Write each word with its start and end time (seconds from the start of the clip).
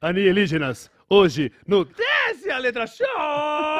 Alienígenas, 0.00 0.90
hoje 1.08 1.50
no 1.64 1.86
Desce 1.86 2.52
a 2.52 2.60
Letra 2.60 2.86
Show! 2.86 3.73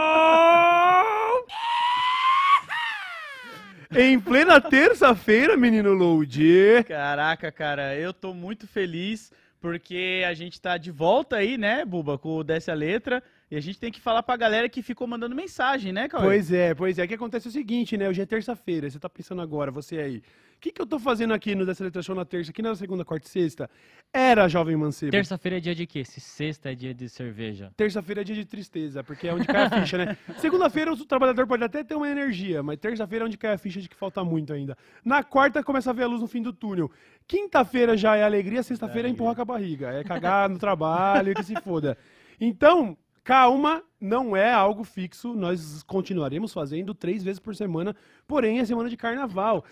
Em 3.96 4.18
plena 4.18 4.60
terça-feira, 4.60 5.56
menino 5.56 5.92
Load. 5.92 6.84
Caraca, 6.86 7.52
cara, 7.52 7.94
eu 7.96 8.12
tô 8.12 8.34
muito 8.34 8.66
feliz 8.66 9.32
porque 9.60 10.22
a 10.26 10.34
gente 10.34 10.60
tá 10.60 10.76
de 10.76 10.90
volta 10.90 11.36
aí, 11.36 11.56
né, 11.56 11.84
Buba, 11.84 12.18
com 12.18 12.36
o 12.36 12.44
Desce 12.44 12.70
a 12.70 12.74
Letra. 12.74 13.22
E 13.50 13.56
a 13.56 13.60
gente 13.60 13.78
tem 13.78 13.92
que 13.92 14.00
falar 14.00 14.22
pra 14.22 14.36
galera 14.36 14.68
que 14.68 14.82
ficou 14.82 15.06
mandando 15.06 15.34
mensagem, 15.34 15.92
né, 15.92 16.08
Cauê? 16.08 16.24
Pois 16.24 16.52
é, 16.52 16.74
pois 16.74 16.98
é. 16.98 17.04
O 17.04 17.08
que 17.08 17.14
acontece 17.14 17.46
é 17.48 17.50
o 17.50 17.52
seguinte, 17.52 17.96
né? 17.96 18.08
Hoje 18.08 18.22
é 18.22 18.26
terça-feira. 18.26 18.88
Você 18.88 18.98
tá 18.98 19.08
pensando 19.08 19.42
agora, 19.42 19.70
você 19.70 19.98
aí. 19.98 20.22
O 20.56 20.60
que, 20.64 20.72
que 20.72 20.80
eu 20.80 20.86
tô 20.86 20.98
fazendo 20.98 21.34
aqui 21.34 21.54
no 21.54 21.66
Dessa 21.66 21.84
Letra 21.84 22.00
Show 22.00 22.14
na 22.14 22.24
terça, 22.24 22.50
aqui 22.50 22.62
na 22.62 22.74
segunda, 22.74 23.04
quarta 23.04 23.26
e 23.26 23.30
sexta? 23.30 23.68
Era 24.10 24.48
Jovem 24.48 24.74
Mancebo. 24.76 25.10
Terça-feira 25.10 25.58
é 25.58 25.60
dia 25.60 25.74
de 25.74 25.86
quê? 25.86 26.04
Se 26.04 26.20
sexta 26.20 26.72
é 26.72 26.74
dia 26.74 26.94
de 26.94 27.06
cerveja. 27.06 27.70
Terça-feira 27.76 28.22
é 28.22 28.24
dia 28.24 28.34
de 28.34 28.46
tristeza, 28.46 29.04
porque 29.04 29.28
é 29.28 29.34
onde 29.34 29.46
cai 29.46 29.64
a 29.64 29.70
ficha, 29.70 29.98
né? 29.98 30.16
Segunda-feira 30.38 30.92
o 30.92 31.04
trabalhador 31.04 31.46
pode 31.46 31.62
até 31.62 31.84
ter 31.84 31.94
uma 31.94 32.08
energia, 32.08 32.62
mas 32.62 32.78
terça-feira 32.78 33.24
é 33.24 33.26
onde 33.26 33.36
cai 33.36 33.52
a 33.52 33.58
ficha 33.58 33.78
de 33.78 33.88
que 33.88 33.96
falta 33.96 34.24
muito 34.24 34.54
ainda. 34.54 34.76
Na 35.04 35.22
quarta 35.22 35.62
começa 35.62 35.90
a 35.90 35.92
ver 35.92 36.04
a 36.04 36.06
luz 36.06 36.22
no 36.22 36.28
fim 36.28 36.40
do 36.40 36.52
túnel. 36.52 36.90
Quinta-feira 37.26 37.94
já 37.94 38.16
é 38.16 38.22
alegria, 38.22 38.62
sexta-feira 38.62 39.06
é 39.06 39.10
empurrar 39.10 39.34
com 39.34 39.42
a 39.42 39.44
barriga. 39.44 39.90
É 39.90 40.02
cagar 40.02 40.48
no 40.48 40.58
trabalho, 40.58 41.34
que 41.34 41.42
se 41.42 41.54
foda. 41.60 41.98
Então, 42.40 42.96
calma, 43.24 43.82
não 43.98 44.36
é 44.36 44.52
algo 44.52 44.84
fixo. 44.84 45.34
Nós 45.34 45.82
continuaremos 45.82 46.52
fazendo 46.52 46.94
três 46.94 47.24
vezes 47.24 47.40
por 47.40 47.56
semana, 47.56 47.96
porém 48.28 48.58
é 48.58 48.64
semana 48.64 48.90
de 48.90 48.96
carnaval. 48.96 49.64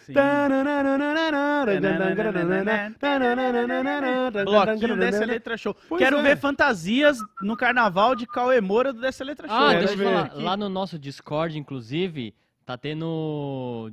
Bloquinho 4.44 4.96
Desce 4.96 5.22
a 5.22 5.26
Letra 5.26 5.56
Show. 5.56 5.76
Pois 5.88 6.02
Quero 6.02 6.16
é. 6.16 6.22
ver 6.22 6.38
fantasias 6.38 7.18
no 7.42 7.56
carnaval 7.56 8.16
de 8.16 8.26
Cauê 8.26 8.60
Moura 8.60 8.92
do 8.92 9.00
Desce 9.00 9.22
a 9.22 9.26
Letra 9.26 9.46
Show. 9.46 9.56
Ah, 9.56 9.70
Quero 9.74 9.86
deixa 9.86 10.02
eu 10.02 10.08
falar. 10.08 10.24
aqui. 10.26 10.42
Lá 10.42 10.56
no 10.56 10.68
nosso 10.70 10.98
Discord, 10.98 11.58
inclusive, 11.58 12.34
tá 12.64 12.78
tendo 12.78 13.92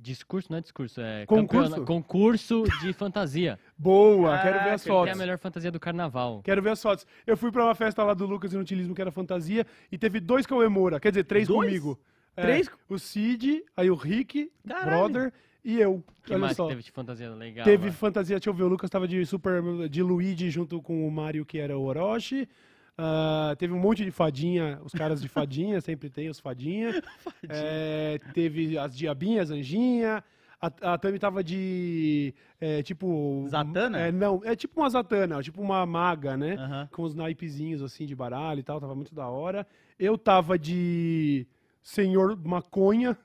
discurso, 0.00 0.48
não 0.50 0.58
é 0.58 0.60
discurso, 0.60 1.00
é 1.00 1.26
Concurso? 1.26 1.84
concurso 1.84 2.64
de 2.80 2.92
fantasia. 2.94 3.58
Boa, 3.76 4.38
quero 4.38 4.58
ver 4.64 4.70
as 4.70 4.82
Caraca, 4.82 4.82
Quem 4.84 4.92
é 4.92 4.96
fotos. 4.96 5.14
a 5.14 5.18
melhor 5.18 5.38
fantasia 5.38 5.70
do 5.70 5.78
carnaval? 5.80 6.40
Quero 6.42 6.62
ver 6.62 6.70
as 6.70 6.82
fotos. 6.82 7.06
Eu 7.26 7.36
fui 7.36 7.52
pra 7.52 7.64
uma 7.64 7.74
festa 7.74 8.02
lá 8.02 8.14
do 8.14 8.26
Lucas 8.26 8.52
Inutilismo, 8.52 8.94
que 8.94 9.00
era 9.00 9.10
fantasia, 9.10 9.66
e 9.92 9.98
teve 9.98 10.20
dois 10.20 10.46
Cauê 10.46 10.68
Moura. 10.68 10.98
Quer 10.98 11.10
dizer, 11.10 11.24
três 11.24 11.46
Dois? 11.48 11.66
comigo. 11.68 12.00
É, 12.36 12.42
Três? 12.42 12.70
O 12.88 12.98
Cid, 12.98 13.62
aí 13.76 13.90
o 13.90 13.94
Rick, 13.94 14.50
Caralho. 14.66 14.86
brother, 14.86 15.32
e 15.64 15.78
eu. 15.80 16.02
que 16.24 16.32
Olha 16.32 16.38
mais 16.40 16.56
só. 16.56 16.64
que 16.64 16.70
teve 16.70 16.82
de 16.84 16.90
fantasia 16.92 17.28
legal? 17.30 17.64
Teve 17.64 17.86
lá? 17.88 17.92
fantasia, 17.92 18.36
deixa 18.36 18.48
eu 18.48 18.54
ver, 18.54 18.62
o 18.62 18.68
Lucas 18.68 18.88
tava 18.88 19.06
de 19.06 19.26
super 19.26 19.60
de 19.90 20.02
Luigi 20.02 20.48
junto 20.48 20.80
com 20.80 21.06
o 21.06 21.10
Mario, 21.10 21.44
que 21.44 21.58
era 21.58 21.76
o 21.76 21.82
Orochi. 21.82 22.48
Ah, 22.96 23.54
teve 23.58 23.72
um 23.72 23.78
monte 23.78 24.04
de 24.04 24.10
fadinha, 24.10 24.80
os 24.84 24.92
caras 24.92 25.20
de 25.20 25.28
fadinha, 25.28 25.80
sempre 25.82 26.10
tem 26.10 26.28
os 26.28 26.40
fadinha. 26.40 27.02
É, 27.48 28.18
teve 28.34 28.78
as 28.78 28.96
diabinhas, 28.96 29.50
anjinha. 29.50 30.22
A, 30.60 30.92
a 30.92 30.98
Tami 30.98 31.18
tava 31.18 31.42
de. 31.42 32.34
é, 32.60 32.82
tipo. 32.82 33.46
Zatanna? 33.48 33.98
É, 33.98 34.12
não, 34.12 34.42
é 34.44 34.54
tipo 34.54 34.80
uma 34.80 34.90
Zatana, 34.90 35.42
tipo 35.42 35.62
uma 35.62 35.86
maga, 35.86 36.36
né? 36.36 36.56
Com 36.92 37.02
os 37.02 37.14
naipezinhos 37.14 37.82
assim 37.82 38.04
de 38.04 38.14
baralho 38.14 38.60
e 38.60 38.62
tal, 38.62 38.78
tava 38.78 38.94
muito 38.94 39.14
da 39.14 39.26
hora. 39.26 39.66
Eu 39.98 40.18
tava 40.18 40.58
de. 40.58 41.46
Senhor 41.82 42.36
Maconha. 42.44 43.16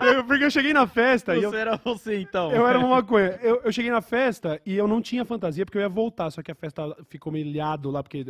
Eu- 0.00 0.24
porque 0.26 0.44
eu 0.44 0.50
cheguei 0.50 0.72
na 0.72 0.86
festa 0.86 1.36
e 1.36 1.42
eu, 1.42 1.50
Você 1.50 1.56
era 1.56 1.76
você, 1.76 2.20
então. 2.20 2.52
eu 2.52 2.66
era 2.66 2.78
uma 2.78 2.88
maconha. 2.88 3.38
Eu, 3.42 3.62
eu 3.64 3.72
cheguei 3.72 3.90
na 3.90 4.00
festa 4.00 4.60
e 4.66 4.76
eu 4.76 4.88
não 4.88 5.00
tinha 5.00 5.24
fantasia 5.24 5.64
porque 5.64 5.78
eu 5.78 5.82
ia 5.82 5.88
voltar, 5.88 6.30
só 6.30 6.42
que 6.42 6.50
a 6.50 6.54
festa 6.54 6.82
ficou 7.08 7.32
meio 7.32 7.46
ilhado 7.46 7.90
lá, 7.90 8.02
porque 8.02 8.24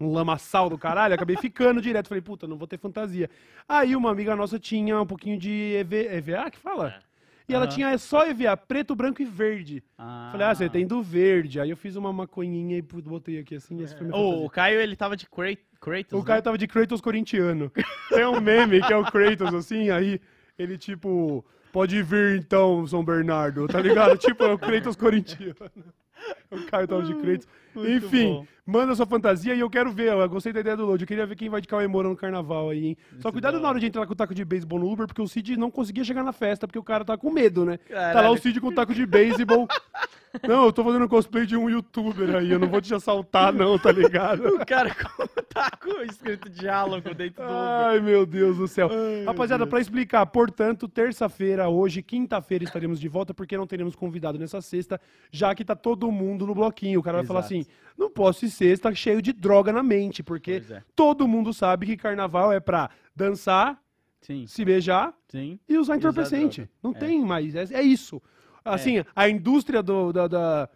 um 0.00 0.12
lamaçal 0.12 0.68
do 0.68 0.78
caralho, 0.78 1.14
acabei 1.14 1.36
ficando 1.36 1.80
direto. 1.80 2.08
Falei, 2.08 2.22
puta, 2.22 2.46
não 2.46 2.56
vou 2.56 2.66
ter 2.66 2.78
fantasia. 2.78 3.28
Aí 3.68 3.94
uma 3.94 4.10
amiga 4.10 4.34
nossa 4.34 4.58
tinha 4.58 5.00
um 5.00 5.06
pouquinho 5.06 5.38
de 5.38 5.74
EV, 5.76 6.06
EVA, 6.16 6.50
que 6.50 6.58
fala? 6.58 6.96
E 7.48 7.54
ela 7.54 7.64
Aham. 7.64 7.74
tinha 7.74 7.98
só 7.98 8.26
EVA, 8.26 8.56
preto, 8.56 8.94
branco 8.94 9.20
e 9.20 9.24
verde. 9.24 9.82
Ah. 9.98 10.28
Falei, 10.32 10.46
ah, 10.46 10.54
você 10.54 10.68
tem 10.68 10.86
do 10.86 11.02
verde. 11.02 11.58
Aí 11.60 11.70
eu 11.70 11.76
fiz 11.76 11.96
uma 11.96 12.12
maconhinha 12.12 12.76
e 12.78 12.82
botei 12.82 13.38
aqui 13.38 13.56
assim, 13.56 13.76
foi 13.78 13.86
fantasia. 13.88 14.14
o 14.16 14.48
Caio, 14.50 14.80
ele 14.80 14.94
tava 14.96 15.16
de 15.16 15.26
Kra- 15.26 15.56
Kratos, 15.80 16.18
O 16.20 16.24
Caio 16.24 16.38
né? 16.38 16.42
tava 16.42 16.56
de 16.58 16.66
Kratos 16.66 17.00
corintiano. 17.00 17.70
Tem 18.08 18.24
um 18.26 18.40
meme 18.40 18.80
que 18.80 18.92
é 18.92 18.96
o 18.96 19.04
Kratos, 19.04 19.52
assim, 19.54 19.90
aí 19.90 20.20
ele 20.58 20.78
tipo, 20.78 21.44
pode 21.72 22.00
vir 22.02 22.38
então, 22.38 22.86
São 22.86 23.04
Bernardo, 23.04 23.66
tá 23.66 23.80
ligado? 23.80 24.16
tipo, 24.18 24.44
é 24.44 24.52
o 24.52 24.58
Kratos 24.58 24.96
corintiano. 24.96 25.56
O 26.52 26.64
Caio 26.66 26.86
tava 26.86 27.02
de 27.02 27.14
Kratos. 27.16 27.48
Enfim, 27.74 28.28
bom. 28.34 28.46
Manda 28.66 28.94
sua 28.94 29.06
fantasia 29.06 29.54
e 29.54 29.60
eu 29.60 29.68
quero 29.68 29.90
ver, 29.90 30.12
eu 30.12 30.28
gostei 30.28 30.52
da 30.52 30.60
ideia 30.60 30.76
do 30.76 30.86
Load, 30.86 31.02
eu 31.02 31.06
queria 31.06 31.26
ver 31.26 31.36
quem 31.36 31.48
vai 31.48 31.60
de 31.60 31.68
Cauê 31.68 31.86
Moura 31.86 32.08
no 32.08 32.16
carnaval 32.16 32.70
aí, 32.70 32.86
hein? 32.86 32.96
Só 33.18 33.28
Muito 33.28 33.32
cuidado 33.32 33.54
da 33.54 33.60
na 33.60 33.68
hora 33.68 33.80
de 33.80 33.86
entrar 33.86 34.06
com 34.06 34.12
o 34.12 34.16
taco 34.16 34.34
de 34.34 34.44
beisebol 34.44 34.78
no 34.78 34.90
Uber, 34.90 35.06
porque 35.06 35.22
o 35.22 35.28
Cid 35.28 35.56
não 35.56 35.70
conseguia 35.70 36.04
chegar 36.04 36.22
na 36.22 36.32
festa, 36.32 36.66
porque 36.66 36.78
o 36.78 36.84
cara 36.84 37.04
tá 37.04 37.16
com 37.16 37.30
medo, 37.30 37.64
né? 37.64 37.78
Tá 37.78 37.94
lá 37.94 38.12
Caralho. 38.12 38.34
o 38.34 38.38
Cid 38.38 38.60
com 38.60 38.68
o 38.68 38.74
taco 38.74 38.94
de 38.94 39.04
beisebol. 39.04 39.66
Não, 40.48 40.64
eu 40.64 40.72
tô 40.72 40.82
fazendo 40.82 41.06
cosplay 41.10 41.44
de 41.44 41.54
um 41.54 41.68
youtuber 41.68 42.36
aí, 42.36 42.50
eu 42.50 42.58
não 42.58 42.66
vou 42.66 42.80
te 42.80 42.94
assaltar 42.94 43.52
não, 43.52 43.78
tá 43.78 43.92
ligado? 43.92 44.46
O 44.48 44.64
cara 44.64 44.94
com 44.94 45.26
tá 45.52 45.70
com 45.72 46.00
escrito 46.02 46.48
diálogo 46.48 47.14
dentro 47.14 47.44
do 47.44 47.50
Uber. 47.50 47.54
Ai, 47.54 48.00
meu 48.00 48.24
Deus 48.24 48.56
do 48.56 48.66
céu. 48.66 48.88
Ai, 48.90 49.24
Rapaziada, 49.26 49.66
pra 49.66 49.78
explicar, 49.78 50.24
portanto, 50.24 50.88
terça-feira, 50.88 51.68
hoje, 51.68 52.02
quinta-feira, 52.02 52.64
estaremos 52.64 52.98
de 52.98 53.08
volta, 53.08 53.34
porque 53.34 53.58
não 53.58 53.66
teremos 53.66 53.94
convidado 53.94 54.38
nessa 54.38 54.62
sexta, 54.62 54.98
já 55.30 55.54
que 55.54 55.66
tá 55.66 55.76
todo 55.76 56.10
mundo 56.10 56.46
no 56.46 56.54
bloquinho. 56.54 57.00
O 57.00 57.02
cara 57.02 57.18
vai 57.18 57.26
falar 57.26 57.40
Exato. 57.40 57.54
assim: 57.54 57.66
não 57.96 58.10
posso 58.10 58.44
ir 58.44 58.50
sexta 58.50 58.94
cheio 58.94 59.20
de 59.22 59.32
droga 59.32 59.72
na 59.72 59.82
mente, 59.82 60.22
porque 60.22 60.62
é. 60.70 60.82
todo 60.96 61.26
mundo 61.28 61.52
sabe 61.52 61.86
que 61.86 61.96
carnaval 61.96 62.52
é 62.52 62.60
pra 62.60 62.90
dançar, 63.14 63.80
Sim, 64.20 64.46
se 64.46 64.64
beijar 64.64 65.12
sim. 65.28 65.58
e 65.68 65.76
usar 65.76 65.96
entorpecente. 65.96 66.68
Não 66.82 66.92
É. 66.92 66.94
tem 66.94 67.20
mais. 67.24 67.54
É, 67.54 67.64
é 67.74 67.82
isso. 67.82 68.22
Assim, 68.64 69.04
a 69.16 69.28
indústria 69.28 69.82
do, 69.82 70.12
da- 70.12 70.28
da- 70.28 70.68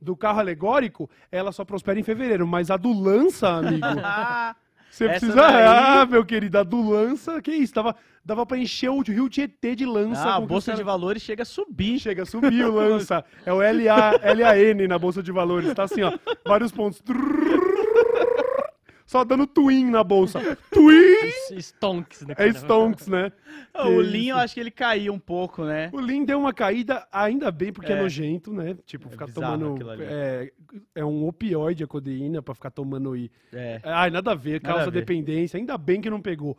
do 0.00 0.16
carro 0.16 0.40
alegórico, 0.40 1.08
ela 1.30 1.52
só 1.52 1.64
prospera 1.64 1.98
em 2.00 2.02
fevereiro, 2.02 2.46
mas 2.46 2.70
a 2.70 2.76
do 2.76 2.92
lança, 2.92 3.48
amigo. 3.48 3.84
Você 4.94 5.06
Essa 5.06 5.26
precisa. 5.26 5.34
daí- 5.34 5.66
Ah, 5.66 6.06
meu 6.08 6.24
querido, 6.24 6.56
a 6.56 6.62
do 6.62 6.88
lança, 6.88 7.42
que 7.42 7.50
isso? 7.50 7.74
Dava, 7.74 7.96
dava 8.24 8.46
pra 8.46 8.56
encher 8.56 8.90
o 8.90 9.00
rio 9.00 9.28
Tietê 9.28 9.74
de 9.74 9.84
lança. 9.84 10.22
ah, 10.22 10.32
a 10.32 10.36
com 10.36 10.42
que 10.42 10.48
bolsa 10.48 10.70
os 10.70 10.78
de 10.78 10.84
caras- 10.84 11.00
valores 11.00 11.22
chega 11.22 11.42
a 11.42 11.46
subir. 11.46 11.98
Chega 11.98 12.22
a 12.22 12.26
subir 12.26 12.64
o 12.64 12.72
lança. 12.72 13.24
É 13.44 13.52
o 13.52 13.56
LA, 13.60 14.12
LAN 14.34 14.86
na 14.86 14.96
bolsa 14.96 15.20
de 15.20 15.32
valores. 15.32 15.74
Tá 15.74 15.82
assim, 15.82 16.02
ó. 16.02 16.12
Vários 16.46 16.70
pontos. 16.70 17.02
Só 19.06 19.22
dando 19.22 19.46
twin 19.46 19.90
na 19.90 20.02
bolsa. 20.02 20.40
Twin! 20.70 21.30
Stonks. 21.60 22.22
do 22.22 22.32
É 22.32 22.34
carnaval. 22.34 22.62
Stonks, 22.62 23.06
né? 23.06 23.30
Ah, 23.72 23.86
o 23.88 23.96
Que 23.96 24.02
Linho, 24.02 24.32
eu 24.34 24.38
acho 24.38 24.54
que 24.54 24.60
ele 24.60 24.70
caiu 24.70 25.12
um 25.12 25.18
pouco, 25.18 25.64
né? 25.64 25.90
O 25.92 26.00
Lin 26.00 26.24
deu 26.24 26.38
uma 26.38 26.54
caída, 26.54 27.06
ainda 27.12 27.50
bem, 27.50 27.72
porque 27.72 27.92
é, 27.92 27.96
É. 27.96 28.02
nojento, 28.02 28.52
né? 28.52 28.76
Tipo, 28.86 29.08
É 29.08 29.10
ficar 29.10 29.26
tomando. 29.28 29.76
É, 30.00 30.50
é 30.94 31.04
um 31.04 31.26
opioide 31.26 31.84
a 31.84 31.86
codeína 31.86 32.40
pra 32.42 32.54
ficar 32.54 32.70
tomando 32.70 33.14
e. 33.16 33.30
É. 33.52 33.80
Ai, 33.84 34.10
nada 34.10 34.32
a 34.32 34.34
ver, 34.34 34.60
causa 34.60 34.82
a 34.82 34.84
ver. 34.86 35.00
dependência. 35.00 35.58
Ainda 35.58 35.76
bem 35.76 36.00
que 36.00 36.08
não 36.08 36.20
pegou. 36.20 36.56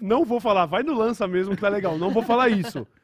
Não 0.00 0.24
vou 0.24 0.38
falar, 0.38 0.66
vai 0.66 0.82
no 0.82 0.94
lança 0.94 1.26
mesmo 1.26 1.54
que 1.54 1.60
tá 1.62 1.68
legal. 1.68 1.98
Não 1.98 2.10
vou 2.10 2.22
falar 2.22 2.48
isso. 2.48 2.86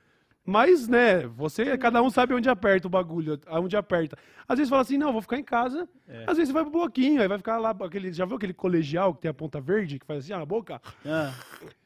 Mas, 0.46 0.86
né, 0.88 1.26
você, 1.26 1.76
cada 1.78 2.02
um 2.02 2.10
sabe 2.10 2.34
onde 2.34 2.50
aperta 2.50 2.86
o 2.86 2.90
bagulho, 2.90 3.40
onde 3.48 3.76
aperta. 3.76 4.16
Às 4.46 4.58
vezes 4.58 4.68
fala 4.68 4.82
assim, 4.82 4.98
não, 4.98 5.12
vou 5.12 5.22
ficar 5.22 5.38
em 5.38 5.44
casa. 5.44 5.88
É. 6.06 6.24
Às 6.26 6.36
vezes 6.36 6.48
você 6.48 6.52
vai 6.52 6.62
pro 6.62 6.72
bloquinho, 6.72 7.22
aí 7.22 7.28
vai 7.28 7.38
ficar 7.38 7.56
lá, 7.58 7.70
aquele, 7.70 8.12
já 8.12 8.26
viu 8.26 8.36
aquele 8.36 8.52
colegial 8.52 9.14
que 9.14 9.22
tem 9.22 9.30
a 9.30 9.34
ponta 9.34 9.58
verde, 9.58 9.98
que 9.98 10.04
faz 10.04 10.24
assim, 10.24 10.34
ó, 10.34 10.38
na 10.38 10.44
boca? 10.44 10.82
Ah, 11.04 11.32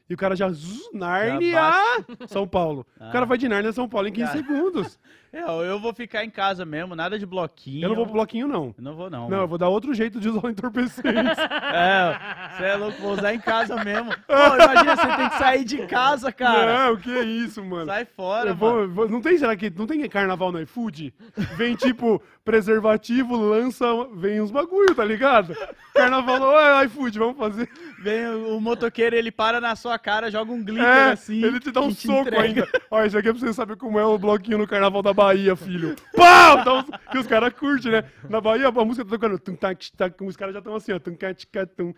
E 0.09 0.13
o 0.13 0.17
cara 0.17 0.35
já, 0.35 0.49
zzz, 0.49 0.89
Nárnia, 0.91 1.61
São 2.27 2.47
Paulo. 2.47 2.85
O 2.99 3.03
Ah. 3.03 3.11
cara 3.11 3.25
vai 3.27 3.37
de 3.37 3.47
Nárnia 3.47 3.69
a 3.69 3.73
São 3.73 3.87
Paulo 3.87 4.07
em 4.07 4.11
15 4.11 4.25
Cara. 4.31 4.37
segundos. 4.39 4.99
é, 5.31 5.41
eu 5.69 5.79
vou 5.79 5.93
ficar 5.93 6.25
em 6.25 6.29
casa 6.31 6.65
mesmo, 6.65 6.95
nada 6.95 7.19
de 7.19 7.25
bloquinho. 7.27 7.83
Eu 7.85 7.89
não 7.89 7.95
vou 7.95 8.05
pro 8.05 8.13
bloquinho, 8.15 8.47
não. 8.47 8.73
Eu 8.75 8.83
não 8.83 8.95
vou, 8.95 9.09
não. 9.09 9.29
Não, 9.29 9.41
eu 9.41 9.47
vou 9.47 9.57
dar 9.59 9.69
outro 9.69 9.93
jeito 9.93 10.19
de 10.19 10.27
usar 10.29 10.43
o 10.45 10.49
entorpecente. 10.49 11.03
É, 11.71 12.17
você 12.57 12.63
é 12.65 12.75
louco, 12.75 12.99
vou 13.01 13.13
usar 13.13 13.33
em 13.33 13.39
casa 13.39 13.83
mesmo. 13.83 14.09
Pô, 14.25 14.33
imagina, 14.55 14.95
você 14.95 15.15
tem 15.15 15.29
que 15.29 15.37
sair 15.37 15.63
de 15.63 15.77
casa, 15.85 16.31
cara. 16.31 16.87
Não, 16.89 16.97
que 16.97 17.11
é 17.11 17.23
isso, 17.23 17.63
mano. 17.63 17.85
Sai 17.85 18.05
fora, 18.05 18.53
vou- 18.53 18.73
mano. 18.73 18.93
vou- 18.93 19.09
não 19.09 19.21
tem, 19.21 19.37
será 19.37 19.55
que 19.55 19.69
não 19.69 19.85
tem 19.85 20.07
carnaval 20.09 20.51
no 20.51 20.59
iFood? 20.61 21.13
Vem 21.55 21.75
tipo 21.75 22.21
preservativo, 22.43 23.35
lança, 23.37 23.85
vem 24.15 24.41
uns 24.41 24.49
bagulho, 24.51 24.95
tá 24.95 25.05
ligado? 25.05 25.55
Carnaval, 25.93 26.41
oi, 26.41 26.85
iFood, 26.85 27.19
vamos 27.19 27.37
fazer. 27.37 27.69
Vem 28.01 28.27
o, 28.27 28.57
o 28.57 28.61
motoqueiro, 28.61 29.15
ele 29.15 29.31
para 29.31 29.61
na 29.61 29.69
na 29.69 29.75
cara, 29.99 30.31
joga 30.31 30.51
um 30.51 30.63
glitter 30.63 30.85
É, 30.87 31.11
assim. 31.11 31.43
ele 31.43 31.59
te 31.59 31.71
dá 31.71 31.81
um 31.81 31.89
te 31.93 32.07
soco 32.07 32.21
entrega. 32.21 32.41
ainda. 32.43 32.67
Ó, 32.89 33.03
isso 33.03 33.17
aqui 33.17 33.29
é 33.29 33.31
pra 33.33 33.39
você 33.39 33.53
saber 33.53 33.75
como 33.77 33.99
é 33.99 34.05
o 34.05 34.17
bloquinho 34.17 34.57
no 34.57 34.67
Carnaval 34.67 35.01
da 35.01 35.13
Bahia, 35.13 35.55
filho. 35.55 35.95
Pau! 36.15 36.63
Dá 36.63 36.73
uns- 36.75 36.85
que 37.11 37.17
os 37.17 37.27
caras 37.27 37.53
curtem, 37.53 37.91
né? 37.91 38.03
Na 38.29 38.41
Bahia, 38.41 38.67
a 38.67 38.71
música 38.71 39.05
tá 39.05 39.11
tocando. 39.11 39.37
tum, 39.39 39.55
tac, 39.55 39.91
tac, 39.95 40.23
Os 40.23 40.35
caras 40.35 40.53
já 40.53 40.59
estão 40.59 40.75
assim, 40.75 40.91
ó. 40.93 40.99
tum, 40.99 41.15
tum, 41.15 41.67
tum, 41.77 41.93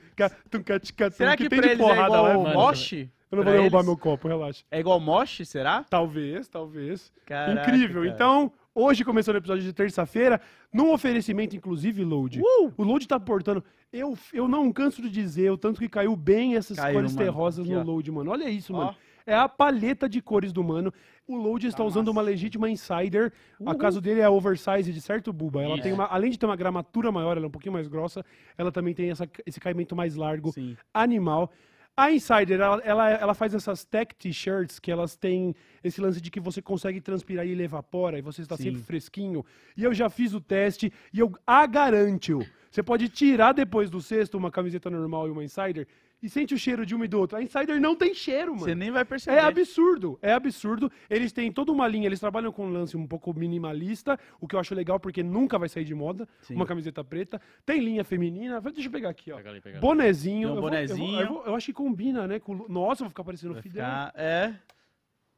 Será 1.12 1.38
que, 1.38 1.48
tem 1.50 1.60
pra 1.60 1.68
de 1.70 1.74
é 1.74 1.78
porrada 1.78 2.08
igual 2.08 2.24
lá. 2.24 2.38
o 2.38 2.44
mano. 2.44 2.56
Mosh? 2.56 2.92
Eu 2.94 3.38
não 3.38 3.44
Pra 3.44 3.52
vou 3.54 3.62
derrubar 3.62 3.78
eles? 3.80 3.88
meu 3.88 3.98
copo, 3.98 4.28
relaxa. 4.28 4.64
É 4.70 4.80
igual 4.82 5.00
Mosh, 5.00 5.42
será? 5.46 5.86
Talvez, 5.90 6.50
talvez. 6.50 7.12
Caraca, 7.26 7.62
Incrível. 7.62 8.02
cara. 8.02 8.14
Então, 8.14 8.52
hoje 8.74 9.04
começando 9.04 9.36
o 9.36 9.38
episódio 9.40 9.64
de 9.64 9.74
terça-feira, 9.74 10.40
num 10.74 10.92
oferecimento, 10.94 11.56
inclusive, 11.56 12.04
Load. 12.04 12.40
Uh! 12.42 12.72
O 12.78 12.84
Load 12.84 13.08
tá 13.08 13.20
portando. 13.20 13.64
Eu, 13.92 14.18
eu 14.34 14.48
não 14.48 14.72
canso 14.72 15.02
de 15.02 15.10
dizer 15.10 15.52
o 15.52 15.58
tanto 15.58 15.80
que 15.80 15.90
caiu 15.90 16.16
bem 16.16 16.56
essas 16.56 16.78
Caiu, 16.78 16.96
cores 16.96 17.14
mano. 17.14 17.26
terrosas 17.26 17.66
Aqui, 17.66 17.74
no 17.74 17.82
ó. 17.82 17.84
Load, 17.84 18.12
mano. 18.12 18.32
Olha 18.32 18.50
isso, 18.50 18.72
mano. 18.74 18.96
Ó. 18.98 19.12
É 19.24 19.36
a 19.36 19.48
paleta 19.48 20.10
de 20.10 20.20
cores 20.22 20.52
do 20.52 20.64
mano. 20.64 20.92
O 21.28 21.36
Load 21.36 21.68
está 21.68 21.84
usando 21.84 22.08
massa. 22.08 22.12
uma 22.18 22.22
legítima 22.22 22.70
Insider. 22.70 23.32
A 23.66 23.76
caso 23.76 24.02
dele 24.02 24.20
é 24.20 24.28
oversize 24.28 24.92
de 24.92 25.00
certo, 25.00 25.32
Buba. 25.32 25.62
Ela 25.62 25.76
Isso. 25.76 25.84
tem 25.84 25.94
uma, 25.94 26.06
além 26.06 26.32
de 26.32 26.40
ter 26.40 26.46
uma 26.48 26.56
gramatura 26.56 27.12
maior, 27.12 27.38
ela 27.38 27.46
é 27.46 27.48
um 27.48 27.52
pouquinho 27.52 27.74
mais 27.74 27.88
grossa. 27.88 28.26
Ela 28.58 28.72
também 28.72 28.94
tem 28.96 29.12
essa- 29.12 29.30
esse 29.46 29.60
caimento 29.60 29.96
mais 29.96 30.16
largo 30.16 30.52
Sim. 30.52 30.76
animal. 30.94 31.52
A 31.96 32.12
Insider, 32.12 32.60
ela, 32.60 32.82
ela, 32.84 33.10
ela 33.10 33.34
faz 33.34 33.54
essas 33.54 33.84
tech 33.84 34.16
t-shirts 34.16 34.80
que 34.80 34.92
elas 34.92 35.16
têm 35.16 35.54
esse 35.84 36.00
lance 36.00 36.22
de 36.22 36.32
que 36.32 36.40
você 36.40 36.62
consegue 36.62 37.02
transpirar 37.02 37.46
e 37.46 37.52
ele 37.52 37.64
evapora 37.64 38.18
e 38.18 38.22
você 38.22 38.42
está 38.42 38.56
Sim. 38.56 38.64
sempre 38.64 38.82
fresquinho. 38.82 39.46
E 39.76 39.84
eu 39.84 39.94
já 39.94 40.10
fiz 40.10 40.34
o 40.34 40.40
teste 40.40 40.92
e 41.14 41.20
eu 41.20 41.32
a 41.46 41.66
garanto. 41.68 42.40
Você 42.72 42.82
pode 42.82 43.10
tirar 43.10 43.52
depois 43.52 43.90
do 43.90 44.00
cesto 44.02 44.38
uma 44.38 44.50
camiseta 44.50 44.90
normal 44.90 45.28
e 45.28 45.32
uma 45.32 45.44
Insider 45.44 45.86
e 46.24 46.30
sente 46.30 46.54
o 46.54 46.58
cheiro 46.58 46.86
de 46.86 46.96
uma 46.96 47.04
e 47.04 47.08
do 47.08 47.20
outro. 47.20 47.36
A 47.38 47.42
Insider 47.44 47.82
não 47.82 47.96
tem 47.96 48.14
cheiro, 48.14 48.52
mano. 48.54 48.64
Você 48.64 48.74
nem 48.74 48.90
vai 48.92 49.04
perceber. 49.04 49.36
É 49.38 49.40
absurdo, 49.42 50.18
é 50.22 50.32
absurdo. 50.32 50.90
Eles 51.10 51.34
têm 51.34 51.52
toda 51.52 51.72
uma 51.72 51.86
linha, 51.88 52.06
eles 52.06 52.20
trabalham 52.20 52.52
com 52.52 52.66
um 52.66 52.72
lance 52.72 52.96
um 52.96 53.06
pouco 53.06 53.34
minimalista, 53.38 54.18
o 54.40 54.48
que 54.48 54.56
eu 54.56 54.60
acho 54.60 54.74
legal 54.74 55.00
porque 55.00 55.22
nunca 55.22 55.60
vai 55.60 55.68
sair 55.68 55.84
de 55.84 55.94
moda. 55.94 56.30
Sim. 56.42 56.56
Uma 56.56 56.66
camiseta 56.66 57.04
preta. 57.04 57.42
Tem 57.66 57.82
linha 57.82 58.04
feminina. 58.06 58.62
Deixa 58.62 58.88
eu 58.88 58.92
pegar 58.92 59.10
aqui, 59.10 59.32
ó. 59.34 59.36
Pega 59.38 59.50
ali, 59.50 59.60
pega 59.60 59.76
ali. 59.78 59.82
Bonezinho. 59.82 60.48
Tem 60.48 60.52
um 60.52 60.56
eu 60.56 60.62
vou- 60.62 60.70
eu 60.72 60.88
vou- 60.88 60.98
Eu, 60.98 60.98
bonezinho. 60.98 61.28
vou- 61.28 61.46
eu 61.48 61.56
acho 61.56 61.66
que 61.66 61.74
combina, 61.74 62.26
né? 62.28 62.40
com 62.40 62.56
Nossa, 62.70 63.02
eu 63.02 63.06
vou 63.06 63.10
ficar 63.10 63.24
parecendo 63.26 63.52
o 63.52 63.56
Vai 63.56 63.64
Fidel. 63.64 63.84
ficar- 63.84 64.14
É. 64.16 64.54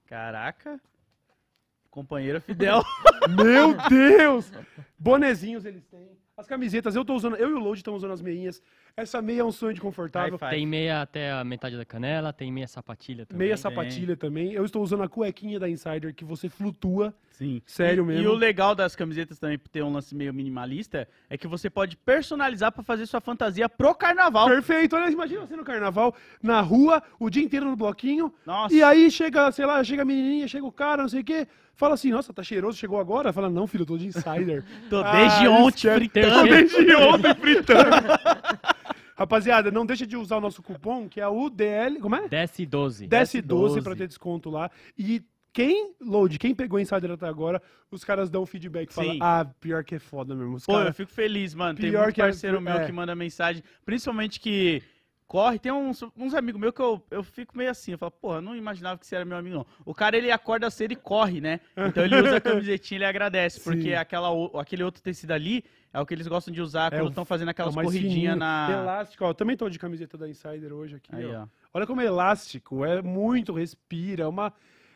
Caraca. 0.06 0.80
Companheira 1.90 2.40
Fidel. 2.40 2.82
Meu 3.30 3.76
Deus! 3.90 4.52
Bonezinhos 5.00 5.66
eles 5.66 5.86
têm. 5.86 6.10
As 6.36 6.48
camisetas, 6.48 6.96
eu 6.96 7.06
tô 7.06 7.14
usando, 7.14 7.36
eu 7.36 7.52
e 7.52 7.54
o 7.54 7.60
Load 7.60 7.78
estamos 7.78 8.00
usando 8.00 8.12
as 8.12 8.22
meinhas. 8.22 8.60
Essa 8.98 9.22
meia 9.22 9.42
é 9.42 9.44
um 9.44 9.52
sonho 9.52 9.72
de 9.72 9.80
confortável. 9.80 10.40
Tem 10.50 10.66
meia 10.66 11.04
até 11.04 11.32
a 11.32 11.44
metade 11.44 11.78
da 11.78 11.86
canela, 11.86 12.34
tem 12.34 12.52
meia 12.52 12.68
sapatilha 12.68 13.24
também. 13.24 13.46
Meia 13.46 13.56
tem. 13.56 13.62
sapatilha 13.62 14.18
também. 14.18 14.52
Eu 14.52 14.66
estou 14.66 14.82
usando 14.82 15.04
a 15.04 15.10
cuequinha 15.10 15.60
da 15.60 15.70
Insider 15.70 16.12
que 16.12 16.26
você 16.26 16.50
flutua. 16.50 17.14
Sim. 17.34 17.62
Sério 17.66 18.04
e, 18.04 18.08
mesmo. 18.08 18.24
E 18.24 18.28
o 18.28 18.34
legal 18.34 18.74
das 18.76 18.96
camisetas 18.96 19.38
também, 19.40 19.58
por 19.58 19.68
ter 19.68 19.84
um 19.84 19.92
lance 19.92 20.16
meio 20.16 20.34
minimalista, 20.34 21.08
é 21.30 21.38
que 21.38 21.48
você 21.48 21.70
pode 21.70 21.98
personalizar 21.98 22.72
pra 22.72 22.84
fazer 22.84 23.06
sua 23.08 23.20
fantasia 23.20 23.68
pro 23.68 23.94
carnaval. 23.96 24.48
Perfeito. 24.48 24.96
Olha, 24.96 25.12
imagina 25.12 25.42
você 25.42 25.56
no 25.56 25.64
carnaval, 25.64 26.16
na 26.42 26.62
rua, 26.62 27.02
o 27.20 27.30
dia 27.30 27.44
inteiro 27.44 27.66
no 27.66 27.76
bloquinho. 27.76 28.34
Nossa. 28.46 28.74
E 28.74 28.82
aí 28.84 29.10
chega, 29.12 29.52
sei 29.52 29.66
lá, 29.66 29.84
chega 29.84 30.04
a 30.04 30.06
menininha, 30.06 30.48
chega 30.48 30.66
o 30.66 30.72
cara, 30.72 31.02
não 31.02 31.10
sei 31.10 31.22
o 31.22 31.24
quê. 31.24 31.48
Fala 31.76 31.96
assim, 31.96 32.12
nossa, 32.12 32.32
tá 32.32 32.44
cheiroso, 32.44 32.78
chegou 32.78 33.00
agora? 33.00 33.34
Fala, 33.34 33.50
não, 33.50 33.66
filho, 33.66 33.82
eu 33.82 33.88
tô 33.88 33.98
de 33.98 34.06
Insider. 34.08 34.64
Tô 34.92 35.02
Ah, 35.04 35.12
desde 35.12 35.48
ontem 35.48 35.76
esquece. 35.76 35.96
fritando. 35.96 36.36
Tô 36.36 36.44
desde 36.44 36.96
ontem 36.96 37.34
fritando. 37.34 37.90
Rapaziada, 39.18 39.72
não 39.72 39.86
deixa 39.86 40.06
de 40.08 40.18
usar 40.18 40.38
o 40.38 40.42
nosso 40.42 40.62
cupom, 40.62 41.08
que 41.08 41.22
é 41.22 41.28
o 41.28 41.50
DL. 41.50 42.00
Como 42.00 42.16
é? 42.16 42.28
Desce 42.28 42.66
12. 42.66 43.08
Desce 43.08 43.42
12 43.42 43.76
12 43.76 43.82
pra 43.84 43.96
ter 43.96 44.08
desconto 44.08 44.50
lá. 44.50 44.70
E 44.98 45.22
quem, 45.54 45.94
Load, 46.02 46.38
quem 46.40 46.54
pegou 46.56 46.80
Insider 46.80 47.12
até 47.12 47.28
agora, 47.28 47.62
os 47.92 48.04
caras 48.04 48.30
dão 48.30 48.46
feedback. 48.46 48.92
Falam, 48.92 49.12
Sim. 49.14 49.20
ah, 49.22 49.46
pior 49.62 49.84
que 49.84 49.96
é 49.96 50.00
foda 50.00 50.34
mesmo. 50.36 50.56
Os 50.56 50.66
Pô, 50.66 50.74
cara- 50.74 50.90
eu 50.90 50.94
fico 50.94 51.12
feliz, 51.12 51.54
mano. 51.54 51.78
Tem 51.80 51.92
muito 51.92 52.12
que 52.14 52.22
é- 52.22 52.26
parceiro 52.26 52.60
meu 52.60 52.74
é. 52.74 52.86
que 52.86 52.92
manda 52.92 53.14
mensagem, 53.16 53.64
principalmente 53.86 54.40
que 54.40 54.82
corre. 55.28 55.60
Tem 55.60 55.72
uns, 55.72 56.04
uns 56.18 56.34
amigos 56.34 56.60
meus 56.60 56.74
que 56.74 56.82
eu, 56.82 57.02
eu 57.12 57.24
fico 57.24 57.56
meio 57.58 57.70
assim. 57.70 57.92
Eu 57.92 57.98
falo, 58.00 58.12
porra, 58.12 58.42
não 58.42 58.56
imaginava 58.56 59.00
que 59.00 59.06
você 59.06 59.16
era 59.16 59.26
meu 59.26 59.38
amigo, 59.38 59.56
não. 59.58 59.66
O 59.86 59.94
cara, 59.94 60.18
ele 60.18 60.32
acorda 60.32 60.70
cedo 60.72 60.92
e 60.92 60.96
corre, 60.96 61.40
né? 61.40 61.60
Então 61.78 62.04
ele 62.04 62.20
usa 62.20 62.38
a 62.38 62.42
camisetinha 62.42 62.98
e 62.98 63.00
ele 63.00 63.06
agradece, 63.06 63.60
Sim. 63.62 63.64
porque 63.64 63.94
aquela, 63.94 64.30
aquele 64.60 64.84
outro 64.84 65.02
tecido 65.04 65.32
ali 65.32 65.64
é 65.94 66.00
o 66.00 66.06
que 66.06 66.14
eles 66.16 66.28
gostam 66.28 66.52
de 66.52 66.62
usar 66.62 66.92
É 66.92 66.98
quando 66.98 67.10
estão 67.10 67.26
fazendo 67.26 67.50
É 67.50 67.52
aquelas 67.52 67.76
mais 67.76 67.86
corridinhas 67.88 68.36
na. 68.38 68.70
Elástico, 68.72 69.24
ó. 69.24 69.30
Eu 69.30 69.34
também 69.36 69.56
tô 69.56 69.70
de 69.70 69.78
camiseta 69.78 70.18
da 70.18 70.28
Insider 70.28 70.74
hoje 70.74 70.96
aqui, 70.96 71.16
Aí, 71.16 71.26
ó. 71.28 71.44
ó. 71.44 71.48
Olha 71.76 71.86
como 71.88 72.02
é 72.02 72.06
elástico, 72.06 72.84
é 72.86 73.02
muito, 73.04 73.54
respira, 73.54 74.24
é 74.24 74.28
uma, 74.28 74.52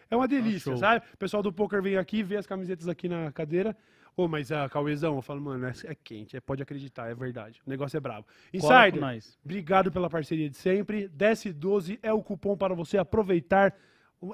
é 0.09 0.15
uma 0.15 0.27
delícia, 0.27 0.71
show. 0.71 0.77
sabe? 0.77 1.06
O 1.13 1.18
pessoal 1.18 1.44
do 1.44 1.51
poker 1.51 1.81
vem 1.81 1.98
aqui, 1.98 2.24
vê 2.24 2.38
as 2.38 2.45
camisetas 2.45 2.88
aqui 2.88 3.07
na 3.07 3.31
cadeira. 3.31 3.75
Ô, 4.15 4.27
mas 4.27 4.51
a 4.51 4.68
Cauêzão, 4.68 5.15
eu 5.15 5.21
falo, 5.21 5.39
mano, 5.39 5.68
é, 5.68 5.74
é 5.86 5.95
quente, 5.95 6.36
é, 6.36 6.42
pode 6.42 6.63
acreditar, 6.63 7.07
é 7.07 7.13
verdade. 7.13 7.62
O 7.65 7.69
negócio 7.69 7.95
é 7.95 8.00
brabo. 8.00 8.25
Insider, 8.51 9.00
nós. 9.00 9.38
obrigado 9.45 9.92
pela 9.92 10.09
parceria 10.09 10.50
de 10.50 10.57
sempre. 10.57 11.07
Desce 11.07 11.54
12 11.54 12.00
é 12.01 12.12
o 12.12 12.24
cupom 12.24 12.57
para 12.57 12.74
você 12.74 12.98
aproveitar 12.98 13.75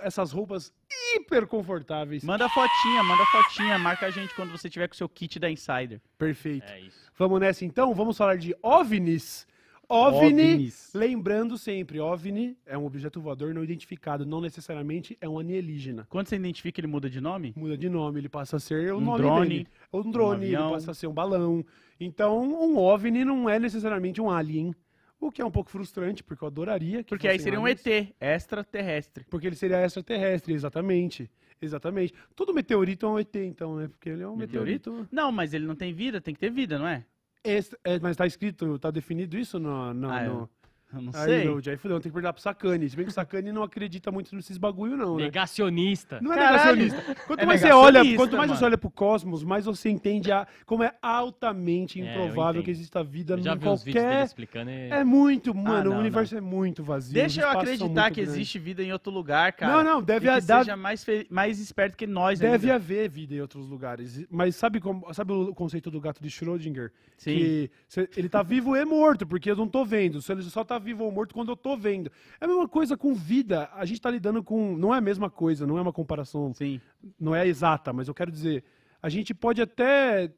essas 0.02 0.32
roupas 0.32 0.74
hiper 1.16 1.46
confortáveis. 1.48 2.24
Manda 2.24 2.48
fotinha, 2.48 3.04
manda 3.04 3.26
fotinha. 3.26 3.78
Marca 3.78 4.06
a 4.06 4.10
gente 4.10 4.34
quando 4.36 4.52
você 4.52 4.70
tiver 4.70 4.88
com 4.88 4.94
o 4.94 4.98
seu 4.98 5.10
kit 5.10 5.38
da 5.40 5.50
Insider. 5.50 6.00
Perfeito. 6.18 6.72
É 6.72 6.80
isso. 6.80 7.12
Vamos 7.18 7.40
nessa 7.40 7.66
então? 7.66 7.94
Vamos 7.94 8.18
falar 8.18 8.38
de 8.38 8.56
OVNIs. 8.62 9.46
OVNI, 9.90 10.44
OVNIs. 10.44 10.92
lembrando 10.94 11.58
sempre, 11.58 12.00
OVNI 12.00 12.58
é 12.66 12.78
um 12.78 12.86
objeto 12.86 13.20
voador 13.22 13.54
não 13.54 13.64
identificado, 13.64 14.26
não 14.26 14.40
necessariamente 14.42 15.18
é 15.20 15.28
um 15.28 15.38
alienígena. 15.38 16.06
Quando 16.10 16.28
você 16.28 16.36
identifica, 16.36 16.80
ele 16.80 16.88
muda 16.88 17.10
de 17.10 17.20
nome? 17.22 17.54
Muda 17.56 17.78
de 17.78 17.90
nome, 17.90 18.20
ele 18.20 18.30
passa 18.30 18.58
a 18.58 18.60
ser 18.60 18.94
Um 18.94 19.02
nome 19.02 19.18
drone, 19.20 19.48
dele. 19.50 19.68
Um 19.92 20.10
drone, 20.10 20.46
um 20.56 20.62
ele 20.64 20.72
passa 20.72 20.92
a 20.92 20.94
ser 20.94 21.08
um 21.08 21.14
balão. 21.14 21.66
Então, 22.00 22.42
um 22.42 22.78
OVNI 22.78 23.24
não 23.26 23.50
é 23.50 23.60
necessariamente 23.60 24.20
um 24.22 24.30
alien. 24.30 24.74
O 25.20 25.32
que 25.32 25.42
é 25.42 25.46
um 25.46 25.52
pouco 25.52 25.70
frustrante, 25.70 26.22
porque 26.24 26.44
eu 26.44 26.48
adoraria 26.48 27.02
que 27.04 27.10
Porque 27.10 27.28
aí 27.30 27.40
seria 27.40 27.60
um 27.60 27.66
aliens. 27.66 27.86
ET, 27.86 28.14
extraterrestre. 28.20 29.26
Porque 29.30 29.48
ele 29.48 29.56
seria 29.56 29.82
extraterrestre, 29.84 30.54
exatamente. 30.54 31.30
Exatamente. 31.62 32.14
Todo 32.36 32.54
meteorito 32.54 33.06
é 33.06 33.10
um 33.10 33.20
ET, 33.20 33.34
então, 33.36 33.78
né? 33.78 33.88
Porque 33.88 34.10
ele 34.10 34.22
é 34.24 34.28
um 34.28 34.36
Meteorito? 34.36 34.90
meteorito. 34.92 35.16
Não, 35.16 35.32
mas 35.32 35.54
ele 35.54 35.66
não 35.66 35.76
tem 35.76 35.94
vida, 35.94 36.20
tem 36.20 36.34
que 36.34 36.40
ter 36.42 36.50
vida, 36.52 36.78
não 36.78 36.88
é? 36.88 37.06
É, 37.44 38.00
mas 38.00 38.16
tá 38.16 38.26
escrito, 38.26 38.80
tá 38.80 38.90
definido 38.90 39.38
isso 39.38 39.60
no. 39.60 39.94
no, 39.94 40.10
Ah, 40.10 40.24
eu 40.24 40.34
no... 40.34 40.50
Eu 40.94 41.02
não 41.02 41.12
Aí, 41.16 41.26
sei. 41.26 41.48
Load, 41.48 41.70
aí 41.70 41.78
fudeu, 41.78 42.00
tem 42.00 42.10
que 42.12 42.14
perguntar 42.14 42.34
pro 42.34 42.42
Sacani. 42.42 42.90
Se 42.90 42.96
bem 42.96 43.06
que 43.06 43.12
o 43.12 43.14
Sacani 43.14 43.52
não 43.52 43.64
acredita 43.64 44.12
muito 44.12 44.36
nesses 44.36 44.58
bagulho, 44.58 44.96
não, 44.96 45.18
né? 45.18 45.24
Negacionista. 45.26 46.20
Não 46.22 46.32
é 46.34 46.36
Caralho. 46.36 46.76
negacionista. 46.84 47.16
Quanto 47.26 47.40
É 47.40 47.46
mais 47.46 47.62
você 47.62 47.72
olha, 47.72 47.86
negacionista, 48.04 48.18
quanto 48.18 48.38
mais 48.38 48.52
você 48.52 48.66
olha 48.66 48.78
pro 48.78 48.90
cosmos, 48.92 49.44
mais 49.44 49.66
você 49.66 49.90
entende 49.90 50.32
a, 50.32 50.48
como 50.66 50.84
é 50.84 50.94
altamente 51.02 52.00
É, 52.02 52.04
improvável 52.06 52.62
entendo. 52.62 52.64
que 52.66 52.72
exista 52.72 53.04
vida 53.04 53.36
dele 53.38 53.60
qualquer. 53.60 54.24
explicando 54.26 54.70
e... 54.70 54.90
É 54.90 55.04
muito, 55.04 55.54
mano. 55.54 55.90
não, 55.92 55.98
o 55.98 56.00
universo 56.00 56.36
é 56.38 56.42
muito 56.42 56.84
vazio. 56.84 57.14
Deixa 57.14 57.42
eu 57.42 57.50
são 57.52 57.60
acreditar 57.60 58.10
que 58.12 58.16
grandes. 58.22 58.34
existe 58.36 58.60
vida 58.60 58.84
em 58.84 58.92
outro 58.92 59.12
lugar, 59.12 59.54
cara. 59.54 59.72
Não, 59.78 59.84
não, 59.84 60.02
deve, 60.02 60.28
que 60.32 60.42
dar- 60.42 60.64
seja 60.64 60.76
mais, 60.78 61.04
fe- 61.04 61.26
mais 61.30 61.60
esperto 61.60 61.98
que 61.98 62.06
nós 62.08 62.40
deve 62.40 62.66
ainda. 62.68 62.76
haver 62.76 63.10
vida 63.10 63.34
em 63.34 63.42
outros 63.42 63.68
lugares. 63.68 64.26
Mas 64.30 64.56
sabe, 64.56 64.80
como, 64.80 65.12
sabe 65.14 65.32
o 65.34 65.54
conceito 65.54 65.90
do 65.90 66.00
gato 66.00 66.22
de 66.22 66.30
Schrödinger? 66.30 66.92
Sim. 67.18 67.36
Que 67.36 67.72
cê- 67.88 68.10
ele 68.18 68.30
tá 68.30 68.44
vivo 68.44 68.76
e 68.76 68.84
morto, 68.86 69.26
porque 69.26 69.50
eu 69.50 69.56
não 69.56 69.68
tô 69.68 69.86
vendo. 69.86 70.22
Se 70.22 70.32
ele 70.32 70.42
só 70.44 70.64
tá 70.64 70.78
vivo 70.84 71.04
ou 71.04 71.12
morto 71.12 71.34
quando 71.34 71.50
eu 71.50 71.56
tô 71.56 71.76
vendo. 71.76 72.12
É 72.40 72.46
a 72.46 72.48
mesma 72.48 72.68
coisa 72.68 72.96
com 72.96 73.14
vida. 73.16 73.70
A 73.74 73.86
gente 73.86 74.00
tá 74.02 74.12
lidando 74.12 74.44
com. 74.44 74.78
Não 74.78 74.94
é 74.94 74.98
a 75.00 75.02
mesma 75.02 75.30
coisa, 75.30 75.66
não 75.66 75.78
é 75.78 75.82
uma 75.82 75.94
comparação 75.94 76.54
Sim. 76.54 76.80
não 77.20 77.34
é 77.34 77.48
exata, 77.48 77.92
mas 77.94 78.08
eu 78.08 78.14
quero 78.14 78.30
dizer, 78.32 78.64
a 79.02 79.10
gente 79.10 79.34
pode 79.34 79.62
até 79.62 80.32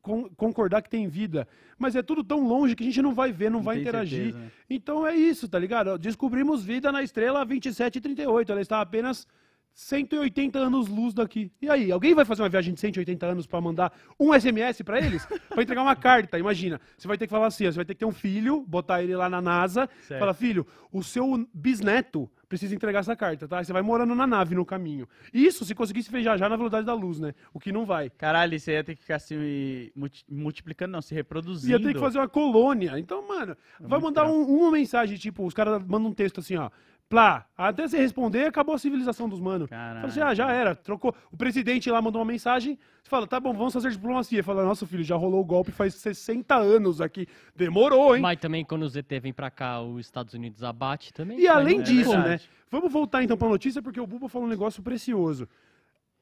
con- 0.00 0.28
concordar 0.36 0.82
que 0.82 0.90
tem 0.90 1.06
vida, 1.06 1.46
mas 1.78 1.94
é 1.94 2.02
tudo 2.02 2.24
tão 2.24 2.46
longe 2.46 2.74
que 2.74 2.82
a 2.82 2.86
gente 2.86 3.00
não 3.02 3.14
vai 3.14 3.30
ver, 3.30 3.50
não, 3.50 3.62
vai 3.62 3.76
tem 3.76 3.82
interagir. 3.82 4.22
certeza, 4.24 4.38
né? 4.44 4.50
Então 4.68 5.06
é 5.06 5.14
isso, 5.14 5.48
tá 5.48 5.58
ligado? 5.58 5.96
Descobrimos 5.98 6.64
vida 6.64 6.90
na 6.90 7.02
estrela 7.02 7.44
2738, 7.44 8.50
ela 8.50 8.60
está 8.60 8.80
apenas 8.80 9.26
180 9.74 10.58
anos 10.58 10.88
luz 10.88 11.14
daqui. 11.14 11.50
E 11.60 11.68
aí, 11.68 11.90
alguém 11.90 12.14
vai 12.14 12.24
fazer 12.24 12.42
uma 12.42 12.48
viagem 12.48 12.74
de 12.74 12.80
180 12.80 13.26
anos 13.26 13.46
pra 13.46 13.60
mandar 13.60 13.92
um 14.18 14.32
SMS 14.32 14.82
pra 14.82 14.98
eles? 15.00 15.26
Pra 15.48 15.62
entregar 15.62 15.82
uma 15.82 15.96
carta, 15.96 16.38
imagina. 16.38 16.80
Você 16.96 17.06
vai 17.06 17.18
ter 17.18 17.26
que 17.26 17.30
falar 17.30 17.46
assim, 17.46 17.66
ó, 17.66 17.70
você 17.70 17.76
vai 17.76 17.84
ter 17.84 17.94
que 17.94 18.00
ter 18.00 18.06
um 18.06 18.12
filho, 18.12 18.64
botar 18.66 19.02
ele 19.02 19.14
lá 19.14 19.28
na 19.28 19.40
NASA, 19.40 19.88
Certo. 20.02 20.18
fala, 20.20 20.32
filho, 20.32 20.66
o 20.90 21.02
seu 21.02 21.46
bisneto 21.52 22.30
precisa 22.48 22.74
entregar 22.74 23.00
essa 23.00 23.14
carta, 23.16 23.46
tá? 23.48 23.62
Você 23.62 23.72
vai 23.72 23.80
morando 23.82 24.14
na 24.14 24.26
nave 24.26 24.54
no 24.54 24.64
caminho. 24.64 25.06
Isso 25.32 25.64
se 25.64 25.74
conseguisse 25.74 26.10
viajar 26.10 26.48
na 26.50 26.56
velocidade 26.56 26.86
da 26.86 26.94
luz, 26.94 27.18
né? 27.18 27.34
O 27.52 27.58
que 27.60 27.72
não 27.72 27.84
vai. 27.86 28.10
Caralho, 28.10 28.58
você 28.58 28.72
ia 28.72 28.84
ter 28.84 28.94
que 28.94 29.00
ficar 29.02 29.18
se 29.18 29.90
multi- 29.96 30.24
multiplicando, 30.28 30.92
não, 30.92 31.02
se 31.02 31.14
reproduzindo. 31.14 31.72
Ia 31.72 31.82
ter 31.82 31.94
que 31.94 32.00
fazer 32.00 32.18
uma 32.18 32.28
colônia. 32.28 32.98
Então, 32.98 33.26
mano, 33.26 33.56
vai 33.80 33.98
muito 33.98 34.04
mandar 34.04 34.26
um- 34.26 34.44
uma 34.44 34.70
mensagem, 34.70 35.16
tipo, 35.16 35.44
os 35.46 35.54
caras 35.54 35.82
mandam 35.86 36.10
um 36.10 36.14
texto 36.14 36.40
assim, 36.40 36.56
ó. 36.56 36.70
Plá, 37.12 37.46
até 37.58 37.86
você 37.86 37.98
responder, 37.98 38.46
acabou 38.46 38.74
a 38.74 38.78
civilização 38.78 39.28
dos 39.28 39.38
manos. 39.38 39.68
Fala 39.68 40.06
assim, 40.06 40.20
ah, 40.20 40.32
já 40.32 40.50
era, 40.50 40.74
trocou. 40.74 41.14
O 41.30 41.36
presidente 41.36 41.90
lá 41.90 42.00
mandou 42.00 42.22
uma 42.22 42.32
mensagem, 42.32 42.78
você 43.02 43.10
fala, 43.10 43.26
tá 43.26 43.38
bom, 43.38 43.52
vamos 43.52 43.74
fazer 43.74 43.90
diplomacia. 43.90 44.42
Fala, 44.42 44.64
nossa, 44.64 44.86
filho, 44.86 45.04
já 45.04 45.14
rolou 45.14 45.42
o 45.42 45.44
golpe 45.44 45.70
faz 45.72 45.94
60 45.96 46.56
anos 46.56 47.02
aqui. 47.02 47.26
Demorou, 47.54 48.16
hein? 48.16 48.22
Mas 48.22 48.40
também 48.40 48.64
quando 48.64 48.84
o 48.84 48.88
ZT 48.88 49.20
vem 49.20 49.30
pra 49.30 49.50
cá, 49.50 49.82
os 49.82 50.06
Estados 50.06 50.32
Unidos 50.32 50.64
abate 50.64 51.12
também. 51.12 51.38
E 51.38 51.46
além 51.46 51.80
é 51.80 51.82
disso, 51.82 52.12
né? 52.12 52.16
verdade. 52.16 52.48
Vamos 52.70 52.90
voltar 52.90 53.22
então 53.22 53.36
pra 53.36 53.46
notícia, 53.46 53.82
porque 53.82 54.00
o 54.00 54.06
Buba 54.06 54.26
falou 54.30 54.48
um 54.48 54.50
negócio 54.50 54.82
precioso. 54.82 55.46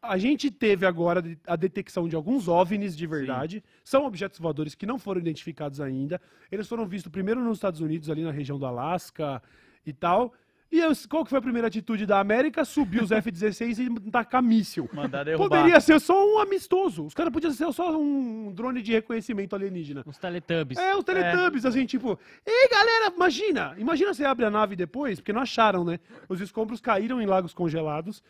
A 0.02 0.18
gente 0.18 0.50
teve 0.50 0.85
agora 0.87 1.23
a 1.47 1.54
detecção 1.54 2.09
de 2.09 2.16
alguns 2.16 2.49
OVNIs 2.49 2.97
de 2.97 3.06
verdade. 3.06 3.62
São 3.85 4.04
objetos 4.06 4.40
voadores 4.40 4.75
que 4.75 4.87
não 4.87 4.99
foram 4.99 5.20
identificados 5.20 5.80
ainda. 5.80 6.20
Eles 6.50 6.66
foram 6.66 6.85
vistos 6.85 7.12
primeiro 7.12 7.40
nos 7.40 7.59
Estados 7.59 7.80
Unidos, 7.80 8.11
ali 8.11 8.25
na 8.25 8.32
região 8.32 8.59
do 8.59 8.66
Alasca 8.66 9.40
e 9.87 9.92
tal. 9.92 10.35
E 10.73 10.79
eu- 10.79 10.93
qual 11.09 11.25
que 11.25 11.31
foi 11.31 11.39
a 11.39 11.43
primeira 11.43 11.67
atitude 11.67 12.07
da 12.07 12.21
América? 12.21 12.65
Subir 12.65 13.03
os 13.03 13.11
F-16 13.12 13.79
e 13.79 14.11
tacar 14.11 14.41
míssil. 14.43 14.89
Mandar 14.93 15.25
derrubar. 15.25 15.49
Poderia 15.49 15.81
ser 15.81 16.00
só 16.00 16.15
um 16.35 16.39
amistoso. 16.39 17.05
Os 17.07 17.15
caras 17.15 17.33
podiam 17.33 17.53
ser 17.53 17.73
só 17.73 17.99
um 17.99 18.53
drone 18.53 18.81
de 18.81 18.93
reconhecimento 18.93 19.57
alienígena. 19.57 20.05
Uns 20.07 20.17
Teletubbies. 20.19 20.79
É, 20.79 20.95
os 20.95 21.03
Teletubbies, 21.05 21.65
assim, 21.67 21.85
tipo. 21.87 22.19
Ei, 22.47 22.69
galera, 22.69 23.12
imagina! 23.15 23.75
Imagina 23.79 24.15
você 24.15 24.25
abre 24.25 24.45
a 24.47 24.50
nave 24.50 24.77
depois, 24.77 25.19
porque 25.19 25.33
não 25.33 25.41
acharam, 25.43 25.85
né? 25.85 25.99
Os 26.29 26.41
escombros 26.41 26.81
caíram 26.81 27.21
em 27.21 27.27
lagos 27.27 27.53
congelados. 27.53 28.23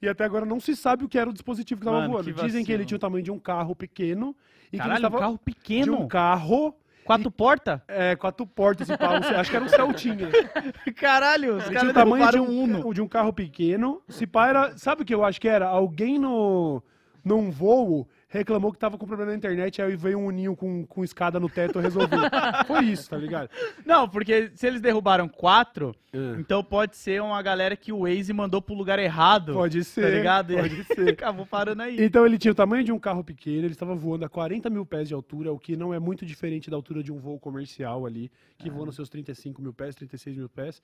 E 0.00 0.08
até 0.08 0.22
agora 0.24 0.46
não 0.46 0.60
se 0.60 0.76
sabe 0.76 1.04
o 1.04 1.08
que 1.08 1.18
era 1.18 1.28
o 1.28 1.32
dispositivo 1.32 1.80
que 1.80 1.86
estava 1.88 2.06
voando. 2.06 2.32
que 2.32 2.40
Dizem 2.44 2.64
que 2.64 2.70
ele 2.70 2.84
tinha 2.84 2.96
o 2.96 3.00
tamanho 3.00 3.24
de 3.24 3.32
um 3.32 3.38
carro 3.40 3.74
pequeno. 3.74 4.36
E 4.68 4.72
que 4.72 4.76
Caralho, 4.78 4.92
ele 4.92 4.98
estava 4.98 5.16
um 5.16 5.20
carro 5.20 5.32
de 5.32 5.38
pequeno. 5.40 6.00
um 6.02 6.06
carro. 6.06 6.74
Quatro 7.08 7.30
portas? 7.30 7.80
É, 7.88 8.14
quatro 8.14 8.46
portas 8.46 8.86
e 8.90 8.96
pau. 8.98 9.14
Acho 9.14 9.50
que 9.50 9.56
era 9.56 9.64
um 9.64 9.68
Celtinha. 9.68 10.28
Caralho, 10.94 11.56
os 11.56 11.64
caras 11.64 11.90
o 11.90 11.94
tamanho 11.94 12.30
de 12.30 12.38
um 12.38 12.50
um, 12.50 12.62
Uno. 12.64 12.92
de 12.92 13.00
um 13.00 13.08
carro 13.08 13.32
pequeno. 13.32 14.02
Se 14.08 14.26
pá 14.26 14.48
era. 14.48 14.76
Sabe 14.76 15.02
o 15.02 15.04
que 15.06 15.14
eu 15.14 15.24
acho 15.24 15.40
que 15.40 15.48
era? 15.48 15.66
Alguém 15.66 16.18
no, 16.18 16.82
num 17.24 17.50
voo 17.50 18.06
reclamou 18.28 18.70
que 18.70 18.78
tava 18.78 18.98
com 18.98 19.06
problema 19.06 19.30
na 19.32 19.36
internet, 19.36 19.80
aí 19.80 19.96
veio 19.96 20.18
um 20.18 20.26
uninho 20.26 20.54
com, 20.54 20.86
com 20.86 21.02
escada 21.02 21.40
no 21.40 21.48
teto 21.48 21.78
resolver. 21.80 22.16
Foi 22.66 22.84
isso, 22.84 23.08
tá 23.08 23.16
ligado? 23.16 23.48
Não, 23.86 24.06
porque 24.08 24.52
se 24.54 24.66
eles 24.66 24.80
derrubaram 24.82 25.26
quatro, 25.28 25.94
É. 26.12 26.38
então 26.38 26.62
pode 26.62 26.96
ser 26.96 27.22
uma 27.22 27.40
galera 27.40 27.74
que 27.74 27.90
o 27.90 28.00
Waze 28.00 28.32
mandou 28.32 28.60
pro 28.60 28.74
lugar 28.74 28.98
errado. 28.98 29.54
Pode 29.54 29.82
ser. 29.82 30.02
Tá 30.02 30.08
ligado? 30.10 30.52
E 30.52 30.56
Pode 30.56 30.84
ser. 30.84 31.08
Acabou 31.10 31.46
parando 31.46 31.82
aí. 31.82 31.96
Então 32.04 32.26
ele 32.26 32.36
tinha 32.36 32.52
o 32.52 32.54
tamanho 32.54 32.84
de 32.84 32.92
um 32.92 32.98
carro 32.98 33.24
pequeno, 33.24 33.64
ele 33.64 33.72
estava 33.72 33.94
voando 33.94 34.26
a 34.26 34.28
40 34.28 34.68
mil 34.68 34.84
pés 34.84 35.08
de 35.08 35.14
altura, 35.14 35.50
o 35.52 35.58
que 35.58 35.74
não 35.76 35.94
é 35.94 35.98
muito 35.98 36.26
diferente 36.26 36.68
da 36.70 36.76
altura 36.76 37.02
de 37.02 37.10
um 37.10 37.18
voo 37.18 37.40
comercial 37.40 38.04
ali, 38.04 38.30
que 38.58 38.68
voa 38.68 38.84
nos 38.86 38.94
seus 38.94 39.08
35 39.08 39.62
mil 39.62 39.72
pés, 39.72 39.94
36 39.94 40.36
mil 40.36 40.48
pés. 40.50 40.82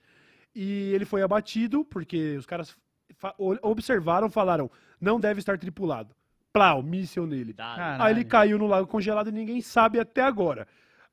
E 0.55 0.91
ele 0.93 1.05
foi 1.05 1.21
abatido, 1.21 1.85
porque 1.85 2.37
os 2.37 2.45
caras 2.45 2.75
observaram, 3.61 4.29
falaram, 4.29 4.69
não 4.99 5.19
deve 5.19 5.39
estar 5.39 5.57
tripulado. 5.57 6.15
Plau, 6.55 6.81
míssil 6.81 7.27
nele. 7.27 7.53
Caralho. 7.53 8.01
Aí 8.01 8.13
ele 8.13 8.23
caiu 8.23 8.57
no 8.57 8.65
lago 8.65 8.87
congelado 8.87 9.27
e 9.27 9.31
ninguém 9.33 9.59
sabe 9.59 9.99
até 9.99 10.21
agora. 10.21 10.65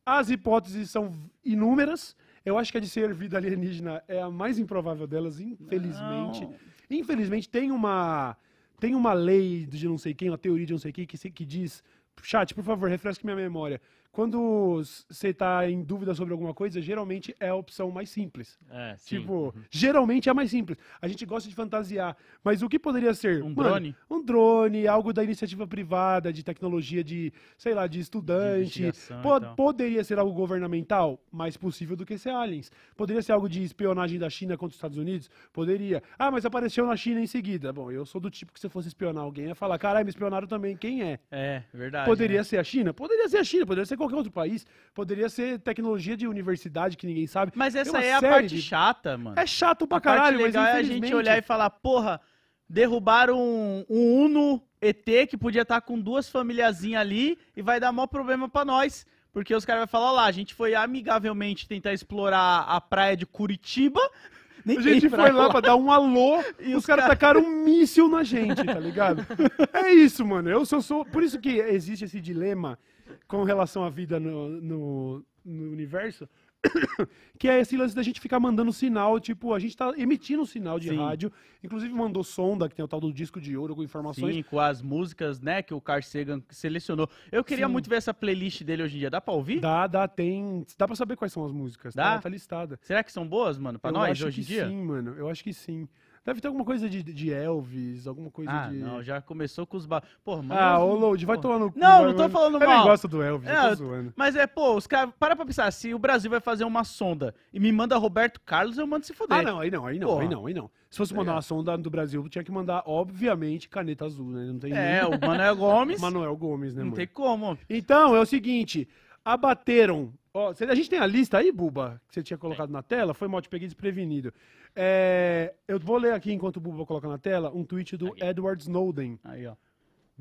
As 0.06 0.30
hipóteses 0.30 0.88
são 0.88 1.12
inúmeras. 1.44 2.16
Eu 2.46 2.56
acho 2.56 2.70
que 2.70 2.78
a 2.78 2.80
de 2.80 2.88
ser 2.88 3.12
vida 3.12 3.38
alienígena 3.38 4.04
é 4.06 4.22
a 4.22 4.30
mais 4.30 4.56
improvável 4.56 5.04
delas, 5.04 5.40
infelizmente. 5.40 6.44
Não. 6.44 6.54
Infelizmente, 6.88 7.48
tem 7.48 7.72
uma 7.72 8.36
tem 8.78 8.94
uma 8.94 9.12
lei 9.12 9.66
de 9.66 9.88
não 9.88 9.98
sei 9.98 10.14
quem, 10.14 10.30
uma 10.30 10.38
teoria 10.38 10.66
de 10.66 10.72
não 10.74 10.78
sei 10.78 10.92
quem, 10.92 11.04
que, 11.04 11.18
que 11.18 11.44
diz. 11.44 11.82
Chat, 12.22 12.54
por 12.54 12.62
favor, 12.62 12.88
refresque 12.88 13.24
minha 13.24 13.36
memória. 13.36 13.80
Quando 14.12 14.82
você 15.08 15.28
está 15.28 15.68
em 15.70 15.82
dúvida 15.82 16.14
sobre 16.14 16.32
alguma 16.34 16.52
coisa, 16.52 16.82
geralmente 16.82 17.34
é 17.40 17.48
a 17.48 17.54
opção 17.54 17.90
mais 17.90 18.10
simples. 18.10 18.58
É, 18.70 18.94
sim. 18.98 19.20
Tipo, 19.20 19.54
geralmente 19.70 20.28
é 20.28 20.32
a 20.32 20.34
mais 20.34 20.50
simples. 20.50 20.76
A 21.00 21.08
gente 21.08 21.24
gosta 21.24 21.48
de 21.48 21.54
fantasiar. 21.54 22.14
Mas 22.44 22.60
o 22.62 22.68
que 22.68 22.78
poderia 22.78 23.14
ser? 23.14 23.42
Um 23.42 23.54
Mano, 23.54 23.70
drone? 23.70 23.96
Um 24.10 24.22
drone, 24.22 24.86
algo 24.86 25.14
da 25.14 25.24
iniciativa 25.24 25.66
privada, 25.66 26.30
de 26.30 26.42
tecnologia 26.42 27.02
de, 27.02 27.32
sei 27.56 27.72
lá, 27.72 27.86
de 27.86 28.00
estudante. 28.00 28.82
investigação 28.82 29.18
e 29.18 29.22
Po- 29.22 29.40
tal. 29.40 29.54
poderia 29.56 30.04
ser 30.04 30.18
algo 30.18 30.34
governamental? 30.34 31.18
Mais 31.32 31.56
possível 31.56 31.96
do 31.96 32.04
que 32.04 32.18
ser 32.18 32.30
aliens. 32.30 32.70
Poderia 32.94 33.22
ser 33.22 33.32
algo 33.32 33.48
de 33.48 33.62
espionagem 33.62 34.18
da 34.18 34.28
China 34.28 34.58
contra 34.58 34.72
os 34.72 34.76
Estados 34.76 34.98
Unidos? 34.98 35.30
Poderia. 35.54 36.02
Ah, 36.18 36.30
mas 36.30 36.44
apareceu 36.44 36.86
na 36.86 36.96
China 36.96 37.18
em 37.18 37.26
seguida. 37.26 37.72
Bom, 37.72 37.90
eu 37.90 38.04
sou 38.04 38.20
do 38.20 38.28
tipo 38.30 38.52
que 38.52 38.60
se 38.60 38.68
fosse 38.68 38.88
espionar 38.88 39.24
alguém, 39.24 39.46
ia 39.46 39.54
falar, 39.54 39.78
caralho, 39.78 40.04
me 40.04 40.10
espionaram 40.10 40.46
também. 40.46 40.76
Quem 40.76 41.02
é? 41.02 41.18
É, 41.30 41.62
verdade. 41.72 42.04
Poderia 42.06 42.38
né? 42.38 42.44
ser 42.44 42.58
a 42.58 42.64
China? 42.64 42.92
Poderia 42.92 43.26
ser 43.26 43.38
a 43.38 43.44
China, 43.44 43.64
poderia 43.64 43.86
ser 43.86 44.01
qualquer 44.02 44.16
outro 44.16 44.32
país. 44.32 44.66
Poderia 44.94 45.28
ser 45.28 45.58
tecnologia 45.60 46.16
de 46.16 46.26
universidade 46.26 46.96
que 46.96 47.06
ninguém 47.06 47.26
sabe. 47.26 47.52
Mas 47.54 47.74
essa 47.74 47.98
é 48.02 48.12
a 48.14 48.20
parte 48.20 48.48
de- 48.56 48.62
chata, 48.62 49.16
mano. 49.16 49.38
É 49.38 49.46
chato 49.46 49.86
pra 49.86 49.98
a 49.98 50.00
parte 50.00 50.16
caralho, 50.18 50.36
mas 50.38 50.46
legal 50.46 50.64
é 50.64 50.68
a 50.68 50.72
infelizmente... 50.80 51.04
gente 51.06 51.14
olhar 51.14 51.38
e 51.38 51.42
falar, 51.42 51.70
porra, 51.70 52.20
derrubaram 52.68 53.38
um, 53.40 53.84
um 53.88 54.24
Uno 54.24 54.62
ET 54.80 55.04
que 55.28 55.36
podia 55.36 55.62
estar 55.62 55.80
com 55.80 55.98
duas 56.00 56.28
famíliazinhas 56.28 57.00
ali 57.00 57.38
e 57.56 57.62
vai 57.62 57.78
dar 57.78 57.92
maior 57.92 58.06
problema 58.06 58.48
pra 58.48 58.64
nós. 58.64 59.06
Porque 59.32 59.54
os 59.54 59.64
caras 59.64 59.80
vão 59.82 59.88
falar, 59.88 60.10
lá, 60.12 60.24
a 60.26 60.32
gente 60.32 60.52
foi 60.54 60.74
amigavelmente 60.74 61.66
tentar 61.66 61.92
explorar 61.92 62.64
a 62.68 62.80
praia 62.80 63.16
de 63.16 63.24
Curitiba. 63.24 64.00
Nem 64.64 64.78
A 64.78 64.80
gente 64.80 65.08
foi 65.08 65.32
lá 65.32 65.48
pra 65.50 65.60
dar 65.60 65.74
um 65.74 65.90
alô 65.90 66.40
E 66.60 66.72
os 66.74 66.80
os 66.80 66.86
caras 66.86 67.04
cara- 67.04 67.16
tacaram 67.16 67.40
um 67.40 67.64
míssil 67.64 68.08
na 68.08 68.22
gente, 68.22 68.62
tá 68.64 68.78
ligado? 68.78 69.26
É 69.72 69.92
isso, 69.92 70.24
mano. 70.24 70.48
Eu 70.50 70.64
sou, 70.64 70.80
sou- 70.82 71.04
Por 71.04 71.22
isso 71.22 71.40
que 71.40 71.58
existe 71.58 72.04
esse 72.04 72.20
dilema 72.20 72.78
com 73.26 73.42
relação 73.44 73.84
à 73.84 73.90
vida 73.90 74.18
no, 74.18 74.48
no, 74.60 75.24
no 75.44 75.72
universo. 75.72 76.28
Que 77.38 77.48
é 77.48 77.58
esse 77.58 77.76
lance 77.76 77.92
da 77.92 78.04
gente 78.04 78.20
ficar 78.20 78.38
mandando 78.38 78.72
sinal, 78.72 79.18
tipo, 79.18 79.52
a 79.52 79.58
gente 79.58 79.76
tá 79.76 79.92
emitindo 79.96 80.42
um 80.42 80.46
sinal 80.46 80.78
de 80.78 80.90
Sim. 80.90 80.96
rádio. 80.96 81.32
Inclusive 81.62 81.92
mandou 81.92 82.22
sonda, 82.22 82.68
que 82.68 82.74
tem 82.76 82.84
o 82.84 82.88
tal 82.88 83.00
do 83.00 83.12
disco 83.12 83.40
de 83.40 83.56
ouro 83.56 83.74
com 83.74 83.82
informações. 83.82 84.36
Sim, 84.36 84.42
com 84.44 84.60
as 84.60 84.80
músicas, 84.80 85.40
né, 85.40 85.60
que 85.60 85.74
o 85.74 85.80
Carl 85.80 86.02
Sagan 86.02 86.40
selecionou. 86.50 87.08
Eu 87.32 87.42
queria 87.42 87.66
Sim. 87.66 87.72
muito 87.72 87.90
ver 87.90 87.96
essa 87.96 88.14
playlist 88.14 88.62
dele 88.62 88.84
hoje 88.84 88.96
em 88.96 89.00
dia. 89.00 89.10
Dá 89.10 89.20
pra 89.20 89.34
ouvir? 89.34 89.58
Dá, 89.58 89.88
dá, 89.88 90.06
tem. 90.06 90.64
Dá 90.78 90.86
pra 90.86 90.94
saber 90.94 91.16
quais 91.16 91.32
são 91.32 91.44
as 91.44 91.50
músicas. 91.50 91.94
Dá? 91.94 92.14
Tá, 92.14 92.22
tá 92.22 92.28
listada. 92.28 92.78
Será 92.82 93.02
que 93.02 93.10
são 93.10 93.26
boas, 93.26 93.58
mano, 93.58 93.80
pra 93.80 93.90
Eu 93.90 93.94
nós 93.94 94.12
acho 94.12 94.28
hoje 94.28 94.40
em 94.40 94.44
que 94.44 94.48
dia? 94.52 94.68
Sim, 94.68 94.84
mano. 94.84 95.14
Eu 95.16 95.28
acho 95.28 95.42
que 95.42 95.52
sim. 95.52 95.88
Deve 96.24 96.40
ter 96.40 96.46
alguma 96.46 96.64
coisa 96.64 96.88
de, 96.88 97.02
de 97.02 97.32
Elvis, 97.32 98.06
alguma 98.06 98.30
coisa 98.30 98.48
Ah, 98.50 98.68
de. 98.68 98.76
não, 98.76 99.02
já 99.02 99.20
começou 99.20 99.66
com 99.66 99.76
os 99.76 99.86
ba... 99.86 100.00
Porra, 100.24 100.40
mano. 100.42 100.60
Ah, 100.60 100.78
ô 100.78 100.94
Load, 100.94 101.26
vai 101.26 101.36
tomar 101.36 101.58
no 101.58 101.72
cu. 101.72 101.78
Não, 101.78 102.04
não 102.06 102.14
tô 102.14 102.28
falando 102.28 102.54
Eu 102.54 102.60
nem 102.60 102.68
mal. 102.68 102.84
gosto 102.86 103.08
do 103.08 103.20
Elvis, 103.20 103.48
É, 103.48 103.56
eu 103.64 103.68
tô 103.70 103.74
zoando. 103.74 104.12
Mas 104.16 104.36
é, 104.36 104.46
pô, 104.46 104.76
os 104.76 104.86
caras. 104.86 105.12
Para 105.18 105.34
pra 105.34 105.44
pensar, 105.44 105.70
se 105.72 105.92
o 105.92 105.98
Brasil 105.98 106.30
vai 106.30 106.40
fazer 106.40 106.62
uma 106.64 106.84
sonda 106.84 107.34
e 107.52 107.58
me 107.58 107.72
manda 107.72 107.96
Roberto 107.96 108.40
Carlos, 108.44 108.78
eu 108.78 108.86
mando 108.86 109.04
se 109.04 109.12
fuder. 109.12 109.38
Ah, 109.38 109.42
não, 109.42 109.58
aí 109.58 109.70
não, 109.70 109.84
aí 109.84 109.98
não, 109.98 110.06
Porra. 110.08 110.22
aí 110.22 110.28
não, 110.28 110.46
aí 110.46 110.54
não. 110.54 110.70
Se 110.88 110.98
fosse 110.98 111.12
mandar 111.14 111.32
uma 111.32 111.42
sonda 111.42 111.76
do 111.76 111.90
Brasil, 111.90 112.28
tinha 112.28 112.44
que 112.44 112.52
mandar, 112.52 112.82
obviamente, 112.86 113.68
caneta 113.68 114.04
azul, 114.04 114.30
né? 114.30 114.44
Não 114.44 114.58
tem 114.60 114.72
É, 114.72 115.02
nem... 115.02 115.16
o 115.16 115.20
Manuel 115.26 115.56
Gomes. 115.56 115.98
Manuel 116.00 116.36
Gomes, 116.36 116.74
né, 116.74 116.80
não 116.80 116.86
mano? 116.90 116.96
tem 116.96 117.06
como. 117.06 117.58
Então, 117.68 118.14
é 118.14 118.20
o 118.20 118.26
seguinte, 118.26 118.86
abateram... 119.24 120.12
Ó, 120.34 120.54
a 120.66 120.74
gente 120.74 120.88
tem 120.88 120.98
a 120.98 121.06
lista 121.06 121.36
aí, 121.36 121.52
Buba, 121.52 122.00
que 122.08 122.14
você 122.14 122.22
tinha 122.22 122.38
colocado 122.38 122.70
na 122.70 122.82
tela, 122.82 123.12
foi 123.12 123.28
mal, 123.28 123.42
te 123.42 123.50
peguei 123.50 123.68
desprevenido. 123.68 124.32
É, 124.74 125.52
eu 125.68 125.78
vou 125.78 125.98
ler 125.98 126.14
aqui, 126.14 126.32
enquanto 126.32 126.56
o 126.56 126.60
Buba 126.60 126.86
coloca 126.86 127.06
na 127.06 127.18
tela, 127.18 127.50
um 127.54 127.62
tweet 127.62 127.98
do 127.98 128.08
Aqui. 128.08 128.24
Edward 128.24 128.62
Snowden. 128.62 129.18
Aí, 129.22 129.46
ó. 129.46 129.54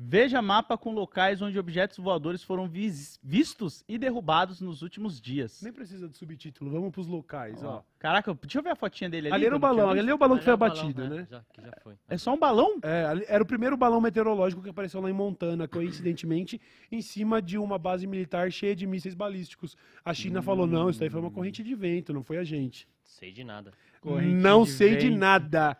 Veja 0.04 0.42
mapa 0.42 0.76
com 0.76 0.92
locais 0.92 1.40
onde 1.40 1.58
objetos 1.58 1.96
voadores 1.98 2.42
foram 2.42 2.66
vis- 2.68 3.20
vistos 3.22 3.84
e 3.88 3.96
derrubados 3.96 4.60
nos 4.60 4.82
últimos 4.82 5.20
dias. 5.20 5.62
Nem 5.62 5.72
precisa 5.72 6.08
de 6.08 6.16
subtítulo, 6.16 6.70
vamos 6.70 6.90
pros 6.90 7.06
locais, 7.06 7.62
ó. 7.62 7.76
Ó. 7.76 7.82
Caraca, 7.98 8.34
deixa 8.34 8.58
eu 8.58 8.62
ver 8.64 8.70
a 8.70 8.74
fotinha 8.76 9.08
dele 9.08 9.28
ali. 9.28 9.34
Ali 9.36 9.46
era 9.46 9.56
o 9.56 9.58
balão, 9.60 9.90
ali 9.90 10.10
é 10.10 10.14
o 10.14 10.18
balão 10.18 10.36
que 10.38 10.44
foi 10.44 10.52
abatido, 10.52 11.02
né? 11.08 11.16
né? 11.18 11.26
Já, 11.30 11.44
que 11.52 11.62
já 11.62 11.72
foi. 11.84 11.94
É 12.08 12.18
só 12.18 12.34
um 12.34 12.38
balão? 12.38 12.78
É, 12.82 13.04
ali- 13.06 13.24
era 13.28 13.42
o 13.42 13.46
primeiro 13.46 13.76
balão 13.76 14.00
meteorológico 14.00 14.60
que 14.60 14.70
apareceu 14.70 15.00
lá 15.00 15.08
em 15.08 15.12
Montana, 15.14 15.68
coincidentemente, 15.68 16.60
em 16.90 17.00
cima 17.00 17.40
de 17.40 17.56
uma 17.56 17.78
base 17.78 18.04
militar 18.06 18.50
cheia 18.50 18.74
de 18.74 18.86
mísseis 18.86 19.14
balísticos. 19.14 19.76
A 20.04 20.12
China 20.12 20.42
falou: 20.42 20.66
não, 20.66 20.90
isso 20.90 20.98
daí 20.98 21.10
foi 21.10 21.20
uma 21.20 21.30
corrente 21.30 21.62
de 21.62 21.74
vento, 21.76 22.12
não 22.12 22.24
foi 22.24 22.38
a 22.38 22.44
gente. 22.44 22.88
Sei 23.04 23.30
de 23.30 23.44
nada. 23.44 23.72
Corrente 24.00 24.34
não 24.34 24.64
de 24.64 24.70
sei 24.70 24.96
de 24.96 25.08
vento. 25.10 25.18
nada. 25.18 25.76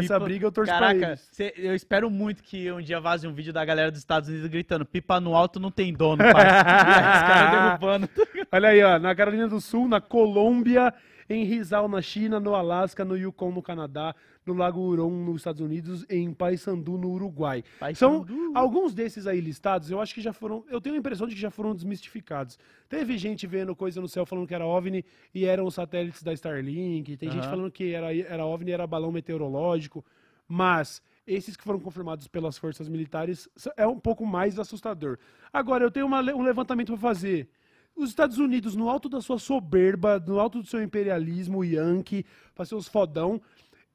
Nessa 0.00 0.14
Pipa- 0.14 0.24
briga 0.24 0.46
eu 0.46 0.52
torço 0.52 0.70
pra 0.72 0.80
Caraca, 0.88 1.06
eles. 1.08 1.28
cê- 1.32 1.54
eu 1.56 1.74
espero 1.74 2.10
muito 2.10 2.42
que 2.42 2.70
um 2.72 2.80
dia 2.80 3.00
vaze 3.00 3.26
um 3.26 3.32
vídeo 3.32 3.52
da 3.52 3.64
galera 3.64 3.90
dos 3.90 4.00
Estados 4.00 4.28
Unidos 4.28 4.48
gritando: 4.48 4.84
pipa 4.84 5.18
no 5.20 5.34
alto 5.34 5.58
não 5.60 5.70
tem 5.70 5.92
dono, 5.92 6.22
parça. 6.22 6.56
Os 7.16 7.22
caras 7.22 7.50
derrubando. 7.50 8.08
Olha 8.52 8.68
aí, 8.68 8.82
ó, 8.82 8.98
na 8.98 9.14
Carolina 9.14 9.48
do 9.48 9.60
Sul, 9.60 9.88
na 9.88 10.00
Colômbia, 10.00 10.92
em 11.28 11.44
Rizal, 11.44 11.88
na 11.88 12.00
China, 12.00 12.38
no 12.38 12.54
Alasca, 12.54 13.04
no 13.04 13.16
Yukon, 13.16 13.50
no 13.50 13.62
Canadá, 13.62 14.14
no 14.46 14.54
Lago 14.54 14.80
Huron, 14.80 15.10
nos 15.10 15.38
Estados 15.38 15.60
Unidos, 15.60 16.06
em 16.08 16.32
Paysandu, 16.32 16.96
no 16.96 17.10
Uruguai. 17.10 17.64
São 17.94 18.24
alguns 18.54 18.94
desses 18.94 19.26
aí 19.26 19.40
listados, 19.40 19.90
eu 19.90 20.00
acho 20.00 20.14
que 20.14 20.20
já 20.20 20.32
foram, 20.32 20.64
eu 20.68 20.80
tenho 20.80 20.94
a 20.94 20.98
impressão 20.98 21.26
de 21.26 21.34
que 21.34 21.40
já 21.40 21.50
foram 21.50 21.74
desmistificados. 21.74 22.58
Teve 22.88 23.18
gente 23.18 23.46
vendo 23.46 23.74
coisa 23.74 24.00
no 24.00 24.08
céu 24.08 24.24
falando 24.24 24.46
que 24.46 24.54
era 24.54 24.64
OVNI 24.64 25.04
e 25.34 25.44
eram 25.44 25.66
os 25.66 25.74
satélites 25.74 26.22
da 26.22 26.32
Starlink, 26.32 27.16
tem 27.16 27.30
gente 27.30 27.42
Aham. 27.42 27.50
falando 27.50 27.70
que 27.70 27.92
era, 27.92 28.16
era 28.16 28.46
OVNI 28.46 28.70
e 28.70 28.74
era 28.74 28.86
balão 28.86 29.10
meteorológico, 29.10 30.04
mas 30.48 31.02
esses 31.26 31.56
que 31.56 31.64
foram 31.64 31.80
confirmados 31.80 32.28
pelas 32.28 32.56
forças 32.56 32.88
militares 32.88 33.48
é 33.76 33.86
um 33.86 33.98
pouco 33.98 34.24
mais 34.24 34.58
assustador. 34.60 35.18
Agora, 35.52 35.82
eu 35.82 35.90
tenho 35.90 36.06
uma 36.06 36.20
um 36.20 36.42
levantamento 36.42 36.92
para 36.92 37.00
fazer. 37.00 37.48
Os 37.96 38.10
Estados 38.10 38.36
Unidos, 38.36 38.76
no 38.76 38.90
alto 38.90 39.08
da 39.08 39.22
sua 39.22 39.38
soberba, 39.38 40.20
no 40.20 40.38
alto 40.38 40.60
do 40.60 40.68
seu 40.68 40.82
imperialismo 40.82 41.64
yankee, 41.64 42.26
pra 42.54 42.66
ser 42.66 42.74
os 42.74 42.86
fodão, 42.86 43.40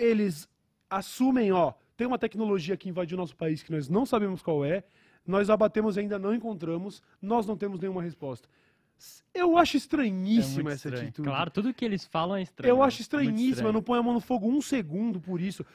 eles 0.02 0.48
assumem, 0.90 1.52
ó, 1.52 1.74
tem 1.96 2.08
uma 2.08 2.18
tecnologia 2.20 2.76
que 2.76 2.90
invadiu 2.90 3.18
nosso 3.18 3.36
país 3.36 3.62
que 3.64 3.72
nós 3.72 3.88
não 3.88 4.06
sabemos 4.06 4.42
qual 4.42 4.66
é, 4.66 4.84
nós 5.26 5.50
abatemos 5.50 5.96
e 5.98 6.00
ainda 6.02 6.18
não 6.18 6.34
encontramos, 6.34 7.02
nós 7.22 7.46
não 7.46 7.56
temos 7.56 7.80
nenhuma 7.80 8.02
resposta. 8.02 8.48
Eu 9.34 9.58
acho 9.58 9.78
estranhíssima 9.78 10.64
muito 10.70 10.74
essa 10.76 10.90
atitude. 10.90 11.28
Claro, 11.28 11.50
tudo 11.50 11.74
que 11.74 11.86
eles 11.86 12.06
falam 12.06 12.36
é 12.38 12.42
estranho. 12.44 12.72
Eu 12.72 12.78
né? 12.80 12.84
acho 12.86 13.02
estranhíssimo, 13.02 13.50
estranho. 13.50 13.70
eu 13.70 13.74
não 13.74 13.82
ponho 13.82 14.00
a 14.00 14.04
mão 14.04 14.14
no 14.14 14.20
fogo 14.20 14.48
um 14.48 14.62
segundo 14.62 15.20
por 15.20 15.40
isso. 15.42 15.66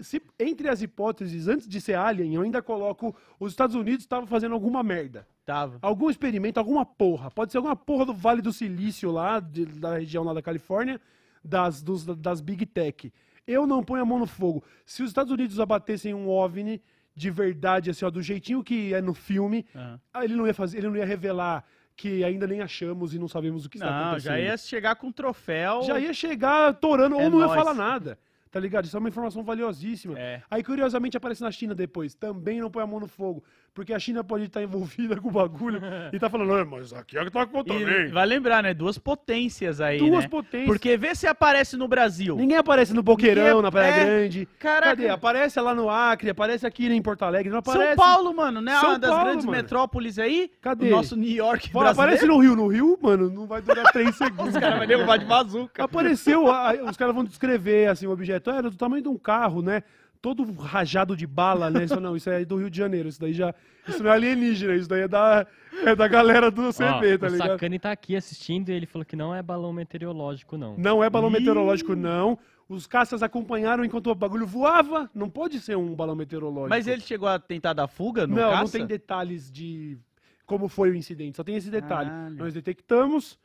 Se- 0.00 0.22
entre 0.38 0.68
as 0.68 0.80
hipóteses, 0.80 1.48
antes 1.48 1.66
de 1.68 1.80
ser 1.80 1.94
Alien, 1.94 2.34
eu 2.34 2.42
ainda 2.42 2.62
coloco 2.62 3.14
os 3.40 3.52
Estados 3.52 3.74
Unidos 3.74 4.04
estavam 4.04 4.26
fazendo 4.26 4.54
alguma 4.54 4.82
merda. 4.82 5.26
Tava. 5.44 5.78
Algum 5.82 6.08
experimento, 6.08 6.58
alguma 6.58 6.86
porra. 6.86 7.30
Pode 7.30 7.50
ser 7.50 7.58
alguma 7.58 7.74
porra 7.76 8.06
do 8.06 8.14
Vale 8.14 8.40
do 8.40 8.52
Silício 8.52 9.10
lá, 9.10 9.40
de- 9.40 9.66
da 9.66 9.98
região 9.98 10.22
lá 10.22 10.32
da 10.32 10.40
Califórnia, 10.40 11.00
das, 11.44 11.82
dos- 11.82 12.04
das 12.06 12.40
Big 12.40 12.64
Tech. 12.64 13.12
Eu 13.46 13.66
não 13.66 13.82
ponho 13.82 14.02
a 14.02 14.04
mão 14.04 14.18
no 14.18 14.26
fogo. 14.26 14.62
Se 14.84 15.02
os 15.02 15.10
Estados 15.10 15.32
Unidos 15.32 15.58
abatessem 15.60 16.14
um 16.14 16.28
OVNI 16.28 16.82
de 17.14 17.30
verdade, 17.30 17.90
assim, 17.90 18.04
ó, 18.04 18.10
do 18.10 18.22
jeitinho 18.22 18.62
que 18.62 18.94
é 18.94 19.00
no 19.02 19.12
filme, 19.14 19.66
ah, 20.12 20.24
ele 20.24 20.34
não 20.34 20.46
ia 20.46 20.54
fazer, 20.54 20.78
ele 20.78 20.88
não 20.88 20.96
ia 20.96 21.04
revelar 21.04 21.64
que 21.94 22.24
ainda 22.24 22.46
nem 22.46 22.60
achamos 22.62 23.12
e 23.14 23.18
não 23.18 23.28
sabemos 23.28 23.66
o 23.66 23.68
que 23.68 23.76
está 23.76 23.90
Não, 23.90 24.04
acontecendo. 24.06 24.32
já 24.32 24.40
ia 24.40 24.56
chegar 24.56 24.96
com 24.96 25.12
troféu. 25.12 25.82
Já 25.82 25.98
ia 26.00 26.14
chegar 26.14 26.72
torando 26.74 27.16
É 27.20 27.24
ou 27.24 27.30
não 27.30 27.40
ia 27.40 27.46
nóis. 27.46 27.58
falar 27.58 27.74
nada. 27.74 28.18
Tá 28.50 28.60
ligado? 28.60 28.84
Isso 28.84 28.96
é 28.96 29.00
uma 29.00 29.08
informação 29.08 29.42
valiosíssima. 29.42 30.18
É. 30.18 30.42
Aí, 30.50 30.62
curiosamente, 30.62 31.16
aparece 31.16 31.42
na 31.42 31.50
China 31.50 31.74
depois. 31.74 32.14
Também 32.14 32.60
não 32.60 32.70
põe 32.70 32.82
a 32.82 32.86
mão 32.86 33.00
no 33.00 33.06
fogo. 33.08 33.42
Porque 33.74 33.94
a 33.94 33.98
China 33.98 34.22
pode 34.22 34.44
estar 34.44 34.62
envolvida 34.62 35.16
com 35.16 35.28
o 35.28 35.30
bagulho 35.30 35.80
e 36.12 36.18
tá 36.18 36.28
falando, 36.28 36.54
"É, 36.58 36.62
mas 36.62 36.92
aqui 36.92 37.16
é 37.16 37.24
que 37.24 37.30
tá 37.30 37.40
acontecendo. 37.42 38.12
vai 38.12 38.26
lembrar, 38.26 38.62
né? 38.62 38.74
Duas 38.74 38.98
potências 38.98 39.80
aí, 39.80 39.98
Duas 39.98 40.24
né? 40.24 40.28
potências. 40.28 40.66
Porque 40.66 40.94
vê 40.98 41.14
se 41.14 41.26
aparece 41.26 41.74
no 41.74 41.88
Brasil. 41.88 42.36
Ninguém 42.36 42.58
aparece 42.58 42.92
no 42.92 43.02
Boqueirão, 43.02 43.44
Ninguém- 43.46 43.62
na 43.62 43.70
Praia 43.72 43.90
é, 43.90 44.04
Grande. 44.04 44.48
Caraca. 44.58 44.88
Cadê? 44.90 45.08
Aparece 45.08 45.58
lá 45.58 45.74
no 45.74 45.88
Acre, 45.88 46.28
aparece 46.28 46.66
aqui 46.66 46.86
em 46.86 47.00
Porto 47.00 47.22
Alegre. 47.22 47.50
Não 47.50 47.60
aparece. 47.60 47.86
São 47.86 47.96
Paulo, 47.96 48.34
mano, 48.34 48.60
né? 48.60 48.78
São 48.78 48.90
Uma 48.90 48.98
das 48.98 49.10
Paulo, 49.10 49.24
grandes 49.24 49.46
mano. 49.46 49.56
metrópoles 49.56 50.18
aí. 50.18 50.50
Cadê? 50.60 50.88
O 50.88 50.90
nosso 50.96 51.16
New 51.16 51.30
York 51.30 51.70
Fora, 51.70 51.90
aparece 51.92 52.26
no 52.26 52.38
Rio. 52.40 52.54
No 52.54 52.66
Rio, 52.66 52.98
mano, 53.00 53.30
não 53.30 53.46
vai 53.46 53.62
durar 53.62 53.90
três 53.90 54.14
segundos. 54.16 54.54
Os 54.54 54.60
caras 54.60 54.78
vão 54.80 54.86
derrubar 54.86 55.16
de 55.16 55.24
bazuca. 55.24 55.82
Apareceu, 55.82 56.44
os 56.86 56.96
caras 56.98 57.14
vão 57.14 57.24
descrever 57.24 57.88
assim, 57.88 58.06
o 58.06 58.10
objeto. 58.10 58.50
Era 58.50 58.68
do 58.68 58.76
tamanho 58.76 59.02
de 59.02 59.08
um 59.08 59.16
carro, 59.16 59.62
né? 59.62 59.82
Todo 60.22 60.50
rajado 60.52 61.16
de 61.16 61.26
bala, 61.26 61.68
né? 61.68 61.84
Isso 61.84 62.00
não, 62.00 62.16
isso 62.16 62.30
é 62.30 62.44
do 62.44 62.56
Rio 62.56 62.70
de 62.70 62.78
Janeiro. 62.78 63.08
Isso 63.08 63.20
daí 63.20 63.32
já. 63.32 63.52
Isso 63.86 64.02
não 64.02 64.10
é 64.10 64.14
alienígena, 64.14 64.76
isso 64.76 64.88
daí 64.88 65.02
é 65.02 65.08
da, 65.08 65.44
é 65.84 65.96
da 65.96 66.06
galera 66.06 66.48
do 66.48 66.68
Ó, 66.68 66.72
CB, 66.72 67.18
tá 67.18 67.26
o 67.26 67.30
ligado? 67.30 67.48
Sacani 67.48 67.78
tá 67.80 67.90
aqui 67.90 68.14
assistindo 68.14 68.68
e 68.68 68.72
ele 68.72 68.86
falou 68.86 69.04
que 69.04 69.16
não 69.16 69.34
é 69.34 69.42
balão 69.42 69.72
meteorológico, 69.72 70.56
não. 70.56 70.76
Não 70.78 71.02
é 71.02 71.10
balão 71.10 71.28
Ih. 71.28 71.32
meteorológico, 71.32 71.96
não. 71.96 72.38
Os 72.68 72.86
caças 72.86 73.22
acompanharam 73.22 73.84
enquanto 73.84 74.06
o 74.06 74.14
bagulho 74.14 74.46
voava. 74.46 75.10
Não 75.12 75.28
pode 75.28 75.58
ser 75.58 75.76
um 75.76 75.94
balão 75.94 76.14
meteorológico. 76.14 76.70
Mas 76.70 76.86
ele 76.86 77.02
chegou 77.02 77.28
a 77.28 77.38
tentar 77.38 77.72
dar 77.72 77.88
fuga 77.88 78.24
no 78.24 78.36
não, 78.36 78.42
não 78.44 78.58
caça? 78.60 78.78
tem 78.78 78.86
detalhes 78.86 79.50
de 79.50 79.98
como 80.46 80.68
foi 80.68 80.90
o 80.90 80.94
incidente. 80.94 81.36
Só 81.36 81.42
tem 81.42 81.56
esse 81.56 81.70
detalhe. 81.70 82.08
Caralho. 82.10 82.36
Nós 82.36 82.54
detectamos, 82.54 83.38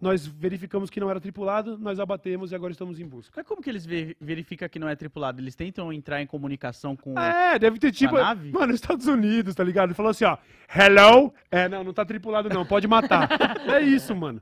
nós 0.00 0.26
verificamos 0.26 0.88
que 0.88 0.98
não 0.98 1.10
era 1.10 1.20
tripulado, 1.20 1.76
nós 1.78 2.00
abatemos 2.00 2.52
e 2.52 2.54
agora 2.54 2.72
estamos 2.72 2.98
em 2.98 3.06
busca. 3.06 3.32
Mas 3.36 3.46
como 3.46 3.60
que 3.62 3.68
eles 3.68 3.84
ve- 3.84 4.16
verificam 4.20 4.68
que 4.68 4.78
não 4.78 4.88
é 4.88 4.96
tripulado? 4.96 5.40
Eles 5.40 5.54
tentam 5.54 5.92
entrar 5.92 6.22
em 6.22 6.26
comunicação 6.26 6.96
com... 6.96 7.18
É, 7.18 7.58
deve 7.58 7.78
ter 7.78 7.92
tipo. 7.92 8.16
a 8.16 8.22
nave? 8.22 8.50
Mano, 8.50 8.72
Estados 8.72 9.06
Unidos, 9.06 9.54
tá 9.54 9.62
ligado? 9.62 9.88
Ele 9.88 9.94
falou 9.94 10.10
assim, 10.10 10.24
ó. 10.24 10.38
Hello? 10.72 11.34
É, 11.50 11.68
não, 11.68 11.82
não 11.82 11.92
tá 11.92 12.04
tripulado, 12.04 12.48
não. 12.48 12.64
Pode 12.64 12.86
matar. 12.86 13.28
é 13.68 13.80
isso, 13.80 14.14
mano. 14.14 14.38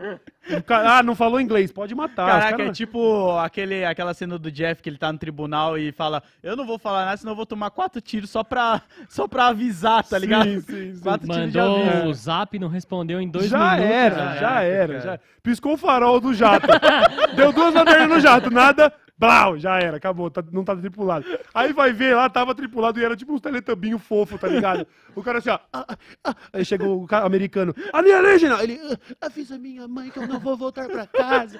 Ah, 0.69 1.03
não 1.03 1.15
falou 1.15 1.41
inglês, 1.41 1.73
pode 1.73 1.95
matar. 1.95 2.27
Caraca, 2.27 2.57
cara- 2.59 2.69
é 2.69 2.73
tipo 2.73 3.31
aquele, 3.39 3.85
aquela 3.85 4.13
cena 4.15 4.39
do 4.39 4.51
Jeff 4.51 4.83
que 4.83 4.89
ele 4.91 4.99
tá 4.99 5.11
no 5.13 5.19
tribunal 5.19 5.79
e 5.79 5.91
fala: 5.91 6.23
Eu 6.43 6.55
não 6.55 6.67
vou 6.67 6.79
falar 6.79 7.07
nada, 7.07 7.17
senão 7.17 7.33
eu 7.33 7.37
vou 7.37 7.47
tomar 7.47 7.71
quatro 7.71 8.01
tiros 8.01 8.29
só 8.31 8.45
pra, 8.45 8.83
só 9.09 9.27
pra 9.27 9.49
avisar, 9.49 10.05
tá 10.07 10.19
ligado? 10.19 10.45
Sim, 10.51 10.61
sim, 10.61 10.95
sim. 10.95 11.01
Quatro 11.01 11.27
tiros 11.29 11.51
de 11.53 11.59
Mandou 11.59 11.83
aviso. 11.83 12.07
o 12.09 12.15
zap 12.15 12.55
e 12.57 12.61
não 12.61 12.69
respondeu 12.69 13.21
em 13.23 13.29
dois 13.29 13.49
já 13.49 13.59
minutos. 13.73 13.91
era, 13.91 14.15
já 14.17 14.35
já 14.37 14.63
era, 14.63 14.93
era, 14.95 15.01
já 15.01 15.21
Piscou 15.49 15.73
o 15.73 15.77
farol 15.79 16.21
do 16.21 16.35
jato. 16.35 16.67
Deu 17.35 17.51
duas 17.55 17.73
lanternas 17.73 18.09
no 18.11 18.21
jato, 18.21 18.51
nada. 18.51 18.93
Blau, 19.17 19.59
já 19.59 19.81
era, 19.81 19.97
acabou, 19.97 20.31
tá- 20.31 20.45
não 20.53 20.63
tá 20.63 20.77
tripulado. 20.77 21.25
Aí 21.55 21.73
vai 21.73 21.91
ver 21.91 22.15
lá, 22.15 22.29
tava 22.29 22.55
tripulado 22.55 23.01
e 23.01 23.05
era 23.05 23.17
tipo 23.17 23.33
uns 23.33 23.41
teletubinho 23.41 23.99
fofo, 23.99 24.39
tá 24.39 24.47
ligado? 24.47 24.87
O 25.17 25.23
cara 25.23 25.39
assim, 25.39 25.49
ó. 25.51 25.59
ah, 25.73 25.87
ah, 25.89 25.97
ah. 26.23 26.35
Aí 26.53 26.65
chegou 26.67 27.03
o 27.03 27.07
cara 27.07 27.25
americano. 27.27 27.75
Alienígena! 27.95 28.63
Ele, 28.63 28.79
"Ah, 29.21 29.27
avisa 29.27 29.59
minha 29.59 29.89
mãe 29.89 30.11
que 30.11 30.19
eu 30.19 30.27
não 30.29 30.39
vou 30.39 30.55
voltar 30.57 30.87
pra 30.87 31.07
casa. 31.07 31.59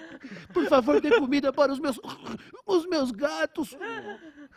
Por 0.53 0.67
favor, 0.67 1.01
dê 1.01 1.19
comida 1.19 1.51
para 1.53 1.73
os 1.73 1.81
meus, 1.81 1.99
os 2.67 2.87
meus 2.87 3.11
gatos. 3.11 3.75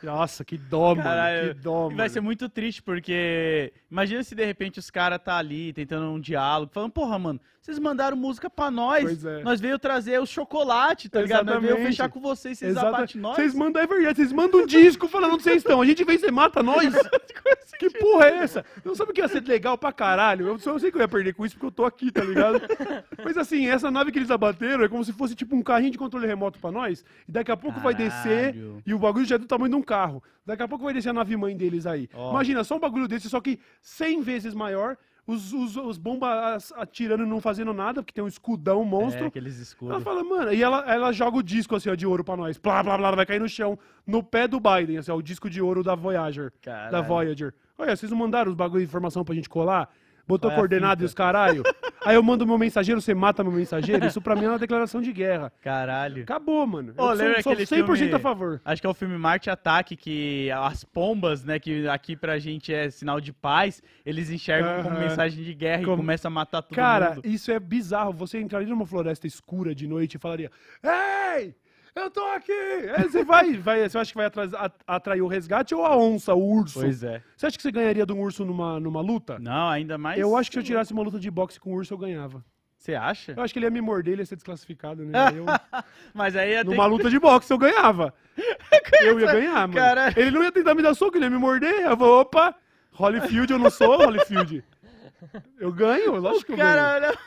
Nossa, 0.03 0.43
que 0.43 0.57
dó, 0.57 0.89
mano, 0.89 1.01
Caralho, 1.03 1.55
que 1.55 1.61
dó, 1.61 1.85
E 1.85 1.89
vai 1.89 1.95
mano. 1.97 2.09
ser 2.09 2.21
muito 2.21 2.49
triste, 2.49 2.83
porque 2.83 3.73
imagina 3.89 4.21
se 4.23 4.35
de 4.35 4.45
repente 4.45 4.77
os 4.79 4.91
caras 4.91 5.19
tá 5.23 5.37
ali 5.37 5.73
tentando 5.73 6.05
um 6.05 6.19
diálogo, 6.19 6.71
falando, 6.71 6.91
porra, 6.91 7.17
mano, 7.17 7.39
vocês 7.61 7.77
mandaram 7.77 8.17
música 8.17 8.49
pra 8.49 8.71
nós. 8.71 9.03
Pois 9.03 9.23
é. 9.23 9.43
Nós 9.43 9.61
veio 9.61 9.77
trazer 9.77 10.19
o 10.19 10.25
chocolate, 10.25 11.07
tá 11.09 11.21
ligado? 11.21 11.45
Nós 11.45 11.55
veio 11.61 11.65
Exatamente. 11.73 11.87
fechar 11.91 12.09
com 12.09 12.19
vocês, 12.19 12.57
vocês 12.57 12.71
Exata- 12.71 12.87
abatem 12.87 13.21
nós. 13.21 13.35
Vocês 13.35 13.53
mandam, 13.53 13.81
é 13.83 13.85
verdade, 13.85 14.17
vocês 14.17 14.31
mandam 14.33 14.61
um 14.61 14.65
disco 14.65 15.07
falando 15.07 15.35
onde 15.35 15.43
vocês 15.43 15.57
estão. 15.57 15.79
A 15.79 15.85
gente 15.85 16.03
vem, 16.03 16.17
você 16.17 16.31
mata 16.31 16.63
nós. 16.63 16.91
que 17.77 17.89
porra 17.91 18.25
é 18.25 18.37
essa? 18.39 18.65
Não 18.83 18.95
sabe 18.95 19.11
o 19.11 19.13
que 19.13 19.21
ia 19.21 19.27
ser 19.27 19.43
legal 19.47 19.77
pra 19.77 19.91
caralho? 19.93 20.47
Eu 20.47 20.57
só 20.59 20.77
sei 20.79 20.91
que 20.91 20.97
eu 20.97 21.01
ia 21.01 21.07
perder 21.07 21.33
com 21.35 21.45
isso 21.45 21.53
porque 21.55 21.67
eu 21.67 21.71
tô 21.71 21.85
aqui, 21.85 22.11
tá 22.11 22.23
ligado? 22.23 22.61
Mas 23.23 23.37
assim, 23.37 23.67
essa 23.67 23.91
nave 23.91 24.11
que 24.11 24.17
eles 24.17 24.31
abateram 24.31 24.83
é 24.83 24.89
como 24.89 25.03
se 25.05 25.13
fosse 25.13 25.35
tipo 25.35 25.55
um 25.55 25.61
carrinho 25.61 25.91
de 25.91 25.97
controle 25.99 26.25
remoto 26.25 26.57
pra 26.59 26.71
nós. 26.71 27.05
E 27.27 27.31
daqui 27.31 27.51
a 27.51 27.57
pouco 27.57 27.79
vai 27.79 27.93
descer 27.93 28.53
Caralho. 28.53 28.81
e 28.85 28.93
o 28.93 28.97
bagulho 28.99 29.25
já 29.25 29.35
é 29.35 29.37
do 29.39 29.45
tamanho 29.45 29.69
de 29.69 29.75
um 29.75 29.83
carro. 29.83 30.23
Daqui 30.43 30.63
a 30.63 30.67
pouco 30.67 30.83
vai 30.83 30.93
descer 30.95 31.09
a 31.09 31.13
nave 31.13 31.37
mãe 31.37 31.55
deles 31.55 31.85
aí. 31.85 32.09
Ó. 32.13 32.31
Imagina, 32.31 32.63
só 32.63 32.75
um 32.75 32.79
bagulho 32.79 33.07
desse, 33.07 33.29
só 33.29 33.39
que 33.39 33.59
100 33.81 34.21
vezes 34.21 34.53
maior. 34.55 34.97
Os, 35.27 35.53
os, 35.53 35.77
os 35.77 35.97
bombas 35.99 36.73
atirando 36.75 37.23
e 37.23 37.27
não 37.27 37.39
fazendo 37.39 37.73
nada, 37.73 38.01
porque 38.01 38.11
tem 38.13 38.23
um 38.23 38.27
escudão 38.27 38.83
monstro. 38.83 39.25
É, 39.25 39.27
aqueles 39.27 39.53
Ela 39.55 39.63
escudos. 39.63 40.03
fala, 40.03 40.23
mano, 40.23 40.51
e 40.51 40.61
ela, 40.63 40.79
ela 40.91 41.11
joga 41.11 41.37
o 41.37 41.43
disco 41.43 41.75
assim, 41.75 41.89
ó, 41.89 41.95
de 41.95 42.07
ouro 42.07 42.23
pra 42.23 42.35
nós. 42.35 42.57
Blá, 42.57 42.81
blá, 42.81 42.97
blá, 42.97 43.11
vai 43.11 43.25
cair 43.25 43.39
no 43.39 43.47
chão, 43.47 43.77
no 44.05 44.23
pé 44.23 44.47
do 44.47 44.59
Biden, 44.59 44.97
assim, 44.97 45.11
ó, 45.11 45.15
o 45.15 45.21
disco 45.21 45.49
de 45.49 45.61
ouro 45.61 45.83
da 45.83 45.93
Voyager. 45.95 46.51
Caralho. 46.61 46.91
Da 46.91 47.01
Voyager. 47.01 47.53
Olha, 47.77 47.95
vocês 47.95 48.11
não 48.11 48.17
mandaram 48.17 48.49
os 48.49 48.55
bagulho 48.57 48.79
de 48.81 48.85
informação 48.85 49.23
pra 49.23 49.35
gente 49.35 49.47
colar? 49.47 49.89
Botou 50.27 50.49
Qual 50.49 50.51
é 50.51 50.55
a 50.55 50.57
coordenada 50.59 51.01
e 51.03 51.05
os 51.05 51.13
caralho? 51.13 51.63
Aí 52.05 52.15
eu 52.15 52.23
mando 52.23 52.47
meu 52.47 52.57
mensageiro, 52.57 52.99
você 53.01 53.13
mata 53.13 53.43
meu 53.43 53.51
mensageiro? 53.53 54.05
Isso 54.05 54.21
pra 54.21 54.35
mim 54.35 54.45
é 54.45 54.49
uma 54.49 54.57
declaração 54.59 55.01
de 55.01 55.11
guerra. 55.13 55.51
Caralho. 55.61 56.23
Acabou, 56.23 56.65
mano. 56.65 56.93
Ô, 56.97 57.09
eu 57.09 57.13
lembra 57.13 57.41
sou, 57.43 57.55
sou 57.55 57.65
100% 57.65 57.95
filme- 57.97 58.13
a 58.13 58.19
favor. 58.19 58.61
Acho 58.65 58.81
que 58.81 58.87
é 58.87 58.89
o 58.89 58.93
filme 58.93 59.17
Marte 59.17 59.49
Ataque, 59.49 59.95
que 59.95 60.49
as 60.51 60.83
pombas, 60.83 61.43
né, 61.43 61.59
que 61.59 61.87
aqui 61.87 62.15
pra 62.15 62.39
gente 62.39 62.73
é 62.73 62.89
sinal 62.89 63.19
de 63.21 63.31
paz, 63.33 63.81
eles 64.05 64.29
enxergam 64.29 64.83
como 64.83 64.95
Aham. 64.95 65.07
mensagem 65.07 65.43
de 65.43 65.53
guerra 65.53 65.83
Como- 65.83 65.93
e 65.95 65.97
começam 65.97 66.29
a 66.29 66.33
matar 66.33 66.61
todo 66.61 66.75
Cara, 66.75 67.15
mundo. 67.15 67.21
isso 67.25 67.51
é 67.51 67.59
bizarro. 67.59 68.13
Você 68.13 68.39
entraria 68.39 68.67
numa 68.69 68.85
floresta 68.85 69.27
escura 69.27 69.75
de 69.75 69.87
noite 69.87 70.15
e 70.15 70.19
falaria: 70.19 70.49
Ei! 70.83 71.53
Eu 71.95 72.09
tô 72.09 72.21
aqui! 72.27 72.51
Aí 72.97 73.03
você 73.09 73.23
vai, 73.23 73.53
vai, 73.57 73.87
você 73.89 73.97
acha 73.97 74.11
que 74.11 74.17
vai 74.17 74.25
atras- 74.27 74.51
atrair 74.87 75.21
o 75.21 75.27
resgate 75.27 75.75
ou 75.75 75.85
a 75.85 75.95
onça, 75.97 76.33
o 76.33 76.41
urso? 76.41 76.79
Pois 76.79 77.03
é. 77.03 77.21
Você 77.35 77.45
acha 77.47 77.57
que 77.57 77.61
você 77.63 77.71
ganharia 77.71 78.05
de 78.05 78.13
um 78.13 78.21
urso 78.21 78.45
numa, 78.45 78.79
numa 78.79 79.01
luta? 79.01 79.37
Não, 79.39 79.69
ainda 79.69 79.97
mais. 79.97 80.17
Eu 80.19 80.35
acho 80.37 80.49
que 80.49 80.53
se 80.55 80.59
eu 80.59 80.63
tirasse 80.63 80.93
uma 80.93 81.03
luta 81.03 81.19
de 81.19 81.29
boxe 81.29 81.59
com 81.59 81.71
o 81.71 81.75
urso, 81.75 81.93
eu 81.93 81.97
ganhava. 81.97 82.43
Você 82.77 82.95
acha? 82.95 83.33
Eu 83.35 83.43
acho 83.43 83.53
que 83.53 83.59
ele 83.59 83.65
ia 83.67 83.71
me 83.71 83.81
morder, 83.81 84.13
ele 84.13 84.21
ia 84.21 84.25
ser 84.25 84.35
desclassificado, 84.37 85.03
né? 85.03 85.11
Aí 85.27 85.37
eu- 85.37 85.45
Mas 86.15 86.35
aí 86.35 86.51
ia 86.51 86.63
numa 86.63 86.83
que- 86.85 86.89
luta 86.89 87.09
de 87.09 87.19
boxe, 87.19 87.51
eu 87.51 87.57
ganhava. 87.57 88.13
Eu 89.03 89.19
ia 89.19 89.31
ganhar, 89.33 89.67
mano. 89.67 89.73
Caralho. 89.73 90.13
Ele 90.17 90.31
não 90.31 90.43
ia 90.43 90.51
tentar 90.51 90.73
me 90.75 90.81
dar 90.81 90.93
soco, 90.93 91.17
ele 91.17 91.25
ia 91.25 91.29
me 91.29 91.37
morder. 91.37 91.81
Eu 91.81 91.97
vou, 91.97 92.21
opa, 92.21 92.55
Holyfield, 92.93 93.51
eu 93.51 93.59
não 93.59 93.69
sou 93.69 93.97
Holyfield. 93.97 94.63
Eu 95.59 95.71
ganho, 95.71 96.15
lógico 96.15 96.47
que 96.47 96.51
eu 96.53 96.57
ganho. 96.57 96.69
Cara, 96.69 96.95
olha... 97.07 97.17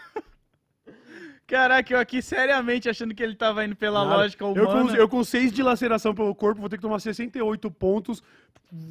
Caraca, 1.47 1.93
eu 1.93 1.99
aqui 1.99 2.23
seriamente 2.23 2.89
achando 2.89 3.15
que 3.15 3.23
ele 3.23 3.35
tava 3.35 3.65
indo 3.65 3.77
pela 3.77 4.03
Nada. 4.05 4.17
lógica 4.17 4.45
eu, 4.45 4.51
humana. 4.53 4.91
com, 4.91 4.97
eu 4.97 5.09
com 5.09 5.23
6 5.23 5.53
de 5.53 5.63
laceração 5.63 6.15
pelo 6.15 6.35
corpo, 6.35 6.61
vou 6.61 6.71
ter 6.71 6.77
que 6.77 6.83
tomar 6.83 6.99
68 6.99 7.71
pontos, 7.71 8.23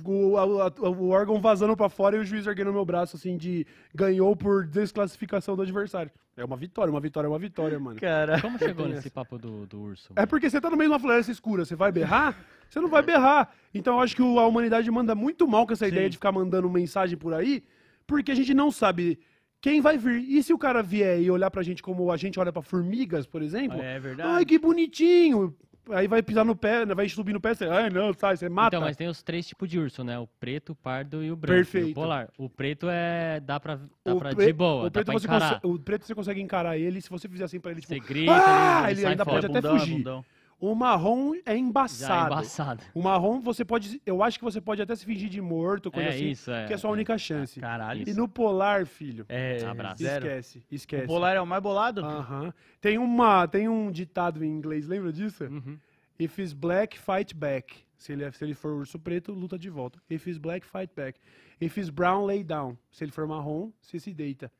o, 0.05 0.37
a- 0.37 0.67
a- 0.67 0.89
o 0.89 1.09
órgão 1.09 1.41
vazando 1.41 1.75
pra 1.75 1.89
fora 1.89 2.15
e 2.15 2.19
o 2.19 2.23
juiz 2.23 2.45
erguendo 2.45 2.71
meu 2.71 2.85
braço, 2.85 3.15
assim, 3.15 3.37
de 3.37 3.65
ganhou 3.93 4.35
por 4.35 4.65
desclassificação 4.67 5.55
do 5.55 5.61
adversário. 5.63 6.11
É 6.37 6.43
uma 6.45 6.55
vitória, 6.57 6.89
uma 6.91 6.99
vitória 6.99 7.27
é 7.27 7.29
uma 7.29 7.39
vitória, 7.39 7.79
mano. 7.79 7.99
Cara, 7.99 8.39
Como 8.41 8.57
chegou 8.57 8.87
nesse 8.89 9.09
papo 9.09 9.37
do, 9.37 9.65
do 9.67 9.79
urso? 9.81 10.13
É 10.15 10.25
porque 10.25 10.49
você 10.49 10.59
tá 10.61 10.69
no 10.69 10.77
meio 10.77 10.89
de 10.89 10.93
uma 10.93 10.99
floresta 10.99 11.31
escura, 11.31 11.65
você 11.65 11.75
vai 11.75 11.91
berrar? 11.91 12.35
Você 12.69 12.79
não 12.79 12.87
vai 12.87 13.01
berrar. 13.03 13.51
Então 13.73 13.95
eu 13.95 13.99
acho 14.01 14.15
que 14.15 14.21
a 14.21 14.45
humanidade 14.47 14.89
manda 14.89 15.13
muito 15.13 15.47
mal 15.47 15.65
com 15.67 15.73
essa 15.73 15.87
ideia 15.87 16.09
de 16.09 16.17
ficar 16.17 16.31
mandando 16.31 16.67
mensagem 16.69 17.17
por 17.17 17.33
aí, 17.33 17.63
porque 18.07 18.31
a 18.31 18.35
gente 18.35 18.53
não 18.53 18.71
sabe 18.71 19.19
quem 19.63 19.79
vai 19.79 19.97
vir. 19.97 20.19
E 20.29 20.43
se 20.43 20.51
o 20.53 20.57
cara 20.57 20.83
vier 20.83 21.21
e 21.21 21.31
olhar 21.31 21.49
pra 21.49 21.63
gente 21.63 21.81
como 21.81 22.11
a 22.11 22.17
gente 22.17 22.37
olha 22.37 22.51
pra 22.51 22.61
formigas, 22.61 23.25
por 23.25 23.41
exemplo? 23.41 23.81
é 23.81 23.97
verdade. 23.97 24.29
Ai, 24.29 24.45
que 24.45 24.59
bonitinho. 24.59 25.55
aí 25.89 26.05
vai 26.07 26.21
pisar 26.21 26.43
no 26.45 26.53
pé, 26.55 26.85
né, 26.85 26.93
vai 26.93 27.07
subir 27.09 27.31
no 27.33 27.39
pé, 27.39 27.53
você, 27.55 27.65
ai 27.65 27.89
não, 27.89 28.13
sai, 28.13 28.35
você 28.37 28.49
mata. 28.49 28.75
Então, 28.75 28.81
mas 28.85 28.95
tem 28.97 29.07
os 29.07 29.23
três 29.23 29.47
tipos 29.47 29.67
de 29.69 29.79
urso, 29.79 30.03
né? 30.03 30.19
O 30.19 30.27
preto, 30.39 30.73
o 30.73 30.75
pardo 30.75 31.23
e 31.23 31.31
o 31.31 31.35
branco. 31.35 31.53
e 31.53 31.63
Perfeito. 31.63 31.91
O 31.91 31.93
polar. 31.93 32.29
O 32.37 32.49
preto 32.49 32.87
é. 32.89 33.39
dá 33.39 33.57
pra, 33.59 33.75
dá 34.03 34.13
o, 34.13 34.17
pra 34.19 34.35
pre- 34.35 34.45
de 34.47 34.53
boa, 34.53 34.81
o 34.81 34.83
dá 34.85 34.91
preto 34.91 35.05
pra 35.05 35.13
você 35.19 35.27
encarar. 35.27 35.61
consegue, 35.61 35.67
o 35.75 35.79
preto 35.79 36.05
você 36.05 36.15
consegue 36.15 36.41
encarar 36.41 36.77
ele, 36.77 36.99
se 37.01 37.09
você 37.09 37.27
fizer 37.29 37.45
assim 37.45 37.59
pra 37.59 37.71
ele, 37.71 37.79
tipo, 37.81 37.93
Você 37.93 37.99
grita, 38.01 38.31
Ah, 38.33 38.83
ele, 38.83 38.91
ele 38.91 39.01
sai 39.01 39.11
ainda 39.11 39.23
fora. 39.25 39.35
pode 39.41 39.45
até 39.45 39.61
bundão, 39.61 39.79
fugir. 39.79 39.93
bundão. 39.97 40.25
O 40.65 40.73
marrom 40.75 41.33
é 41.35 41.39
Já 41.47 41.53
é 41.53 41.57
embaçado. 41.57 42.33
embaçado. 42.33 42.83
O 42.93 43.01
marrom 43.01 43.41
você 43.41 43.65
pode, 43.65 44.01
eu 44.05 44.23
acho 44.23 44.37
que 44.39 44.45
você 44.45 44.61
pode 44.61 44.81
até 44.81 44.95
se 44.95 45.05
fingir 45.05 45.29
de 45.29 45.41
morto, 45.41 45.91
coisa 45.91 46.09
É 46.09 46.13
assim, 46.13 46.29
isso, 46.29 46.49
é. 46.51 46.65
que 46.67 46.71
é 46.71 46.75
a 46.75 46.79
sua 46.79 46.89
única 46.91 47.17
chance. 47.17 47.59
Caralho. 47.59 48.07
E 48.07 48.13
no 48.13 48.27
polar, 48.29 48.85
filho, 48.85 49.25
É, 49.27 49.63
Abraço. 49.65 50.01
esquece, 50.01 50.63
esquece. 50.71 51.03
O 51.03 51.07
polar 51.07 51.35
é 51.35 51.41
o 51.41 51.45
mais 51.45 51.61
bolado? 51.61 51.99
Aham. 52.05 52.53
Tem 52.79 52.97
uma, 52.97 53.45
tem 53.47 53.67
um 53.67 53.91
ditado 53.91 54.43
em 54.43 54.49
inglês, 54.49 54.87
lembra 54.87 55.11
disso? 55.11 55.43
Uhum. 55.43 55.77
If 56.17 56.37
is 56.39 56.53
black, 56.53 56.97
fight 56.97 57.35
back. 57.35 57.83
Se 57.97 58.13
ele, 58.13 58.23
é- 58.23 58.31
se 58.31 58.43
ele 58.43 58.53
for 58.53 58.71
urso 58.73 58.97
preto, 58.99 59.33
luta 59.33 59.57
de 59.59 59.69
volta. 59.69 60.01
If 60.09 60.27
is 60.27 60.37
black, 60.37 60.65
fight 60.65 60.93
back. 60.95 61.19
If 61.59 61.77
is 61.77 61.89
brown, 61.89 62.25
lay 62.25 62.43
down. 62.43 62.77
Se 62.91 63.03
ele 63.03 63.11
for 63.11 63.27
marrom, 63.27 63.71
você 63.81 63.99
se 63.99 64.13
deita. 64.13 64.51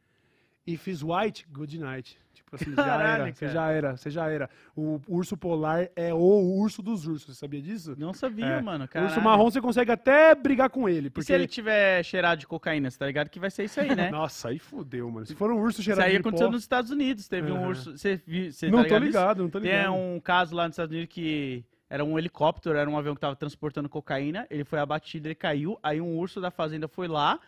If 0.66 0.88
is 0.88 1.02
white, 1.04 1.46
good 1.52 1.78
night. 1.78 2.18
Tipo 2.58 2.72
assim, 2.72 2.76
já 2.88 3.02
era, 3.02 3.26
você 3.26 3.46
cara. 3.46 3.52
já 3.54 3.72
era, 3.72 3.98
você 3.98 4.10
já 4.10 4.30
era. 4.30 4.50
O 4.76 5.00
urso 5.08 5.36
polar 5.38 5.88
é 5.96 6.14
o 6.14 6.18
urso 6.18 6.82
dos 6.82 7.06
ursos, 7.08 7.34
você 7.36 7.40
sabia 7.40 7.62
disso? 7.62 7.96
Não 7.98 8.14
sabia, 8.14 8.46
É. 8.46 8.62
mano. 8.62 8.86
O 8.86 8.88
Caralho. 8.88 9.12
urso 9.12 9.22
marrom 9.24 9.50
você 9.50 9.62
consegue 9.62 9.92
até 9.92 10.34
brigar 10.36 10.70
com 10.70 10.88
ele. 10.88 11.08
E 11.08 11.10
Porque 11.10 11.26
se 11.28 11.34
ele 11.34 11.48
tiver 11.48 12.04
cheirado 12.04 12.40
de 12.40 12.48
cocaína, 12.48 12.90
você 12.90 12.98
tá 12.98 13.06
ligado 13.06 13.30
que 13.30 13.40
vai 13.40 13.50
ser 13.52 13.64
isso 13.66 13.80
aí, 13.80 13.96
né? 13.96 14.10
Nossa, 14.12 14.50
aí 14.50 14.60
fudeu, 14.60 15.10
mano. 15.10 15.26
Se 15.26 15.36
for 15.36 15.52
um 15.52 15.60
urso 15.60 15.80
Isso 15.82 15.84
cheirado 15.84 16.06
aí 16.08 16.14
de 16.14 16.20
aconteceu 16.20 16.48
pó... 16.48 16.52
nos 16.54 16.62
Estados 16.62 16.92
Unidos. 16.92 17.28
Teve 17.28 17.52
um 17.52 17.58
Aham. 17.58 17.68
urso. 17.68 17.98
Você? 17.98 18.22
Você 18.52 18.70
Não 18.70 18.84
tá 18.84 18.90
tô 18.90 18.98
ligado 18.98 19.02
nisso? 19.04 19.18
ligado, 19.18 19.44
não 19.44 19.50
tô 19.50 19.60
ligado. 19.60 19.82
Tem 19.82 19.90
um 19.90 20.20
caso 20.20 20.56
lá 20.56 20.66
nos 20.68 20.74
Estados 20.74 20.92
Unidos 20.94 21.14
que 21.14 21.64
era 21.90 22.04
um 22.04 22.18
helicóptero, 22.18 22.76
era 22.78 22.90
um 22.90 22.98
avião 22.98 23.14
que 23.14 23.22
tava 23.22 23.36
transportando 23.36 23.88
cocaína. 23.88 24.48
Ele 24.50 24.64
foi 24.64 24.80
abatido, 24.80 25.28
ele 25.28 25.36
caiu. 25.36 25.78
Aí 25.84 26.02
um 26.02 26.18
urso 26.18 26.42
da 26.42 26.50
fazenda 26.50 26.88
foi 26.88 27.08
lá, 27.08 27.40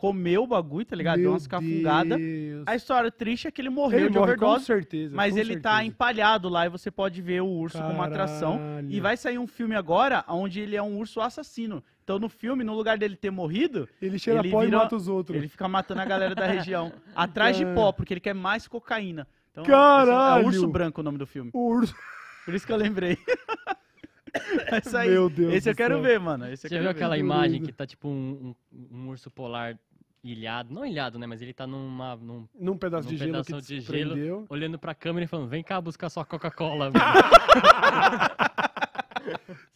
comeu 0.00 0.44
o 0.44 0.46
bagulho, 0.46 0.86
tá 0.86 0.96
ligado? 0.96 1.16
Deu 1.16 1.24
Meu 1.24 1.32
umas 1.32 1.46
cafungadas. 1.46 2.18
Deus. 2.18 2.64
A 2.66 2.74
história 2.74 3.10
triste 3.10 3.46
é 3.46 3.50
que 3.50 3.60
ele 3.60 3.68
morreu 3.68 3.98
Ele 4.00 4.08
de 4.08 4.18
morre 4.18 4.34
com 4.34 4.46
overdose. 4.46 4.64
certeza. 4.64 5.14
Mas 5.14 5.34
com 5.34 5.38
ele 5.40 5.58
tá 5.60 5.72
certeza. 5.72 5.88
empalhado 5.88 6.48
lá 6.48 6.64
e 6.64 6.70
você 6.70 6.90
pode 6.90 7.20
ver 7.20 7.42
o 7.42 7.46
urso 7.46 7.76
como 7.76 7.92
uma 7.92 8.06
atração. 8.06 8.56
Caralho. 8.56 8.90
E 8.90 8.98
vai 8.98 9.14
sair 9.18 9.36
um 9.38 9.46
filme 9.46 9.74
agora 9.76 10.24
onde 10.26 10.58
ele 10.58 10.74
é 10.74 10.82
um 10.82 10.96
urso 10.96 11.20
assassino. 11.20 11.84
Então 12.02 12.18
no 12.18 12.30
filme, 12.30 12.64
no 12.64 12.74
lugar 12.74 12.96
dele 12.96 13.14
ter 13.14 13.30
morrido, 13.30 13.86
Ele 14.00 14.18
cheira 14.18 14.40
ele 14.40 14.50
pó 14.50 14.60
vira- 14.60 14.72
e 14.74 14.78
mata 14.78 14.96
os 14.96 15.06
outros. 15.06 15.36
ele 15.36 15.48
fica 15.48 15.68
matando 15.68 16.00
a 16.00 16.06
galera 16.06 16.34
da 16.34 16.46
região. 16.46 16.90
Atrás 17.14 17.58
de 17.58 17.66
pó, 17.66 17.92
porque 17.92 18.14
ele 18.14 18.20
quer 18.20 18.34
mais 18.34 18.66
cocaína. 18.66 19.28
Então, 19.52 19.64
Caralho! 19.64 20.44
É 20.44 20.46
Urso 20.46 20.66
Branco 20.66 21.02
o 21.02 21.04
nome 21.04 21.18
do 21.18 21.26
filme. 21.26 21.50
O 21.52 21.68
urso. 21.74 21.94
Por 22.46 22.54
isso 22.54 22.66
que 22.66 22.72
eu 22.72 22.76
lembrei. 22.78 23.18
Esse 24.82 24.96
aí. 24.96 25.10
Meu 25.10 25.28
Deus 25.28 25.52
Esse 25.54 25.70
eu 25.70 25.74
quero 25.74 25.94
céu. 25.96 26.02
ver, 26.02 26.20
mano. 26.20 26.44
Esse 26.50 26.66
eu 26.66 26.70
Você 26.70 26.76
viu 26.76 26.84
ver. 26.84 26.90
aquela 26.90 27.16
Meu 27.16 27.24
imagem 27.24 27.62
que 27.62 27.72
tá 27.72 27.86
tipo 27.86 28.08
um, 28.08 28.54
um- 28.72 28.86
um 28.96 29.08
urso 29.08 29.30
polar 29.30 29.76
ilhado? 30.22 30.72
Não 30.72 30.84
ilhado, 30.84 31.18
né? 31.18 31.26
Mas 31.26 31.40
ele 31.42 31.52
tá 31.52 31.66
numa, 31.66 32.16
num, 32.16 32.46
Num 32.58 32.76
pedaço 32.76 33.08
num 33.08 33.14
de 33.14 33.16
gelo 33.18 33.32
pedaço 33.32 33.54
que 33.54 33.62
de 33.62 33.80
gelo, 33.80 34.46
olhando 34.48 34.78
pra 34.78 34.94
câmera 34.94 35.24
e 35.24 35.28
falando: 35.28 35.48
vem 35.48 35.62
cá 35.62 35.80
buscar 35.80 36.08
sua 36.10 36.24
Coca-Cola. 36.24 36.90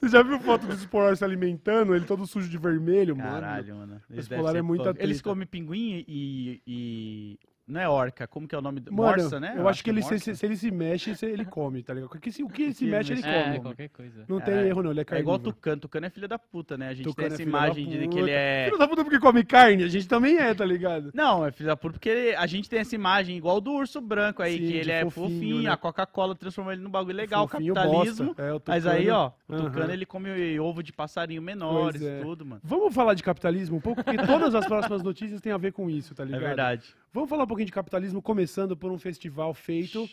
Você 0.00 0.08
já 0.08 0.22
viu 0.22 0.38
foto 0.40 0.66
dos 0.66 0.84
polar 0.86 1.16
se 1.16 1.24
alimentando? 1.24 1.94
Ele 1.94 2.04
todo 2.04 2.26
sujo 2.26 2.48
de 2.48 2.58
vermelho, 2.58 3.16
mano. 3.16 3.30
Caralho, 3.30 3.76
mano. 3.76 4.02
Eles 4.10 4.20
Esse 4.20 4.28
devem 4.28 4.42
polar 4.42 4.52
ser 4.52 4.58
é 4.58 4.62
muita. 4.62 4.94
Eles 4.98 5.22
comem 5.22 5.46
pinguim 5.46 6.04
e, 6.06 6.60
e- 6.66 7.38
Não 7.66 7.80
é 7.80 7.88
orca, 7.88 8.26
como 8.26 8.46
que 8.46 8.54
é 8.54 8.58
o 8.58 8.60
nome? 8.60 8.78
Mano, 8.90 8.96
Morsa, 8.96 9.40
né? 9.40 9.54
eu 9.56 9.66
acho 9.66 9.82
que 9.82 9.88
ele, 9.88 10.02
se, 10.02 10.10
morsa. 10.10 10.24
se- 10.24 10.36
se 10.36 10.44
ele 10.44 10.54
se 10.56 10.70
mexe, 10.70 11.14
se- 11.14 11.24
ele 11.24 11.46
come, 11.46 11.82
tá 11.82 11.94
ligado? 11.94 12.10
Porque 12.10 12.30
se, 12.30 12.42
o 12.44 12.48
que 12.50 12.64
ele 12.64 12.74
se 12.74 12.84
mexe, 12.84 13.12
ele 13.14 13.22
mexe- 13.22 13.42
come. 13.44 13.56
é, 13.56 13.60
qualquer 13.60 13.88
coisa. 13.88 14.24
Não 14.28 14.38
tem 14.38 14.52
É. 14.54 14.66
erro, 14.68 14.82
não. 14.82 14.90
Ele 14.90 15.00
é 15.00 15.04
É 15.08 15.18
igual 15.18 15.38
carnívoro. 15.38 15.54
Tucano. 15.56 15.80
Tucano 15.80 16.04
é 16.06 16.10
filho 16.10 16.28
da 16.28 16.38
puta, 16.38 16.76
né? 16.76 16.88
A 16.88 16.94
gente 16.94 17.06
Tucano 17.06 17.14
tem 17.28 17.32
é 17.32 17.34
essa 17.34 17.42
da 17.42 17.48
imagem 17.48 17.88
de 17.88 18.08
que 18.08 18.18
ele 18.18 18.30
é... 18.30 18.64
Filho 18.66 18.78
da 18.78 18.86
puta 18.86 19.02
porque 19.02 19.18
come 19.18 19.44
carne, 19.44 19.82
a 19.82 19.88
gente 19.88 20.06
também 20.06 20.36
é, 20.36 20.52
tá 20.52 20.62
ligado? 20.64 21.10
Não, 21.14 21.46
é 21.46 21.50
filho 21.52 21.66
da 21.68 21.74
puta 21.76 21.94
porque 21.94 22.08
ele- 22.10 22.36
a 22.36 22.46
gente 22.46 22.68
tem 22.68 22.80
essa 22.80 22.94
imagem 22.94 23.34
igual 23.36 23.62
do 23.62 23.72
urso 23.72 23.98
branco 23.98 24.42
aí, 24.42 24.58
Sim, 24.58 24.66
que 24.66 24.72
ele 24.74 24.90
é 24.92 25.00
fofinho, 25.08 25.30
fofinho, 25.38 25.62
né? 25.62 25.70
a 25.70 25.76
Coca-Cola 25.78 26.34
transformou 26.34 26.70
ele 26.70 26.82
num 26.82 26.90
bagulho 26.90 27.16
legal, 27.16 27.48
Fofinho 27.48 27.72
capitalismo. 27.72 28.34
É, 28.36 28.52
o 28.52 28.60
Mas 28.66 28.86
aí, 28.86 29.08
ó, 29.08 29.30
o. 29.48 29.56
Tucano 29.56 29.90
ele 29.90 30.04
come 30.04 30.60
ovo 30.60 30.82
de 30.82 30.92
passarinho 30.92 31.40
menores 31.40 32.02
é. 32.02 32.18
e 32.18 32.22
tudo, 32.22 32.44
mano. 32.44 32.60
Vamos 32.62 32.94
falar 32.94 33.14
de 33.14 33.22
capitalismo 33.22 33.78
um 33.78 33.80
pouco, 33.80 34.04
porque 34.04 34.18
todas 34.26 34.54
as 34.54 34.66
próximas 34.66 35.02
notícias 35.02 35.40
têm 35.40 35.50
a 35.52 35.56
ver 35.56 35.72
com 35.72 35.88
isso, 35.88 36.14
tá 36.14 36.24
É 36.24 36.26
ligado? 36.26 36.40
verdade. 36.42 36.94
Vamos 37.14 37.30
falar 37.30 37.44
um 37.44 37.46
pouquinho 37.46 37.66
de 37.66 37.72
capitalismo, 37.72 38.20
começando 38.20 38.76
por 38.76 38.90
um 38.90 38.98
festival 38.98 39.54
feito 39.54 40.10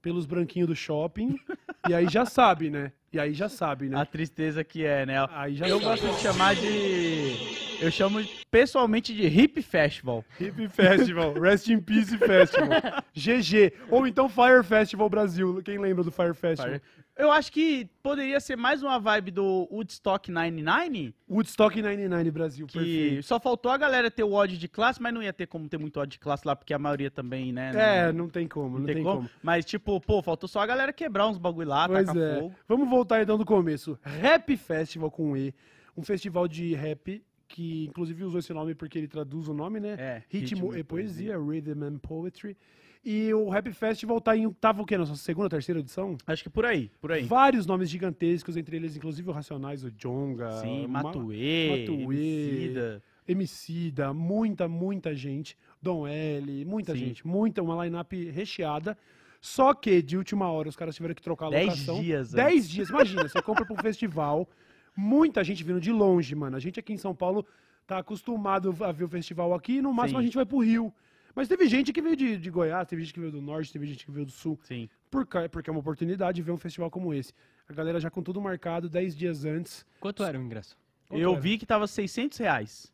pelos 0.00 0.24
branquinhos 0.24 0.66
do 0.66 0.74
shopping. 0.74 1.38
e 1.86 1.92
aí 1.92 2.08
já 2.08 2.24
sabe, 2.24 2.70
né? 2.70 2.90
E 3.12 3.20
aí 3.20 3.34
já 3.34 3.50
sabe, 3.50 3.86
né? 3.90 4.00
A 4.00 4.06
tristeza 4.06 4.64
que 4.64 4.82
é, 4.82 5.04
né? 5.04 5.26
Aí 5.30 5.54
já 5.54 5.68
Eu 5.68 5.78
sabe. 5.78 5.90
gosto 6.00 6.16
de 6.16 6.22
chamar 6.22 6.54
de. 6.56 7.58
Eu 7.82 7.90
chamo 7.90 8.24
pessoalmente 8.50 9.14
de 9.14 9.26
Hip 9.26 9.60
Festival. 9.60 10.24
Hip 10.40 10.68
Festival, 10.70 11.34
Rest 11.34 11.68
in 11.68 11.80
Peace 11.82 12.16
Festival, 12.16 12.68
GG, 13.14 13.74
ou 13.90 14.06
então 14.06 14.26
Fire 14.26 14.64
Festival 14.64 15.10
Brasil. 15.10 15.60
Quem 15.62 15.76
lembra 15.78 16.02
do 16.02 16.10
Fire 16.10 16.32
Festival? 16.34 16.80
Eu 17.18 17.32
acho 17.32 17.50
que 17.50 17.90
poderia 18.00 18.38
ser 18.38 18.56
mais 18.56 18.80
uma 18.80 18.96
vibe 18.96 19.32
do 19.32 19.68
Woodstock 19.72 20.30
99, 20.30 21.12
Woodstock 21.28 21.82
99 21.82 22.30
Brasil, 22.30 22.64
que 22.68 22.78
perfeito. 22.78 23.22
só 23.24 23.40
faltou 23.40 23.72
a 23.72 23.76
galera 23.76 24.08
ter 24.08 24.22
o 24.22 24.32
ódio 24.32 24.56
de 24.56 24.68
classe, 24.68 25.02
mas 25.02 25.12
não 25.12 25.20
ia 25.20 25.32
ter 25.32 25.48
como 25.48 25.68
ter 25.68 25.78
muito 25.78 25.98
ódio 25.98 26.12
de 26.12 26.20
classe 26.20 26.46
lá, 26.46 26.54
porque 26.54 26.72
a 26.72 26.78
maioria 26.78 27.10
também, 27.10 27.52
né? 27.52 27.72
É, 27.74 28.12
não 28.12 28.28
tem 28.28 28.46
como, 28.46 28.78
não, 28.78 28.86
tem, 28.86 29.02
como. 29.02 29.28
Mas, 29.42 29.64
tipo, 29.64 30.00
pô, 30.00 30.22
faltou 30.22 30.48
só 30.48 30.60
a 30.60 30.66
galera 30.66 30.92
quebrar 30.92 31.26
uns 31.26 31.38
bagulho 31.38 31.68
lá, 31.68 31.88
Pois 31.88 32.06
tacar 32.06 32.22
é. 32.22 32.38
fogo. 32.38 32.54
Vamos 32.68 32.88
voltar 32.88 33.20
então 33.20 33.36
do 33.36 33.44
começo. 33.44 33.98
Rap 34.00 34.56
Festival 34.56 35.10
com 35.10 35.36
E, 35.36 35.52
um 35.96 36.04
festival 36.04 36.46
de 36.46 36.72
rap 36.74 37.20
que 37.48 37.86
inclusive 37.86 38.22
usou 38.22 38.38
esse 38.38 38.52
nome 38.52 38.74
porque 38.74 38.96
ele 38.96 39.08
traduz 39.08 39.48
o 39.48 39.54
nome, 39.54 39.80
né? 39.80 39.96
É, 39.98 40.22
Ritmo, 40.28 40.76
e 40.76 40.84
poesia, 40.84 41.36
Rhythm 41.36 41.82
and 41.82 41.98
Poetry. 41.98 42.56
E 43.04 43.32
o 43.32 43.48
Rap 43.48 43.70
Festival 43.72 44.20
tá 44.20 44.36
em, 44.36 44.50
tava 44.52 44.82
o 44.82 44.86
quê? 44.86 44.98
Nossa 44.98 45.14
segunda, 45.16 45.48
terceira 45.48 45.80
edição? 45.80 46.16
Acho 46.26 46.42
que 46.42 46.50
por 46.50 46.66
aí, 46.66 46.90
por 47.00 47.12
aí. 47.12 47.24
Vários 47.24 47.64
nomes 47.64 47.88
gigantescos, 47.88 48.56
entre 48.56 48.76
eles 48.76 48.96
inclusive 48.96 49.28
o 49.30 49.32
Racionais, 49.32 49.84
o 49.84 49.90
Jonga, 49.90 50.50
Sim, 50.60 50.86
Ma- 50.88 51.02
Matuê, 51.04 51.86
Matuê. 51.86 52.02
Emicida. 52.04 53.02
Emicida, 53.26 54.12
muita, 54.12 54.66
muita 54.68 55.14
gente. 55.14 55.56
Dom 55.80 56.06
L, 56.06 56.64
muita 56.64 56.92
Sim. 56.92 56.98
gente. 56.98 57.26
Muita, 57.26 57.62
uma 57.62 57.84
line-up 57.84 58.30
recheada. 58.30 58.96
Só 59.40 59.72
que, 59.72 60.02
de 60.02 60.16
última 60.16 60.50
hora, 60.50 60.68
os 60.68 60.74
caras 60.76 60.96
tiveram 60.96 61.14
que 61.14 61.22
trocar 61.22 61.46
a 61.46 61.50
Dez 61.50 61.66
locação. 61.68 62.00
dias, 62.02 62.32
né? 62.32 62.44
Dez 62.44 62.68
dias, 62.68 62.88
imagina, 62.88 63.22
você 63.28 63.40
compra 63.40 63.64
pra 63.64 63.74
um 63.74 63.78
festival, 63.78 64.48
muita 64.96 65.44
gente 65.44 65.62
vindo 65.62 65.80
de 65.80 65.92
longe, 65.92 66.34
mano. 66.34 66.56
A 66.56 66.60
gente 66.60 66.80
aqui 66.80 66.92
em 66.92 66.96
São 66.96 67.14
Paulo 67.14 67.46
tá 67.86 67.98
acostumado 67.98 68.74
a 68.82 68.90
ver 68.90 69.04
o 69.04 69.08
festival 69.08 69.54
aqui, 69.54 69.80
no 69.80 69.92
máximo 69.94 70.18
Sim. 70.18 70.22
a 70.22 70.26
gente 70.26 70.34
vai 70.34 70.44
pro 70.44 70.58
Rio. 70.58 70.92
Mas 71.38 71.46
teve 71.46 71.68
gente 71.68 71.92
que 71.92 72.02
veio 72.02 72.16
de, 72.16 72.36
de 72.36 72.50
Goiás, 72.50 72.88
teve 72.88 73.00
gente 73.02 73.14
que 73.14 73.20
veio 73.20 73.30
do 73.30 73.40
Norte, 73.40 73.72
teve 73.72 73.86
gente 73.86 74.04
que 74.04 74.10
veio 74.10 74.26
do 74.26 74.32
Sul. 74.32 74.58
Sim. 74.64 74.88
Por, 75.08 75.24
porque 75.52 75.70
é 75.70 75.72
uma 75.72 75.78
oportunidade 75.78 76.34
de 76.34 76.42
ver 76.42 76.50
um 76.50 76.56
festival 76.58 76.90
como 76.90 77.14
esse. 77.14 77.32
A 77.68 77.72
galera 77.72 78.00
já 78.00 78.10
com 78.10 78.20
tudo 78.24 78.40
marcado, 78.40 78.88
10 78.88 79.14
dias 79.14 79.44
antes. 79.44 79.86
Quanto 80.00 80.24
era 80.24 80.36
o 80.36 80.42
ingresso? 80.42 80.76
Quanto 81.08 81.20
Eu 81.22 81.30
era? 81.34 81.40
vi 81.40 81.56
que 81.56 81.64
tava 81.64 81.86
600 81.86 82.38
reais 82.38 82.92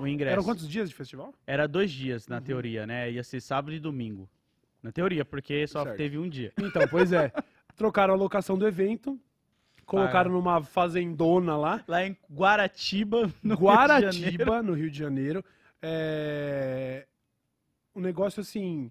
o 0.00 0.08
ingresso. 0.08 0.32
Eram 0.32 0.42
quantos 0.42 0.68
dias 0.68 0.88
de 0.88 0.94
festival? 0.96 1.32
Era 1.46 1.68
dois 1.68 1.92
dias, 1.92 2.26
na 2.26 2.38
Uhum. 2.38 2.42
teoria, 2.42 2.84
né? 2.84 3.12
Ia 3.12 3.22
ser 3.22 3.40
sábado 3.40 3.72
e 3.72 3.78
domingo. 3.78 4.28
Na 4.82 4.90
teoria, 4.90 5.24
porque 5.24 5.64
só 5.68 5.84
Certo. 5.84 5.96
teve 5.96 6.18
um 6.18 6.28
dia. 6.28 6.52
Então, 6.58 6.82
pois 6.88 7.12
é. 7.12 7.30
Trocaram 7.76 8.14
a 8.14 8.16
locação 8.16 8.58
do 8.58 8.66
evento, 8.66 9.16
colocaram 9.86 10.32
Ah. 10.32 10.34
numa 10.34 10.64
fazendona 10.64 11.56
lá, 11.56 11.84
Lá 11.86 12.04
em 12.04 12.16
Guaratiba, 12.28 13.30
no 13.40 13.54
Rio 13.54 13.68
de 13.68 13.76
Janeiro. 13.92 14.44
Guaratiba, 14.44 14.62
no 14.64 14.72
Rio 14.72 14.90
de 14.90 14.98
Janeiro. 14.98 15.44
É... 15.80 17.06
Um 17.94 18.00
negócio 18.00 18.40
assim. 18.40 18.90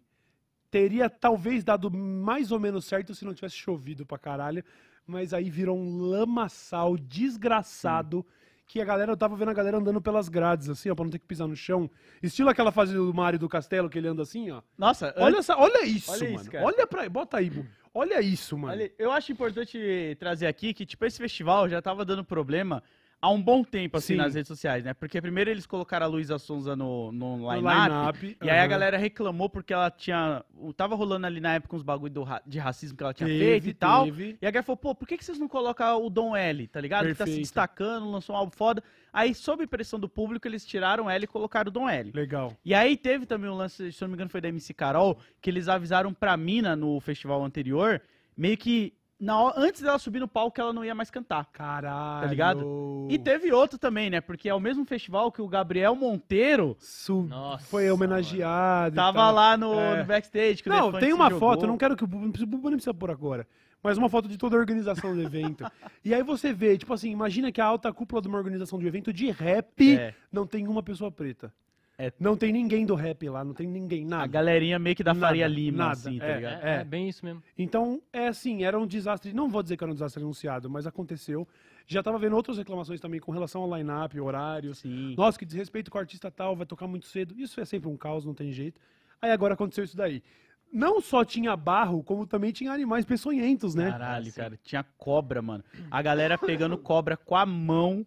Teria 0.72 1.10
talvez 1.10 1.63
dado 1.63 1.92
mais 1.92 2.52
ou 2.52 2.60
menos 2.60 2.86
certo 2.86 3.13
se 3.13 3.24
não 3.26 3.34
tivesse 3.34 3.56
chovido 3.56 4.06
pra 4.06 4.18
caralho. 4.18 4.63
Mas 5.06 5.34
aí 5.34 5.50
virou 5.50 5.78
um 5.78 5.98
lamaçal 6.02 6.98
desgraçado. 6.98 8.26
Que 8.66 8.80
a 8.82 8.86
galera, 8.86 9.12
eu 9.12 9.18
tava 9.18 9.36
vendo 9.36 9.50
a 9.50 9.54
galera 9.54 9.78
andando 9.78 10.02
pelas 10.02 10.30
grades, 10.30 10.70
assim, 10.70 10.89
ó, 10.89 10.96
pra 10.96 11.04
não 11.04 11.12
ter 11.12 11.20
que 11.20 11.26
pisar 11.26 11.48
no 11.48 11.56
chão. 11.56 11.92
Estilo 12.24 12.50
aquela 12.50 12.72
fase 12.72 12.94
do 12.94 13.13
Mário 13.13 13.38
do 13.38 13.50
Castelo, 13.50 13.89
que 13.89 13.98
ele 13.98 14.08
anda 14.08 14.24
assim, 14.24 14.50
ó. 14.52 14.62
Nossa, 14.78 15.13
Olha, 15.18 15.38
essa, 15.38 15.58
olha 15.58 15.86
isso, 15.86 16.10
Olha 16.12 16.24
mano. 16.24 16.36
isso, 16.42 16.50
cara. 16.50 16.66
olha 16.66 16.88
pra. 16.88 17.08
Bota 17.10 17.38
aí. 17.38 17.52
Olha 17.94 18.22
isso, 18.22 18.58
mano. 18.58 18.74
Olha, 18.74 18.92
eu 18.98 19.12
acho 19.12 19.32
importante 19.34 20.16
trazer 20.18 20.48
aqui 20.48 20.74
que, 20.74 20.86
tipo, 20.86 21.06
esse 21.06 21.18
festival 21.20 21.68
já 21.68 21.82
tava 21.82 22.06
dando 22.06 22.24
problema 22.24 22.82
há 23.24 23.30
um 23.30 23.42
bom 23.42 23.64
tempo, 23.64 23.96
assim, 23.96 24.16
Sim. 24.16 24.18
nas 24.18 24.36
redes 24.36 24.50
sociais, 24.50 24.84
né? 24.84 24.94
Porque 24.94 25.22
primeiro 25.22 25.50
eles 25.50 25.66
colocaram 25.66 26.06
a 26.06 26.10
Luísa 26.10 26.38
Sonza 26.38 26.76
no, 26.76 27.10
no 27.14 27.38
line-up. 27.54 28.20
line-up, 28.20 28.38
E 28.44 28.50
aí 28.50 28.60
a 28.60 28.68
galera 28.68 28.98
reclamou 28.98 29.50
porque 29.50 29.74
ela 29.74 29.90
tinha. 29.90 30.44
Tava 30.76 30.94
rolando 30.94 31.26
ali 31.26 31.40
na 31.40 31.54
época 31.54 31.74
uns 31.78 31.82
bagulho 31.84 32.12
do 32.12 32.26
de 32.46 32.60
racismo 32.60 32.98
que 32.98 33.04
ela 33.04 33.14
tinha 33.14 33.28
Teve, 33.30 33.40
feito 33.40 33.68
e 33.70 33.74
tal. 33.74 34.04
teve. 34.04 34.38
E 34.42 34.46
a 34.46 34.52
galera 34.52 34.64
falou, 34.64 34.76
pô, 34.76 34.94
por 34.94 35.08
que, 35.08 35.18
que 35.18 35.24
vocês 35.24 35.40
não 35.40 35.48
colocam 35.48 36.06
o 36.06 36.10
Dom 36.10 36.36
L, 36.36 36.68
tá 36.68 36.82
ligado? 36.82 37.06
Ele 37.06 37.16
tá 37.16 37.24
se 37.24 37.32
Perfeito. 37.32 37.42
destacando, 37.46 38.12
lançou 38.12 38.36
um 38.36 38.40
álbum 38.40 38.52
foda. 38.52 38.84
Aí, 39.14 39.34
sob 39.34 39.66
pressão 39.68 39.98
do 39.98 40.10
público, 40.10 40.46
eles 40.46 40.66
tiraram 40.66 41.10
L 41.10 41.24
e 41.24 41.28
colocaram 41.28 41.70
o 41.70 41.72
Dom 41.72 41.88
L. 41.88 42.12
Legal. 42.14 42.52
E 42.66 42.74
aí 42.74 42.98
teve 42.98 43.26
também 43.26 43.50
um 43.50 43.56
lance, 43.56 43.90
se 43.92 44.04
eu 44.04 44.08
não 44.08 44.12
me 44.12 44.16
engano, 44.16 44.30
foi 44.30 44.42
da 44.42 44.50
MC 44.50 44.74
Carol, 44.74 45.18
que 45.42 45.50
eles 45.50 45.70
avisaram 45.70 46.14
pra 46.14 46.36
Mina 46.36 46.76
no 46.76 47.00
festival 47.00 47.42
anterior, 47.42 48.02
meio 48.36 48.58
que 48.58 48.94
na 49.24 49.54
antes 49.56 49.82
dela 49.82 49.98
subir 49.98 50.20
no 50.20 50.28
palco, 50.28 50.60
ela 50.60 50.74
não 50.74 50.84
ia 50.84 50.94
mais 50.94 51.10
cantar. 51.10 51.46
Caralho. 51.52 52.22
Tá 52.22 52.28
ligado? 52.28 53.08
E 53.10 53.18
teve 53.18 53.52
outro 53.52 53.78
também, 53.80 54.10
né? 54.10 54.20
Porque 54.22 54.50
é 54.50 54.54
o 54.54 54.60
mesmo 54.60 54.86
festival 54.86 55.32
que 55.32 55.42
o 55.42 55.48
Gabriel 55.48 55.96
Monteiro 55.96 56.76
Su- 56.80 57.24
Nossa, 57.24 57.66
foi 57.66 57.90
homenageado. 57.90 58.96
tava 58.96 59.30
lá 59.32 59.56
no, 59.58 59.74
É. 59.80 60.00
no 60.00 60.06
backstage. 60.06 60.62
Não, 60.66 60.92
tem 60.92 61.14
uma 61.14 61.30
jogou. 61.30 61.40
foto, 61.40 61.64
eu 61.64 61.68
não 61.68 61.78
quero 61.78 61.96
que 61.96 62.04
o 62.04 62.08
Bubu, 62.08 62.26
não 62.26 62.32
precisa- 62.32 62.48
o 62.48 62.52
Bubu 62.52 62.70
nem 62.70 62.78
precisa 62.78 62.94
pôr 62.94 63.12
agora. 63.12 63.48
Mas 63.82 63.98
uma 63.98 64.08
foto 64.10 64.30
de 64.30 64.38
toda 64.38 64.56
a 64.56 64.60
organização 64.60 65.14
do 65.14 65.22
evento. 65.22 65.66
e 66.06 66.14
aí 66.14 66.24
você 66.24 66.54
vê, 66.54 66.78
tipo 66.78 66.94
assim, 66.94 67.12
imagina 67.12 67.52
que 67.52 67.60
a 67.60 67.66
alta 67.66 67.92
cúpula 67.92 68.22
de 68.22 68.28
uma 68.30 68.38
organização 68.38 68.80
de 68.80 68.86
um 68.86 68.88
evento 68.88 69.12
de 69.12 69.30
rap 69.30 69.98
É. 69.98 70.14
não 70.32 70.48
tem 70.48 70.68
uma 70.68 70.82
pessoa 70.82 71.12
preta. 71.12 71.54
É. 71.98 72.12
Não 72.20 72.36
tem 72.36 72.52
ninguém 72.52 72.86
do 72.86 72.96
rap 72.96 73.28
lá, 73.30 73.44
não 73.44 73.54
tem 73.54 73.68
ninguém, 73.68 74.04
A 74.06 74.08
nada. 74.08 74.28
galerinha 74.28 74.80
meio 74.80 74.96
que 74.96 75.04
da 75.04 75.14
Nada, 75.14 75.28
Faria 75.28 75.48
Lima, 75.48 75.78
nada. 75.78 75.92
assim, 75.92 76.18
tá 76.18 76.26
É, 76.26 76.36
ligado? 76.36 76.64
É, 76.64 76.78
É. 76.78 76.82
é 76.82 76.84
bem 76.84 77.08
isso 77.08 77.24
mesmo. 77.24 77.44
Então, 77.58 78.02
é 78.12 78.28
assim, 78.28 78.64
era 78.64 78.80
um 78.80 78.88
desastre. 78.88 79.32
Não 79.34 79.48
vou 79.48 79.62
dizer 79.62 79.78
que 79.78 79.84
era 79.84 79.92
um 79.92 79.94
desastre 79.96 80.22
anunciado, 80.24 80.70
mas 80.70 80.88
aconteceu. 80.88 81.48
Já 81.86 82.02
tava 82.02 82.18
vendo 82.18 82.36
outras 82.36 82.58
reclamações 82.58 83.00
também 83.00 83.20
com 83.20 83.32
relação 83.32 83.62
ao 83.62 83.78
line-up, 83.78 84.20
horários. 84.20 84.80
Sim. 84.80 85.14
Nossa, 85.16 85.38
que 85.38 85.46
desrespeito 85.46 85.92
com 85.92 85.98
o 85.98 86.02
artista 86.02 86.32
tal, 86.32 86.56
vai 86.56 86.66
tocar 86.66 86.88
muito 86.88 87.06
cedo. 87.06 87.36
Isso 87.38 87.60
é 87.62 87.66
sempre 87.66 87.90
um 87.90 87.98
caos, 87.98 88.26
não 88.26 88.34
tem 88.34 88.52
jeito. 88.52 88.80
Aí 89.22 89.30
agora 89.32 89.54
aconteceu 89.54 89.84
isso 89.84 89.96
daí. 89.96 90.24
Não 90.72 91.00
só 91.00 91.24
tinha 91.24 91.56
barro, 91.56 92.02
como 92.02 92.26
também 92.26 92.52
tinha 92.52 92.72
animais 92.72 93.06
peçonhentos, 93.06 93.76
né? 93.76 93.92
Caralho, 93.92 94.34
cara. 94.34 94.60
Tinha 94.64 94.84
cobra, 94.98 95.40
mano. 95.42 95.64
A 95.92 96.02
galera 96.02 96.36
pegando 96.40 96.76
cobra 96.78 97.16
com 97.16 97.36
a 97.36 97.46
mão. 97.46 98.04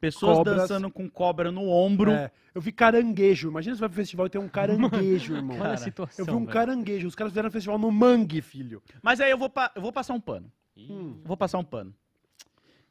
Pessoas 0.00 0.38
Cobras. 0.38 0.56
dançando 0.56 0.90
com 0.90 1.08
cobra 1.10 1.52
no 1.52 1.68
ombro. 1.68 2.10
É, 2.12 2.30
eu 2.54 2.60
vi 2.60 2.72
caranguejo. 2.72 3.48
Imagina 3.50 3.74
você 3.76 3.80
vai 3.80 3.88
pro 3.90 3.96
festival 3.96 4.26
e 4.26 4.30
tem 4.30 4.40
um 4.40 4.48
caranguejo, 4.48 5.34
irmão. 5.36 5.58
Olha 5.60 5.72
a 5.72 5.76
situação. 5.76 6.24
Eu 6.24 6.32
vi 6.32 6.36
um 6.36 6.40
velho. 6.46 6.50
caranguejo. 6.52 7.06
Os 7.06 7.14
caras 7.14 7.32
fizeram 7.32 7.48
um 7.48 7.52
festival 7.52 7.78
no 7.78 7.90
Mangue, 7.92 8.40
filho. 8.40 8.82
Mas 9.02 9.20
aí 9.20 9.30
eu 9.30 9.36
vou, 9.38 9.50
pa- 9.50 9.70
eu 9.74 9.82
vou 9.82 9.92
passar 9.92 10.14
um 10.14 10.20
pano. 10.20 10.50
Hum. 10.76 11.20
Vou 11.24 11.36
passar 11.36 11.58
um 11.58 11.64
pano. 11.64 11.94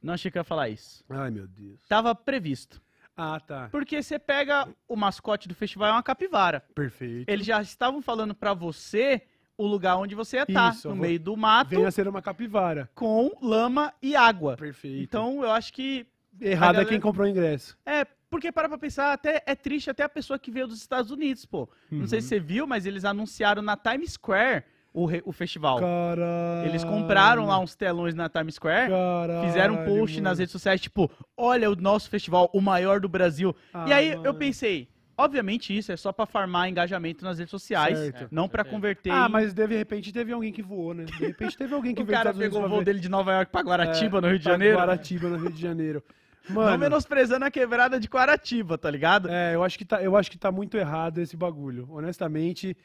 Não 0.02 0.14
achei 0.14 0.30
que 0.32 0.38
eu 0.38 0.42
ia 0.42 0.46
falar 0.46 0.70
isso. 0.70 1.04
Ai, 1.10 1.30
meu 1.32 1.48
Deus. 1.48 1.82
Tava 1.88 2.14
previsto. 2.14 2.82
Ah, 3.18 3.40
tá. 3.40 3.68
Porque 3.70 4.02
você 4.02 4.18
pega 4.18 4.68
o 4.88 4.96
mascote 4.96 5.48
do 5.48 5.56
festival, 5.56 5.90
é 5.90 5.92
uma 5.92 6.04
capivara. 6.04 6.64
Perfeito. 6.74 7.28
Eles 7.28 7.46
já 7.46 7.62
estavam 7.62 8.02
falando 8.02 8.34
pra 8.34 8.54
você 8.54 9.24
o 9.58 9.68
lugar 9.68 9.98
onde 9.98 10.16
você 10.16 10.38
ia 10.38 10.44
estar. 10.44 10.74
Isso, 10.74 10.88
no 10.88 10.96
vou- 10.96 11.02
meio 11.06 11.20
do 11.20 11.36
mato, 11.36 11.72
Venha 11.72 11.92
ser 11.92 12.08
uma 12.08 12.22
capivara. 12.22 12.90
com 12.96 13.32
lama 13.42 13.94
e 14.02 14.16
água. 14.16 14.56
Perfeito. 14.56 15.02
Então 15.04 15.44
eu 15.44 15.52
acho 15.52 15.74
que. 15.74 16.08
Errado 16.42 16.64
a 16.64 16.70
é 16.70 16.74
galera- 16.74 16.86
quem 16.90 17.00
comprou 17.00 17.26
o 17.26 17.30
ingresso. 17.30 17.78
É, 17.86 18.06
porque 18.30 18.52
para 18.52 18.68
pra 18.70 18.78
pensar, 18.78 19.14
até 19.14 19.42
é 19.46 19.56
triste 19.56 19.90
até 19.90 20.04
a 20.04 20.10
pessoa 20.10 20.38
que 20.40 20.52
veio 20.52 20.68
dos 20.68 20.80
Estados 20.80 21.12
Unidos, 21.12 21.46
pô. 21.46 21.70
Não 21.92 22.06
sei 22.08 22.20
Uhum. 22.20 22.22
se 22.24 22.28
você 22.30 22.40
viu, 22.40 22.68
mas 22.68 22.86
eles 22.86 23.04
anunciaram 23.06 23.62
na 23.62 23.76
Times 23.76 24.14
Square 24.14 24.64
o, 24.94 25.06
re- 25.06 25.22
o 25.26 25.32
festival. 25.32 25.80
Caralho. 25.80 26.68
Eles 26.70 26.84
compraram 26.84 27.46
lá 27.46 27.60
uns 27.60 27.76
telões 27.76 28.16
na 28.16 28.28
Times 28.30 28.56
Square, 28.56 28.90
Caralho, 28.90 29.48
fizeram 29.48 29.74
um 29.76 29.86
post 29.86 30.16
mano. 30.18 30.30
nas 30.30 30.40
redes 30.40 30.52
sociais, 30.52 30.82
tipo, 30.82 31.10
olha 31.38 31.70
o 31.70 31.76
nosso 31.76 32.10
festival, 32.10 32.50
o 32.54 32.60
maior 32.62 33.00
do 33.00 33.08
Brasil. 33.10 33.56
e 33.88 33.94
Ah, 33.94 33.96
aí 33.98 34.10
eu 34.12 34.18
mano. 34.22 34.34
pensei, 34.36 34.88
obviamente 35.18 35.78
isso 35.78 35.92
é 35.92 35.98
só 35.98 36.12
pra 36.12 36.26
farmar 36.26 36.68
engajamento 36.70 37.24
nas 37.24 37.38
redes 37.38 37.52
sociais, 37.52 37.98
Certo. 38.00 38.28
não 38.32 38.48
pra 38.50 38.64
certeza. 38.64 38.76
converter 38.76 39.12
Ah, 39.12 39.28
em- 39.28 39.32
mas 39.32 39.54
de 39.54 39.66
repente 39.66 40.12
teve 40.12 40.32
alguém 40.34 40.52
que 40.52 40.62
voou, 40.64 40.94
né? 40.94 41.04
De 41.06 41.14
repente 41.26 41.56
teve 41.58 41.74
alguém 41.74 41.94
que 41.96 42.02
o 42.02 42.06
veio 42.06 42.18
cara 42.18 42.34
pegou 42.34 42.64
o 42.66 42.70
voo 42.70 42.84
dele 42.84 43.00
de 43.00 43.10
Nova 43.10 43.32
York 43.34 43.52
pra 43.52 43.62
Guaratiba, 43.62 44.18
É, 44.18 44.22
no 44.22 44.28
Rio 44.30 44.40
de 44.40 44.46
Janeiro. 44.46 44.78
Guaratiba, 44.78 45.30
no 45.30 45.38
Rio 45.38 45.52
de 45.52 45.62
Janeiro. 45.62 46.04
Não 46.48 46.56
Mano, 46.56 46.78
menosprezando 46.78 47.46
a 47.46 47.52
quebrada 47.52 48.00
de 48.00 48.08
Guaratiba, 48.08 48.78
tá 48.78 48.90
ligado? 48.90 49.30
é, 49.30 49.54
eu 49.56 49.64
acho, 49.64 49.78
que 49.78 49.86
tá, 49.86 50.02
eu 50.02 50.16
acho 50.16 50.32
que 50.32 50.38
tá 50.38 50.52
muito 50.52 50.78
errado 50.78 51.20
esse 51.20 51.36
bagulho. 51.38 51.88
Honestamente, 51.92 52.76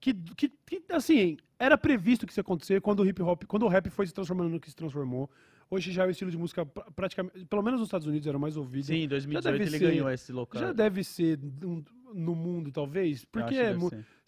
que, 0.00 0.12
que, 0.14 0.48
que, 0.66 0.82
assim, 0.90 1.36
era 1.58 1.76
previsto 1.78 2.26
que 2.26 2.32
isso 2.32 2.40
ia 2.40 2.42
acontecer 2.42 2.80
quando 2.80 3.00
o 3.00 3.06
hip 3.06 3.22
hop, 3.22 3.44
quando 3.44 3.64
o 3.64 3.68
rap 3.68 3.88
foi 3.90 4.06
se 4.06 4.12
transformando 4.14 4.50
no 4.50 4.60
que 4.60 4.68
se 4.70 4.76
transformou. 4.76 5.30
Hoje 5.70 5.92
já 5.92 6.02
é 6.02 6.06
o 6.06 6.10
estilo 6.10 6.30
de 6.32 6.36
música 6.36 6.66
pra- 6.66 6.84
praticamente, 6.96 7.44
pelo 7.46 7.62
menos 7.62 7.78
nos 7.80 7.86
Estados 7.86 8.06
Unidos 8.06 8.26
era 8.26 8.36
o 8.36 8.40
mais 8.40 8.56
ouvido. 8.56 8.86
Sim, 8.86 9.02
em 9.04 9.08
2018 9.08 9.52
deve 9.52 9.64
ele 9.64 9.78
ser- 9.78 9.90
ganhou 9.90 10.10
esse 10.10 10.32
local. 10.32 10.60
Já 10.60 10.72
deve 10.72 11.04
ser 11.04 11.38
um- 11.62 11.82
no 12.14 12.34
mundo, 12.34 12.70
talvez, 12.70 13.24
porque 13.24 13.54
é 13.54 13.74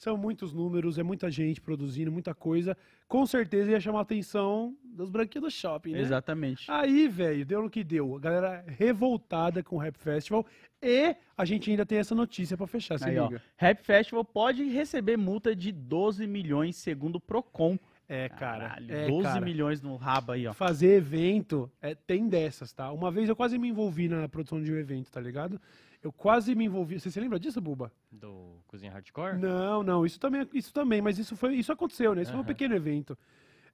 são 0.03 0.17
muitos 0.17 0.53
números, 0.53 0.99
é 0.99 1.03
muita 1.03 1.31
gente 1.31 1.61
produzindo, 1.61 2.11
muita 2.11 2.35
coisa. 2.35 2.77
Com 3.07 3.25
certeza 3.25 3.71
ia 3.71 3.79
chamar 3.79 4.01
a 4.01 4.03
atenção 4.03 4.77
dos 4.83 5.09
branquinhos 5.11 5.45
do 5.45 5.51
shopping, 5.51 5.93
né? 5.93 6.01
Exatamente. 6.01 6.69
Aí, 6.69 7.07
velho, 7.07 7.47
deu 7.47 7.63
no 7.63 7.71
que 7.71 7.85
deu. 7.85 8.17
A 8.17 8.19
galera 8.19 8.65
revoltada 8.67 9.63
com 9.63 9.77
o 9.77 9.79
Rap 9.79 9.97
Festival. 9.97 10.45
E 10.83 11.15
a 11.37 11.45
gente 11.45 11.71
ainda 11.71 11.87
tem 11.87 11.99
essa 11.99 12.17
notícia 12.17 12.57
pra 12.57 12.67
fechar, 12.67 12.99
se 12.99 13.05
Aí, 13.05 13.17
ó, 13.17 13.29
liga. 13.29 13.41
Rap 13.57 13.81
Festival 13.81 14.25
pode 14.25 14.65
receber 14.65 15.17
multa 15.17 15.55
de 15.55 15.71
12 15.71 16.27
milhões, 16.27 16.75
segundo 16.75 17.17
o 17.17 17.21
Procon. 17.21 17.79
É, 18.09 18.29
cara. 18.29 18.71
Caralho, 18.71 18.93
é, 18.93 19.07
12 19.07 19.23
cara. 19.23 19.41
milhões 19.41 19.81
no 19.81 19.95
rabo 19.95 20.33
aí, 20.33 20.47
ó. 20.47 20.53
Fazer 20.53 20.97
evento 20.97 21.71
é, 21.81 21.95
tem 21.95 22.29
dessas, 22.29 22.73
tá? 22.73 22.91
Uma 22.91 23.11
vez 23.11 23.29
eu 23.29 23.37
quase 23.37 23.57
me 23.57 23.69
envolvi 23.69 24.09
na 24.09 24.29
produção 24.29 24.61
de 24.61 24.73
um 24.73 24.77
evento, 24.77 25.11
tá 25.13 25.21
ligado? 25.21 25.61
Eu 26.03 26.11
quase 26.13 26.55
me 26.55 26.65
envolvi. 26.65 26.99
Você 26.99 27.11
se 27.11 27.21
lembra 27.21 27.39
disso, 27.39 27.61
Buba? 27.61 27.93
Do 28.11 28.59
Cozinha 28.67 28.91
Hardcore? 28.91 29.39
Não, 29.39 29.83
não, 29.85 30.05
isso 30.05 30.19
também, 30.19 30.47
isso 30.53 30.73
também, 30.75 31.01
mas 31.01 31.19
isso 31.19 31.37
foi, 31.37 31.55
isso 31.55 31.71
aconteceu, 31.73 32.15
né? 32.15 32.23
Isso 32.23 32.33
foi 32.33 32.41
um 32.41 32.45
pequeno 32.45 32.75
evento. 32.75 33.17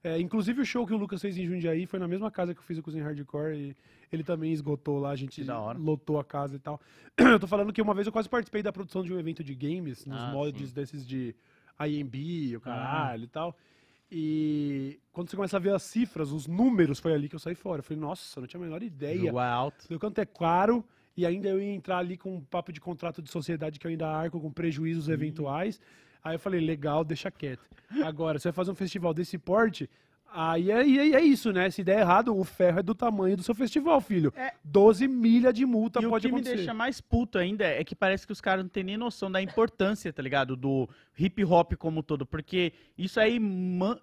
É, 0.03 0.17
inclusive 0.19 0.61
o 0.61 0.65
show 0.65 0.85
que 0.87 0.93
o 0.93 0.97
Lucas 0.97 1.21
fez 1.21 1.37
em 1.37 1.45
Jundiaí 1.45 1.85
foi 1.85 1.99
na 1.99 2.07
mesma 2.07 2.31
casa 2.31 2.53
que 2.53 2.59
eu 2.59 2.63
fiz 2.63 2.77
o 2.77 2.83
Cozinha 2.83 3.03
Hardcore 3.03 3.53
e 3.57 3.75
ele 4.11 4.23
também 4.23 4.53
esgotou 4.53 4.97
lá, 4.99 5.09
a 5.09 5.15
gente 5.15 5.41
Que 5.41 5.43
da 5.47 5.59
hora. 5.59 5.77
lotou 5.77 6.19
a 6.19 6.23
casa 6.23 6.55
e 6.55 6.59
tal. 6.59 6.79
Eu 7.19 7.39
tô 7.39 7.47
falando 7.47 7.73
que 7.73 7.81
uma 7.81 7.93
vez 7.93 8.07
eu 8.07 8.13
quase 8.13 8.29
participei 8.29 8.63
da 8.63 8.71
produção 8.71 9.03
de 9.03 9.11
um 9.13 9.19
evento 9.19 9.43
de 9.43 9.53
games, 9.53 10.05
nos 10.05 10.21
Ah, 10.21 10.31
moldes 10.31 10.69
sim. 10.69 10.75
desses 10.75 11.05
de 11.05 11.35
IMB, 11.85 12.55
o 12.55 12.61
caralho 12.61 13.23
e 13.25 13.27
tal. 13.27 13.53
E 14.11 14.99
quando 15.11 15.29
você 15.29 15.35
começa 15.35 15.57
a 15.57 15.59
ver 15.59 15.73
as 15.73 15.83
cifras, 15.83 16.31
os 16.31 16.47
números, 16.47 16.99
foi 16.99 17.13
ali 17.13 17.27
que 17.29 17.35
eu 17.35 17.39
saí 17.39 17.53
fora. 17.55 17.79
Eu 17.79 17.83
falei, 17.83 17.99
nossa, 18.01 18.39
não 18.39 18.47
tinha 18.47 18.59
a 18.59 18.63
menor 18.63 18.81
ideia 18.81 19.31
alto. 19.31 19.87
do 19.89 19.99
quanto 19.99 20.19
é 20.19 20.25
caro 20.25 20.83
e 21.19 21.25
ainda 21.25 21.49
eu 21.49 21.61
ia 21.61 21.73
entrar 21.73 21.97
ali 21.97 22.17
com 22.17 22.35
um 22.37 22.41
papo 22.41 22.71
de 22.71 22.79
contrato 22.79 23.21
de 23.21 23.29
sociedade 23.29 23.79
que 23.79 23.85
eu 23.85 23.91
ainda 23.91 24.07
arco 24.07 24.39
com 24.39 24.51
prejuízos 24.51 25.09
eventuais. 25.09 25.79
Aí 26.23 26.35
eu 26.35 26.39
falei, 26.39 26.59
legal, 26.59 27.03
deixa 27.03 27.29
quieto. 27.31 27.65
Agora, 28.03 28.39
você 28.39 28.49
vai 28.49 28.53
fazer 28.53 28.71
um 28.71 28.75
festival 28.75 29.13
desse 29.13 29.37
porte, 29.37 29.89
aí 30.31 30.69
é, 30.69 30.75
aí 30.75 31.13
é 31.15 31.21
isso, 31.21 31.51
né? 31.51 31.69
Se 31.71 31.83
der 31.83 31.99
errado, 32.01 32.37
o 32.37 32.43
ferro 32.43 32.79
é 32.79 32.83
do 32.83 32.93
tamanho 32.93 33.35
do 33.37 33.41
seu 33.41 33.55
festival, 33.55 33.99
filho. 34.01 34.31
É. 34.35 34.53
12 34.63 35.07
milha 35.07 35.51
de 35.51 35.65
multa 35.65 35.99
e 36.01 36.05
o 36.05 36.09
pode 36.09 36.27
que 36.27 36.33
acontecer. 36.33 36.51
me 36.51 36.57
deixa 36.57 36.73
mais 36.73 37.01
puto 37.01 37.37
ainda 37.39 37.65
é 37.65 37.83
que 37.83 37.95
parece 37.95 38.27
que 38.27 38.33
os 38.33 38.39
caras 38.41 38.63
não 38.63 38.69
têm 38.69 38.83
nem 38.83 38.97
noção 38.97 39.31
da 39.31 39.41
importância, 39.41 40.11
tá 40.13 40.21
ligado? 40.21 40.55
Do 40.55 40.87
hip 41.17 41.43
hop 41.45 41.73
como 41.75 42.01
um 42.01 42.03
todo. 42.03 42.25
Porque 42.25 42.73
isso 42.97 43.19
aí 43.19 43.39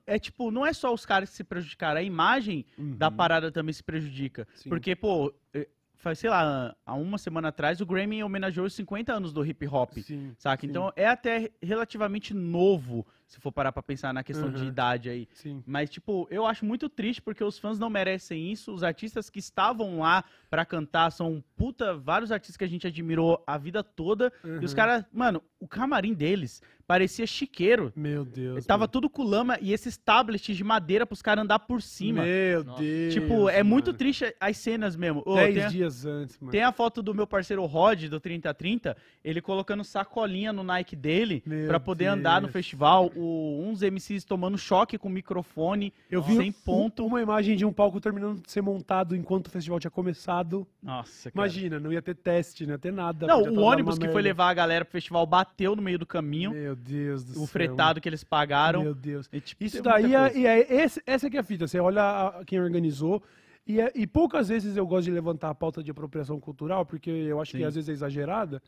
é 0.07 0.19
tipo, 0.19 0.51
não 0.51 0.67
é 0.67 0.73
só 0.73 0.93
os 0.93 1.07
caras 1.07 1.31
que 1.31 1.37
se 1.37 1.45
prejudicaram, 1.45 2.01
a 2.01 2.03
imagem 2.03 2.65
da 2.77 3.09
Uhum. 3.09 3.17
parada 3.17 3.53
também 3.53 3.73
se 3.73 3.83
prejudica. 3.85 4.49
Sim. 4.55 4.69
Porque, 4.69 4.97
pô, 4.97 5.33
eh, 5.55 5.69
faz, 6.07 6.21
sei 6.21 6.31
lá, 6.31 6.73
há 6.87 6.95
uma 6.95 7.19
semana 7.19 7.49
atrás 7.49 7.81
o 7.81 7.87
Grammy 7.87 8.23
homenageou 8.23 8.65
os 8.65 8.75
50 8.75 9.13
anos 9.13 9.33
do 9.33 9.45
hip 9.45 9.67
hop. 9.67 9.93
Sim, 9.99 10.33
Saca? 10.39 10.61
sim, 10.61 10.69
Então 10.69 10.93
é 10.95 11.05
até 11.05 11.51
relativamente 11.61 12.33
novo, 12.33 13.05
se 13.27 13.41
for 13.41 13.51
parar 13.51 13.73
pra 13.73 13.83
pensar 13.83 14.15
na 14.15 14.23
questão 14.23 14.51
de 14.51 14.63
Uhum. 14.63 14.69
idade 14.69 15.09
aí. 15.11 15.29
sim. 15.33 15.63
Mas, 15.67 15.91
tipo, 15.91 16.29
eu 16.31 16.47
acho 16.47 16.65
muito 16.65 16.89
triste 16.89 17.21
porque 17.21 17.43
os 17.43 17.59
fãs 17.59 17.79
não 17.79 17.91
merecem 17.91 18.53
isso. 18.53 18.73
Os 18.73 18.83
artistas 18.85 19.29
que 19.29 19.39
estavam 19.41 19.99
lá 20.01 20.25
pra 20.49 20.65
cantar 20.65 21.11
são 21.11 21.43
puta, 21.57 21.95
vários 21.97 22.31
artistas 22.31 22.57
que 22.57 22.65
a 22.65 22.69
gente 22.69 22.87
admirou 22.87 23.43
a 23.47 23.59
vida 23.59 23.83
toda. 23.83 24.33
E 24.45 24.65
os 24.65 24.71
Uhum. 24.71 24.77
caras, 24.77 25.05
mano, 25.13 25.43
o 25.59 25.67
camarim 25.67 26.15
deles 26.15 26.63
parecia 26.87 27.27
chiqueiro. 27.27 27.93
Meu 27.97 28.25
Deus. 28.25 28.65
Tava 28.65 28.81
mano. 28.83 28.89
tudo 28.93 29.11
com 29.11 29.25
lama 29.25 29.59
e 29.61 29.73
esses 29.73 29.97
tablets 29.97 30.57
de 30.57 30.63
madeira 30.63 31.05
pros 31.05 31.21
caras 31.21 31.43
andar 31.43 31.59
por 31.59 31.83
cima. 31.83 32.23
Meu 32.23 32.63
Nossa. 32.63 32.81
Deus. 32.81 33.13
tipo, 33.15 33.49
é 33.49 33.63
muito 33.65 33.87
mano. 33.89 33.99
triste 33.99 34.37
as 34.39 34.57
cenas 34.59 34.95
mesmo. 34.95 35.23
Ô, 35.27 35.35
Dez 35.35 35.55
tem, 35.55 35.65
a- 35.65 35.69
dias 35.69 36.07
antes, 36.07 36.39
mano. 36.39 36.53
tem 36.53 36.63
a 36.63 36.71
foto 36.71 37.03
do 37.03 37.13
meu 37.13 37.27
parceiro 37.27 37.65
Rod, 37.65 38.05
do 38.05 38.21
3030, 38.21 38.97
ele 39.25 39.41
colocando 39.41 39.83
sacolinha 39.83 40.53
no 40.53 40.63
Nike 40.63 40.95
dele 40.95 41.43
Meu 41.45 41.67
pra 41.67 41.81
poder 41.81 42.07
andar 42.07 42.41
no 42.41 42.47
Deus. 42.47 42.53
festival. 42.53 43.11
O, 43.17 43.63
uns 43.65 43.83
MCs 43.83 44.25
tomando 44.25 44.57
choque 44.59 44.99
com 44.99 45.09
o 45.09 45.11
microfone. 45.11 45.93
Eu 46.11 46.23
vi 46.23 46.37
sem 46.37 46.51
um- 46.51 46.53
ponto. 46.53 47.05
uma 47.07 47.21
imagem 47.23 47.57
de 47.57 47.65
um 47.65 47.73
palco 47.73 48.01
terminando 48.01 48.41
de 48.43 48.51
ser 48.51 48.61
montado 48.63 49.15
enquanto 49.17 49.47
o 49.47 49.51
festival 49.51 49.81
tinha 49.81 49.91
começado. 49.91 50.67
Nossa, 50.83 51.31
cara. 51.31 51.47
Imagina, 51.47 51.79
não 51.81 51.93
ia 51.93 52.03
ter 52.03 52.15
teste, 52.15 52.65
não 52.67 52.73
ia 52.75 52.79
ter 52.79 52.93
nada. 52.93 53.27
Não, 53.27 53.43
o 53.43 53.55
tá 53.55 53.61
ônibus 53.61 53.99
que 53.99 54.09
foi 54.09 54.23
levar 54.23 54.49
a 54.51 54.55
galera 54.55 54.85
pro 54.85 54.93
festival 54.93 55.27
bateu 55.27 55.75
no 55.77 55.83
meio 55.83 55.99
do 55.99 56.07
caminho. 56.07 56.51
Meu 56.53 56.77
Deus 56.77 57.25
do 57.25 57.33
céu. 57.35 57.43
o 57.43 57.47
fretado 57.47 58.01
que 58.01 58.09
eles 58.09 58.23
pagaram. 58.25 58.83
Meu 58.83 58.95
Deus. 58.95 59.29
E, 59.33 59.41
tipo, 59.41 59.65
Isso 59.65 59.83
daí 59.83 60.15
é, 60.15 60.37
e 60.37 60.47
é 60.47 60.83
esse- 60.83 61.03
essa 61.07 61.29
que 61.31 61.37
é 61.37 61.41
a 61.41 61.43
fita. 61.43 61.67
Você 61.67 61.79
olha 61.81 62.03
a- 62.03 62.45
quem 62.45 62.61
organizou. 62.61 63.23
E, 63.67 63.81
é- 63.81 63.91
e 63.97 64.07
poucas 64.07 64.49
vezes 64.49 64.77
eu 64.77 64.87
gosto 64.87 65.07
de 65.07 65.11
levantar 65.11 65.51
a 65.51 65.55
pauta 65.55 65.83
de 65.83 65.91
apropriação 65.91 66.39
cultural, 66.39 66.87
porque 66.87 67.11
eu 67.11 67.41
acho 67.41 67.51
que 67.53 67.59
Sim. 67.59 67.65
às 67.65 67.75
vezes 67.75 67.89
é 67.89 67.93
exagerada. 67.93 68.63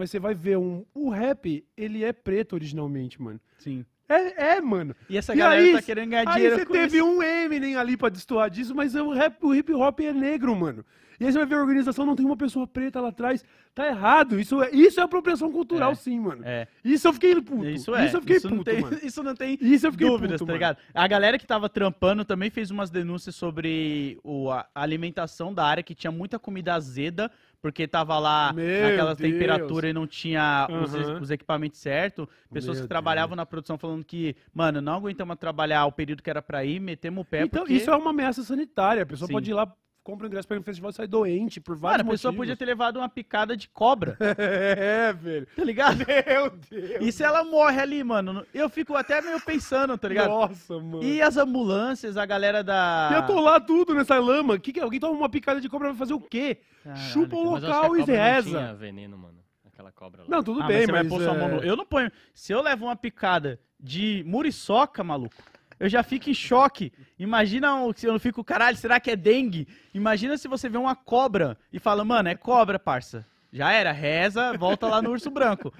Mas 0.00 0.10
você 0.10 0.18
vai 0.18 0.32
ver 0.32 0.56
um. 0.56 0.82
O 0.94 1.10
rap, 1.10 1.62
ele 1.76 2.02
é 2.02 2.10
preto 2.10 2.54
originalmente, 2.54 3.20
mano. 3.20 3.38
Sim. 3.58 3.84
É, 4.08 4.54
é, 4.56 4.60
mano. 4.62 4.96
E 5.10 5.18
essa 5.18 5.34
E 5.34 5.36
galera 5.36 5.60
aí, 5.60 5.72
tá 5.74 5.82
querendo 5.82 6.08
ganhar 6.08 6.26
Aí 6.26 6.34
dinheiro 6.36 6.56
você 6.56 6.64
com 6.64 6.72
teve 6.72 6.96
isso. 6.96 7.06
um 7.06 7.22
Eminem 7.22 7.76
ali 7.76 7.98
pra 7.98 8.08
destoar 8.08 8.48
disso, 8.48 8.74
mas 8.74 8.94
o, 8.94 9.10
rap, 9.10 9.36
o 9.44 9.54
hip 9.54 9.70
hop 9.74 10.00
é 10.00 10.10
negro, 10.12 10.56
mano. 10.56 10.86
E 11.20 11.26
aí 11.26 11.32
você 11.32 11.38
vai 11.38 11.46
ver 11.46 11.56
a 11.56 11.60
organização, 11.60 12.06
não 12.06 12.16
tem 12.16 12.24
uma 12.24 12.36
pessoa 12.36 12.66
preta 12.66 12.98
lá 12.98 13.10
atrás. 13.10 13.44
Tá 13.74 13.86
errado. 13.86 14.40
Isso 14.40 14.62
é, 14.62 14.70
isso 14.70 14.98
é 14.98 15.02
apropriação 15.02 15.52
cultural, 15.52 15.92
É, 15.92 15.94
sim, 15.94 16.18
mano. 16.18 16.42
É. 16.44 16.66
Isso 16.82 17.06
eu 17.06 17.12
fiquei 17.12 17.40
puto. 17.40 17.66
Isso 17.66 17.94
é. 17.94 18.06
eu 18.06 18.20
fiquei 18.20 18.36
isso, 18.36 18.48
não 18.48 18.56
puto, 18.56 18.70
tem, 18.70 18.80
mano. 18.80 18.98
isso 19.04 19.22
não 19.22 19.34
tem 19.34 19.58
Isso 19.60 19.86
eu 19.86 19.92
fiquei 19.92 20.08
dúvidas, 20.08 20.38
puto, 20.40 20.46
tá 20.46 20.52
ligado? 20.54 20.78
A 20.94 21.06
galera 21.06 21.38
que 21.38 21.46
tava 21.46 21.68
trampando 21.68 22.24
também 22.24 22.48
fez 22.48 22.70
umas 22.70 22.90
denúncias 22.90 23.36
sobre 23.36 24.18
o, 24.24 24.50
a 24.50 24.66
alimentação 24.74 25.52
da 25.52 25.64
área, 25.64 25.82
que 25.82 25.94
tinha 25.94 26.10
muita 26.10 26.38
comida 26.38 26.74
azeda, 26.74 27.30
porque 27.60 27.86
tava 27.86 28.18
lá 28.18 28.52
Meu 28.52 28.88
naquelas 28.88 29.18
Deus. 29.18 29.30
temperaturas 29.30 29.90
e 29.90 29.92
não 29.92 30.06
tinha 30.06 30.66
os, 30.82 30.94
Aham. 30.94 31.20
os 31.20 31.30
equipamentos 31.30 31.78
certos. 31.80 32.26
Pessoas 32.50 32.78
Meu 32.78 32.84
que 32.84 32.88
trabalhavam 32.88 33.36
na 33.36 33.44
produção 33.44 33.76
falando 33.76 34.04
que, 34.04 34.34
mano, 34.54 34.80
não 34.80 34.94
aguentamos 34.94 35.36
trabalhar 35.36 35.84
o 35.84 35.92
período 35.92 36.22
que 36.22 36.30
era 36.30 36.40
pra 36.40 36.64
ir, 36.64 36.80
metemos 36.80 37.22
o 37.22 37.24
pé. 37.24 37.42
Então, 37.42 37.62
porque... 37.62 37.74
isso 37.74 37.90
é 37.90 37.96
uma 37.96 38.10
ameaça 38.10 38.42
sanitária. 38.42 39.02
A 39.02 39.06
pessoa 39.06 39.26
Sim. 39.26 39.34
pode 39.34 39.50
ir 39.50 39.54
lá, 39.54 39.70
compra 40.02 40.24
o 40.24 40.28
ingresso 40.28 40.48
para 40.48 40.56
ir 40.56 40.60
no 40.60 40.64
festival 40.64 40.90
e 40.90 40.94
sai 40.94 41.06
doente 41.06 41.60
por 41.60 41.76
vários 41.76 41.98
Mano, 42.04 42.10
a 42.10 42.14
pessoa 42.14 42.32
motivos. 42.32 42.46
podia 42.46 42.56
ter 42.56 42.64
levado 42.64 42.96
uma 42.96 43.08
picada 43.08 43.56
de 43.56 43.68
cobra, 43.68 44.16
É, 44.38 45.12
velho. 45.12 45.46
tá 45.54 45.64
ligado? 45.64 45.98
Meu 46.06 46.50
Deus. 46.50 46.98
E 47.00 47.12
se 47.12 47.22
ela 47.22 47.44
morre 47.44 47.80
ali, 47.80 48.02
mano? 48.02 48.44
Eu 48.54 48.68
fico 48.68 48.96
até 48.96 49.20
meio 49.20 49.40
pensando, 49.40 49.96
tá 49.98 50.08
ligado? 50.08 50.28
Nossa, 50.30 50.74
mano. 50.78 51.02
E 51.02 51.20
as 51.22 51.36
ambulâncias, 51.36 52.16
a 52.16 52.24
galera 52.26 52.62
da. 52.64 53.10
E 53.12 53.14
atolar 53.16 53.60
tudo 53.64 53.94
nessa 53.94 54.18
lama. 54.18 54.58
Que 54.58 54.72
que, 54.72 54.80
alguém 54.80 54.98
toma 55.00 55.16
uma 55.16 55.28
picada 55.28 55.60
de 55.60 55.68
cobra 55.68 55.88
vai 55.88 55.96
fazer 55.96 56.14
o 56.14 56.20
quê? 56.20 56.58
Caralho, 56.82 57.02
Chupa 57.02 57.36
o 57.36 57.52
Mas 57.52 57.62
local 57.62 57.82
e 57.96 58.00
a 58.00 58.04
cobra 58.04 58.16
não 58.16 58.24
reza. 58.34 58.48
tinha 58.50 58.74
veneno, 58.74 59.18
mano. 59.18 59.38
Aquela 59.66 59.92
cobra 59.92 60.22
lá. 60.22 60.28
Não, 60.28 60.42
tudo 60.42 60.62
Ah, 60.62 60.66
bem, 60.66 60.86
mas. 60.86 61.06
mão 61.08 61.20
é, 61.22 61.48
no... 61.48 61.62
Eu 61.62 61.76
não 61.76 61.86
ponho. 61.86 62.10
Se 62.34 62.52
eu 62.52 62.60
levo 62.62 62.84
uma 62.86 62.96
picada 62.96 63.58
de 63.78 64.22
muriçoca, 64.26 65.02
maluco, 65.02 65.34
eu 65.80 65.88
já 65.88 66.02
fico 66.02 66.28
em 66.28 66.34
choque. 66.34 66.92
Imagina 67.18 67.70
se 67.96 68.06
eu 68.06 68.12
não 68.12 68.20
fico, 68.20 68.44
caralho, 68.44 68.76
será 68.76 69.00
que 69.00 69.10
é 69.10 69.16
dengue? 69.16 69.66
Imagina 69.94 70.36
se 70.36 70.46
você 70.46 70.68
vê 70.68 70.76
uma 70.76 70.94
cobra 70.94 71.56
e 71.72 71.78
fala, 71.78 72.04
mano, 72.04 72.28
é 72.28 72.34
cobra, 72.34 72.78
parça. 72.78 73.26
Já 73.50 73.72
era, 73.72 73.90
reza, 73.90 74.52
volta 74.58 74.86
lá 74.86 75.00
no 75.00 75.10
urso 75.10 75.30
branco. 75.30 75.72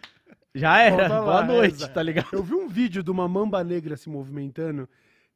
Já 0.54 0.80
era, 0.80 1.06
lá, 1.06 1.20
boa 1.20 1.42
noite, 1.44 1.74
reza. 1.74 1.88
tá 1.88 2.02
ligado? 2.02 2.28
Eu 2.32 2.42
vi 2.42 2.54
um 2.54 2.66
vídeo 2.66 3.02
de 3.02 3.10
uma 3.10 3.28
mamba 3.28 3.62
negra 3.62 3.96
se 3.96 4.08
movimentando. 4.08 4.88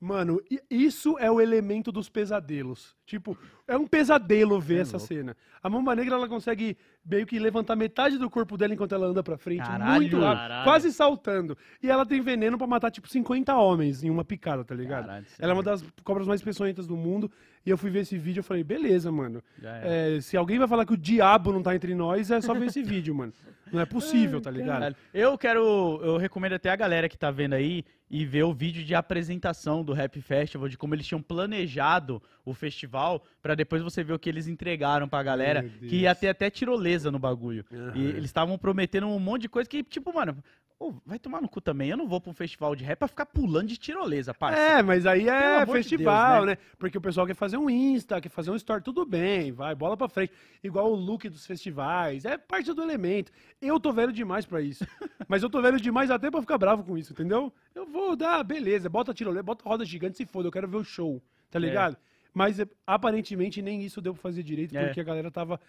Mano, 0.04 0.38
isso 0.70 1.16
é 1.18 1.30
o 1.30 1.40
elemento 1.40 1.90
dos 1.90 2.10
pesadelos. 2.10 2.94
Tipo, 3.06 3.38
é 3.66 3.74
um 3.76 3.86
pesadelo 3.86 4.60
ver 4.60 4.76
É 4.76 4.80
essa 4.80 4.98
louco. 4.98 5.06
cena. 5.14 5.34
A 5.62 5.70
mamba 5.70 5.94
negra, 5.96 6.14
ela 6.16 6.28
consegue 6.28 6.76
meio 7.04 7.24
que 7.24 7.38
levantar 7.38 7.74
metade 7.74 8.18
do 8.18 8.28
corpo 8.28 8.56
dela 8.58 8.74
enquanto 8.74 8.94
ela 8.94 9.06
anda 9.06 9.22
pra 9.22 9.38
frente. 9.38 9.62
Caralho. 9.66 10.02
muito 10.02 10.18
rápido. 10.20 10.36
Caralho. 10.40 10.64
Quase 10.64 10.92
saltando. 10.92 11.56
E 11.82 11.90
ela 11.90 12.04
tem 12.04 12.20
veneno 12.20 12.58
pra 12.58 12.66
matar, 12.66 12.90
tipo, 12.90 13.08
50 13.08 13.56
homens 13.56 14.04
em 14.04 14.10
uma 14.10 14.24
picada, 14.24 14.62
tá 14.62 14.74
ligado? 14.74 15.06
Caralho, 15.06 15.26
ela 15.38 15.52
é 15.52 15.54
uma 15.54 15.62
é- 15.62 15.64
das 15.64 15.82
cobras 16.02 16.26
mais 16.26 16.42
peçonhentas 16.42 16.86
do 16.86 16.96
mundo. 16.98 17.30
E 17.64 17.70
eu 17.70 17.78
fui 17.78 17.90
ver 17.90 18.00
esse 18.00 18.18
vídeo 18.18 18.40
e 18.40 18.42
falei, 18.42 18.62
beleza, 18.62 19.10
mano. 19.10 19.42
Era. 19.62 19.86
É, 19.86 20.20
se 20.20 20.36
alguém 20.36 20.58
vai 20.58 20.68
falar 20.68 20.84
que 20.84 20.92
o 20.92 20.98
diabo 20.98 21.50
não 21.50 21.62
tá 21.62 21.74
entre 21.74 21.94
nós, 21.94 22.30
é 22.30 22.42
só 22.42 22.52
ver 22.52 22.66
esse 22.66 22.82
vídeo, 22.82 23.14
mano. 23.14 23.32
Não 23.72 23.80
é 23.80 23.86
possível, 23.86 24.38
tá 24.42 24.50
ligado? 24.50 24.94
Eu 25.14 25.38
quero. 25.38 25.98
Eu 26.02 26.18
recomendo 26.18 26.52
até 26.52 26.68
a 26.68 26.76
galera 26.76 27.08
que 27.08 27.16
tá 27.16 27.30
vendo 27.30 27.54
aí 27.54 27.82
e 28.14 28.24
ver 28.24 28.44
o 28.44 28.54
vídeo 28.54 28.84
de 28.84 28.94
apresentação 28.94 29.82
do 29.82 29.92
Rap 29.92 30.20
Festival, 30.20 30.68
de 30.68 30.78
como 30.78 30.94
eles 30.94 31.04
tinham 31.04 31.20
planejado 31.20 32.22
o 32.44 32.54
festival, 32.54 33.24
pra 33.42 33.56
depois 33.56 33.82
você 33.82 34.04
ver 34.04 34.12
o 34.12 34.18
que 34.20 34.28
eles 34.28 34.46
entregaram 34.46 35.08
pra 35.08 35.20
galera, 35.20 35.68
que 35.80 35.96
ia 35.96 36.14
ter 36.14 36.28
até 36.28 36.48
tirolesa 36.48 37.10
no 37.10 37.18
bagulho. 37.18 37.64
Aham. 37.72 37.92
E 37.96 38.04
eles 38.10 38.26
estavam 38.26 38.56
prometendo 38.56 39.08
um 39.08 39.18
monte 39.18 39.42
de 39.42 39.48
coisa 39.48 39.68
que, 39.68 39.82
tipo, 39.82 40.14
mano, 40.14 40.36
ô, 40.78 40.92
vai 41.04 41.18
tomar 41.18 41.40
no 41.40 41.48
cu 41.48 41.60
também. 41.60 41.88
Eu 41.90 41.96
não 41.96 42.06
vou 42.08 42.20
pra 42.20 42.30
um 42.30 42.34
festival 42.34 42.74
de 42.74 42.84
rap 42.84 42.98
pra 42.98 43.08
ficar 43.08 43.26
pulando 43.26 43.68
de 43.68 43.76
tirolesa, 43.76 44.34
parça. 44.34 44.58
É, 44.58 44.82
mas 44.82 45.06
aí 45.06 45.28
é 45.28 45.62
amor 45.62 45.66
de 45.66 45.82
festival, 45.82 46.44
Deus, 46.44 46.46
né? 46.46 46.58
Porque 46.78 46.98
o 46.98 47.00
pessoal 47.00 47.26
quer 47.26 47.34
fazer 47.34 47.56
um 47.56 47.70
Insta, 47.70 48.20
quer 48.20 48.28
fazer 48.28 48.50
um 48.50 48.56
Story, 48.56 48.82
tudo 48.82 49.04
bem, 49.06 49.52
vai, 49.52 49.74
bola 49.74 49.96
pra 49.96 50.08
frente. 50.08 50.32
Igual 50.62 50.92
o 50.92 50.94
look 50.94 51.28
dos 51.28 51.46
festivais, 51.46 52.24
é 52.24 52.36
parte 52.36 52.72
do 52.72 52.82
elemento. 52.82 53.32
Eu 53.60 53.78
tô 53.80 53.92
velho 53.92 54.12
demais 54.12 54.44
pra 54.44 54.60
isso. 54.60 54.86
mas 55.28 55.42
eu 55.42 55.50
tô 55.50 55.60
velho 55.62 55.80
demais 55.80 56.10
até 56.10 56.30
pra 56.30 56.40
ficar 56.40 56.58
bravo 56.58 56.84
com 56.84 56.98
isso, 56.98 57.12
entendeu? 57.12 57.52
Eu 57.74 57.86
vou 57.86 58.14
dar, 58.16 58.42
beleza, 58.42 58.88
bota 58.88 59.14
tirolesa, 59.14 59.42
bota 59.42 59.68
roda 59.68 59.84
gigante, 59.84 60.16
se 60.16 60.26
foda, 60.26 60.48
eu 60.48 60.52
quero 60.52 60.68
ver 60.68 60.76
o 60.76 60.84
show, 60.84 61.22
tá 61.50 61.58
ligado? 61.58 61.96
Mas 62.32 62.58
é, 62.58 62.66
aparentemente 62.86 63.62
nem 63.62 63.82
isso 63.82 64.00
deu 64.00 64.12
pra 64.12 64.20
fazer 64.20 64.42
direito, 64.42 64.76
É. 64.76 64.86
porque 64.86 65.00
a 65.00 65.04
galera 65.04 65.30
tava 65.30 65.60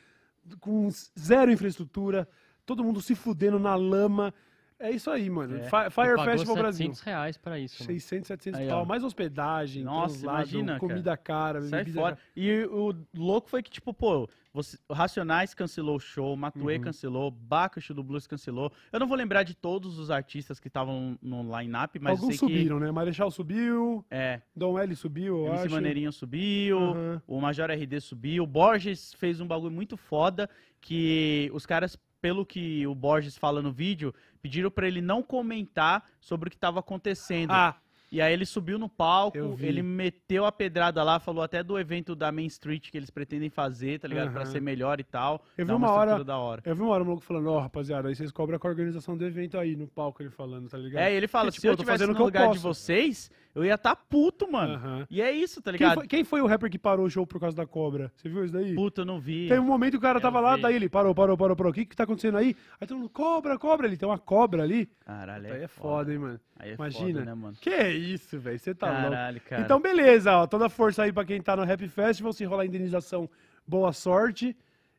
com 0.59 0.89
zero 1.17 1.51
infraestrutura, 1.51 2.27
todo 2.65 2.83
mundo 2.83 3.01
se 3.01 3.15
fudendo 3.15 3.59
na 3.59 3.75
lama. 3.75 4.33
É 4.77 4.91
isso 4.91 5.09
aí, 5.09 5.29
mano. 5.29 5.55
É. 5.55 5.63
Fire 5.63 5.89
pagou 6.15 6.23
Festival 6.25 6.55
Brasil. 6.57 6.88
700 6.88 6.99
reais 7.01 7.38
pra 7.38 7.57
isso, 7.57 7.81
mano. 7.81 7.93
600, 7.93 8.27
700 8.27 8.59
Aí, 8.59 8.67
pau, 8.67 8.81
ó. 8.81 8.85
mais 8.85 9.03
hospedagem, 9.05 9.83
Nossa, 9.83 10.21
imagina, 10.25 10.77
comida 10.79 11.15
cara, 11.15 11.61
Sai 11.61 11.79
bebida 11.79 11.99
fora. 12.01 12.15
cara. 12.17 12.27
E 12.35 12.65
o 12.65 12.93
louco 13.15 13.49
foi 13.49 13.63
que, 13.63 13.69
tipo, 13.71 13.93
pô, 13.93 14.27
você, 14.53 14.77
Racionais 14.91 15.53
cancelou 15.53 15.95
o 15.95 15.99
show, 15.99 16.35
Matuê 16.35 16.75
Uhum. 16.75 16.81
cancelou, 16.81 17.31
Bacacho 17.31 17.93
do 17.93 18.03
Blues 18.03 18.27
cancelou. 18.27 18.69
Eu 18.91 18.99
não 18.99 19.07
vou 19.07 19.15
lembrar 19.17 19.43
de 19.43 19.55
todos 19.55 19.97
os 19.97 20.11
artistas 20.11 20.59
que 20.59 20.67
estavam 20.67 21.17
no 21.21 21.41
line-up, 21.57 21.97
mas 21.99 22.19
Alguns 22.19 22.35
sei 22.35 22.38
subiram, 22.38 22.77
né? 22.77 22.91
Marechal 22.91 23.31
subiu, 23.31 24.05
que... 24.09 24.13
É, 24.15 24.41
Dom 24.53 24.77
L 24.77 24.93
subiu, 24.93 25.38
eu 25.38 25.47
MC 25.53 25.65
acho. 25.67 25.73
Maneirinho 25.75 26.11
subiu, 26.11 26.77
Aham. 26.79 27.21
o 27.25 27.39
Major 27.39 27.69
RD 27.71 28.01
subiu, 28.01 28.45
Borges 28.45 29.13
fez 29.13 29.39
um 29.39 29.47
bagulho 29.47 29.71
muito 29.71 29.95
foda, 29.95 30.49
que 30.81 31.49
os 31.53 31.65
caras, 31.65 31.97
pelo 32.25 32.43
que 32.43 32.88
o 32.88 32.95
Borges 32.95 33.38
fala 33.38 33.61
no 33.61 33.71
vídeo, 33.71 34.11
pediram 34.41 34.71
pra 34.71 34.88
ele 34.88 34.99
não 34.99 35.21
comentar 35.21 36.03
sobre 36.19 36.47
o 36.47 36.51
que 36.51 36.57
tava 36.57 36.79
acontecendo. 36.79 37.51
Ah, 37.51 37.75
E 38.11 38.19
aí 38.19 38.33
ele 38.33 38.45
subiu 38.47 38.79
no 38.79 38.88
palco, 38.89 39.38
ele 39.59 39.83
meteu 39.83 40.43
a 40.45 40.51
pedrada 40.51 41.03
lá, 41.03 41.19
falou 41.19 41.43
até 41.43 41.61
do 41.61 41.77
evento 41.77 42.15
da 42.15 42.31
Main 42.31 42.45
Street 42.47 42.89
que 42.89 42.97
eles 42.97 43.09
pretendem 43.11 43.49
fazer, 43.49 43.99
tá 43.99 44.07
ligado? 44.07 44.31
Pra 44.31 44.41
Aham. 44.41 44.51
ser 44.51 44.61
melhor 44.61 44.99
e 44.99 45.03
tal. 45.03 45.43
Eu 45.57 45.65
vi 45.65 45.71
dar 45.71 45.75
uma 45.75 45.91
hora- 45.91 46.23
da 46.23 46.38
hora. 46.38 46.61
eu 46.65 46.75
vi 46.75 46.81
uma 46.81 46.91
hora 46.91 47.03
o 47.03 47.05
maluco 47.05 47.23
falando, 47.25 47.47
ó, 47.51 47.59
rapaziada, 47.59 48.07
aí 48.07 48.15
vocês 48.15 48.31
cobram 48.31 48.57
com 48.57 48.65
a 48.67 48.69
organização 48.71 49.15
do 49.17 49.23
evento 49.25 49.57
aí, 49.59 49.75
no 49.75 49.88
palco 49.88 50.21
ele 50.23 50.29
falando, 50.31 50.67
tá 50.69 50.77
ligado? 50.79 51.03
É, 51.03 51.13
ele 51.13 51.27
fala, 51.27 51.45
Porque, 51.51 51.61
se 51.61 51.67
eu 51.67 51.73
tipo, 51.73 51.83
eu 51.83 51.85
tô 51.85 51.91
fazendo 51.91 52.13
no 52.17 52.25
lugar 52.25 52.47
de 52.47 52.59
posso. 52.59 52.61
vocês, 52.73 53.29
eu 53.55 53.63
ia 53.65 53.77
tá 53.77 53.95
puto, 53.95 54.51
mano. 54.51 55.07
E 55.09 55.21
é 55.21 55.31
isso, 55.31 55.61
tá 55.61 55.71
Quem 55.71 55.79
ligado? 55.79 55.95
foi, 55.95 56.07
quem 56.07 56.23
foi 56.23 56.41
o 56.41 56.45
rapper 56.45 56.69
que 56.69 56.77
parou 56.77 57.05
o 57.05 57.09
show 57.09 57.25
por 57.25 57.39
causa 57.39 57.55
da 57.55 57.65
cobra? 57.65 58.11
Você 58.15 58.27
viu 58.29 58.43
isso 58.43 58.53
daí? 58.53 58.75
Puta, 58.75 59.01
eu 59.01 59.05
não 59.05 59.19
vi. 59.19 59.47
Tem 59.47 59.57
um 59.59 59.63
momento 59.63 59.91
que 59.93 59.97
o 59.97 60.01
cara 60.01 60.17
Eu 60.17 60.21
tava 60.21 60.39
lá, 60.41 60.55
vi. 60.57 60.61
daí 60.63 60.75
ele 60.75 60.89
parou, 60.89 61.15
parou, 61.15 61.37
parou, 61.37 61.55
parou. 61.55 61.71
O 61.71 61.73
que 61.73 61.85
que 61.85 61.95
tá 61.95 62.03
acontecendo 62.03 62.37
aí? 62.37 62.55
Aí 62.79 62.85
todo 62.85 62.97
mundo, 62.97 63.09
cobra, 63.09 63.57
cobra. 63.57 63.87
Ele 63.87 63.97
tem 63.97 64.07
uma 64.07 64.19
cobra 64.19 64.61
ali. 64.63 64.89
Caralho, 65.05 65.53
aí 65.53 65.63
é 65.63 65.67
foda, 65.67 66.11
hein, 66.11 66.19
mano. 66.19 66.39
Aí 66.59 66.71
é 66.71 66.73
Imagina. 66.73 67.07
foda, 67.19 67.25
né, 67.25 67.33
mano? 67.33 67.57
Que 67.61 67.69
é 67.69 67.91
isso, 67.91 68.37
velho? 68.37 68.59
Você 68.59 68.75
tá 68.75 68.87
louco. 68.87 69.03
Caralho, 69.11 69.41
cara. 69.41 69.61
Então, 69.61 69.79
beleza, 69.79 70.35
ó. 70.35 70.45
Toda 70.45 70.67
força 70.69 71.03
aí 71.03 71.11
pra 71.13 71.23
quem 71.25 71.41
tá 71.41 71.55
no 71.55 71.63
Rap 71.63 71.87
Festival. 71.87 72.33
Se 72.33 72.43
rolar 72.45 72.65
indenização, 72.65 73.29
boa 73.65 73.93
sorte. 73.93 74.55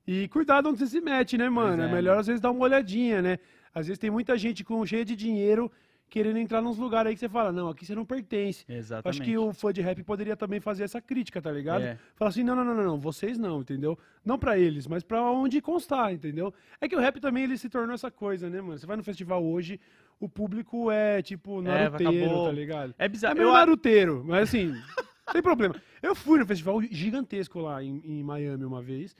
E 0.06 0.28
cuidado 0.28 0.68
onde 0.68 0.78
você 0.78 0.86
se 0.86 1.00
mete, 1.00 1.36
né, 1.36 1.48
mano? 1.50 1.82
é, 1.82 1.86
É, 1.86 1.92
melhor 1.92 2.18
às 2.18 2.26
vezes 2.26 2.40
dar 2.40 2.52
uma 2.52 2.62
olhadinha, 2.64 3.20
né? 3.20 3.38
Às 3.74 3.88
vezes 3.88 3.98
tem 3.98 4.08
muita 4.10 4.38
gente 4.38 4.64
com 4.64 4.86
cheia 4.86 5.04
de 5.04 5.14
dinheiro 5.16 5.70
querendo 6.08 6.38
entrar 6.38 6.62
nos 6.62 6.78
lugares 6.78 7.08
aí 7.10 7.14
que 7.14 7.20
você 7.20 7.28
fala, 7.28 7.50
não, 7.52 7.68
aqui 7.68 7.84
você 7.84 7.94
não 7.94 8.04
pertence. 8.04 8.64
Exatamente. 8.68 9.08
Acho 9.20 9.28
que 9.28 9.36
o 9.36 9.52
fã 9.52 9.72
de 9.72 9.80
rap 9.80 10.02
poderia 10.04 10.36
também 10.36 10.60
fazer 10.60 10.84
essa 10.84 11.00
crítica, 11.00 11.42
tá 11.42 11.50
ligado? 11.50 11.82
É. 11.82 11.98
Falar 12.14 12.28
assim, 12.30 12.42
não, 12.42 12.54
não, 12.54 12.64
não, 12.64 12.74
não, 12.74 12.84
não, 12.84 12.98
vocês 13.00 13.36
não, 13.38 13.60
entendeu? 13.60 13.98
Não 14.24 14.38
pra 14.38 14.56
eles, 14.58 14.86
mas 14.86 15.02
pra 15.02 15.22
onde 15.30 15.60
constar, 15.60 16.12
entendeu? 16.12 16.54
É 16.80 16.88
que 16.88 16.94
o 16.96 17.00
rap 17.00 17.20
também 17.20 17.44
ele 17.44 17.58
se 17.58 17.68
tornou 17.68 17.94
essa 17.94 18.10
coisa, 18.10 18.48
né, 18.48 18.60
mano? 18.60 18.78
Você 18.78 18.86
vai 18.86 18.96
no 18.96 19.02
festival 19.04 19.44
hoje, 19.44 19.80
o 20.20 20.28
público 20.28 20.90
é 20.90 21.20
tipo 21.22 21.60
É, 21.60 21.62
naruteiro, 21.62 22.24
acabou. 22.26 22.46
tá 22.46 22.52
ligado? 22.52 22.94
É 22.98 23.04
É 23.04 23.08
bizarro. 23.08 23.36
meio 23.36 23.48
eu, 23.48 23.52
naruteiro, 23.52 24.24
mas 24.26 24.44
assim, 24.48 24.72
sem 25.32 25.42
problema. 25.42 25.74
Eu 26.02 26.14
fui 26.14 26.38
no 26.38 26.46
festival 26.46 26.80
gigantesco 26.82 27.58
lá 27.60 27.82
em, 27.82 28.00
em 28.04 28.22
Miami 28.22 28.64
uma 28.64 28.80
vez. 28.80 29.14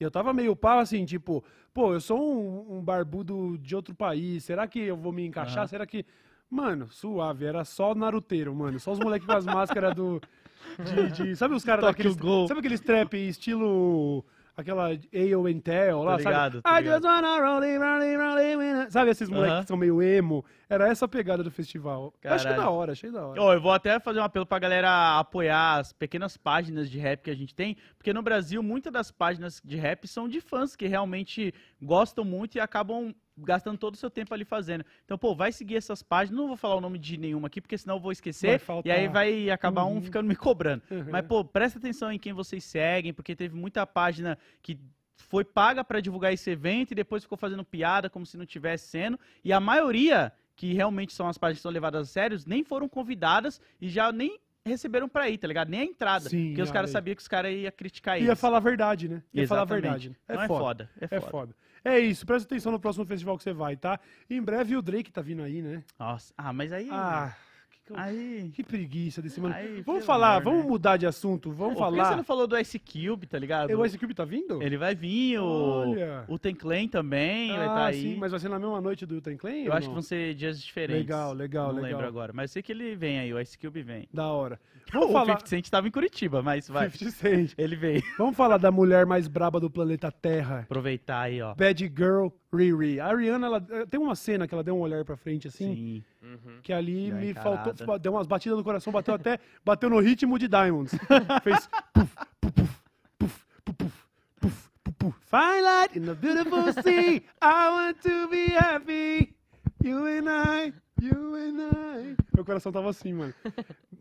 E 0.00 0.02
eu 0.02 0.10
tava 0.10 0.32
meio 0.32 0.56
pau 0.56 0.78
assim, 0.78 1.04
tipo, 1.04 1.44
pô, 1.74 1.92
eu 1.92 2.00
sou 2.00 2.18
um, 2.18 2.78
um 2.78 2.82
barbudo 2.82 3.58
de 3.58 3.76
outro 3.76 3.94
país, 3.94 4.42
será 4.44 4.66
que 4.66 4.78
eu 4.80 4.96
vou 4.96 5.12
me 5.12 5.26
encaixar? 5.26 5.58
Aham. 5.58 5.66
Será 5.68 5.86
que. 5.86 6.06
Mano, 6.50 6.88
suave, 6.90 7.44
era 7.44 7.64
só 7.64 7.94
naruteiro, 7.94 8.52
mano. 8.54 8.80
Só 8.80 8.90
os 8.92 8.98
moleques 8.98 9.26
com 9.26 9.32
as 9.32 9.46
máscaras 9.46 9.94
do. 9.94 10.20
De, 10.78 11.12
de- 11.12 11.36
sabe 11.36 11.54
os 11.54 11.64
caras 11.64 11.84
daqueles. 11.84 12.16
Ghoul. 12.16 12.48
Sabe 12.48 12.60
aqueles 12.60 12.80
trap 12.80 13.14
estilo. 13.16 14.24
Aquela 14.56 14.90
Intel 15.48 16.02
lá, 16.02 16.12
sabe? 16.18 16.24
ligado, 16.24 16.62
tô 16.62 16.68
I 16.68 16.84
just 16.84 17.04
wanna 17.04 17.40
Sabe 18.90 19.10
esses 19.10 19.28
moleques 19.30 19.60
que 19.60 19.66
são 19.68 19.76
meio 19.76 20.02
emo? 20.02 20.44
Era 20.68 20.88
essa 20.88 21.06
a 21.06 21.08
pegada 21.08 21.42
do 21.42 21.50
festival. 21.50 22.12
Achei 22.22 22.50
Caralho. 22.50 22.62
da 22.62 22.70
hora, 22.70 22.92
achei 22.92 23.10
da 23.10 23.26
hora. 23.26 23.40
Ó, 23.40 23.54
eu 23.54 23.60
vou 23.60 23.72
até 23.72 23.98
fazer 23.98 24.20
um 24.20 24.24
apelo 24.24 24.44
pra 24.44 24.58
galera 24.58 25.18
apoiar 25.18 25.78
as 25.78 25.92
pequenas 25.94 26.36
páginas 26.36 26.90
de 26.90 26.98
rap 26.98 27.22
que 27.22 27.30
a 27.30 27.34
gente 27.34 27.54
tem, 27.54 27.76
porque 27.96 28.12
no 28.12 28.20
Brasil 28.22 28.62
muitas 28.62 28.92
das 28.92 29.10
páginas 29.10 29.62
de 29.64 29.76
rap 29.78 30.06
são 30.06 30.28
de 30.28 30.40
fãs 30.42 30.76
que 30.76 30.86
realmente 30.86 31.54
gostam 31.80 32.24
muito 32.24 32.56
e 32.56 32.60
acabam 32.60 33.14
gastando 33.38 33.78
todo 33.78 33.94
o 33.94 33.96
seu 33.96 34.10
tempo 34.10 34.32
ali 34.34 34.44
fazendo. 34.44 34.84
Então, 35.04 35.16
pô, 35.16 35.34
vai 35.34 35.50
seguir 35.52 35.76
essas 35.76 36.02
páginas. 36.02 36.38
Não 36.38 36.48
vou 36.48 36.56
falar 36.56 36.74
o 36.76 36.80
nome 36.80 36.98
de 36.98 37.16
nenhuma 37.16 37.46
aqui, 37.46 37.60
porque 37.60 37.78
senão 37.78 37.96
eu 37.96 38.00
vou 38.00 38.12
esquecer. 38.12 38.58
faltar. 38.58 38.86
E 38.88 38.90
aí 38.92 39.08
vai 39.08 39.50
acabar 39.50 39.84
um 39.84 39.94
Uhum. 39.94 40.02
ficando 40.02 40.28
me 40.28 40.36
cobrando. 40.36 40.82
Uhum. 40.90 41.06
Mas, 41.10 41.26
pô, 41.26 41.44
presta 41.44 41.78
atenção 41.78 42.12
em 42.12 42.18
quem 42.18 42.32
vocês 42.32 42.62
seguem, 42.64 43.12
porque 43.12 43.34
teve 43.34 43.54
muita 43.56 43.86
página 43.86 44.36
que 44.62 44.78
foi 45.16 45.44
paga 45.44 45.84
pra 45.84 46.00
divulgar 46.00 46.32
esse 46.32 46.50
evento 46.50 46.92
e 46.92 46.94
depois 46.94 47.22
ficou 47.22 47.36
fazendo 47.38 47.64
piada 47.64 48.08
como 48.10 48.24
se 48.26 48.36
não 48.36 48.46
tivesse 48.46 48.88
sendo. 48.88 49.18
E 49.44 49.52
a 49.52 49.60
maioria 49.60 50.32
que 50.56 50.72
realmente 50.74 51.12
são 51.14 51.26
as 51.28 51.38
páginas 51.38 51.58
que 51.58 51.62
são 51.62 51.70
levadas 51.72 52.08
a 52.08 52.10
sérios, 52.12 52.44
nem 52.44 52.62
foram 52.64 52.88
convidadas 52.88 53.60
e 53.80 53.88
já 53.88 54.10
nem 54.12 54.38
receberam 54.64 55.08
pra 55.08 55.28
ir, 55.30 55.38
tá 55.38 55.46
ligado? 55.46 55.68
Nem 55.70 55.80
a 55.80 55.84
entrada. 55.84 56.28
Sim, 56.28 56.48
porque 56.48 56.60
os 56.62 56.70
caras 56.70 56.90
aí. 56.90 56.92
sabiam 56.92 57.14
que 57.16 57.22
os 57.22 57.28
caras 57.28 57.52
iam 57.54 57.72
criticar 57.72 58.16
eles. 58.16 58.28
Ia 58.28 58.36
falar 58.36 58.58
a 58.58 58.60
verdade, 58.60 59.08
né? 59.08 59.22
Ia 59.32 59.48
falar 59.48 59.60
a 59.60 59.64
Exatamente. 59.64 59.82
verdade. 59.82 60.16
É 60.28 60.36
Não, 60.36 60.46
foda. 60.46 60.90
É 61.00 61.04
É 61.06 61.20
foda. 61.20 61.30
foda. 61.30 61.54
É 61.84 61.98
isso, 61.98 62.26
presta 62.26 62.46
atenção 62.46 62.72
no 62.72 62.80
próximo 62.80 63.04
festival 63.06 63.36
que 63.36 63.42
você 63.42 63.52
vai, 63.52 63.76
tá? 63.76 63.98
Em 64.28 64.42
breve 64.42 64.76
o 64.76 64.82
Drake 64.82 65.10
tá 65.10 65.22
vindo 65.22 65.42
aí, 65.42 65.62
né? 65.62 65.82
Nossa. 65.98 66.32
Ah, 66.36 66.52
mas 66.52 66.72
aí. 66.72 66.88
Ah, 66.90 67.34
que, 67.94 68.00
aí. 68.00 68.50
que 68.54 68.62
preguiça 68.62 69.20
desse 69.20 69.40
mano. 69.40 69.54
Aí, 69.54 69.82
vamos 69.82 70.04
falar, 70.04 70.36
amor, 70.36 70.44
vamos 70.44 70.64
né? 70.64 70.70
mudar 70.70 70.96
de 70.96 71.06
assunto, 71.06 71.50
vamos 71.52 71.74
Pô, 71.74 71.80
por 71.80 71.90
que 71.90 71.96
você 71.96 72.02
falar. 72.02 72.16
não 72.16 72.24
falou 72.24 72.46
do 72.46 72.58
Ice 72.58 72.78
Cube, 72.78 73.26
tá 73.26 73.38
ligado? 73.38 73.70
O 73.78 73.84
Ice 73.84 73.98
Cube 73.98 74.14
tá 74.14 74.24
vindo? 74.24 74.62
Ele 74.62 74.76
vai 74.76 74.94
vir, 74.94 75.38
o, 75.38 75.44
Olha. 75.44 76.24
o 76.28 76.38
Ten 76.38 76.54
Clan 76.54 76.88
também 76.88 77.48
vai 77.48 77.60
ah, 77.60 77.66
estar 77.66 77.86
aí. 77.86 78.02
sim, 78.02 78.16
mas 78.16 78.30
vai 78.30 78.40
ser 78.40 78.48
na 78.48 78.58
mesma 78.58 78.80
noite 78.80 79.06
do 79.06 79.20
Ten 79.20 79.36
Clan? 79.36 79.50
Eu 79.50 79.72
acho 79.72 79.82
que 79.82 79.86
não? 79.86 79.94
vão 79.94 80.02
ser 80.02 80.34
dias 80.34 80.60
diferentes. 80.62 81.02
Legal, 81.02 81.32
legal, 81.32 81.68
Não 81.68 81.82
legal. 81.82 81.90
lembro 81.90 82.06
agora. 82.06 82.32
Mas 82.34 82.50
eu 82.50 82.54
sei 82.54 82.62
que 82.62 82.72
ele 82.72 82.94
vem 82.96 83.18
aí, 83.18 83.32
o 83.32 83.40
Ice 83.40 83.58
Cube 83.58 83.82
vem. 83.82 84.08
Da 84.12 84.26
hora. 84.28 84.60
o 84.88 84.92
Vamos 84.92 85.12
falar... 85.12 85.34
50 85.34 85.46
Cent 85.46 85.68
tava 85.68 85.88
em 85.88 85.90
Curitiba, 85.90 86.42
mas 86.42 86.68
vai. 86.68 86.90
50 86.90 87.10
Cent. 87.10 87.52
Ele 87.56 87.76
veio. 87.76 88.02
Vamos 88.18 88.36
falar 88.36 88.58
da 88.58 88.70
mulher 88.70 89.06
mais 89.06 89.28
braba 89.28 89.60
do 89.60 89.70
planeta 89.70 90.10
Terra. 90.10 90.60
Aproveitar 90.60 91.20
aí, 91.20 91.40
ó. 91.40 91.54
Bad 91.54 91.92
Girl 91.96 92.28
Riri. 92.52 92.98
A 93.00 93.14
Rihanna, 93.14 93.46
ela, 93.46 93.66
eh, 93.70 93.86
tem 93.86 94.00
uma 94.00 94.14
cena 94.16 94.46
que 94.48 94.54
ela 94.54 94.64
deu 94.64 94.76
um 94.76 94.80
olhar 94.80 95.04
pra 95.04 95.16
frente 95.16 95.46
assim, 95.46 96.02
Sim. 96.20 96.58
que 96.62 96.72
ali 96.72 97.12
me 97.12 97.30
encarada. 97.30 97.74
faltou, 97.74 97.98
deu 97.98 98.12
umas 98.12 98.26
batidas 98.26 98.58
no 98.58 98.64
coração, 98.64 98.92
bateu 98.92 99.14
até, 99.14 99.38
bateu 99.64 99.88
no 99.88 100.00
ritmo 100.00 100.38
de 100.38 100.48
Diamonds. 100.48 100.92
Fez 101.44 101.68
puf, 101.94 102.16
puf, 102.40 102.52
puf, 102.52 102.90
puf, 103.18 103.40
puf, 103.64 103.80
puf, 104.00 104.10
puf, 104.40 104.70
puf, 104.82 104.94
puf. 104.98 105.16
Fine 105.30 105.62
light 105.62 105.96
in 105.96 106.02
the 106.02 106.14
beautiful 106.14 106.72
sea, 106.82 107.22
I 107.40 107.70
want 107.70 108.00
to 108.02 108.28
be 108.28 108.46
happy, 108.52 109.34
you 109.82 110.06
and 110.06 110.28
I, 110.28 110.72
you 111.00 111.36
and 111.36 111.60
I. 111.62 112.16
Meu 112.34 112.44
coração 112.44 112.72
tava 112.72 112.90
assim, 112.90 113.12
mano. 113.12 113.32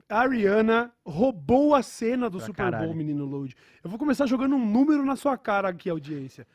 A 0.09 0.25
Rihanna 0.25 0.91
roubou 1.05 1.75
a 1.75 1.83
cena 1.83 2.29
do 2.31 2.37
Pra 2.37 2.47
Super 2.47 2.63
Bowl, 2.63 2.71
caralho. 2.71 2.95
menino 2.95 3.25
Load. 3.25 3.55
Eu 3.83 3.89
vou 3.91 3.99
começar 3.99 4.25
jogando 4.25 4.55
um 4.55 4.65
número 4.65 5.05
na 5.05 5.15
sua 5.15 5.37
cara 5.37 5.69
aqui, 5.69 5.87
audiência. 5.89 6.47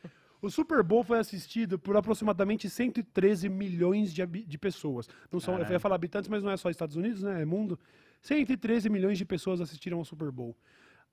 O 0.44 0.50
Super 0.50 0.82
Bowl 0.82 1.02
foi 1.02 1.18
assistido 1.18 1.78
por 1.78 1.96
aproximadamente 1.96 2.68
113 2.68 3.48
milhões 3.48 4.12
de, 4.12 4.26
de 4.26 4.58
pessoas. 4.58 5.08
Não 5.32 5.40
são, 5.40 5.58
eu 5.58 5.66
ia 5.70 5.80
falar 5.80 5.94
habitantes, 5.94 6.28
mas 6.28 6.42
não 6.42 6.50
é 6.50 6.56
só 6.58 6.68
Estados 6.68 6.96
Unidos, 6.96 7.22
né? 7.22 7.40
É 7.40 7.44
mundo. 7.46 7.78
113 8.20 8.90
milhões 8.90 9.16
de 9.16 9.24
pessoas 9.24 9.60
assistiram 9.62 9.98
ao 9.98 10.04
Super 10.04 10.30
Bowl. 10.30 10.54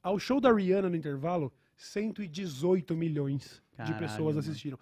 Ao 0.04 0.20
show 0.20 0.42
da 0.42 0.52
Rihanna 0.52 0.90
no 0.90 0.96
intervalo, 0.98 1.50
118 1.78 2.94
milhões 2.96 3.62
de 3.72 3.78
Caralho, 3.78 4.00
pessoas 4.00 4.36
mano. 4.36 4.40
assistiram. 4.40 4.80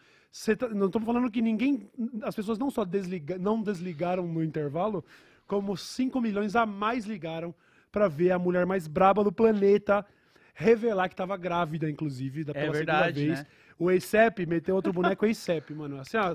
Tá- 0.57 0.69
não 0.69 0.87
estamos 0.87 1.05
falando 1.05 1.29
que 1.29 1.41
ninguém. 1.43 1.87
As 2.23 2.35
pessoas 2.35 2.57
não 2.57 2.71
só 2.71 2.83
desliga, 2.83 3.37
não 3.37 3.61
desligaram 3.61 4.27
no 4.27 4.43
intervalo, 4.43 5.05
como 5.45 5.77
5 5.77 6.19
milhões 6.19 6.55
a 6.55 6.65
mais 6.65 7.05
ligaram 7.05 7.53
para 7.91 8.07
ver 8.07 8.31
a 8.31 8.39
mulher 8.39 8.65
mais 8.65 8.87
braba 8.87 9.23
do 9.23 9.31
planeta 9.31 10.03
revelar 10.53 11.07
que 11.07 11.13
estava 11.13 11.37
grávida, 11.37 11.89
inclusive, 11.89 12.43
da, 12.43 12.51
É 12.51 12.61
pela 12.61 12.73
verdade, 12.73 13.19
segunda 13.19 13.35
vez. 13.35 13.39
né? 13.39 13.47
O 13.80 13.89
ASAP 13.89 14.45
meteu 14.45 14.75
outro 14.75 14.91
boneco 14.91 15.25
ASAP, 15.25 15.73
mano. 15.73 16.01
Assim, 16.01 16.17
ó, 16.17 16.34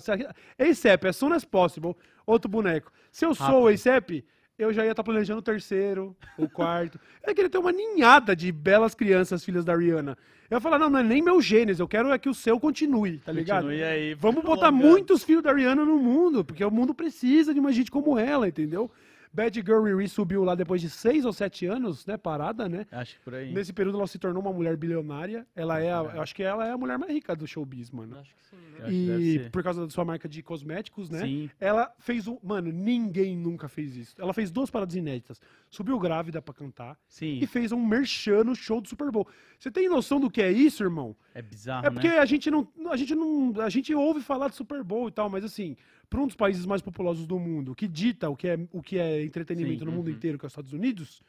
ASAP, 0.58 1.06
as 1.06 1.16
soon 1.16 1.34
as 1.34 1.44
possible, 1.44 1.94
outro 2.26 2.50
boneco. 2.50 2.90
Se 3.12 3.26
eu 3.26 3.34
sou 3.34 3.64
o 3.64 3.68
ASAP, 3.68 4.24
eu 4.58 4.72
já 4.72 4.84
ia 4.84 4.92
estar 4.92 5.02
planejando 5.02 5.40
o 5.40 5.42
terceiro, 5.42 6.16
o 6.38 6.48
quarto. 6.48 6.98
Eu 7.22 7.34
queria 7.34 7.50
ter 7.50 7.58
uma 7.58 7.70
ninhada 7.70 8.34
de 8.34 8.50
belas 8.50 8.94
crianças, 8.94 9.44
filhas 9.44 9.64
da 9.64 9.76
Rihanna. 9.76 10.16
Eu 10.50 10.56
ia 10.56 10.60
falar, 10.60 10.78
não, 10.78 10.88
não 10.88 11.00
é 11.00 11.02
nem 11.02 11.20
meu 11.20 11.40
gênese, 11.40 11.80
eu 11.80 11.88
quero 11.88 12.12
é 12.12 12.18
que 12.18 12.28
o 12.28 12.34
seu 12.34 12.60
continue, 12.60 13.18
tá 13.18 13.32
ligado? 13.32 13.64
Continue 13.64 13.82
aí. 13.82 14.14
Vamos 14.14 14.42
botar 14.42 14.68
prolongando. 14.68 14.90
muitos 14.90 15.24
filhos 15.24 15.42
da 15.42 15.52
Rihanna 15.52 15.84
no 15.84 15.98
mundo, 15.98 16.44
porque 16.44 16.64
o 16.64 16.70
mundo 16.70 16.94
precisa 16.94 17.52
de 17.52 17.60
uma 17.60 17.72
gente 17.72 17.90
como 17.90 18.18
ela, 18.18 18.46
entendeu? 18.48 18.90
Bad 19.34 19.60
Girl 19.60 19.82
Riri 19.82 20.08
subiu 20.08 20.44
lá 20.44 20.54
depois 20.54 20.80
de 20.80 20.88
seis 20.88 21.24
ou 21.24 21.32
sete 21.32 21.66
anos, 21.66 22.06
né, 22.06 22.16
parada, 22.16 22.68
né? 22.68 22.86
Acho 22.92 23.16
que 23.16 23.20
por 23.24 23.34
aí. 23.34 23.52
Nesse 23.52 23.72
período 23.72 23.98
ela 23.98 24.06
se 24.06 24.16
tornou 24.18 24.40
uma 24.40 24.52
mulher 24.52 24.76
bilionária. 24.76 25.44
Ela 25.56 25.80
é, 25.80 25.92
a- 25.92 26.12
eu 26.14 26.22
acho 26.22 26.32
que 26.34 26.42
ela 26.42 26.64
é 26.66 26.70
a 26.70 26.78
mulher 26.78 26.96
mais 26.98 27.12
rica 27.12 27.34
do 27.34 27.44
showbiz, 27.46 27.90
mano. 27.90 28.16
Acho 28.18 28.32
que 28.32 28.44
sim, 28.44 28.56
né? 28.78 28.90
E 28.90 29.50
por 29.50 29.62
causa 29.62 29.84
da 29.84 29.90
sua 29.90 30.04
marca 30.04 30.28
de 30.28 30.40
cosméticos, 30.40 31.10
né? 31.10 31.18
Sim. 31.20 31.50
Ela 31.60 31.92
fez 31.98 32.28
um. 32.28 32.38
Mano, 32.44 32.70
ninguém 32.70 33.36
nunca 33.36 33.66
fez 33.68 33.96
isso. 33.96 34.14
Ela 34.18 34.32
fez 34.32 34.52
duas 34.52 34.70
paradas 34.70 34.94
inéditas. 34.94 35.40
Subiu 35.68 35.98
grávida 35.98 36.40
pra 36.40 36.54
cantar 36.54 36.96
Sim. 37.08 37.40
e 37.42 37.46
fez 37.46 37.72
um 37.72 37.84
merchan 37.84 38.44
no 38.44 38.54
show 38.54 38.80
do 38.80 38.88
Super 38.88 39.10
Bowl. 39.10 39.26
Você 39.58 39.68
tem 39.70 39.88
noção 39.88 40.20
do 40.20 40.30
que 40.30 40.40
é 40.40 40.52
isso, 40.52 40.84
irmão? 40.84 41.16
É 41.34 41.42
bizarro, 41.42 41.86
É 41.86 41.90
porque 41.90 42.06
né? 42.08 42.18
a 42.18 42.24
gente 42.24 42.50
não. 42.52 42.68
A 42.88 42.96
gente 42.96 43.14
não. 43.16 43.52
A 43.60 43.68
gente 43.68 43.92
ouve 43.92 44.20
falar 44.20 44.48
de 44.48 44.54
Super 44.54 44.84
Bowl 44.84 45.08
e 45.08 45.10
tal, 45.10 45.28
mas 45.28 45.42
assim, 45.44 45.76
para 46.08 46.20
um 46.20 46.26
dos 46.26 46.36
países 46.36 46.66
mais 46.66 46.82
populosos 46.82 47.26
do 47.26 47.38
mundo, 47.38 47.74
que 47.74 47.88
dita 47.88 48.28
o 48.30 48.36
que 48.36 48.48
é, 48.48 48.58
o 48.72 48.82
que 48.82 48.98
é 48.98 49.22
entretenimento 49.22 49.80
Sim, 49.80 49.84
no 49.86 49.92
mundo 49.92 50.08
uhum. 50.08 50.14
inteiro, 50.14 50.38
que 50.38 50.44
é 50.44 50.48
os 50.48 50.52
Estados 50.52 50.72
Unidos, 50.72 51.22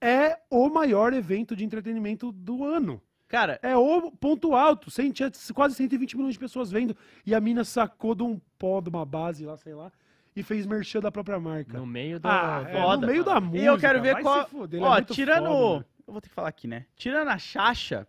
é 0.00 0.38
o 0.50 0.68
maior 0.68 1.12
evento 1.12 1.56
de 1.56 1.64
entretenimento 1.64 2.30
do 2.32 2.64
ano. 2.64 3.00
Cara, 3.28 3.58
É 3.62 3.76
o 3.76 4.10
ponto 4.10 4.54
alto. 4.54 4.90
Cem- 4.90 5.12
tinha 5.12 5.30
quase 5.54 5.74
120 5.74 6.16
milhões 6.16 6.32
de 6.32 6.38
pessoas 6.38 6.70
vendo. 6.70 6.96
E 7.26 7.34
a 7.34 7.40
mina 7.40 7.62
sacou 7.62 8.14
de 8.14 8.22
um 8.22 8.40
pó, 8.58 8.80
de 8.80 8.88
uma 8.88 9.04
base 9.04 9.44
lá, 9.44 9.54
sei 9.56 9.74
lá, 9.74 9.92
e 10.34 10.42
fez 10.42 10.64
merchan 10.64 11.00
da 11.00 11.12
própria 11.12 11.38
marca. 11.38 11.76
No 11.76 11.84
meio 11.84 12.18
do. 12.18 12.26
Ah, 12.26 12.64
é, 12.66 12.72
foda. 12.72 13.02
no 13.02 13.06
meio 13.12 13.22
da 13.24 13.38
música. 13.38 13.62
e 13.62 13.66
eu 13.66 13.76
quero 13.78 14.00
ver 14.00 14.14
vai 14.14 14.22
qual. 14.22 14.48
ele 14.72 14.76
é 14.76 14.80
Ó, 14.80 14.92
muito 14.94 15.12
tirando. 15.12 15.44
foda, 15.46 15.86
eu 16.06 16.12
vou 16.12 16.20
ter 16.22 16.28
que 16.30 16.34
falar 16.34 16.48
aqui, 16.48 16.66
né? 16.66 16.86
Tirando 16.96 17.28
a 17.28 17.36
Xaxa, 17.36 18.08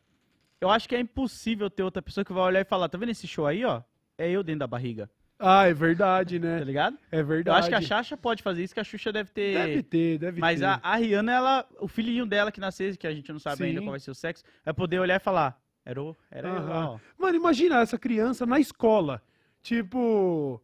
eu 0.61 0.69
acho 0.69 0.87
que 0.87 0.95
é 0.95 0.99
impossível 1.01 1.69
ter 1.69 1.83
outra 1.83 2.01
pessoa 2.01 2.23
que 2.23 2.31
vai 2.31 2.43
olhar 2.43 2.61
e 2.61 2.65
falar: 2.65 2.87
tá 2.87 2.97
vendo 2.97 3.09
esse 3.09 3.27
show 3.27 3.45
aí, 3.45 3.65
ó? 3.65 3.81
É 4.17 4.29
eu 4.29 4.41
dentro 4.41 4.59
da 4.59 4.67
barriga. 4.67 5.09
Ah, 5.39 5.67
é 5.67 5.73
verdade, 5.73 6.37
Tá 6.39 6.45
né? 6.45 6.63
ligado? 6.63 6.97
É 7.09 7.21
Eu 7.21 7.25
verdade. 7.25 7.59
acho 7.59 7.69
que 7.69 7.75
a 7.75 7.81
Xaxa 7.81 8.17
pode 8.17 8.43
fazer 8.43 8.61
isso, 8.63 8.73
que 8.73 8.79
a 8.79 8.83
Xuxa 8.83 9.11
deve 9.11 9.31
ter. 9.31 9.53
Deve 9.53 9.83
ter, 9.83 10.17
deve 10.17 10.41
Mas 10.41 10.59
ter. 10.59 10.65
a, 10.65 10.79
a 10.83 10.95
Rihanna, 10.97 11.31
ela, 11.31 11.65
o 11.79 11.87
filhinho 11.87 12.25
dela 12.25 12.51
que 12.51 12.59
nasceu, 12.59 12.95
que 12.97 13.07
a 13.07 13.13
gente 13.13 13.31
não 13.31 13.39
sabe 13.39 13.63
ainda 13.63 13.79
Sim. 13.79 13.85
qual 13.85 13.91
vai 13.91 13.99
ser 14.01 14.11
o 14.11 14.15
sexo, 14.15 14.43
vai 14.65 14.73
poder 14.73 14.99
olhar 14.99 15.15
e 15.15 15.19
falar: 15.23 15.57
era, 15.85 16.01
o, 16.01 16.13
era 16.29 16.47
eu 16.49 16.55
Aham. 16.57 16.85
ó. 16.87 16.99
Mano, 17.17 17.37
imagina 17.37 17.79
essa 17.79 17.97
criança 17.97 18.45
na 18.45 18.59
escola. 18.59 19.21
Tipo, 19.61 20.61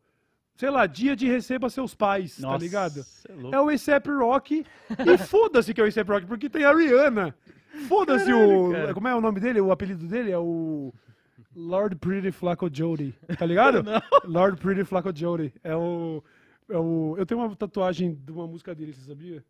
sei 0.57 0.69
lá, 0.69 0.85
dia 0.85 1.15
de 1.15 1.27
receba 1.27 1.69
seus 1.69 1.93
pais, 1.95 2.35
tá 2.37 2.47
Nossa, 2.47 2.63
ligado? 2.63 3.03
cê 3.03 3.29
É. 3.31 3.55
É 3.55 3.59
o 3.61 3.69
A$AP 3.69 4.07
Rock. 4.09 4.65
e 4.89 5.17
foda-se 5.25 5.73
que 5.73 5.79
é 5.79 5.83
o 5.83 5.87
A$AP 5.87 6.09
Rock, 6.09 6.25
porque 6.25 6.49
tem 6.49 6.65
a 6.65 6.73
Rihanna. 6.73 7.33
Foda-se 7.87 8.31
o. 8.33 8.71
cara. 8.71 8.93
Como 8.93 9.07
é 9.07 9.15
o 9.15 9.21
nome 9.21 9.39
dele? 9.39 9.61
O 9.61 9.71
apelido 9.71 10.05
dele 10.07 10.31
é 10.31 10.37
o. 10.37 10.93
Lord 11.55 11.95
Pretty 11.95 12.31
Flacco 12.31 12.69
Jody. 12.71 13.13
Tá 13.37 13.45
ligado? 13.45 13.81
Não. 13.83 14.01
Lord 14.25 14.59
Pretty 14.59 14.83
Flacco 14.83 15.15
Jody. 15.15 15.53
É 15.63 15.75
o. 15.75 16.23
É 16.69 16.77
o. 16.77 17.15
Eu 17.17 17.25
tenho 17.25 17.39
uma 17.39 17.55
tatuagem 17.55 18.13
de 18.13 18.31
uma 18.31 18.45
música 18.45 18.75
dele, 18.75 18.93
você 18.93 19.01
sabia? 19.01 19.43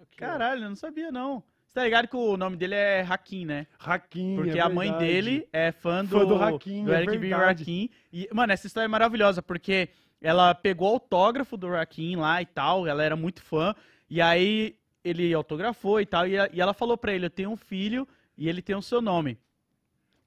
Aqui. 0.00 0.16
Caralho, 0.16 0.64
eu 0.64 0.68
não 0.68 0.76
sabia 0.76 1.12
não. 1.12 1.42
Você 1.64 1.74
tá 1.74 1.84
ligado 1.84 2.08
que 2.08 2.16
o 2.16 2.36
nome 2.36 2.56
dele 2.56 2.74
é 2.74 3.00
Hakim, 3.00 3.46
né? 3.46 3.66
Hakim. 3.78 4.36
Porque 4.36 4.58
é 4.58 4.60
a 4.60 4.68
mãe 4.68 4.92
dele 4.98 5.48
é 5.52 5.72
fã 5.72 6.04
do, 6.04 6.18
Fã 6.18 6.26
do 6.26 6.34
Hakim, 6.34 6.84
do 6.84 6.92
é 6.92 6.98
Eric 6.98 7.12
B. 7.12 7.28
verdade. 7.28 7.62
Rakim. 7.62 7.90
E, 8.12 8.28
mano, 8.32 8.52
essa 8.52 8.66
história 8.66 8.84
é 8.84 8.88
maravilhosa, 8.88 9.40
porque 9.40 9.88
ela 10.20 10.54
pegou 10.54 10.90
o 10.90 10.92
autógrafo 10.94 11.56
do 11.56 11.70
Rakim 11.70 12.16
lá 12.16 12.42
e 12.42 12.46
tal, 12.46 12.86
ela 12.86 13.02
era 13.02 13.16
muito 13.16 13.42
fã, 13.42 13.74
e 14.10 14.20
aí 14.20 14.76
ele 15.02 15.32
autografou 15.32 16.00
e 16.00 16.06
tal, 16.06 16.26
e, 16.26 16.34
e 16.52 16.60
ela 16.60 16.74
falou 16.74 16.96
pra 16.98 17.12
ele, 17.12 17.26
eu 17.26 17.30
tenho 17.30 17.50
um 17.50 17.56
filho 17.56 18.06
e 18.36 18.48
ele 18.48 18.60
tem 18.60 18.76
o 18.76 18.82
seu 18.82 19.00
nome. 19.00 19.38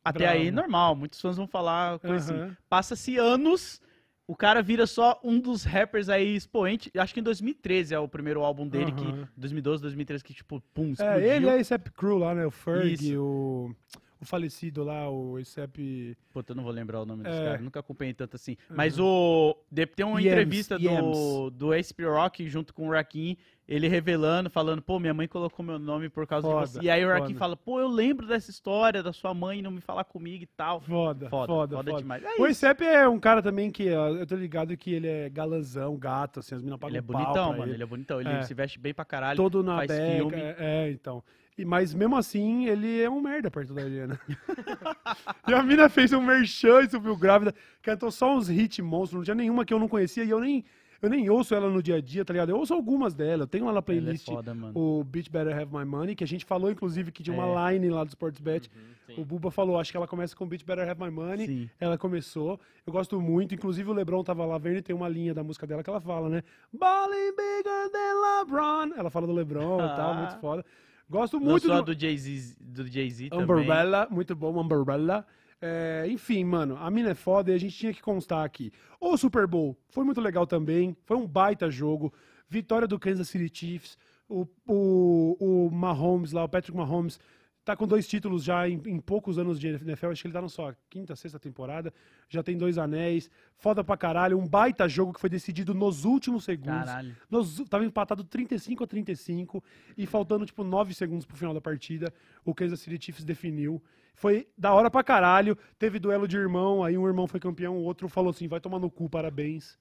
Até 0.05 0.19
Bravo. 0.19 0.37
aí, 0.39 0.51
normal, 0.51 0.95
muitos 0.95 1.19
fãs 1.19 1.35
vão 1.35 1.47
falar 1.47 1.97
coisa 1.99 2.15
assim. 2.17 2.35
Aham. 2.39 2.57
Passa-se 2.69 3.17
anos, 3.17 3.81
o 4.27 4.35
cara 4.35 4.61
vira 4.61 4.85
só 4.85 5.19
um 5.23 5.39
dos 5.39 5.63
rappers 5.63 6.09
aí 6.09 6.35
expoente. 6.35 6.91
Acho 6.95 7.11
que 7.13 7.19
em 7.19 7.23
2013 7.23 7.95
é 7.95 7.99
o 7.99 8.07
primeiro 8.07 8.43
álbum 8.43 8.67
dele, 8.67 8.91
que 8.91 9.03
Aham. 9.03 9.27
2012, 9.35 9.81
2013, 9.81 10.23
que 10.23 10.33
tipo, 10.33 10.61
pum, 10.73 10.89
É, 10.89 10.91
explodiu. 10.91 11.27
ele 11.31 11.47
é 11.47 11.53
A$AP 11.53 11.89
Crew 11.91 12.17
lá, 12.19 12.35
né? 12.35 12.45
O 12.45 12.51
Ferg, 12.51 12.93
Isso. 12.93 13.19
o, 13.19 13.75
o 14.21 14.25
falecido 14.25 14.83
lá, 14.83 15.09
o 15.09 15.37
A$AP... 15.37 16.15
Puta, 16.31 16.51
eu 16.51 16.55
não 16.55 16.63
vou 16.63 16.71
lembrar 16.71 17.01
o 17.01 17.05
nome 17.05 17.23
dos 17.23 17.33
É. 17.33 17.43
caras, 17.43 17.61
nunca 17.61 17.79
acompanhei 17.79 18.13
tanto 18.13 18.35
assim. 18.35 18.55
Mas 18.69 18.99
o. 18.99 19.57
de- 19.71 19.85
Tem 19.87 20.05
uma 20.05 20.21
Yams, 20.21 20.27
entrevista 20.31 20.77
do, 20.77 20.83
Yams. 20.85 21.51
do 21.53 21.73
SP 21.73 22.03
Rock 22.05 22.47
junto 22.47 22.73
com 22.73 22.89
o 22.89 22.91
Rakim, 22.91 23.37
ele 23.67 23.87
revelando, 23.87 24.49
falando, 24.49 24.81
pô, 24.81 24.99
minha 24.99 25.13
mãe 25.13 25.27
colocou 25.27 25.65
meu 25.65 25.79
nome 25.79 26.07
por 26.07 26.27
causa 26.27 26.47
Foda, 26.47 26.65
de 26.65 26.71
você. 26.73 26.79
E 26.81 26.89
aí 26.89 27.03
o 27.03 27.09
foda. 27.17 27.33
fala, 27.33 27.57
pô, 27.57 27.79
eu 27.79 27.87
lembro 27.87 28.27
dessa 28.27 28.51
história 28.51 29.01
da 29.01 29.11
sua 29.11 29.33
mãe 29.33 29.61
não 29.61 29.71
me 29.71 29.81
falar 29.81 30.03
comigo 30.03 30.43
e 30.43 30.47
tal. 30.47 30.81
Foda, 30.81 31.29
Foda, 31.29 31.47
foda, 31.47 31.75
foda, 31.77 31.93
demais. 31.97 32.23
É 32.23 32.39
O. 32.39 32.45
A$AP 32.45 32.81
é 32.81 33.07
um 33.07 33.19
cara 33.19 33.41
também 33.41 33.71
que, 33.71 33.91
ó, 33.91 34.09
eu 34.09 34.27
tô 34.27 34.35
ligado 34.35 34.77
que 34.77 34.93
ele 34.93 35.07
é 35.07 35.29
galanzão, 35.29 35.97
gato, 35.97 36.39
assim, 36.41 36.53
as 36.55 36.61
meninas 36.61 36.79
pagam 36.79 36.91
Ele 36.91 36.97
é 36.99 37.01
bonitão, 37.01 37.49
mano. 37.51 37.63
ele. 37.63 37.73
Ele 37.73 37.83
é 37.83 37.85
bonitão. 37.87 38.21
Ele 38.21 38.29
É. 38.29 38.43
se 38.43 38.53
veste 38.53 38.77
bem 38.77 38.93
pra 38.93 39.03
caralho. 39.03 39.37
Todo 39.37 39.63
na 39.63 39.77
faz 39.77 39.87
beca, 39.87 40.15
filme. 40.15 40.35
é, 40.35 40.55
é, 40.59 40.91
então. 40.91 41.23
E, 41.57 41.63
mas 41.65 41.93
mesmo 41.93 42.17
assim, 42.17 42.67
ele 42.67 43.01
é 43.01 43.09
um 43.09 43.21
merda 43.21 43.49
perto 43.49 43.73
da 43.73 43.81
Ariana. 43.81 44.19
e 45.47 45.53
a 45.53 45.63
mina 45.63 45.89
fez 45.89 46.11
um 46.13 46.21
merchan 46.21 46.81
e 46.81 46.89
subiu 46.89 47.15
grávida, 47.15 47.53
cantou 47.81 48.11
só 48.11 48.35
uns 48.35 48.49
hits 48.49 48.79
monstros, 48.79 49.13
não 49.19 49.23
tinha 49.23 49.35
nenhuma 49.35 49.65
que 49.65 49.73
eu 49.73 49.79
não 49.79 49.87
conhecia 49.87 50.23
e 50.23 50.29
eu 50.29 50.39
nem... 50.39 50.63
Eu 51.01 51.09
nem 51.09 51.29
ouço 51.29 51.53
ela 51.53 51.69
no 51.69 51.81
dia 51.83 51.95
a 51.95 52.01
dia, 52.01 52.23
tá 52.23 52.33
ligado? 52.33 52.49
Eu 52.49 52.57
ouço 52.57 52.73
algumas 52.73 53.13
dela. 53.13 53.43
Eu 53.43 53.47
tenho 53.47 53.65
lá 53.65 53.71
na 53.71 53.75
Ela 53.75 53.79
é 53.79 53.81
playlist 53.81 54.25
foda, 54.25 54.53
mano. 54.53 54.71
o 54.77 55.03
Bitch 55.03 55.29
Better 55.29 55.57
Have 55.57 55.75
My 55.75 55.85
Money, 55.85 56.15
que 56.15 56.23
a 56.23 56.27
gente 56.27 56.45
falou, 56.45 56.71
inclusive, 56.71 57.11
que 57.11 57.21
tinha 57.21 57.35
uma 57.35 57.71
line 57.71 57.89
lá 57.89 58.03
do 58.03 58.09
Sportsbet. 58.09 58.69
Sim. 59.07 59.21
O 59.21 59.25
Buba 59.25 59.51
falou, 59.51 59.79
acho 59.79 59.91
que 59.91 59.97
ela 59.97 60.07
começa 60.07 60.35
com 60.35 60.47
Bitch 60.47 60.63
Better 60.65 60.89
Have 60.89 61.01
My 61.01 61.11
Money. 61.11 61.45
Sim. 61.47 61.69
Ela 61.79 61.97
começou. 61.97 62.59
Eu 62.85 62.91
gosto 62.93 63.19
muito. 63.21 63.53
Inclusive, 63.53 63.89
o 63.89 63.93
LeBron 63.93 64.23
tava 64.23 64.45
lá 64.45 64.57
vendo 64.57 64.77
e 64.77 64.81
tem 64.81 64.95
uma 64.95 65.07
linha 65.07 65.33
da 65.33 65.43
música 65.43 65.67
dela 65.67 65.83
que 65.83 65.89
ela 65.89 66.01
fala, 66.01 66.29
né? 66.29 66.43
Ballin' 66.73 67.35
bigger 67.35 67.91
than 67.91 68.39
LeBron. 68.39 68.97
Ela 68.97 69.09
fala 69.09 69.27
do 69.27 69.33
LeBron 69.33 69.77
e 69.85 69.95
tal, 69.95 70.15
muito 70.15 70.37
foda. 70.41 70.65
Gosto 71.09 71.39
muito 71.39 71.67
só 71.67 71.81
do... 71.81 71.93
do 71.93 71.99
Jay-Z 71.99 72.55
do 72.59 72.87
Jay-Z 72.87 73.29
também. 73.29 73.43
Umbrella, 73.43 74.07
muito 74.09 74.35
bom, 74.35 74.59
Umbrella. 74.59 75.25
É, 75.61 76.05
enfim, 76.09 76.43
mano, 76.43 76.77
a 76.77 76.91
mina 76.91 77.11
é 77.11 77.15
foda 77.15 77.51
e 77.51 77.55
a 77.55 77.57
gente 77.57 77.75
tinha 77.75 77.93
que 77.93 78.01
constar 78.01 78.45
aqui. 78.45 78.71
O 78.99 79.17
Super 79.17 79.47
Bowl 79.47 79.77
foi 79.89 80.03
muito 80.03 80.21
legal 80.21 80.45
também, 80.45 80.95
foi 81.05 81.17
um 81.17 81.27
baita 81.27 81.69
jogo. 81.69 82.13
Vitória 82.47 82.87
do 82.87 82.99
Kansas 82.99 83.27
City 83.27 83.51
Chiefs. 83.51 83.97
O, 84.27 84.47
o, 84.67 85.37
o 85.67 85.71
Mahomes 85.71 86.31
lá, 86.31 86.43
o 86.43 86.49
Patrick 86.49 86.75
Mahomes, 86.75 87.19
tá 87.65 87.75
com 87.75 87.87
dois 87.87 88.07
títulos 88.07 88.43
já 88.43 88.69
em, 88.69 88.79
em 88.85 88.99
poucos 88.99 89.39
anos 89.39 89.59
de 89.59 89.67
NFL. 89.67 90.07
Acho 90.07 90.21
que 90.21 90.27
ele 90.27 90.33
tá 90.33 90.41
na 90.41 90.49
sua 90.49 90.77
quinta, 90.89 91.15
sexta 91.15 91.39
temporada. 91.39 91.91
Já 92.29 92.43
tem 92.43 92.55
dois 92.57 92.77
anéis. 92.77 93.29
Foda 93.55 93.83
pra 93.83 93.97
caralho. 93.97 94.37
Um 94.37 94.47
baita 94.47 94.87
jogo 94.87 95.13
que 95.13 95.19
foi 95.19 95.29
decidido 95.29 95.73
nos 95.73 96.05
últimos 96.05 96.43
segundos. 96.43 96.85
Caralho. 96.85 97.15
Nos, 97.29 97.59
tava 97.67 97.83
empatado 97.83 98.23
35 98.23 98.83
a 98.83 98.87
35 98.87 99.63
e 99.97 100.05
faltando 100.05 100.45
tipo 100.45 100.63
9 100.63 100.93
segundos 100.93 101.25
pro 101.25 101.35
final 101.35 101.53
da 101.53 101.61
partida, 101.61 102.13
o 102.43 102.53
Kansas 102.53 102.79
City 102.79 103.05
Chiefs 103.05 103.25
definiu. 103.25 103.81
Foi 104.15 104.47
da 104.57 104.73
hora 104.73 104.89
pra 104.89 105.03
caralho. 105.03 105.57
Teve 105.77 105.99
duelo 105.99 106.27
de 106.27 106.37
irmão, 106.37 106.83
aí 106.83 106.97
um 106.97 107.05
irmão 107.05 107.27
foi 107.27 107.39
campeão, 107.39 107.75
o 107.77 107.83
outro 107.83 108.07
falou 108.09 108.29
assim: 108.31 108.47
vai 108.47 108.59
tomar 108.59 108.79
no 108.79 108.89
cu, 108.89 109.09
parabéns. 109.09 109.77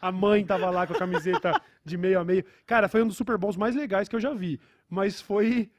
A 0.00 0.10
mãe 0.10 0.44
tava 0.46 0.70
lá 0.70 0.86
com 0.86 0.94
a 0.94 0.98
camiseta 0.98 1.60
de 1.84 1.98
meio 1.98 2.18
a 2.18 2.24
meio. 2.24 2.44
Cara, 2.64 2.88
foi 2.88 3.02
um 3.02 3.06
dos 3.08 3.16
Super 3.16 3.36
Bowls 3.36 3.56
mais 3.58 3.74
legais 3.76 4.08
que 4.08 4.16
eu 4.16 4.20
já 4.20 4.32
vi. 4.32 4.58
Mas 4.88 5.20
foi 5.20 5.70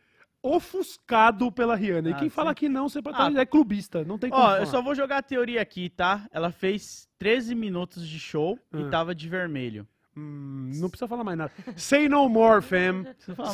ofuscado 0.42 1.52
pela 1.52 1.76
Rihanna. 1.76 2.10
E 2.10 2.14
Ah, 2.14 2.18
quem 2.18 2.30
fala 2.30 2.50
sim. 2.52 2.56
que 2.56 2.70
não, 2.70 2.90
você 2.90 3.00
Ah. 3.14 3.32
é 3.42 3.46
clubista. 3.46 4.04
Não 4.04 4.18
tem 4.18 4.30
como. 4.30 4.42
Ó, 4.42 4.46
falar. 4.46 4.60
eu 4.60 4.66
só 4.68 4.82
vou 4.82 4.94
jogar 4.94 5.18
a 5.20 5.24
teoria 5.24 5.62
aqui, 5.62 5.90
tá? 5.90 6.28
Ela 6.32 6.52
fez 6.52 7.08
13 7.18 7.56
minutos 7.56 8.08
de 8.08 8.20
show 8.20 8.60
Ah. 8.72 8.82
e 8.82 8.90
tava 8.90 9.16
de 9.16 9.28
vermelho. 9.30 9.88
Hum, 10.16 10.70
não 10.76 10.90
precisa 10.90 11.08
falar 11.08 11.24
mais 11.24 11.38
nada. 11.38 11.52
Say 11.76 12.08
no 12.08 12.30
more, 12.30 12.62
fam. 12.62 13.04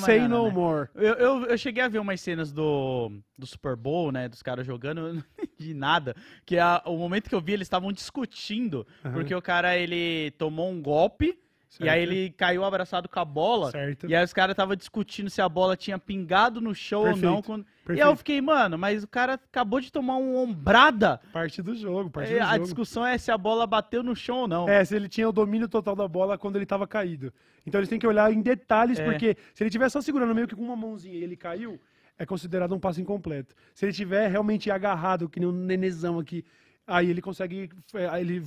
Say 0.01 0.20
nada, 0.20 0.28
no 0.28 0.47
né? 0.47 0.51
more. 0.53 0.89
Eu, 0.95 1.14
eu, 1.14 1.45
eu 1.45 1.57
cheguei 1.57 1.82
a 1.84 1.88
ver 1.88 1.99
umas 1.99 2.20
cenas 2.20 2.51
do, 2.51 3.12
do 3.38 3.45
Super 3.47 3.76
Bowl, 3.76 4.12
né? 4.12 4.28
Dos 4.28 4.43
caras 4.43 4.66
jogando, 4.68 4.99
eu 5.07 5.14
não 5.14 5.24
entendi 5.41 5.74
nada. 5.74 6.16
Que 6.45 6.57
a- 6.57 6.82
o 6.86 6.97
momento 6.97 7.30
que 7.30 7.36
eu 7.36 7.41
vi, 7.41 7.53
eles 7.53 7.66
estavam 7.66 7.91
discutindo. 7.93 8.86
Aham. 9.05 9.14
Porque 9.14 9.34
o 9.34 9.41
cara, 9.41 9.78
ele 9.78 10.32
tomou 10.38 10.70
um 10.70 10.82
golpe 10.82 11.39
e 11.80 11.88
aí 11.88 11.99
Certo. 11.99 12.11
ele 12.11 12.30
caiu 12.32 12.63
abraçado 12.63 13.07
com 13.07 13.20
a 13.20 13.26
bola. 13.26 13.70
Certo. 13.72 14.07
E 14.09 14.15
aí 14.15 14.24
os 14.24 14.34
caras 14.34 14.53
estavam 14.53 14.76
discutindo 14.76 15.30
se 15.30 15.41
a 15.41 15.47
bola 15.47 15.78
tinha 15.78 15.99
pingado 15.99 16.59
no 16.59 16.74
chão 16.74 17.01
ou 17.01 17.15
não. 17.15 17.41
Quando- 17.41 17.65
E 17.89 17.93
aí 17.93 17.99
eu 18.07 18.15
fiquei, 18.15 18.41
mano, 18.41 18.78
mas 18.78 19.03
o 19.03 19.07
cara 19.07 19.34
acabou 19.36 19.80
de 19.80 19.91
tomar 19.91 20.15
uma 20.17 20.39
ombrada. 20.39 21.20
Parte 21.32 21.61
do 21.61 21.76
jogo, 21.76 22.09
parte 22.09 22.32
E 22.34 22.38
do 22.38 22.43
a 22.43 22.53
jogo. 22.53 22.63
discussão 22.63 23.05
é 23.05 23.17
se 23.17 23.32
a 23.32 23.38
bola 23.38 23.67
bateu 23.67 24.01
no 24.01 24.15
chão 24.15 24.38
ou 24.39 24.47
não. 24.47 24.67
É, 24.70 24.84
se 24.84 24.95
ele 24.95 25.07
tinha 25.07 25.28
o 25.30 25.32
domínio 25.32 25.67
total 25.67 25.95
da 25.95 26.07
bola 26.07 26.38
quando 26.38 26.55
ele 26.55 26.65
tava 26.65 26.88
caído. 26.88 27.32
Então 27.67 27.80
eles 27.80 27.89
têm 27.89 27.99
que 27.99 28.07
olhar 28.07 28.32
em 28.34 28.41
detalhes, 28.41 28.97
É. 28.99 29.03
porque 29.05 29.38
se 29.53 29.63
ele 29.63 29.70
tiver 29.70 29.89
só 29.89 30.01
segurando 30.01 30.34
meio 30.34 30.47
que 30.47 30.55
com 30.55 30.63
uma 30.63 30.76
mãozinha 30.76 31.15
e 31.15 31.24
ele 31.24 31.36
caiu, 31.36 31.80
é 32.17 32.26
considerado 32.26 32.74
um 32.74 32.80
passe 32.80 33.01
incompleto. 33.01 33.53
Se 33.74 33.86
ele 33.86 33.93
tiver 33.93 34.28
realmente 34.28 34.70
agarrado, 34.72 35.30
que 35.30 35.39
nem 35.39 35.47
um 35.47 35.51
nenezão 35.51 36.17
aqui, 36.20 36.43
aí 36.90 37.10
ele 37.10 37.22
consegue, 37.22 37.70
é, 37.94 38.08
aí 38.10 38.22
ele 38.22 38.44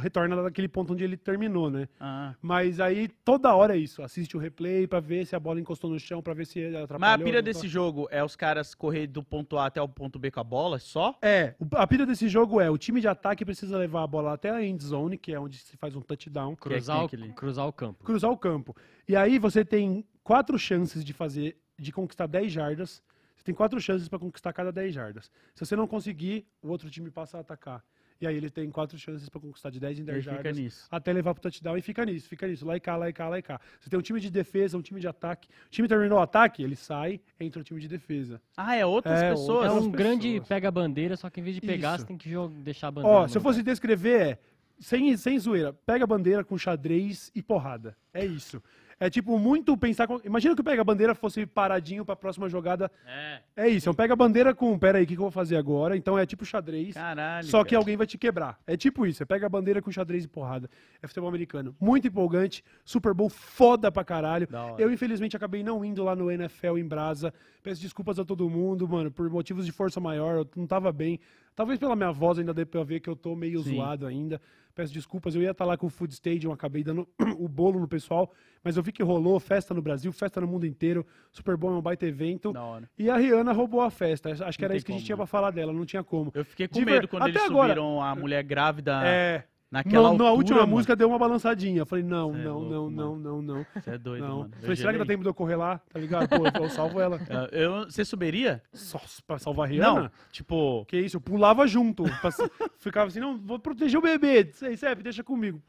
retorna 0.00 0.42
daquele 0.42 0.68
ponto 0.68 0.92
onde 0.92 1.02
ele 1.02 1.16
terminou, 1.16 1.70
né? 1.70 1.88
Ah. 1.98 2.34
Mas 2.40 2.78
aí 2.80 3.08
toda 3.24 3.54
hora 3.54 3.74
é 3.74 3.78
isso, 3.78 4.02
assiste 4.02 4.36
o 4.36 4.40
replay 4.40 4.86
pra 4.86 5.00
ver 5.00 5.26
se 5.26 5.34
a 5.34 5.40
bola 5.40 5.58
encostou 5.60 5.90
no 5.90 5.98
chão, 5.98 6.22
pra 6.22 6.34
ver 6.34 6.46
se 6.46 6.64
atrapalhou. 6.66 6.98
Mas 7.00 7.20
a 7.20 7.24
pira 7.24 7.42
desse 7.42 7.66
jogo 7.66 8.06
é 8.10 8.22
os 8.22 8.36
caras 8.36 8.74
correr 8.74 9.06
do 9.06 9.22
ponto 9.22 9.56
A 9.58 9.66
até 9.66 9.80
o 9.80 9.88
ponto 9.88 10.18
B 10.18 10.30
com 10.30 10.40
a 10.40 10.44
bola 10.44 10.78
só? 10.78 11.16
É, 11.22 11.54
a 11.72 11.86
pira 11.86 12.04
desse 12.06 12.28
jogo 12.28 12.60
é 12.60 12.70
o 12.70 12.78
time 12.78 13.00
de 13.00 13.08
ataque 13.08 13.44
precisa 13.44 13.76
levar 13.78 14.02
a 14.02 14.06
bola 14.06 14.34
até 14.34 14.50
a 14.50 14.62
end 14.62 14.84
zone, 14.84 15.16
que 15.18 15.32
é 15.32 15.40
onde 15.40 15.58
se 15.58 15.76
faz 15.76 15.96
um 15.96 16.00
touchdown. 16.00 16.54
Cruzar, 16.56 17.04
o, 17.04 17.08
que 17.08 17.16
é 17.16 17.18
aquele- 17.18 17.32
cruzar 17.34 17.66
o 17.66 17.72
campo. 17.72 18.04
cruzar 18.04 18.30
o 18.30 18.36
campo. 18.36 18.76
E 19.08 19.16
aí 19.16 19.38
você 19.38 19.64
tem 19.64 20.04
quatro 20.22 20.58
chances 20.58 21.04
de 21.04 21.12
fazer, 21.12 21.56
de 21.78 21.92
conquistar 21.92 22.26
10 22.26 22.50
jardas. 22.52 23.02
Você 23.36 23.44
tem 23.44 23.54
quatro 23.54 23.80
chances 23.80 24.08
para 24.08 24.18
conquistar 24.18 24.52
cada 24.52 24.72
10 24.72 24.94
jardas. 24.94 25.30
Se 25.54 25.64
você 25.64 25.76
não 25.76 25.86
conseguir, 25.86 26.46
o 26.62 26.68
outro 26.68 26.88
time 26.90 27.10
passa 27.10 27.36
a 27.36 27.40
atacar. 27.40 27.84
E 28.18 28.26
aí 28.26 28.34
ele 28.34 28.48
tem 28.48 28.70
quatro 28.70 28.96
chances 28.98 29.28
para 29.28 29.38
conquistar 29.38 29.68
de 29.68 29.78
10 29.78 29.98
em 29.98 30.04
10 30.04 30.14
Ele 30.16 30.22
fica 30.22 30.34
jardas. 30.36 30.56
nisso. 30.58 30.86
Até 30.90 31.12
levar 31.12 31.34
pro 31.34 31.42
touchdown 31.42 31.76
e 31.76 31.82
fica 31.82 32.02
nisso, 32.02 32.26
fica 32.26 32.48
nisso. 32.48 32.64
Lá 32.64 32.74
e 32.74 32.80
cá, 32.80 32.96
lá 32.96 33.10
e 33.10 33.12
cá, 33.12 33.28
lá 33.28 33.38
e 33.38 33.42
cá. 33.42 33.60
Você 33.78 33.90
tem 33.90 33.98
um 33.98 34.02
time 34.02 34.18
de 34.18 34.30
defesa, 34.30 34.78
um 34.78 34.80
time 34.80 34.98
de 34.98 35.06
ataque. 35.06 35.50
O 35.66 35.70
time 35.70 35.86
terminou 35.86 36.18
o 36.18 36.22
ataque, 36.22 36.62
ele 36.62 36.76
sai, 36.76 37.20
entra 37.38 37.60
o 37.60 37.64
time 37.64 37.78
de 37.78 37.86
defesa. 37.88 38.40
Ah, 38.56 38.74
é 38.74 38.86
outras 38.86 39.20
É, 39.20 39.30
pessoas? 39.32 39.66
É 39.66 39.70
um 39.70 39.74
pessoas. 39.76 39.94
grande 39.94 40.42
pega-bandeira, 40.48 41.14
só 41.14 41.28
que 41.28 41.40
em 41.40 41.42
vez 41.42 41.56
de 41.56 41.60
pegar, 41.60 41.90
Isso. 41.96 42.00
você 42.02 42.06
tem 42.06 42.16
que 42.16 42.30
deixar 42.62 42.88
a 42.88 42.90
bandeira. 42.90 43.16
Ó, 43.18 43.28
se 43.28 43.36
eu 43.36 43.42
fosse 43.42 43.62
descrever, 43.62 44.20
é 44.22 44.38
sem, 44.78 45.14
sem 45.18 45.38
zoeira, 45.38 45.74
pega 45.74 46.04
a 46.04 46.06
bandeira 46.06 46.42
com 46.42 46.56
xadrez 46.56 47.30
e 47.34 47.42
porrada. 47.42 47.94
É 48.14 48.24
isso. 48.24 48.62
É 48.98 49.10
tipo 49.10 49.38
muito 49.38 49.76
pensar. 49.76 50.06
Com... 50.06 50.20
Imagina 50.24 50.54
que 50.54 50.60
o 50.60 50.64
pega 50.64 50.80
a 50.80 50.84
bandeira 50.84 51.14
fosse 51.14 51.44
paradinho 51.44 52.04
pra 52.04 52.16
próxima 52.16 52.48
jogada. 52.48 52.90
É. 53.06 53.40
É 53.56 53.68
isso, 53.68 53.88
é 53.88 53.92
um 53.92 53.94
pega 53.94 54.14
a 54.14 54.16
bandeira 54.16 54.54
com. 54.54 54.78
Pera 54.78 54.98
aí, 54.98 55.04
o 55.04 55.06
que, 55.06 55.14
que 55.14 55.20
eu 55.20 55.24
vou 55.24 55.30
fazer 55.30 55.56
agora? 55.56 55.96
Então 55.96 56.18
é 56.18 56.24
tipo 56.24 56.44
xadrez. 56.46 56.94
Caralho. 56.94 57.46
Só 57.46 57.62
que 57.62 57.70
cara. 57.70 57.80
alguém 57.80 57.96
vai 57.96 58.06
te 58.06 58.16
quebrar. 58.16 58.58
É 58.66 58.76
tipo 58.76 59.06
isso, 59.06 59.22
é 59.22 59.26
pega 59.26 59.46
a 59.46 59.48
bandeira 59.48 59.82
com 59.82 59.92
xadrez 59.92 60.24
e 60.24 60.28
porrada. 60.28 60.70
É 61.02 61.06
futebol 61.06 61.28
americano. 61.28 61.76
Muito 61.78 62.08
empolgante, 62.08 62.64
Super 62.84 63.12
Bowl 63.12 63.28
foda 63.28 63.92
pra 63.92 64.02
caralho. 64.02 64.48
Eu, 64.78 64.90
infelizmente, 64.90 65.36
acabei 65.36 65.62
não 65.62 65.84
indo 65.84 66.02
lá 66.02 66.16
no 66.16 66.30
NFL 66.30 66.78
em 66.78 66.86
Brasa. 66.86 67.34
Peço 67.62 67.82
desculpas 67.82 68.18
a 68.18 68.24
todo 68.24 68.48
mundo, 68.48 68.88
mano, 68.88 69.10
por 69.10 69.28
motivos 69.28 69.66
de 69.66 69.72
força 69.72 70.00
maior. 70.00 70.36
Eu 70.36 70.48
não 70.56 70.66
tava 70.66 70.90
bem. 70.90 71.20
Talvez 71.54 71.78
pela 71.78 71.96
minha 71.96 72.12
voz 72.12 72.38
ainda 72.38 72.54
dê 72.54 72.64
pra 72.64 72.84
ver 72.84 73.00
que 73.00 73.08
eu 73.08 73.16
tô 73.16 73.34
meio 73.34 73.62
Sim. 73.62 73.76
zoado 73.76 74.06
ainda. 74.06 74.40
Peço 74.76 74.92
desculpas. 74.92 75.34
Eu 75.34 75.40
ia 75.40 75.52
estar 75.52 75.64
lá 75.64 75.74
com 75.76 75.86
o 75.86 75.90
Food 75.90 76.12
Stadium, 76.12 76.52
acabei 76.52 76.84
dando 76.84 77.08
o 77.38 77.48
bolo 77.48 77.80
no 77.80 77.88
pessoal. 77.88 78.30
Mas 78.62 78.76
eu 78.76 78.82
vi 78.82 78.92
que 78.92 79.02
rolou 79.02 79.40
festa 79.40 79.72
no 79.72 79.80
Brasil, 79.80 80.12
festa 80.12 80.38
no 80.40 80.46
mundo 80.46 80.66
inteiro. 80.66 81.04
Super 81.32 81.56
Bowl 81.56 81.72
é 81.74 81.78
um 81.78 81.80
baita 81.80 82.04
evento. 82.06 82.52
E 82.98 83.08
a 83.08 83.16
Rihanna 83.16 83.52
roubou 83.52 83.80
a 83.80 83.90
festa. 83.90 84.30
Acho 84.30 84.58
que 84.58 84.62
Não 84.64 84.66
era 84.66 84.76
isso 84.76 84.84
que 84.84 84.92
a 84.92 84.94
gente 84.94 85.00
como, 85.02 85.06
tinha 85.06 85.14
né? 85.16 85.18
pra 85.18 85.26
falar 85.26 85.50
dela, 85.50 85.72
não 85.72 85.86
tinha 85.86 86.04
como. 86.04 86.30
Eu 86.34 86.44
fiquei 86.44 86.68
com 86.68 86.74
De 86.78 86.84
ver- 86.84 86.90
medo 86.92 87.08
quando 87.08 87.26
eles 87.26 87.36
até 87.36 87.46
agora- 87.46 87.68
subiram 87.74 88.02
a 88.02 88.14
mulher 88.14 88.42
grávida 88.44 89.00
É. 89.02 89.44
naquela 89.70 90.12
No- 90.12 90.18
na 90.18 90.30
última 90.30 90.60
mano. 90.60 90.72
música 90.72 90.94
deu 90.96 91.08
uma 91.08 91.18
balançadinha. 91.18 91.78
Eu 91.80 91.86
falei, 91.86 92.04
não, 92.04 92.34
é 92.34 92.44
não, 92.44 92.58
louco, 92.58 92.90
não, 92.90 93.16
não, 93.16 93.16
não, 93.16 93.42
não, 93.42 93.66
Você 93.74 93.90
é 93.90 93.98
doido, 93.98 94.26
não. 94.26 94.38
mano. 94.38 94.50
Eu 94.56 94.60
Falei, 94.62 94.76
será 94.76 94.92
que 94.92 94.98
dá 94.98 95.04
tempo 95.06 95.22
de 95.22 95.28
eu 95.28 95.34
correr 95.34 95.56
lá? 95.56 95.80
Tá 95.92 95.98
ligado? 96.00 96.28
Pô, 96.28 96.62
eu 96.64 96.70
salvo 96.70 97.00
ela. 97.00 97.18
Ah, 97.30 97.48
Eu, 97.52 97.84
você 97.84 98.04
subiria? 98.04 98.62
Só 98.72 99.00
pra 99.26 99.38
salvar 99.38 99.66
a 99.66 99.70
Rihanna? 99.70 100.00
Não, 100.02 100.10
tipo... 100.32 100.84
Que 100.86 100.98
isso, 100.98 101.16
eu 101.16 101.20
pulava 101.20 101.66
junto. 101.66 102.04
Ficava 102.78 103.08
assim, 103.08 103.20
não, 103.20 103.36
vou 103.38 103.58
proteger 103.58 103.98
o 103.98 104.02
bebê. 104.02 104.50
Sepp, 104.52 105.02
deixa 105.02 105.22
comigo. 105.24 105.60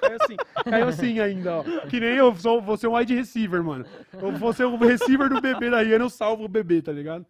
Caiu 0.00 0.16
assim, 0.20 0.36
caiu 0.64 0.88
assim 0.88 1.20
ainda, 1.20 1.56
ó. 1.58 1.62
Que 1.88 2.00
nem 2.00 2.10
eu, 2.16 2.34
sou, 2.36 2.60
vou 2.60 2.76
ser 2.76 2.88
um 2.88 2.96
wide 2.96 3.14
receiver, 3.14 3.62
mano. 3.62 3.84
Eu 4.12 4.32
vou 4.32 4.52
ser 4.52 4.64
o 4.64 4.76
receiver 4.76 5.28
do 5.28 5.40
bebê 5.40 5.70
da 5.70 5.80
Rihanna, 5.82 6.04
eu 6.04 6.10
salvo 6.10 6.44
o 6.44 6.48
bebê, 6.48 6.82
tá 6.82 6.92
ligado? 6.92 7.24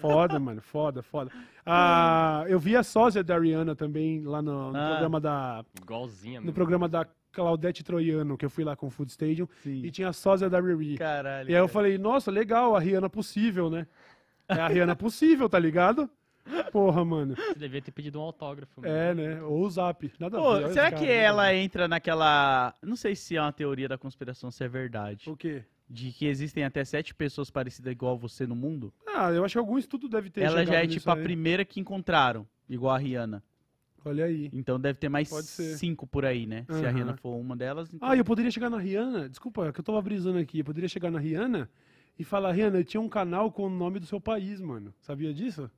Foda, 0.00 0.38
mano, 0.38 0.60
foda, 0.60 1.02
foda. 1.02 1.30
Ah, 1.64 2.44
eu 2.48 2.58
vi 2.58 2.76
a 2.76 2.82
sósia 2.82 3.22
da 3.22 3.38
Rihanna 3.38 3.74
também 3.76 4.22
lá 4.22 4.40
no, 4.42 4.72
no 4.72 4.78
Ah. 4.78 4.88
programa 4.90 5.20
da... 5.20 5.64
Igualzinha, 5.82 6.40
No 6.40 6.46
mano. 6.46 6.54
programa 6.54 6.88
da 6.88 7.06
Claudete 7.32 7.84
Troiano, 7.84 8.36
que 8.36 8.44
eu 8.44 8.50
fui 8.50 8.64
lá 8.64 8.74
com 8.74 8.86
o 8.86 8.90
Food 8.90 9.10
Stadium. 9.10 9.46
Sim. 9.62 9.82
E 9.84 9.90
tinha 9.90 10.08
a 10.08 10.12
sósia 10.12 10.48
da 10.50 10.60
Riri. 10.60 10.96
Caralho. 10.98 11.48
E 11.50 11.54
aí 11.54 11.60
eu 11.60 11.66
cara. 11.66 11.72
falei, 11.72 11.98
nossa, 11.98 12.30
legal, 12.30 12.74
a 12.74 12.80
Rihanna 12.80 13.08
possível, 13.08 13.70
né? 13.70 13.86
É 14.48 14.54
a 14.54 14.66
Rihanna 14.68 14.96
possível, 14.96 15.48
tá 15.48 15.58
ligado? 15.58 16.10
Porra, 16.72 17.04
mano. 17.04 17.36
Você 17.36 17.54
devia 17.58 17.80
ter 17.80 17.92
pedido 17.92 18.18
um 18.18 18.22
autógrafo. 18.22 18.80
mano. 18.80 18.92
É, 18.92 19.14
né? 19.14 19.42
Ou 19.42 19.60
o 19.64 19.70
Zap. 19.70 20.10
Nada 20.18 20.38
Pô, 20.38 20.66
será 20.72 20.90
que 20.90 21.06
ela 21.08 21.54
entra 21.54 21.86
naquela... 21.86 22.74
Não 22.82 22.96
sei 22.96 23.14
se 23.14 23.36
é 23.36 23.40
uma 23.40 23.52
teoria 23.52 23.86
da 23.88 23.96
conspiração, 23.98 24.50
se 24.50 24.64
é 24.64 24.68
verdade. 24.68 25.26
ver. 25.26 25.30
O 25.30 25.36
quê? 25.36 25.62
De 25.92 26.12
que 26.12 26.26
existem 26.26 26.62
até 26.62 26.84
sete 26.84 27.12
pessoas 27.12 27.50
parecidas 27.50 27.90
igual 27.90 28.14
a 28.14 28.16
você 28.16 28.46
no 28.46 28.54
mundo. 28.54 28.94
Ah, 29.08 29.32
eu 29.32 29.44
acho 29.44 29.54
que 29.54 29.58
algum 29.58 29.76
estudo 29.76 30.08
deve 30.08 30.30
ter 30.30 30.42
Ela 30.42 30.64
já 30.64 30.74
é 30.74 30.86
tipo 30.86 31.10
a 31.10 31.14
aí. 31.14 31.22
primeira 31.22 31.64
que 31.64 31.80
encontraram, 31.80 32.46
igual 32.68 32.94
a 32.94 32.98
Rihanna. 32.98 33.42
Olha 34.04 34.24
aí. 34.24 34.48
Então 34.52 34.78
deve 34.78 34.98
ter 35.00 35.08
mais 35.08 35.28
cinco 35.28 36.06
por 36.06 36.24
aí, 36.24 36.46
né? 36.46 36.64
Se 36.70 36.86
a. 36.86 36.90
Rihanna 36.90 37.16
for 37.16 37.34
uma 37.34 37.56
delas, 37.56 37.92
então... 37.92 38.08
Ah, 38.08 38.16
eu 38.16 38.24
poderia 38.24 38.52
chegar 38.52 38.70
na 38.70 38.78
Rihanna. 38.78 39.28
Desculpa, 39.28 39.66
é 39.66 39.72
que 39.72 39.80
eu 39.80 39.84
tava 39.84 40.00
brisando 40.00 40.38
aqui. 40.38 40.60
Eu 40.60 40.64
poderia 40.64 40.88
chegar 40.88 41.10
na 41.10 41.18
Rihanna 41.18 41.68
e 42.16 42.22
falar, 42.22 42.52
Rihanna, 42.52 42.78
eu 42.78 42.84
tinha 42.84 43.00
um 43.00 43.08
canal 43.08 43.50
com 43.50 43.66
o 43.66 43.70
nome 43.70 43.98
do 43.98 44.06
seu 44.06 44.20
país, 44.20 44.60
mano. 44.60 44.94
Sabia 45.00 45.34
disso? 45.34 45.68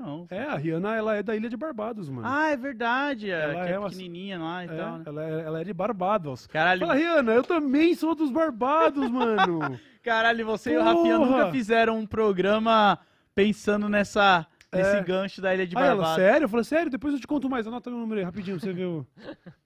Não. 0.00 0.26
É, 0.30 0.44
a 0.44 0.56
Rihanna, 0.56 0.94
ela 0.96 1.14
é 1.16 1.22
da 1.22 1.36
Ilha 1.36 1.48
de 1.50 1.56
Barbados, 1.58 2.08
mano. 2.08 2.26
Ah, 2.26 2.48
é 2.50 2.56
verdade. 2.56 3.30
É, 3.30 3.38
Ela 3.42 3.68
é, 3.68 3.72
é 3.72 3.78
uma- 3.78 3.90
pequenininha 3.90 4.38
lá 4.38 4.64
e 4.64 4.68
é, 4.68 4.74
tal, 4.74 4.96
né? 4.98 5.04
ela, 5.06 5.24
é, 5.24 5.40
ela 5.42 5.60
é 5.60 5.64
de 5.64 5.74
Barbados. 5.74 6.46
Caralho, 6.46 6.80
Fala, 6.80 6.94
Rihanna, 6.94 7.32
eu 7.32 7.42
também 7.42 7.94
sou 7.94 8.14
dos 8.14 8.30
Barbados, 8.30 9.08
mano. 9.10 9.78
caralho, 10.02 10.46
você 10.46 10.72
e 10.72 10.78
o 10.78 10.82
Rafinha 10.82 11.18
Porra! 11.18 11.30
nunca 11.30 11.50
fizeram 11.52 11.98
um 11.98 12.06
programa 12.06 12.98
pensando 13.34 13.88
nessa, 13.90 14.46
nesse 14.72 14.96
É. 14.96 15.02
gancho 15.02 15.42
da 15.42 15.54
Ilha 15.54 15.66
de 15.66 15.76
Aí 15.76 15.82
ela, 15.84 15.96
Barbados. 15.96 16.14
sério? 16.16 16.44
Eu 16.44 16.48
falei, 16.48 16.64
sério? 16.64 16.90
Depois 16.90 17.12
eu 17.12 17.20
te 17.20 17.26
conto 17.26 17.50
mais. 17.50 17.66
Anota 17.66 17.90
meu 17.90 17.98
número 17.98 18.20
aí, 18.20 18.24
rapidinho, 18.24 18.56
pra 18.58 18.66
você 18.66 18.72
ver 18.72 18.86
o... 18.86 19.06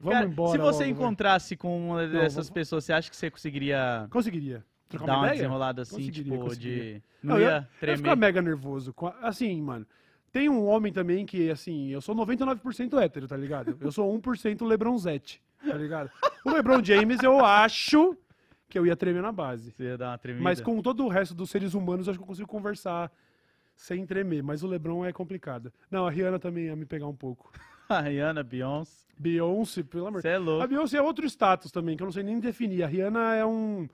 Vamos 0.00 0.14
Cara, 0.14 0.26
embora. 0.26 0.50
se 0.52 0.58
você 0.58 0.62
logo, 0.62 0.78
vai. 0.78 0.88
encontrasse 0.88 1.56
com 1.56 1.88
uma 1.90 2.06
dessas 2.06 2.34
vamos- 2.34 2.50
pessoas, 2.50 2.84
você 2.84 2.92
acha 2.92 3.10
que 3.10 3.16
você 3.16 3.30
conseguiria 3.30 4.06
Conseguiria. 4.10 4.64
Trocar 4.88 5.06
dar 5.06 5.12
uma 5.14 5.22
uma 5.26 5.32
desenrolada 5.32 5.82
assim, 5.82 5.96
Conseguiria, 5.96 6.32
tipo, 6.32 6.44
conseguiria. 6.44 6.94
de. 6.94 7.02
Não 7.22 7.36
eu 7.36 7.40
ia 7.42 7.46
Eu 7.48 7.52
ia 7.54 7.62
ficar 7.62 7.78
tremer. 8.10 8.16
mega 8.16 8.42
nervoso. 8.42 8.94
a- 9.02 9.28
Assim, 9.28 9.60
mano. 9.62 9.86
Tem 10.30 10.48
um 10.48 10.66
homem 10.66 10.92
também 10.92 11.24
que, 11.24 11.48
assim, 11.50 11.88
eu 11.90 12.00
sou 12.00 12.14
99% 12.14 12.98
hétero, 12.98 13.28
tá 13.28 13.36
ligado? 13.36 13.76
Eu 13.80 13.92
sou 13.92 14.12
1% 14.12 14.64
Lebronzete, 14.64 15.40
tá 15.64 15.74
ligado? 15.76 16.10
O 16.44 16.50
Lebron 16.50 16.82
James, 16.82 17.22
eu 17.22 17.44
acho 17.44 18.16
que 18.68 18.76
eu 18.78 18.84
ia 18.84 18.96
tremer 18.96 19.22
na 19.22 19.30
base. 19.30 19.70
Você 19.70 19.84
ia 19.84 19.96
dar 19.98 20.10
uma 20.10 20.18
tremida. 20.18 20.42
Mas 20.42 20.60
com 20.60 20.82
todo 20.82 21.04
o 21.04 21.08
resto 21.08 21.34
dos 21.34 21.50
seres 21.50 21.72
humanos, 21.74 22.06
eu 22.06 22.10
acho 22.10 22.18
que 22.18 22.22
eu 22.24 22.26
consigo 22.26 22.48
conversar 22.48 23.12
sem 23.76 24.04
tremer. 24.04 24.42
Mas 24.42 24.64
o 24.64 24.66
Lebron 24.66 25.04
é 25.04 25.12
complicado. 25.12 25.72
Não, 25.90 26.04
a 26.06 26.10
Rihanna 26.10 26.38
também 26.40 26.64
ia 26.66 26.74
me 26.76 26.84
pegar 26.84 27.06
um 27.06 27.14
pouco. 27.16 27.52
A 27.88 28.00
Rihanna, 28.00 28.42
Beyoncé. 28.42 29.04
Beyoncé, 29.18 29.82
pelo 29.84 30.06
amor 30.08 30.20
Você 30.22 30.28
é 30.28 30.34
A 30.34 30.38
louco. 30.38 30.66
Beyoncé 30.66 30.96
é 30.96 31.02
outro 31.02 31.26
status 31.26 31.70
também, 31.70 31.96
que 31.96 32.02
eu 32.02 32.06
não 32.06 32.12
sei 32.12 32.22
nem 32.24 32.40
definir. 32.40 32.82
A 32.82 32.86
Rihanna 32.88 33.34
é 33.36 33.44
um. 33.46 33.88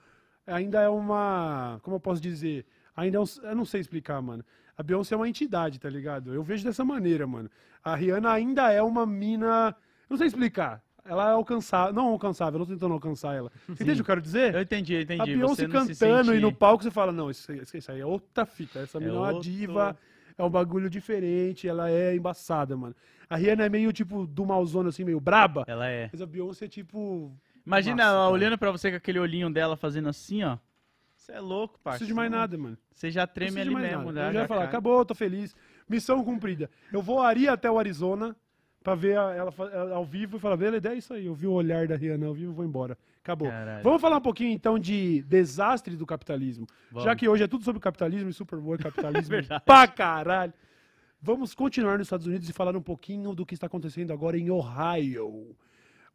Ainda 0.47 0.81
é 0.81 0.89
uma. 0.89 1.79
Como 1.83 1.97
eu 1.97 2.01
posso 2.01 2.21
dizer? 2.21 2.65
Ainda 2.97 3.19
é 3.19 3.21
um, 3.21 3.25
Eu 3.43 3.55
não 3.57 3.65
sei 3.65 3.81
explicar, 3.81 4.21
mano. 4.21 4.45
A 4.77 4.83
Beyoncé 4.83 5.15
é 5.15 5.17
uma 5.17 5.29
entidade, 5.29 5.79
tá 5.79 5.89
ligado? 5.91 6.33
Eu 6.35 6.43
vejo 6.43 6.65
dessa 6.65 6.85
maneira, 6.85 7.27
mano. 7.27 7.51
A 7.85 7.95
Rihanna 7.95 8.31
ainda 8.33 8.73
é 8.73 8.83
uma 8.83 9.05
mina. 9.07 9.69
Eu 10.09 10.11
não 10.15 10.17
sei 10.17 10.27
explicar. 10.27 10.83
Ela 11.05 11.31
é 11.31 11.33
alcançável. 11.33 11.93
Não 11.95 12.07
alcançável, 12.09 12.61
eu 12.61 12.67
tô 12.67 12.73
tentando 12.73 12.93
alcançar 12.95 13.35
ela. 13.35 13.51
Você 13.69 13.83
entende 13.85 13.93
o 13.93 13.95
que 13.97 14.01
eu 14.11 14.15
quero 14.15 14.21
dizer? 14.23 14.55
Eu 14.55 14.61
entendi, 14.63 14.95
eu 14.95 14.99
A 15.01 15.03
entendi. 15.03 15.35
Beyoncé 15.37 15.55
Você 15.63 15.69
não 15.69 15.85
se 15.87 15.95
cantando 15.97 16.35
e 16.35 16.41
no 16.41 16.53
palco 16.53 16.83
você 16.83 16.91
fala: 16.91 17.13
não, 17.13 17.31
isso, 17.31 17.51
aí- 17.53 17.63
isso 17.75 17.93
aí 17.93 18.01
é 18.01 18.07
outra 18.07 18.45
fita. 18.47 18.81
Essa 18.81 18.99
É 18.99 19.01
mina 19.01 19.13
é 19.15 19.19
uma 19.19 19.27
outro- 19.29 19.43
diva, 19.43 19.97
é 20.37 20.43
um 20.43 20.51
bagulho 20.51 20.89
diferente, 20.91 21.69
ela 21.69 21.91
é 21.91 22.15
embaçada, 22.17 22.77
mano. 22.77 22.95
A 23.29 23.37
Rihanna 23.37 23.65
é 23.67 23.69
meio 23.69 23.93
tipo 23.93 24.27
do 24.27 24.45
malzona, 24.45 24.89
assim, 24.89 25.05
meio 25.05 25.21
braba. 25.21 25.65
Ela 25.67 25.89
é. 25.89 26.09
Mas 26.13 26.21
a 26.23 26.27
Beyoncé 26.27 26.65
é 26.65 26.69
tipo. 26.69 27.33
Imagina 27.71 27.97
Massa, 27.97 28.09
ela 28.09 28.19
cara. 28.23 28.33
olhando 28.33 28.59
pra 28.59 28.71
você 28.71 28.91
com 28.91 28.97
aquele 28.97 29.19
olhinho 29.19 29.51
dela 29.51 29.77
fazendo 29.77 30.09
assim, 30.09 30.43
ó. 30.43 30.59
Você 31.15 31.33
é 31.33 31.41
louco, 31.41 31.75
Não 31.75 31.83
parceiro. 31.85 31.99
preciso 31.99 32.09
de 32.09 32.15
mais 32.15 32.31
nada, 32.31 32.57
mano. 32.59 32.77
Você 32.93 33.11
já 33.11 33.23
Não 33.27 33.29
treme 33.35 33.61
ali 33.61 33.75
mesmo. 33.75 34.11
né? 34.11 34.29
Eu 34.29 34.33
já 34.33 34.41
ia 34.43 34.49
falar, 34.49 34.65
acabou, 34.65 35.05
tô 35.05 35.15
feliz. 35.15 35.55
Missão 35.89 36.25
cumprida. 36.25 36.69
Eu 36.93 37.01
voaria 37.03 37.53
até 37.53 37.71
o 37.71 37.79
Arizona 37.79 38.35
pra 38.83 38.95
ver 38.95 39.19
a- 39.19 39.35
ela, 39.35 39.55
ao 39.95 40.05
vivo 40.05 40.37
e 40.39 40.41
falar, 40.41 40.57
beleza, 40.57 40.89
é 40.89 40.95
isso 40.95 41.13
aí. 41.13 41.27
Eu 41.27 41.35
vi 41.35 41.47
o 41.47 41.53
olhar 41.53 41.87
da 41.87 41.95
Rihanna 41.97 42.27
ao 42.27 42.35
vivo 42.35 42.53
e 42.53 42.55
vou 42.55 42.65
embora. 42.65 42.97
Acabou. 43.23 43.49
Caralho. 43.49 43.85
Vamos 43.85 44.01
falar 44.01 44.17
um 44.17 44.21
pouquinho 44.23 44.51
então 44.51 44.79
de 44.79 45.21
desastre 45.23 45.95
do 45.95 46.07
capitalismo. 46.07 46.67
Vamos. 46.91 47.05
Já 47.05 47.15
que 47.15 47.29
hoje 47.29 47.43
é 47.45 47.47
tudo 47.47 47.63
sobre 47.65 47.81
capitalismo 47.81 48.31
e 48.31 48.33
Super 48.33 48.59
Bowl 48.59 48.75
é 48.75 48.79
capitalismo 49.23 49.31
Verdade. 49.31 49.63
pra 49.65 49.87
caralho. 49.87 50.55
Vamos 51.21 51.53
continuar 51.55 51.99
nos 51.99 52.07
Estados 52.07 52.27
Unidos 52.27 52.49
e 52.49 52.53
falar 52.55 52.75
um 52.75 52.81
pouquinho 52.81 53.35
do 53.35 53.45
que 53.45 53.53
está 53.53 53.67
acontecendo 53.67 54.11
agora 54.11 54.39
em 54.39 54.51
Ohio. 54.51 55.55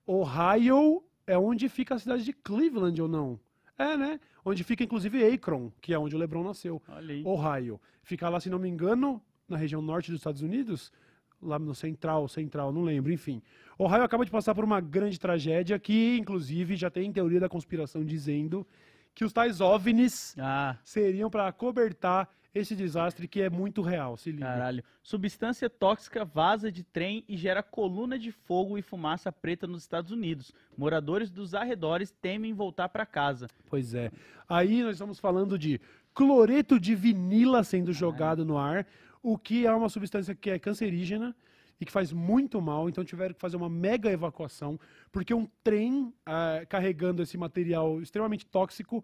Ohio 0.08 1.04
é 1.28 1.38
onde 1.38 1.68
fica 1.70 1.96
a 1.96 2.00
cidade 2.00 2.24
de 2.24 2.34
Cleveland 2.34 3.02
ou 3.02 3.08
não? 3.08 3.40
É, 3.78 3.98
né? 3.98 4.20
Onde 4.44 4.64
fica 4.64 4.84
inclusive 4.84 5.26
Akron, 5.34 5.72
que 5.82 5.94
é 5.94 6.00
onde 6.00 6.16
o 6.16 6.20
LeBron 6.20 6.44
nasceu. 6.44 6.82
Ohio. 7.26 7.80
Fica 8.04 8.30
lá, 8.30 8.40
se 8.40 8.50
não 8.50 8.60
me 8.60 8.70
engano, 8.70 9.22
na 9.50 9.58
região 9.58 9.82
norte 9.82 10.12
dos 10.12 10.20
Estados 10.20 10.42
Unidos, 10.42 10.94
lá 11.42 11.60
no 11.60 11.76
central, 11.76 12.28
central, 12.28 12.72
não 12.72 12.84
lembro, 12.84 13.12
enfim. 13.12 13.42
Ohio 13.78 14.04
acaba 14.04 14.24
de 14.24 14.32
passar 14.32 14.56
por 14.56 14.64
uma 14.64 14.80
grande 14.80 15.20
tragédia 15.20 15.78
que, 15.78 16.18
inclusive, 16.18 16.76
já 16.76 16.90
tem 16.90 17.12
teoria 17.12 17.40
da 17.40 17.50
conspiração 17.50 18.06
dizendo 18.06 18.66
que 19.14 19.26
os 19.26 19.34
tais 19.34 19.60
OVNIs 19.62 20.36
Ah, 20.38 20.78
seriam 20.84 21.30
para 21.30 21.52
cobertar 21.52 22.30
esse 22.56 22.74
desastre 22.74 23.28
que 23.28 23.42
é 23.42 23.50
muito 23.50 23.82
real, 23.82 24.16
se 24.16 24.32
liga. 24.32 24.46
caralho. 24.46 24.84
Substância 25.04 25.70
tóxica 25.70 26.24
vaza 26.24 26.72
de 26.72 26.86
trem 26.86 27.26
e 27.28 27.36
gera 27.36 27.62
coluna 27.62 28.18
de 28.18 28.32
fogo 28.32 28.78
e 28.78 28.82
fumaça 28.82 29.30
preta 29.30 29.68
nos 29.68 29.82
Estados 29.82 30.10
Unidos. 30.10 30.54
Moradores 30.78 31.30
dos 31.30 31.54
arredores 31.54 32.12
temem 32.12 32.54
voltar 32.54 32.88
pra 32.88 33.06
casa. 33.06 33.48
Pois 33.70 33.94
é. 33.94 34.10
Aí 34.48 34.82
nós 34.82 34.94
estamos 34.94 35.20
falando 35.20 35.60
de 35.60 35.82
cloreto 36.14 36.80
de 36.80 36.96
vinila 36.96 37.62
sendo 37.62 37.92
jogado 37.92 38.46
no 38.46 38.58
ar, 38.58 38.88
o 39.22 39.38
que 39.38 39.68
é 39.68 39.74
uma 39.74 39.90
substância 39.90 40.34
que 40.34 40.50
é 40.50 40.58
cancerígena 40.58 41.36
e 41.78 41.86
que 41.86 41.92
faz 41.92 42.14
muito 42.14 42.62
mal. 42.62 42.88
Então 42.88 43.04
tiveram 43.04 43.34
que 43.34 43.42
fazer 43.42 43.58
uma 43.58 43.70
mega 43.70 44.10
evacuação, 44.10 44.80
porque 45.12 45.34
um 45.34 45.46
trem 45.62 46.14
ah, 46.26 46.62
carregando 46.70 47.22
esse 47.22 47.38
material 47.38 48.02
extremamente 48.02 48.46
tóxico 48.46 49.04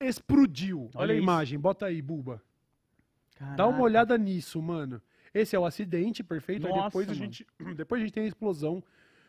explodiu. 0.00 0.90
Olha, 0.94 1.02
Olha 1.02 1.14
a 1.14 1.16
imagem, 1.16 1.56
bota 1.56 1.86
aí, 1.86 2.02
Buba. 2.02 2.42
Dá 3.40 3.46
uma 3.46 3.56
Caraca. 3.72 3.82
olhada 3.82 4.18
nisso, 4.18 4.60
mano. 4.60 5.00
Esse 5.32 5.56
é 5.56 5.58
o 5.58 5.64
acidente, 5.64 6.22
perfeito. 6.22 6.66
aí 6.66 6.72
Nossa, 6.72 6.84
depois 6.88 7.08
a 7.08 7.12
mano. 7.12 7.24
gente, 7.24 7.46
depois 7.76 8.00
a 8.00 8.04
gente 8.04 8.12
tem 8.14 8.24
a 8.24 8.26
explosão 8.26 8.82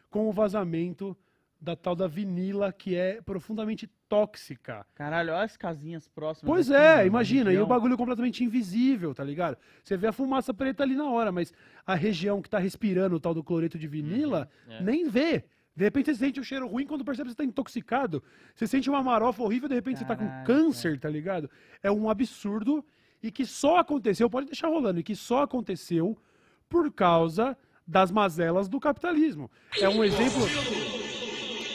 com 0.09 0.28
o 0.28 0.32
vazamento 0.34 1.16
da 1.59 1.76
tal 1.76 1.95
da 1.95 2.07
vinila 2.07 2.74
que 2.74 2.95
é 2.95 3.22
profundamente 3.22 3.88
tóxica. 4.09 4.84
Caralho, 4.95 5.32
olha 5.32 5.43
as 5.43 5.55
casinhas 5.55 6.07
próximas. 6.07 6.51
Pois 6.51 6.72
aqui, 6.72 6.82
é, 6.84 6.95
mano, 6.97 7.07
imagina, 7.07 7.53
e 7.53 7.57
o 7.59 7.68
bagulho 7.68 7.95
completamente 7.95 8.43
invisível, 8.43 9.14
tá 9.14 9.24
ligado? 9.24 9.57
Você 9.84 9.95
vê 9.95 10.07
a 10.07 10.12
fumaça 10.12 10.53
preta 10.53 10.82
ali 10.84 10.95
na 10.95 11.07
hora, 11.09 11.32
mas 11.32 11.53
a 11.86 11.93
região 11.95 12.41
que 12.41 12.49
tá 12.49 12.57
respirando 12.57 13.16
o 13.16 13.20
tal 13.20 13.34
do 13.34 13.43
cloreto 13.43 13.78
de 13.78 13.88
vinila, 13.88 14.49
Uhum, 14.68 14.74
é. 14.74 14.82
nem 14.84 15.07
vê. 15.07 15.45
De 15.76 15.84
repente 15.86 16.07
você 16.07 16.16
sente 16.16 16.39
o 16.39 16.43
cheiro 16.43 16.68
ruim 16.68 16.86
quando 16.86 17.05
percebe 17.05 17.30
que 17.30 17.34
você 17.34 17.38
tá 17.38 17.45
intoxicado. 17.45 18.22
Você 18.55 18.66
sente 18.68 18.89
uma 18.89 19.01
marofa 19.03 19.41
horrível, 19.43 19.70
de 19.70 19.76
repente 19.76 19.99
você 19.99 20.05
tá 20.05 20.16
com 20.16 20.28
Caraca. 20.28 20.45
câncer, 20.45 20.99
tá 20.99 21.07
ligado? 21.09 21.49
É 21.82 21.89
um 21.91 22.09
absurdo 22.09 22.84
e 23.22 23.32
que 23.32 23.45
só 23.45 23.78
aconteceu, 23.78 24.30
pode 24.30 24.47
deixar 24.47 24.67
rolando, 24.67 24.99
e 24.99 25.03
que 25.03 25.15
só 25.15 25.43
aconteceu 25.43 26.17
por 26.67 26.91
causa 26.91 27.57
das 27.86 28.11
mazelas 28.11 28.67
do 28.67 28.80
capitalismo. 28.80 29.49
É 29.80 29.89
um 29.89 30.03
exemplo. 30.03 30.41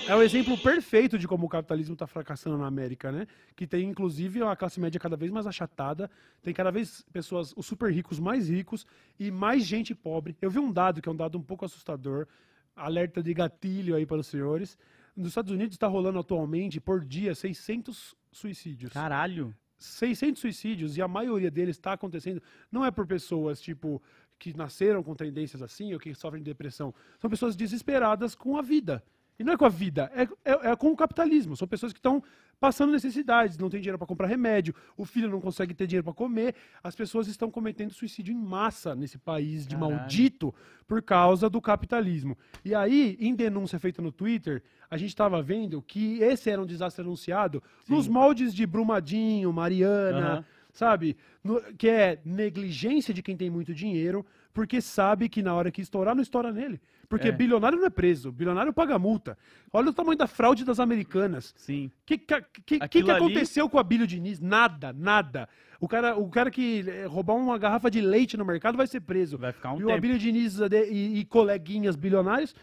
É 0.09 0.15
o 0.15 0.23
exemplo 0.23 0.57
perfeito 0.59 1.19
de 1.19 1.27
como 1.27 1.47
o 1.47 1.49
capitalismo 1.49 1.95
está 1.95 2.07
fracassando 2.07 2.57
na 2.57 2.67
América, 2.67 3.11
né? 3.11 3.27
Que 3.57 3.67
tem, 3.67 3.89
inclusive, 3.89 4.41
uma 4.41 4.55
classe 4.55 4.79
média 4.79 5.01
cada 5.01 5.17
vez 5.17 5.33
mais 5.33 5.49
achatada, 5.49 6.09
tem 6.43 6.55
cada 6.55 6.71
vez 6.71 7.05
pessoas, 7.13 7.53
os 7.57 7.67
super 7.67 7.93
ricos 7.93 8.21
mais 8.21 8.49
ricos 8.49 8.87
e 9.19 9.33
mais 9.33 9.65
gente 9.65 9.97
pobre. 9.97 10.37
Eu 10.41 10.49
vi 10.49 10.61
um 10.61 10.71
dado 10.71 11.03
que 11.03 11.09
é 11.09 11.13
um 11.13 11.17
dado 11.17 11.37
um 11.37 11.43
pouco 11.43 11.65
assustador, 11.65 12.29
alerta 12.77 13.21
de 13.21 13.35
gatilho 13.35 13.97
aí 13.97 14.07
para 14.07 14.19
os 14.19 14.29
senhores. 14.29 14.79
Nos 15.17 15.29
Estados 15.29 15.51
Unidos 15.51 15.75
está 15.75 15.89
rolando 15.89 16.21
atualmente, 16.21 16.81
por 16.81 17.05
dia, 17.05 17.35
600 17.35 18.15
suicídios. 18.31 18.93
Caralho. 18.93 19.53
600 19.79 20.41
suicídios 20.41 20.97
e 20.97 21.03
a 21.03 21.09
maioria 21.09 21.51
deles 21.51 21.77
está 21.77 21.93
acontecendo 21.93 22.43
não 22.71 22.85
é 22.85 22.91
por 22.91 23.07
pessoas 23.07 23.61
tipo 23.61 24.03
que 24.39 24.57
nasceram 24.57 25.03
com 25.03 25.15
tendências 25.15 25.63
assim 25.63 25.93
ou 25.95 26.01
que 26.01 26.15
sofrem 26.15 26.43
de 26.43 26.51
depressão, 26.51 26.95
são 27.19 27.31
pessoas 27.31 27.57
desesperadas 27.57 28.35
com 28.35 28.57
a 28.57 28.63
vida. 28.63 29.03
E 29.39 29.45
não 29.45 29.53
é 29.53 29.57
com 29.57 29.67
a 29.67 29.69
vida, 29.69 30.11
é, 30.15 30.23
é- 30.51 30.71
é 30.71 30.77
com 30.77 30.91
o 30.91 30.97
capitalismo. 30.97 31.57
São 31.57 31.69
pessoas 31.69 31.93
que 31.93 31.99
estão 31.99 32.23
passando 32.59 32.93
necessidades, 32.93 33.59
não 33.59 33.69
tem 33.69 33.81
dinheiro 33.81 33.99
para 33.99 34.07
comprar 34.07 34.27
remédio, 34.27 34.75
o 34.97 35.05
filho 35.05 35.29
não 35.29 35.41
consegue 35.41 35.75
ter 35.75 35.87
dinheiro 35.87 36.05
para 36.05 36.15
comer, 36.15 36.55
as 36.83 36.95
pessoas 36.95 37.29
estão 37.29 37.51
cometendo 37.51 37.93
suicídio 37.93 38.33
em 38.33 38.39
massa 38.39 38.95
nesse 38.95 39.19
país 39.19 39.67
de 39.67 39.77
Caralho. 39.77 39.97
maldito 39.97 40.55
por 40.87 41.03
causa 41.03 41.51
do 41.51 41.61
capitalismo. 41.61 42.37
E 42.65 42.75
aí, 42.75 43.17
em 43.21 43.35
denúncia 43.35 43.79
feita 43.79 44.01
no 44.01 44.11
Twitter, 44.13 44.63
a 44.91 44.97
gente 44.97 45.11
estava 45.11 45.43
vendo 45.43 45.83
que 45.83 46.21
esse 46.23 46.49
era 46.49 46.63
um 46.63 46.67
desastre 46.67 47.03
anunciado 47.03 47.63
nos 47.89 48.09
moldes 48.09 48.55
de 48.55 48.65
Brumadinho, 48.67 49.53
Mariana, 49.53 50.19
Aham. 50.19 50.45
Sabe? 50.77 51.17
No- 51.43 51.61
que 51.79 51.89
é 51.89 52.21
negligência 52.25 53.13
de 53.15 53.23
quem 53.23 53.37
tem 53.37 53.49
muito 53.51 53.73
dinheiro, 53.75 54.25
porque 54.53 54.81
sabe 54.81 55.29
que 55.29 55.43
na 55.43 55.55
hora 55.55 55.71
que 55.71 55.81
estourar, 55.81 56.15
não 56.15 56.23
estoura 56.23 56.53
nele. 56.53 56.81
Porque 57.09 57.29
É. 57.29 57.33
bilionário 57.33 57.79
não 57.79 57.87
é 57.87 57.91
preso, 57.91 58.33
bilionário 58.33 58.73
paga 58.73 58.99
multa. 58.99 59.39
Olha 59.73 59.91
o 59.91 59.93
tamanho 59.93 60.19
da 60.19 60.27
fraude 60.27 60.65
das 60.65 60.79
americanas. 60.81 61.55
Sim. 61.57 61.87
O 61.87 61.91
que, 62.05 62.19
que, 62.19 62.41
que, 62.65 62.89
que, 62.89 62.99
ali- 62.99 63.11
aconteceu 63.13 63.69
com 63.71 63.79
a 63.79 63.83
Bílio 63.83 64.07
Diniz? 64.07 64.41
Nada, 64.41 64.93
nada. 64.93 65.49
O 65.81 65.87
cara, 65.87 66.17
o 66.17 66.29
cara 66.29 66.51
que 66.51 66.85
eh, 66.89 67.07
roubar 67.07 67.35
uma 67.37 67.57
garrafa 67.59 67.91
de 67.91 68.01
leite 68.01 68.37
no 68.37 68.45
mercado 68.45 68.77
vai 68.77 68.87
ser 68.87 69.01
preso. 69.01 69.39
Vai 69.39 69.53
ficar 69.53 69.73
um 69.73 69.81
e 69.81 69.85
o 69.85 69.87
tempo. 69.87 69.99
Abílio 69.99 70.19
Diniz 70.19 70.61
eh, 70.61 70.69
e, 70.91 71.19
e 71.21 71.25
coleguinhas 71.27 71.95
bilionários 71.97 72.55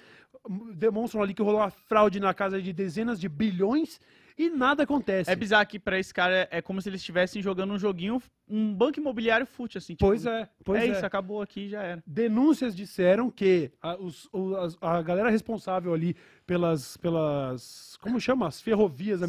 hum, 0.49 0.71
demonstram 0.73 1.21
ali 1.23 1.33
que 1.33 1.41
rolou 1.41 1.61
uma 1.61 1.69
fraude 1.71 2.19
na 2.19 2.33
casa 2.33 2.61
de 2.61 2.73
dezenas 2.73 3.19
de 3.19 3.29
bilhões 3.29 3.99
e 4.37 4.49
nada 4.49 4.83
acontece. 4.83 5.29
É 5.29 5.35
bizarro 5.35 5.65
que 5.67 5.79
pra 5.79 5.99
esse 5.99 6.13
cara 6.13 6.47
é 6.51 6.61
como 6.61 6.81
se 6.81 6.89
eles 6.89 7.01
estivessem 7.01 7.41
jogando 7.41 7.73
um 7.73 7.79
joguinho, 7.79 8.21
um 8.47 8.73
banco 8.73 8.99
imobiliário 8.99 9.45
fute, 9.45 9.77
assim. 9.77 9.93
tipo, 9.93 10.05
Pois 10.05 10.25
é, 10.25 10.49
pois 10.63 10.81
é 10.83 10.87
é. 10.87 10.91
isso, 10.91 11.05
acabou 11.05 11.41
aqui 11.41 11.69
já 11.69 11.81
era. 11.81 12.03
denúncias 12.05 12.75
disseram 12.75 13.29
que 13.29 13.71
a, 13.81 13.95
os- 13.97 14.29
a 14.81 15.01
galera 15.01 15.29
responsável 15.29 15.93
ali 15.93 16.15
pelas, 16.45 16.97
pelas 16.97 17.97
como 18.01 18.19
chama? 18.19 18.47
As 18.47 18.61
ferrovias 18.61 19.19
Sim. 19.19 19.25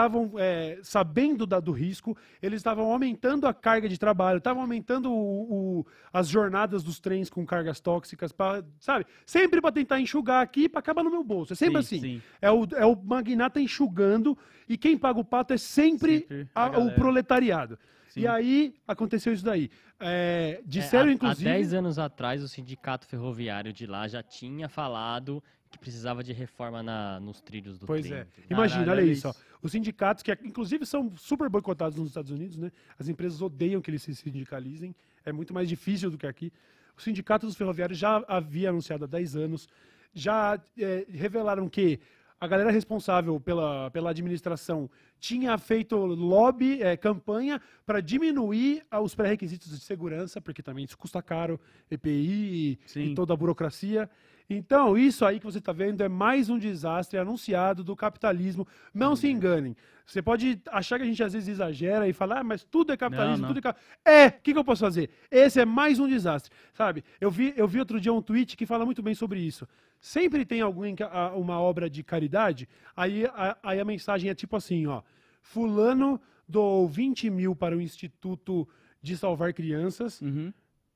Estavam 0.00 0.32
é, 0.38 0.78
sabendo 0.82 1.46
da- 1.46 1.60
do 1.60 1.72
risco, 1.72 2.16
eles 2.42 2.58
estavam 2.58 2.90
aumentando 2.90 3.46
a 3.46 3.52
carga 3.54 3.88
de 3.88 3.98
trabalho, 3.98 4.38
estavam 4.38 4.62
aumentando 4.62 5.10
o- 5.12 5.80
o- 5.80 5.86
as 6.12 6.28
jornadas 6.28 6.82
dos 6.82 6.98
trens 6.98 7.28
com 7.28 7.44
cargas 7.44 7.80
tóxicas, 7.80 8.32
pra, 8.32 8.62
sabe? 8.78 9.06
Sempre 9.26 9.60
para 9.60 9.72
tentar 9.72 10.00
enxugar 10.00 10.42
aqui 10.42 10.68
para 10.68 10.80
acabar 10.80 11.02
no 11.02 11.10
meu 11.10 11.22
bolso. 11.24 11.52
É 11.52 11.56
sempre 11.56 11.82
Sim, 11.82 11.96
assim. 11.96 12.00
sim. 12.16 12.22
É 12.40 12.50
o, 12.50 12.64
é 12.74 12.86
o 12.86 12.96
magnata 12.96 13.60
enxugando 13.60 14.36
e 14.68 14.76
quem 14.78 14.96
paga 14.96 15.20
o 15.20 15.24
pato 15.24 15.52
é 15.52 15.58
sempre, 15.58 16.20
Sempre 16.20 16.48
a 16.54 16.78
o 16.78 16.92
proletariado. 16.94 17.78
Sim. 18.08 18.20
E 18.22 18.26
aí 18.26 18.74
aconteceu 18.88 19.32
isso 19.32 19.44
daí. 19.44 19.70
É, 20.00 20.60
disseram, 20.66 21.08
É, 21.08 21.10
há- 21.10 21.14
inclusive. 21.14 21.48
Há 21.48 21.52
10 21.52 21.74
anos 21.74 21.98
atrás, 21.98 22.42
o 22.42 22.48
sindicato 22.48 23.06
ferroviário 23.06 23.72
de 23.72 23.86
lá 23.86 24.08
já 24.08 24.22
tinha 24.22 24.68
falado 24.68 25.42
que 25.70 25.78
precisava 25.78 26.22
de 26.24 26.32
reforma 26.32 26.82
na- 26.82 27.20
nos 27.20 27.40
trilhos 27.40 27.78
do 27.78 27.86
Pois 27.86 28.04
trem. 28.04 28.18
é. 28.18 28.22
entendeu? 28.22 28.44
Imagina, 28.50 28.84
Caralho, 28.84 29.02
olha 29.02 29.12
isso, 29.12 29.28
ó. 29.28 29.34
Os 29.62 29.72
sindicatos, 29.72 30.22
que 30.22 30.32
inclusive 30.44 30.84
são 30.84 31.14
super 31.16 31.48
boicotados 31.48 31.96
nos 31.98 32.08
Estados 32.08 32.30
Unidos, 32.30 32.56
né? 32.56 32.72
As 32.98 33.08
empresas 33.08 33.40
odeiam 33.40 33.80
que 33.80 33.90
eles 33.90 34.02
se 34.02 34.14
sindicalizem. 34.14 34.94
É 35.24 35.32
muito 35.32 35.54
mais 35.54 35.68
difícil 35.68 36.10
do 36.10 36.18
que 36.18 36.26
aqui. 36.26 36.52
O 36.96 37.00
Sindicato 37.00 37.46
dos 37.46 37.56
Ferroviários 37.56 37.98
já 37.98 38.22
havia 38.26 38.70
anunciado 38.70 39.04
há 39.04 39.06
10 39.06 39.36
anos. 39.36 39.68
Já 40.12 40.60
é, 40.78 41.06
revelaram 41.08 41.68
que 41.68 42.00
a 42.40 42.46
galera 42.46 42.70
responsável 42.70 43.38
pela, 43.38 43.90
pela 43.90 44.10
administração 44.10 44.90
tinha 45.18 45.56
feito 45.58 45.94
lobby, 45.96 46.82
é, 46.82 46.96
campanha, 46.96 47.60
para 47.84 48.00
diminuir 48.00 48.82
ah, 48.90 49.00
os 49.00 49.14
pré-requisitos 49.14 49.70
de 49.70 49.84
segurança, 49.84 50.40
porque 50.40 50.62
também 50.62 50.84
isso 50.84 50.96
custa 50.96 51.22
caro, 51.22 51.60
EPI 51.90 52.78
e, 52.96 53.00
e 53.00 53.14
toda 53.14 53.34
a 53.34 53.36
burocracia. 53.36 54.08
Então, 54.52 54.98
isso 54.98 55.24
aí 55.24 55.38
que 55.38 55.46
você 55.46 55.58
está 55.58 55.72
vendo 55.72 56.02
é 56.02 56.08
mais 56.08 56.50
um 56.50 56.58
desastre 56.58 57.16
anunciado 57.16 57.84
do 57.84 57.94
capitalismo. 57.94 58.66
Não 58.92 59.14
se 59.14 59.28
enganem. 59.28 59.76
Você 60.04 60.20
pode 60.20 60.60
achar 60.66 60.98
que 60.98 61.04
a 61.04 61.06
gente 61.06 61.22
às 61.22 61.32
vezes 61.32 61.48
exagera 61.48 62.08
e 62.08 62.12
fala, 62.12 62.40
ah, 62.40 62.42
mas 62.42 62.64
tudo 62.64 62.92
é 62.92 62.96
capitalismo, 62.96 63.42
não. 63.42 63.48
tudo 63.48 63.58
é 63.58 63.62
cap... 63.62 63.80
É, 64.04 64.26
o 64.26 64.32
que, 64.42 64.52
que 64.52 64.58
eu 64.58 64.64
posso 64.64 64.80
fazer? 64.80 65.08
Esse 65.30 65.60
é 65.60 65.64
mais 65.64 66.00
um 66.00 66.08
desastre, 66.08 66.50
sabe? 66.74 67.04
Eu 67.20 67.30
vi, 67.30 67.54
eu 67.56 67.68
vi 67.68 67.78
outro 67.78 68.00
dia 68.00 68.12
um 68.12 68.20
tweet 68.20 68.56
que 68.56 68.66
fala 68.66 68.84
muito 68.84 69.04
bem 69.04 69.14
sobre 69.14 69.38
isso. 69.38 69.68
Sempre 70.00 70.44
tem 70.44 70.60
alguém, 70.60 70.96
uma 71.36 71.60
obra 71.60 71.88
de 71.88 72.02
caridade, 72.02 72.68
aí 72.96 73.26
a, 73.26 73.56
aí 73.62 73.78
a 73.78 73.84
mensagem 73.84 74.30
é 74.30 74.34
tipo 74.34 74.56
assim, 74.56 74.84
ó. 74.86 75.00
Fulano 75.40 76.20
doou 76.48 76.88
20 76.88 77.30
mil 77.30 77.54
para 77.54 77.76
o 77.76 77.80
Instituto 77.80 78.68
de 79.00 79.16
Salvar 79.16 79.54
Crianças 79.54 80.20
Uhum. 80.20 80.52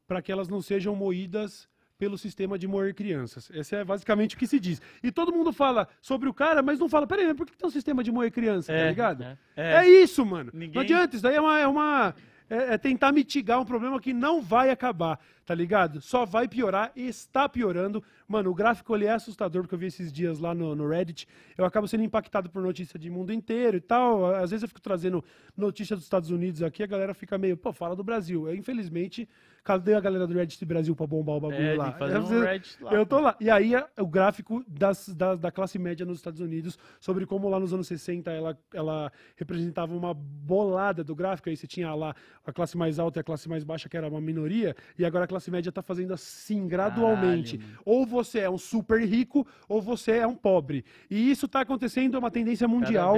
para 0.08 0.20
que 0.20 0.32
elas 0.32 0.48
não 0.48 0.60
sejam 0.60 0.96
moídas 0.96 1.68
pelo 2.04 2.18
sistema 2.18 2.58
de 2.58 2.68
moer 2.68 2.94
crianças. 2.94 3.50
Esse 3.54 3.74
é 3.74 3.82
basicamente 3.82 4.34
o 4.36 4.38
que 4.38 4.46
se 4.46 4.60
diz. 4.60 4.80
E 5.02 5.10
todo 5.10 5.32
mundo 5.32 5.54
fala 5.54 5.88
sobre 6.02 6.28
o 6.28 6.34
cara, 6.34 6.60
mas 6.62 6.78
não 6.78 6.86
fala, 6.86 7.06
peraí, 7.06 7.26
mas 7.26 7.34
por 7.34 7.46
que 7.46 7.56
tem 7.56 7.66
um 7.66 7.70
sistema 7.70 8.04
de 8.04 8.12
moer 8.12 8.30
criança, 8.30 8.70
tá 8.70 8.78
É, 8.78 8.88
ligado? 8.90 9.22
É. 9.24 9.36
É. 9.56 9.72
É 9.76 9.88
isso, 10.02 10.24
mano. 10.26 10.50
Ninguém- 10.52 10.74
Não 10.74 10.82
adianta, 10.82 11.16
isso 11.16 11.22
daí 11.22 11.34
é 11.36 11.40
uma. 11.40 11.58
É, 11.58 11.66
uma- 11.66 12.14
é- 12.50 12.74
é 12.74 12.78
tentar 12.78 13.10
mitigar 13.10 13.58
um 13.58 13.64
problema 13.64 13.98
que 13.98 14.12
não 14.12 14.42
vai 14.42 14.68
acabar, 14.68 15.18
tá 15.44 15.54
ligado? 15.54 16.00
Só 16.00 16.24
vai 16.24 16.48
piorar 16.48 16.90
e 16.96 17.06
está 17.06 17.48
piorando. 17.48 18.02
Mano, 18.26 18.50
o 18.50 18.54
gráfico 18.54 18.94
ele 18.94 19.04
é 19.04 19.12
assustador, 19.12 19.62
porque 19.62 19.74
eu 19.74 19.78
vi 19.78 19.86
esses 19.86 20.12
dias 20.12 20.38
lá 20.38 20.54
no, 20.54 20.74
no 20.74 20.88
Reddit. 20.88 21.28
Eu 21.56 21.64
acabo 21.64 21.86
sendo 21.86 22.02
impactado 22.02 22.48
por 22.50 22.62
notícia 22.62 22.98
de 22.98 23.10
mundo 23.10 23.32
inteiro 23.32 23.76
e 23.76 23.80
tal. 23.80 24.34
Às 24.34 24.50
vezes 24.50 24.62
eu 24.62 24.68
fico 24.68 24.80
trazendo 24.80 25.22
notícia 25.56 25.94
dos 25.94 26.04
Estados 26.04 26.30
Unidos 26.30 26.62
aqui, 26.62 26.82
a 26.82 26.86
galera 26.86 27.12
fica 27.14 27.36
meio, 27.36 27.56
pô, 27.56 27.72
fala 27.72 27.94
do 27.94 28.02
Brasil. 28.02 28.48
Eu, 28.48 28.54
infelizmente, 28.54 29.28
cadê 29.62 29.94
a 29.94 30.00
galera 30.00 30.26
do 30.26 30.34
Reddit 30.34 30.64
Brasil 30.64 30.94
pra 30.96 31.06
bombar 31.06 31.36
o 31.36 31.40
bagulho 31.40 31.62
É, 31.62 31.74
lá? 31.76 31.96
Eu- 32.00 32.20
um 32.24 32.40
Reddit 32.40 32.82
lá. 32.82 32.92
eu 32.92 33.06
tô 33.06 33.20
lá. 33.20 33.36
E 33.40 33.50
aí 33.50 33.74
é 33.74 33.86
o 34.00 34.06
gráfico 34.06 34.64
das, 34.66 35.08
da, 35.10 35.34
da 35.34 35.50
classe 35.50 35.78
média 35.78 36.04
nos 36.06 36.18
Estados 36.18 36.40
Unidos, 36.40 36.78
sobre 37.00 37.26
como 37.26 37.48
lá 37.48 37.60
nos 37.60 37.72
anos 37.72 37.86
60 37.86 38.30
ela, 38.30 38.58
ela 38.72 39.12
representava 39.36 39.94
uma 39.94 40.14
bolada 40.14 41.02
do 41.04 41.14
gráfico. 41.14 41.48
Aí 41.48 41.56
você 41.56 41.66
tinha 41.66 41.94
lá 41.94 42.14
a 42.46 42.52
classe 42.52 42.76
mais 42.76 42.98
alta 42.98 43.18
e 43.18 43.20
a 43.20 43.24
classe 43.24 43.48
mais 43.48 43.64
baixa, 43.64 43.88
que 43.88 43.96
era 43.96 44.08
uma 44.08 44.20
minoria, 44.20 44.74
e 44.98 45.04
agora 45.04 45.24
a 45.24 45.28
classe 45.34 45.50
média 45.50 45.72
tá 45.72 45.82
fazendo 45.82 46.14
assim 46.14 46.66
gradualmente. 46.68 47.58
Caralho, 47.58 47.78
ou 47.84 48.06
você 48.06 48.40
é 48.40 48.50
um 48.50 48.58
super 48.58 49.00
rico, 49.04 49.46
ou 49.68 49.82
você 49.82 50.12
é 50.12 50.26
um 50.26 50.34
pobre. 50.34 50.84
E 51.10 51.30
isso 51.30 51.48
tá 51.48 51.60
acontecendo, 51.60 52.16
é 52.16 52.18
uma 52.18 52.30
tendência 52.30 52.68
mundial. 52.68 53.16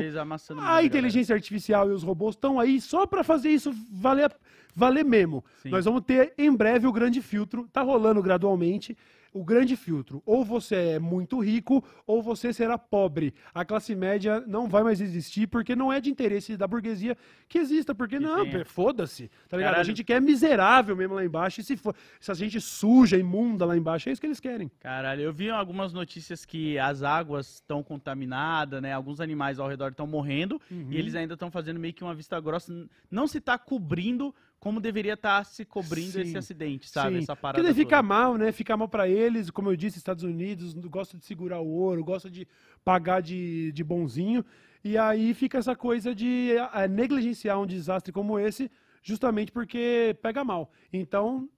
A 0.62 0.64
galera. 0.64 0.86
inteligência 0.86 1.34
artificial 1.34 1.90
e 1.90 1.92
os 1.92 2.02
robôs 2.02 2.34
estão 2.34 2.58
aí 2.58 2.80
só 2.80 3.06
para 3.06 3.22
fazer 3.22 3.50
isso 3.50 3.70
valer, 3.92 4.34
valer 4.74 5.04
mesmo. 5.04 5.44
Sim. 5.62 5.68
Nós 5.68 5.84
vamos 5.84 6.02
ter 6.02 6.32
em 6.38 6.52
breve 6.52 6.86
o 6.86 6.92
grande 6.92 7.20
filtro, 7.20 7.68
tá 7.70 7.82
rolando 7.82 8.22
gradualmente. 8.22 8.96
O 9.36 9.44
grande 9.44 9.76
filtro, 9.76 10.22
ou 10.24 10.44
você 10.44 10.74
é 10.94 10.98
muito 10.98 11.38
rico, 11.40 11.84
ou 12.06 12.22
você 12.22 12.52
será 12.52 12.78
pobre. 12.78 13.34
A 13.54 13.64
classe 13.64 13.94
média 13.94 14.42
não 14.46 14.66
vai 14.68 14.82
mais 14.82 15.00
existir, 15.00 15.46
porque 15.46 15.76
não 15.76 15.92
é 15.92 16.00
de 16.00 16.08
interesse 16.10 16.56
da 16.56 16.66
burguesia 16.66 17.16
que 17.48 17.58
exista, 17.58 17.94
porque 17.94 18.16
Que 18.18 18.24
não, 18.24 18.48
pê, 18.50 18.64
foda-se. 18.64 19.30
Tá 19.48 19.56
ligado? 19.56 19.70
A 19.70 19.72
Caralho. 19.74 19.86
gente 19.86 20.02
quer 20.04 20.20
miserável 20.22 20.96
mesmo 20.96 21.14
lá 21.14 21.24
embaixo, 21.24 21.60
e 21.60 21.64
se 21.64 21.76
for, 21.76 21.94
se 22.18 22.30
a 22.30 22.34
gente 22.34 22.60
suja, 22.60 23.16
imunda 23.18 23.64
lá 23.66 23.76
embaixo, 23.76 24.08
é 24.08 24.12
isso 24.12 24.20
que 24.20 24.26
eles 24.26 24.40
querem. 24.40 24.70
Caralho, 24.80 25.20
eu 25.22 25.32
vi 25.32 25.50
algumas 25.50 25.92
notícias 25.92 26.44
que 26.44 26.78
as 26.78 27.02
águas 27.02 27.54
estão 27.56 27.82
contaminadas, 27.82 28.80
né? 28.80 28.92
Alguns 28.92 29.20
animais 29.20 29.58
ao 29.58 29.68
redor 29.68 29.90
estão 29.90 30.06
morrendo 30.06 30.60
Uhum. 30.70 30.86
e 30.90 30.96
eles 30.96 31.14
ainda 31.14 31.34
estão 31.34 31.50
fazendo 31.50 31.78
meio 31.78 31.92
que 31.92 32.02
uma 32.02 32.14
vista 32.14 32.40
grossa. 32.40 32.72
Não 33.10 33.26
se 33.26 33.40
tá 33.40 33.58
cobrindo 33.58 34.34
como 34.58 34.80
deveria 34.80 35.14
estar 35.14 35.44
se 35.44 35.64
cobrindo 35.64 36.12
Sim. 36.12 36.20
esse 36.22 36.36
acidente, 36.36 36.88
sabe? 36.88 37.16
Sim, 37.16 37.22
Essa 37.22 37.36
parada. 37.36 37.62
Porque 37.62 37.74
fica 37.74 37.96
toda. 37.96 38.02
mal, 38.02 38.36
né? 38.36 38.50
Fica 38.52 38.76
mal 38.76 38.88
pra 38.88 39.08
eles, 39.08 39.50
como 39.50 39.70
eu 39.70 39.76
disse, 39.76 39.98
Estados 39.98 40.24
Unidos 40.24 40.74
gosta 40.74 41.16
de 41.16 41.24
segurar 41.24 41.60
o 41.60 41.68
ouro, 41.68 42.02
gosta 42.04 42.30
de 42.30 42.46
pagar 42.84 43.20
de, 43.20 43.70
de 43.72 43.84
bonzinho. 43.84 44.44
E 44.82 44.96
aí 44.96 45.34
fica 45.34 45.58
essa 45.58 45.74
coisa 45.76 46.14
de 46.14 46.52
eh, 46.74 46.88
negligenciar 46.88 47.60
um 47.60 47.66
desastre 47.66 48.12
como 48.12 48.38
esse, 48.38 48.70
justamente 49.02 49.52
porque 49.52 50.16
pega 50.22 50.42
mal. 50.44 50.70
Então, 50.92 51.48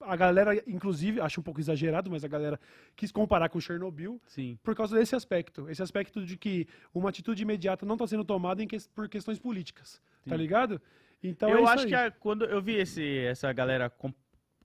a 0.00 0.14
galera, 0.16 0.54
inclusive, 0.66 1.20
acho 1.20 1.40
um 1.40 1.42
pouco 1.42 1.58
exagerado, 1.60 2.10
mas 2.10 2.22
a 2.24 2.28
galera 2.28 2.60
quis 2.94 3.10
comparar 3.10 3.48
com 3.48 3.60
Chernobyl 3.60 4.20
Sim. 4.26 4.58
por 4.62 4.74
causa 4.74 4.96
desse 4.96 5.14
aspecto. 5.16 5.68
Esse 5.68 5.82
aspecto 5.82 6.24
de 6.24 6.36
que 6.36 6.66
uma 6.94 7.08
atitude 7.10 7.42
imediata 7.42 7.84
não 7.86 7.94
está 7.96 8.06
sendo 8.06 8.24
tomada 8.24 8.64
que- 8.66 8.78
por 8.94 9.08
questões 9.08 9.38
políticas. 9.38 10.00
Tá 10.24 10.34
Sim. 10.36 10.42
ligado? 10.42 10.80
Então 11.28 11.48
é 11.48 11.52
eu 11.54 11.58
isso 11.64 11.68
acho 11.72 11.82
aí. 11.84 11.88
que 11.88 11.94
a- 11.94 12.10
quando 12.10 12.44
eu 12.44 12.60
vi 12.62 12.74
esse, 12.76 13.18
essa 13.20 13.52
galera 13.52 13.88
com- 13.90 14.12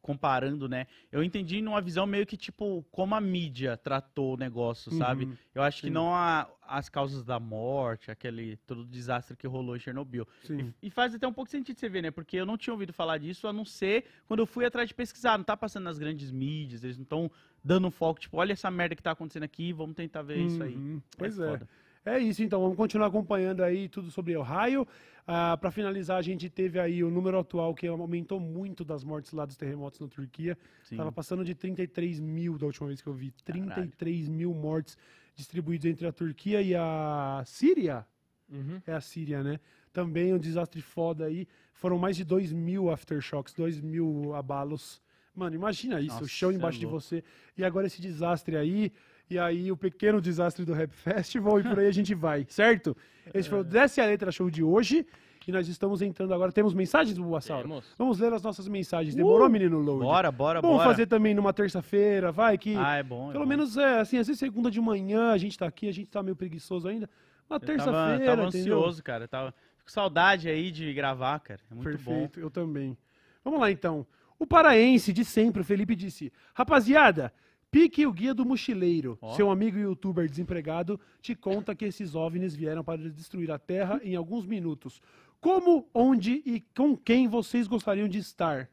comparando, 0.01 0.67
né? 0.67 0.87
Eu 1.11 1.23
entendi 1.23 1.61
numa 1.61 1.79
visão 1.79 2.07
meio 2.07 2.25
que 2.25 2.35
tipo 2.35 2.83
como 2.91 3.13
a 3.13 3.21
mídia 3.21 3.77
tratou 3.77 4.33
o 4.33 4.37
negócio, 4.37 4.91
sabe? 4.93 5.25
Uhum, 5.25 5.33
Eu 5.53 5.61
acho 5.61 5.81
que 5.81 5.87
sim. 5.89 5.93
não 5.93 6.13
a- 6.15 6.49
as 6.67 6.89
causas 6.89 7.23
da 7.23 7.39
morte, 7.39 8.09
aquele 8.09 8.57
todo 8.65 8.81
o 8.81 8.85
desastre 8.85 9.37
que 9.37 9.45
rolou 9.45 9.75
em 9.75 9.79
Chernobyl. 9.79 10.27
Sim. 10.43 10.73
E 10.81 10.89
faz 10.89 11.13
até 11.13 11.27
um 11.27 11.33
pouco 11.33 11.51
sentido 11.51 11.79
você 11.79 11.87
ver, 11.87 12.01
né? 12.01 12.09
Porque 12.09 12.35
eu 12.37 12.45
não 12.47 12.57
tinha 12.57 12.73
ouvido 12.73 12.91
falar 12.91 13.19
disso, 13.19 13.47
a 13.47 13.53
não 13.53 13.63
ser 13.63 14.05
quando 14.27 14.39
eu 14.39 14.47
fui 14.47 14.65
atrás 14.65 14.87
de 14.87 14.95
pesquisar. 14.95 15.37
Não 15.37 15.45
tá 15.45 15.55
passando 15.55 15.83
nas 15.83 15.99
grandes 15.99 16.31
mídias, 16.31 16.83
eles 16.83 16.97
não 16.97 17.03
estão 17.03 17.29
dando 17.63 17.87
um 17.87 17.91
foco, 17.91 18.19
tipo, 18.19 18.37
olha 18.37 18.53
essa 18.53 18.71
merda 18.71 18.95
que 18.95 19.03
tá 19.03 19.11
acontecendo 19.11 19.43
aqui, 19.43 19.71
vamos 19.71 19.95
tentar 19.95 20.23
ver 20.23 20.37
isso 20.39 20.63
aí. 20.63 20.75
Uhum, 20.75 20.99
Pois 21.15 21.37
é. 21.39 21.47
foda. 21.47 21.69
É 22.05 22.19
isso, 22.19 22.41
então. 22.43 22.61
Vamos 22.61 22.77
continuar 22.77 23.07
acompanhando 23.07 23.63
aí 23.63 23.87
tudo 23.87 24.09
sobre 24.09 24.35
Ohio. 24.35 24.87
Ah, 25.27 25.55
para 25.55 25.69
finalizar, 25.69 26.17
a 26.17 26.21
gente 26.21 26.49
teve 26.49 26.79
aí 26.79 27.03
o 27.03 27.11
número 27.11 27.37
atual 27.37 27.75
que 27.75 27.87
aumentou 27.87 28.39
muito 28.39 28.83
das 28.83 29.03
mortes 29.03 29.31
lá 29.33 29.45
dos 29.45 29.55
terremotos 29.55 29.99
na 29.99 30.07
Turquia. 30.07 30.57
Sim. 30.83 30.97
Tava 30.97 31.11
passando 31.11 31.45
de 31.45 31.53
33 31.53 32.19
mil 32.19 32.57
da 32.57 32.65
última 32.65 32.87
vez 32.87 33.01
que 33.01 33.07
eu 33.07 33.13
vi. 33.13 33.31
33 33.45 34.27
mil 34.27 34.53
mortes 34.53 34.97
distribuídos 35.35 35.85
entre 35.85 36.07
a 36.07 36.11
Turquia 36.11 36.61
e 36.61 36.75
a 36.75 37.43
Síria. 37.45 38.05
Uhum. 38.49 38.81
É 38.85 38.93
a 38.93 39.01
Síria, 39.01 39.43
né? 39.43 39.59
Também 39.93 40.33
um 40.33 40.39
desastre 40.39 40.81
foda 40.81 41.25
aí. 41.25 41.47
Foram 41.73 41.97
mais 41.97 42.17
de 42.17 42.23
2 42.23 42.51
mil 42.51 42.89
aftershocks, 42.89 43.53
2 43.53 43.79
mil 43.79 44.33
abalos. 44.33 45.01
Mano, 45.35 45.55
imagina 45.55 46.01
isso, 46.01 46.17
o 46.17 46.21
Nossa, 46.21 46.27
chão 46.27 46.49
cê 46.49 46.55
é 46.55 46.57
embaixo 46.57 46.79
de 46.79 46.85
louco. 46.85 46.99
você. 46.99 47.23
E 47.57 47.63
agora 47.63 47.87
esse 47.87 48.01
desastre 48.01 48.57
aí. 48.57 48.91
E 49.31 49.39
aí 49.39 49.71
o 49.71 49.77
pequeno 49.77 50.19
desastre 50.19 50.65
do 50.65 50.73
Rap 50.73 50.91
Festival. 50.91 51.59
e 51.59 51.63
por 51.63 51.79
aí 51.79 51.87
a 51.87 51.91
gente 51.91 52.13
vai, 52.13 52.45
certo? 52.49 52.95
Esse 53.33 53.49
foi 53.49 53.61
o 53.61 53.63
Desce 53.63 54.01
a 54.01 54.05
Letra 54.05 54.31
Show 54.31 54.49
de 54.49 54.61
hoje. 54.63 55.05
E 55.47 55.51
nós 55.51 55.67
estamos 55.67 56.01
entrando 56.03 56.33
agora. 56.33 56.51
Temos 56.51 56.73
mensagens, 56.73 57.17
Buassauro? 57.17 57.63
Temos. 57.67 57.85
Vamos 57.97 58.19
ler 58.19 58.31
as 58.31 58.43
nossas 58.43 58.67
mensagens. 58.67 59.15
Demorou, 59.15 59.47
Uh! 59.47 59.49
menino 59.49 59.79
Load? 59.79 60.03
Bora, 60.03 60.31
bora, 60.31 60.61
Vamos 60.61 60.77
bora. 60.77 60.89
fazer 60.89 61.07
também 61.07 61.33
numa 61.33 61.51
terça-feira, 61.51 62.31
vai, 62.31 62.57
que 62.59 62.75
Ah, 62.75 62.97
é 62.97 63.03
bom. 63.03 63.29
é 63.29 63.31
pelo 63.31 63.43
bom. 63.45 63.49
menos 63.49 63.75
é 63.75 64.01
assim, 64.01 64.17
às 64.19 64.27
vezes 64.27 64.39
segunda 64.39 64.69
de 64.69 64.79
manhã 64.79 65.31
a 65.31 65.37
gente 65.39 65.57
tá 65.57 65.65
aqui, 65.65 65.87
a 65.89 65.91
gente 65.91 66.09
tá 66.11 66.21
meio 66.21 66.35
preguiçoso 66.35 66.87
ainda. 66.87 67.09
Uma 67.49 67.55
Eu 67.55 67.59
tava, 67.59 67.65
terça-feira, 67.65 68.35
tava 68.35 68.47
entendeu? 68.49 68.77
ansioso, 68.77 69.01
cara. 69.03 69.27
Tava 69.27 69.51
fico 69.77 69.85
com 69.85 69.89
saudade 69.91 70.47
aí 70.47 70.69
de 70.71 70.93
gravar, 70.93 71.39
cara. 71.39 71.59
É 71.71 71.73
muito 71.73 71.97
bom. 72.03 72.11
Perfeito, 72.11 72.39
eu 72.39 72.51
também. 72.51 72.95
Vamos 73.43 73.59
lá 73.59 73.71
então. 73.71 74.05
O 74.37 74.45
paraense 74.45 75.11
de 75.11 75.25
sempre, 75.25 75.61
o 75.61 75.65
Felipe 75.65 75.95
disse: 75.95 76.31
Rapaziada, 76.53 77.33
pique 77.71 78.05
o 78.05 78.11
guia 78.11 78.33
do 78.33 78.45
mochileiro. 78.45 79.17
Ó. 79.21 79.33
Seu 79.33 79.49
amigo 79.49 79.79
youtuber 79.79 80.27
desempregado 80.29 80.99
te 81.21 81.33
conta 81.33 81.73
que 81.73 81.85
esses 81.85 82.13
OVNIs 82.13 82.53
vieram 82.55 82.83
para 82.83 83.09
destruir 83.09 83.49
a 83.49 83.57
Terra 83.57 83.99
em 84.03 84.15
alguns 84.15 84.45
minutos. 84.45 85.01
Como, 85.39 85.89
onde 85.93 86.43
e 86.45 86.61
com 86.75 86.95
quem 86.95 87.27
vocês 87.27 87.67
gostariam 87.67 88.07
de 88.07 88.19
estar? 88.19 88.69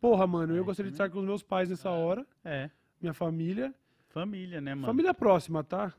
Porra, 0.00 0.26
mano, 0.26 0.54
eu 0.56 0.62
É, 0.62 0.64
gostaria 0.64 0.90
de 0.90 0.98
né? 0.98 1.04
estar 1.04 1.12
com 1.12 1.20
os 1.20 1.24
meus 1.24 1.42
pais 1.42 1.68
nessa 1.70 1.90
hora, 1.90 2.26
É. 2.44 2.70
minha 3.00 3.14
família. 3.14 3.72
Família, 4.08 4.60
né, 4.60 4.74
mano? 4.74 4.86
Família 4.86 5.12
próxima, 5.14 5.62
tá? 5.62 5.92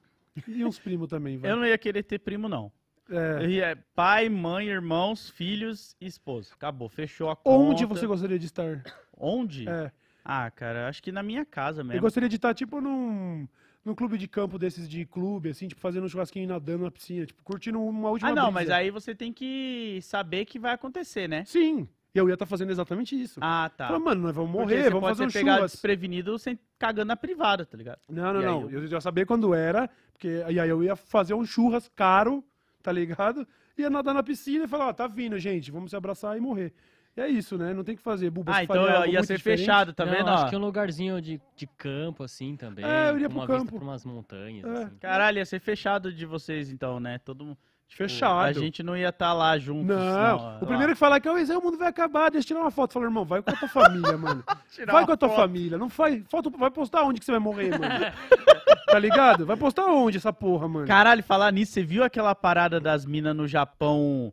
E 0.48 0.64
uns 0.66 0.78
primos 0.80 1.08
também, 1.10 1.38
vai. 1.38 1.52
Eu 1.52 1.56
não 1.56 1.66
ia 1.66 1.78
querer 1.78 2.04
ter 2.04 2.20
primo, 2.20 2.50
não. 2.50 2.72
É. 3.10 3.76
Pai, 3.96 4.28
mãe, 4.28 4.68
irmãos, 4.68 5.30
filhos 5.30 5.96
e 6.02 6.06
esposa. 6.08 6.54
Acabou, 6.54 6.90
fechou 6.90 7.30
a 7.30 7.36
conta. 7.38 7.50
Onde 7.72 7.86
você 7.86 8.06
gostaria 8.06 8.38
de 8.38 8.46
estar? 8.48 8.84
Onde? 9.18 9.68
É. 9.70 9.92
Ah, 10.30 10.52
cara, 10.52 10.90
acho 10.90 11.02
que 11.02 11.10
na 11.10 11.24
minha 11.24 11.46
casa 11.46 11.80
Eu 11.82 11.86
mesmo. 11.86 12.02
gostaria 12.02 12.28
de 12.28 12.36
estar, 12.36 12.54
tipo, 12.54 12.82
num, 12.82 13.48
num 13.86 13.96
clube 13.96 14.18
de 14.18 14.28
campo 14.28 14.60
desses 14.60 14.90
de 14.90 15.06
clube, 15.06 15.50
assim, 15.52 15.70
tipo, 15.70 15.80
fazendo 15.80 16.04
um 16.04 16.10
churrasquinho 16.10 16.50
nadando 16.50 16.84
na 16.84 16.92
piscina, 16.92 17.26
tipo, 17.26 17.42
curtindo 17.44 17.82
uma 17.82 18.10
última 18.10 18.32
Ah, 18.32 18.36
não, 18.36 18.44
brisa. 18.52 18.52
mas 18.52 18.70
aí 18.70 18.92
você 18.92 19.16
tem 19.16 19.32
que 19.32 20.00
saber 20.02 20.44
que 20.44 20.60
vai 20.60 20.74
acontecer, 20.74 21.30
né? 21.30 21.46
Sim, 21.46 21.88
e 22.14 22.18
eu 22.20 22.28
ia 22.28 22.34
estar 22.34 22.46
fazendo 22.46 22.72
exatamente 22.72 23.16
isso. 23.16 23.40
Ah, 23.42 23.72
tá. 23.76 23.88
Falei, 23.88 24.04
mano, 24.04 24.22
nós 24.24 24.36
vamos 24.36 24.52
Porque 24.52 24.74
morrer, 24.76 24.90
vamos 24.90 25.08
fazer 25.08 25.24
um 25.26 25.30
churras. 25.30 25.72
desprevenido 25.72 26.38
sem 26.38 26.60
cagando 26.78 27.08
na 27.08 27.16
privada, 27.16 27.66
tá 27.66 27.78
ligado? 27.78 28.00
Não, 28.10 28.34
não, 28.34 28.42
E 28.42 28.46
não. 28.46 28.62
eu- 28.64 28.82
Eu 28.82 28.88
já 28.88 29.00
sabia 29.00 29.26
quando 29.26 29.54
era, 29.54 29.90
porque 30.12 30.44
e 30.50 30.60
aí 30.60 30.68
eu 30.70 30.84
ia 30.84 30.98
fazer 30.98 31.34
um 31.36 31.46
churras 31.46 31.90
caro, 31.96 32.44
tá 32.84 32.92
ligado? 32.92 33.48
Ia 33.78 33.90
nadar 33.90 34.14
na 34.14 34.24
piscina 34.24 34.66
e 34.66 34.68
falar, 34.68 34.88
ó, 34.90 34.94
tá 34.94 35.08
vindo, 35.08 35.40
gente, 35.40 35.72
vamos 35.72 35.92
se 35.92 35.96
abraçar 35.96 36.36
e 36.36 36.42
morrer. 36.42 36.74
E 37.18 37.22
é 37.22 37.28
isso, 37.28 37.58
né? 37.58 37.74
Não 37.74 37.84
tem 37.84 37.96
que 37.96 38.02
fazer. 38.04 38.30
Buba, 38.30 38.52
ah, 38.56 38.64
então 38.64 38.86
eu 38.86 39.08
ia 39.08 39.24
ser 39.24 39.38
diferente? 39.38 39.60
fechado, 39.62 39.92
tá 39.92 40.06
Não, 40.06 40.14
vendo? 40.14 40.30
acho 40.30 40.46
ó? 40.46 40.50
que 40.50 40.56
um 40.56 40.60
lugarzinho 40.60 41.20
de, 41.20 41.42
de 41.56 41.66
campo, 41.66 42.24
assim, 42.24 42.56
também. 42.56 42.86
É, 42.86 43.10
eu 43.10 43.16
iria 43.16 43.28
pro 43.28 43.40
uma 43.40 43.48
campo. 43.48 43.72
vista 43.72 43.84
umas 43.84 44.06
montanhas, 44.06 44.64
É. 44.66 44.84
assim. 44.84 44.96
Caralho, 45.00 45.38
ia 45.40 45.46
ser 45.46 45.60
fechado 45.60 46.14
de 46.14 46.26
vocês, 46.28 46.70
então, 46.70 47.00
né? 47.00 47.18
Todo 47.26 47.44
mundo. 47.44 47.58
tipo, 47.88 47.98
Fechado. 48.04 48.46
A 48.46 48.54
gente 48.54 48.84
não 48.84 48.96
ia 48.96 49.10
estar 49.10 49.34
lá 49.34 49.58
juntos. 49.58 49.88
Não, 49.96 50.38
ó, 50.38 50.58
o 50.62 50.68
primeiro 50.68 50.94
que 50.94 51.00
falar 51.00 51.20
que 51.20 51.28
"Ô, 51.28 51.44
Zé, 51.44 51.58
o 51.58 51.62
mundo 51.64 51.78
vai 51.78 51.88
acabar, 51.88 52.30
deixa 52.30 52.46
eu 52.46 52.48
tirar 52.50 52.60
uma 52.62 52.70
foto. 52.70 52.94
Fala, 52.94 53.06
irmão, 53.06 53.26
vai 53.26 53.42
com 53.42 53.50
a 53.50 53.54
tua 53.56 53.68
família, 53.68 54.16
mano. 54.18 54.44
Vai 54.86 55.04
com 55.06 55.12
a 55.14 55.18
tua 55.18 55.30
foto. 55.30 55.38
família. 55.38 55.78
Não 55.78 55.90
faz. 55.90 56.22
Foto, 56.30 56.52
vai 56.52 56.70
postar 56.70 57.02
onde 57.04 57.20
que 57.20 57.26
você 57.26 57.32
vai 57.32 57.40
morrer, 57.40 57.72
mano. 57.72 57.82
tá 58.86 59.00
ligado? 59.00 59.44
Vai 59.46 59.58
postar 59.58 59.86
onde 59.88 60.18
essa 60.18 60.32
porra, 60.32 60.68
mano? 60.68 60.86
Caralho, 60.86 61.24
falar 61.24 61.52
nisso, 61.52 61.72
você 61.74 61.84
viu 61.84 62.04
aquela 62.04 62.36
parada 62.36 62.80
das 62.80 63.06
minas 63.06 63.36
no 63.36 63.48
Japão 63.48 64.32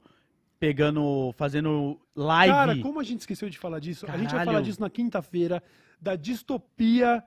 pegando, 0.69 1.33
fazendo 1.37 2.01
live? 2.17 2.53
Cara, 2.55 2.79
como 2.81 2.99
a 2.99 3.03
gente 3.03 3.21
esqueceu 3.21 3.51
de 3.51 3.59
falar 3.59 3.79
disso? 3.81 4.07
A 4.07 4.12
gente 4.12 4.23
vai 4.31 4.31
Caralho. 4.31 4.51
falar 4.51 4.61
disso 4.62 4.81
na 4.81 4.89
quinta-feira, 4.89 5.62
da 6.01 6.17
distopia 6.17 7.23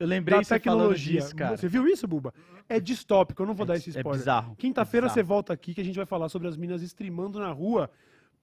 Eu 0.00 0.06
lembrei 0.06 0.38
da 0.40 0.44
tecnologia. 0.44 1.20
disso, 1.20 1.36
cara. 1.36 1.56
Você 1.56 1.68
viu 1.68 1.86
isso, 1.86 2.06
Buba? 2.06 2.32
É 2.68 2.80
distópico, 2.80 3.42
eu 3.42 3.46
não 3.46 3.54
vou 3.54 3.66
dar 3.66 3.76
esse 3.76 3.90
É 3.90 3.92
spoiler. 3.98 4.18
bizarro. 4.20 4.56
Quinta-feira 4.56 5.08
você 5.08 5.22
volta 5.22 5.52
aqui 5.52 5.74
que 5.74 5.80
a 5.80 5.84
gente 5.84 5.96
vai 5.96 6.06
falar 6.06 6.28
sobre 6.30 6.48
as 6.48 6.56
minas 6.56 6.80
streamando 6.82 7.38
na 7.38 7.50
rua 7.52 7.90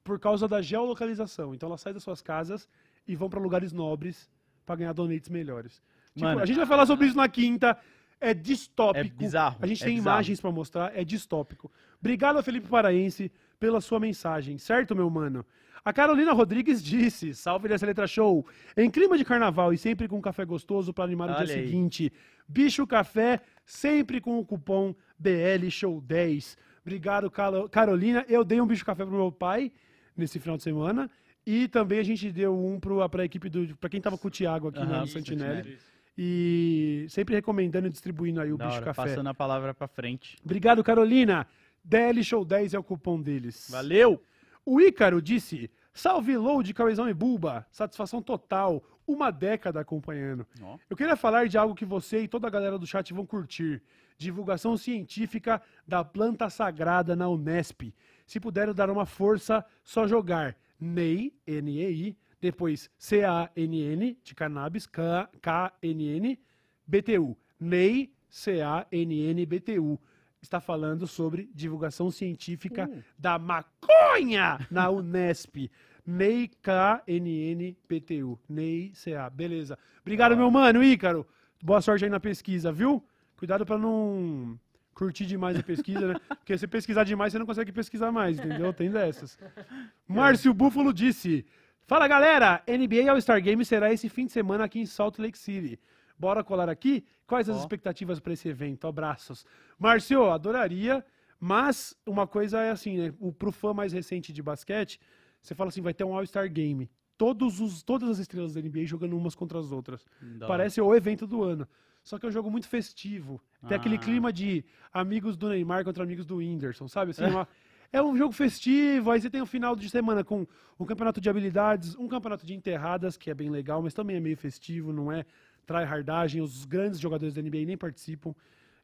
por 0.03 0.19
causa 0.19 0.47
da 0.47 0.61
geolocalização. 0.61 1.53
Então 1.55 1.67
elas 1.67 1.81
saem 1.81 1.93
das 1.95 2.03
suas 2.03 2.21
casas 2.21 2.67
e 3.07 3.15
vão 3.15 3.29
pra 3.29 3.39
lugares 3.39 3.71
nobres 3.73 4.29
pra 4.65 4.75
ganhar 4.75 4.93
donates 4.93 5.29
melhores. 5.29 5.81
Tipo, 6.13 6.25
Mano. 6.25 6.41
a 6.41 6.45
gente 6.45 6.57
vai 6.57 6.65
falar 6.67 6.85
sobre 6.85 7.07
isso 7.07 7.17
na 7.17 7.27
quinta. 7.27 7.77
É 8.21 8.33
distópico. 8.33 9.05
É 9.05 9.09
bizarro, 9.09 9.57
A 9.61 9.67
gente 9.67 9.81
é 9.83 9.85
tem 9.85 9.95
bizarro. 9.95 10.15
imagens 10.17 10.39
pra 10.39 10.51
mostrar, 10.51 10.91
é 10.97 11.03
distópico. 11.03 11.71
Obrigado, 11.99 12.41
Felipe 12.43 12.67
Paraense, 12.67 13.31
pela 13.59 13.81
sua 13.81 13.99
mensagem, 13.99 14.57
certo, 14.57 14.95
meu 14.95 15.09
mano? 15.09 15.45
A 15.83 15.93
Carolina 15.93 16.33
Rodrigues 16.33 16.83
disse: 16.83 17.33
Salve 17.35 17.67
dessa 17.67 17.85
letra 17.85 18.07
show. 18.07 18.45
Em 18.75 18.89
clima 18.89 19.17
de 19.17 19.23
carnaval 19.25 19.71
e 19.71 19.77
sempre 19.77 20.07
com 20.07 20.19
café 20.21 20.43
gostoso 20.43 20.91
para 20.93 21.03
animar 21.03 21.29
o 21.29 21.33
Olha 21.33 21.45
dia 21.45 21.55
aí. 21.55 21.65
seguinte. 21.67 22.11
Bicho 22.47 22.85
Café, 22.87 23.41
sempre 23.65 24.19
com 24.21 24.39
o 24.39 24.45
cupom 24.45 24.93
BL 25.17 25.69
Show 25.69 26.01
10. 26.01 26.57
Obrigado, 26.81 27.29
Calo- 27.31 27.67
Carolina. 27.69 28.25
Eu 28.27 28.43
dei 28.43 28.59
um 28.61 28.65
bicho 28.67 28.85
café 28.85 29.03
pro 29.05 29.15
meu 29.15 29.31
pai 29.31 29.71
nesse 30.17 30.39
final 30.39 30.57
de 30.57 30.63
semana. 30.63 31.09
E 31.45 31.67
também 31.67 31.99
a 31.99 32.03
gente 32.03 32.31
deu 32.31 32.55
um 32.57 32.79
pro, 32.79 33.07
pra 33.09 33.23
equipe 33.25 33.47
do. 33.49 33.75
pra 33.77 33.87
quem 33.89 34.01
tava 34.01 34.17
com 34.17 34.27
o 34.27 34.31
Thiago 34.31 34.69
aqui 34.69 34.79
Aham, 34.79 34.99
no 34.99 35.03
isso, 35.05 35.13
Santinelli. 35.13 35.77
E 36.17 37.05
sempre 37.09 37.35
recomendando 37.35 37.87
e 37.87 37.89
distribuindo 37.91 38.39
aí 38.41 38.51
o 38.51 38.57
Da 38.57 38.65
bicho 38.65 38.77
hora, 38.77 38.85
café. 38.85 39.03
passando 39.03 39.27
a 39.27 39.33
palavra 39.33 39.73
pra 39.73 39.87
frente. 39.87 40.37
Obrigado, 40.43 40.83
Carolina. 40.83 41.45
DL 41.85 42.23
Show 42.23 42.43
10 42.43 42.73
é 42.73 42.79
o 42.79 42.83
cupom 42.83 43.21
deles. 43.21 43.67
Valeu! 43.69 44.21
O 44.65 44.81
Ícaro 44.81 45.21
disse: 45.21 45.69
Salve 45.93 46.35
Load, 46.35 46.73
Cauezão 46.73 47.07
e 47.07 47.13
Bulba. 47.13 47.65
Satisfação 47.71 48.21
total. 48.21 48.83
Uma 49.07 49.29
década 49.29 49.79
acompanhando. 49.79 50.47
Ó. 50.61 50.79
Eu 50.89 50.97
queria 50.97 51.15
falar 51.15 51.47
de 51.47 51.59
algo 51.59 51.75
que 51.75 51.85
você 51.85 52.23
e 52.23 52.27
toda 52.27 52.47
a 52.47 52.49
galera 52.49 52.79
do 52.79 52.87
chat 52.87 53.13
vão 53.13 53.25
curtir. 53.25 53.83
Divulgação 54.17 54.75
científica 54.75 55.61
da 55.87 56.03
planta 56.03 56.49
sagrada 56.49 57.15
na 57.15 57.29
Unesp. 57.29 57.93
Se 58.25 58.39
puder 58.39 58.73
dar 58.73 58.89
uma 58.89 59.05
força, 59.05 59.63
só 59.83 60.07
jogar 60.07 60.57
NEI, 60.79 61.31
N-E-I, 61.45 62.17
depois 62.41 62.89
C-A-N-N, 62.97 64.17
de 64.23 64.33
cannabis, 64.33 64.87
K-N-N, 64.87 66.39
BTU. 66.87 67.37
NEI, 67.59 68.11
C-A-N-N, 68.27 69.45
BTU. 69.45 69.99
Está 70.45 70.59
falando 70.61 71.07
sobre 71.07 71.49
divulgação 71.55 72.11
científica 72.11 72.87
Uh. 72.87 73.03
da 73.17 73.39
maconha 73.39 74.59
na 74.69 74.91
Unesp. 74.91 75.71
NEI 76.05 76.51
KNN 76.61 77.75
PTU. 77.87 78.39
NEI 78.47 78.91
CA. 78.93 79.27
Beleza. 79.27 79.75
Obrigado, 80.03 80.37
meu 80.37 80.51
mano, 80.51 80.83
Ícaro. 80.83 81.25
Boa 81.63 81.81
sorte 81.81 82.03
aí 82.05 82.11
na 82.11 82.19
pesquisa, 82.19 82.71
viu? 82.71 83.03
Cuidado 83.35 83.65
pra 83.65 83.75
não 83.75 84.59
curtir 84.93 85.25
demais 85.25 85.57
a 85.57 85.63
pesquisa, 85.63 86.07
né? 86.13 86.15
Porque 86.29 86.55
se 86.59 86.67
pesquisar 86.67 87.03
demais, 87.05 87.33
você 87.33 87.39
não 87.39 87.45
consegue 87.47 87.71
pesquisar 87.71 88.11
mais, 88.11 88.37
entendeu? 88.37 88.71
Tem 88.71 88.91
dessas. 88.91 89.39
Márcio 90.07 90.53
Búfalo 90.53 90.93
disse: 90.93 91.43
Fala 91.87 92.07
galera, 92.07 92.61
NBA 92.67 93.09
All-Star 93.11 93.41
Game 93.41 93.65
será 93.65 93.91
esse 93.91 94.07
fim 94.09 94.27
de 94.27 94.31
semana 94.31 94.63
aqui 94.65 94.79
em 94.79 94.85
Salt 94.85 95.17
Lake 95.17 95.39
City. 95.39 95.79
Bora 96.19 96.43
colar 96.43 96.69
aqui? 96.69 97.03
Quais 97.27 97.49
as 97.49 97.57
Ó. 97.57 97.59
expectativas 97.59 98.19
para 98.19 98.33
esse 98.33 98.47
evento? 98.47 98.87
Abraços. 98.87 99.45
Márcio, 99.79 100.29
adoraria, 100.31 101.03
mas 101.39 101.95
uma 102.05 102.27
coisa 102.27 102.61
é 102.61 102.69
assim, 102.71 102.97
né? 102.97 103.13
O, 103.19 103.31
pro 103.33 103.51
fã 103.51 103.73
mais 103.73 103.93
recente 103.93 104.31
de 104.31 104.41
basquete, 104.43 104.99
você 105.41 105.53
fala 105.55 105.69
assim, 105.69 105.81
vai 105.81 105.93
ter 105.93 106.03
um 106.03 106.15
All-Star 106.15 106.51
Game. 106.51 106.89
Todos 107.17 107.59
os, 107.61 107.81
todas 107.81 108.09
as 108.09 108.19
estrelas 108.19 108.53
da 108.53 108.61
NBA 108.61 108.85
jogando 108.85 109.15
umas 109.17 109.35
contra 109.35 109.57
as 109.57 109.71
outras. 109.71 110.05
Parece 110.47 110.81
o 110.81 110.93
evento 110.93 111.25
do 111.25 111.43
ano. 111.43 111.67
Só 112.03 112.19
que 112.19 112.25
é 112.25 112.29
um 112.29 112.31
jogo 112.31 112.51
muito 112.51 112.67
festivo. 112.67 113.41
Tem 113.67 113.75
aquele 113.77 113.95
Ah. 113.95 113.99
clima 113.99 114.31
de 114.33 114.63
amigos 114.93 115.35
do 115.35 115.49
Neymar 115.49 115.83
contra 115.83 116.03
amigos 116.03 116.25
do 116.25 116.35
Whindersson, 116.37 116.87
sabe? 116.87 117.11
Assim, 117.11 117.23
uma- 117.41 117.47
é 117.91 118.01
um 118.01 118.15
jogo 118.17 118.33
festivo, 118.33 119.09
aí 119.11 119.21
você 119.21 119.29
tem 119.29 119.41
o 119.41 119.45
final 119.45 119.75
de 119.75 119.89
semana 119.89 120.23
com 120.23 120.45
um 120.79 120.85
campeonato 120.85 121.21
de 121.21 121.29
habilidades, 121.29 121.95
um 121.95 122.07
campeonato 122.07 122.45
de 122.45 122.53
enterradas, 122.53 123.15
que 123.17 123.31
é 123.31 123.33
bem 123.33 123.49
legal, 123.49 123.81
mas 123.81 123.93
também 123.93 124.17
é 124.17 124.19
meio 124.19 124.35
festivo, 124.35 124.91
não 124.91 125.11
é 125.11 125.25
tryhardagem, 125.65 126.41
os 126.41 126.65
grandes 126.65 126.99
jogadores 126.99 127.33
da 127.33 127.41
NBA 127.41 127.65
nem 127.65 127.77
participam. 127.77 128.33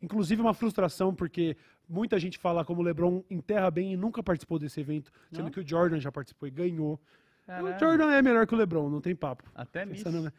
Inclusive 0.01 0.41
uma 0.41 0.53
frustração, 0.53 1.13
porque 1.13 1.55
muita 1.87 2.17
gente 2.19 2.37
fala 2.37 2.65
como 2.65 2.81
o 2.81 2.83
LeBron 2.83 3.23
enterra 3.29 3.69
bem 3.69 3.93
e 3.93 3.97
nunca 3.97 4.23
participou 4.23 4.57
desse 4.57 4.79
evento, 4.79 5.11
sendo 5.31 5.45
Não? 5.45 5.51
que 5.51 5.59
o 5.59 5.67
Jordan 5.67 5.99
já 5.99 6.11
participou 6.11 6.47
e 6.47 6.51
ganhou. 6.51 6.99
Caralho. 7.45 7.75
O 7.75 7.79
Jordan 7.79 8.11
é 8.11 8.21
melhor 8.21 8.47
que 8.47 8.53
o 8.53 8.57
LeBron, 8.57 8.89
não 8.89 9.01
tem 9.01 9.15
papo. 9.15 9.43
Até 9.53 9.85
nisso. 9.85 10.09
Né? 10.09 10.31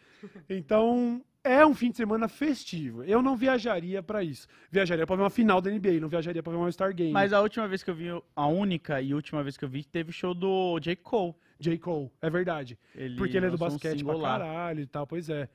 Então, 0.48 1.22
é 1.44 1.64
um 1.66 1.74
fim 1.74 1.90
de 1.90 1.96
semana 1.96 2.28
festivo. 2.28 3.04
Eu 3.04 3.20
não 3.20 3.36
viajaria 3.36 4.02
pra 4.02 4.22
isso. 4.22 4.46
Viajaria 4.70 5.06
pra 5.06 5.16
ver 5.16 5.22
uma 5.22 5.30
final 5.30 5.60
da 5.60 5.70
NBA, 5.70 6.00
não 6.00 6.08
viajaria 6.08 6.42
pra 6.42 6.52
ver 6.52 6.58
um 6.58 6.64
All-Star 6.64 6.94
Game. 6.94 7.12
Mas 7.12 7.32
a 7.32 7.40
última 7.40 7.68
vez 7.68 7.82
que 7.82 7.90
eu 7.90 7.94
vi, 7.94 8.08
a 8.34 8.46
única 8.46 9.00
e 9.00 9.14
última 9.14 9.42
vez 9.42 9.56
que 9.56 9.64
eu 9.64 9.68
vi, 9.68 9.84
teve 9.84 10.12
show 10.12 10.34
do 10.34 10.78
J. 10.80 10.96
Cole. 10.96 11.34
J. 11.58 11.78
Cole, 11.78 12.10
é 12.20 12.28
verdade. 12.28 12.78
Ele 12.94 13.16
Porque 13.16 13.36
ele 13.36 13.46
é 13.46 13.48
do 13.50 13.54
um 13.54 13.58
basquete 13.58 13.98
single 13.98 14.18
pra 14.18 14.30
caralho 14.30 14.80
e 14.80 14.86
tal, 14.86 15.06
pois 15.06 15.28
é. 15.28 15.48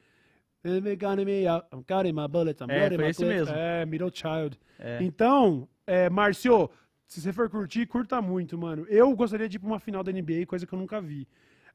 Counting 0.99 1.25
me 1.25 1.47
out, 1.47 1.65
I'm 1.73 1.83
counting 1.83 2.13
my 2.13 2.27
bullets, 2.27 2.61
I'm 2.61 2.69
É, 2.69 2.89
foi 2.95 3.09
esse 3.09 3.23
mesmo. 3.25 3.55
É, 3.55 3.85
Middle 3.85 4.11
Child. 4.13 4.59
É. 4.79 4.99
Então, 5.01 5.67
é, 5.85 6.09
Márcio, 6.09 6.69
se 7.07 7.21
você 7.21 7.31
for 7.31 7.49
curtir, 7.49 7.85
curta 7.85 8.21
muito, 8.21 8.57
mano. 8.57 8.85
Eu 8.89 9.15
gostaria 9.15 9.47
de 9.47 9.55
ir 9.55 9.59
pra 9.59 9.67
uma 9.69 9.79
final 9.79 10.03
da 10.03 10.11
NBA, 10.11 10.45
coisa 10.45 10.65
que 10.65 10.73
eu 10.73 10.79
nunca 10.79 10.99
vi. 10.99 11.27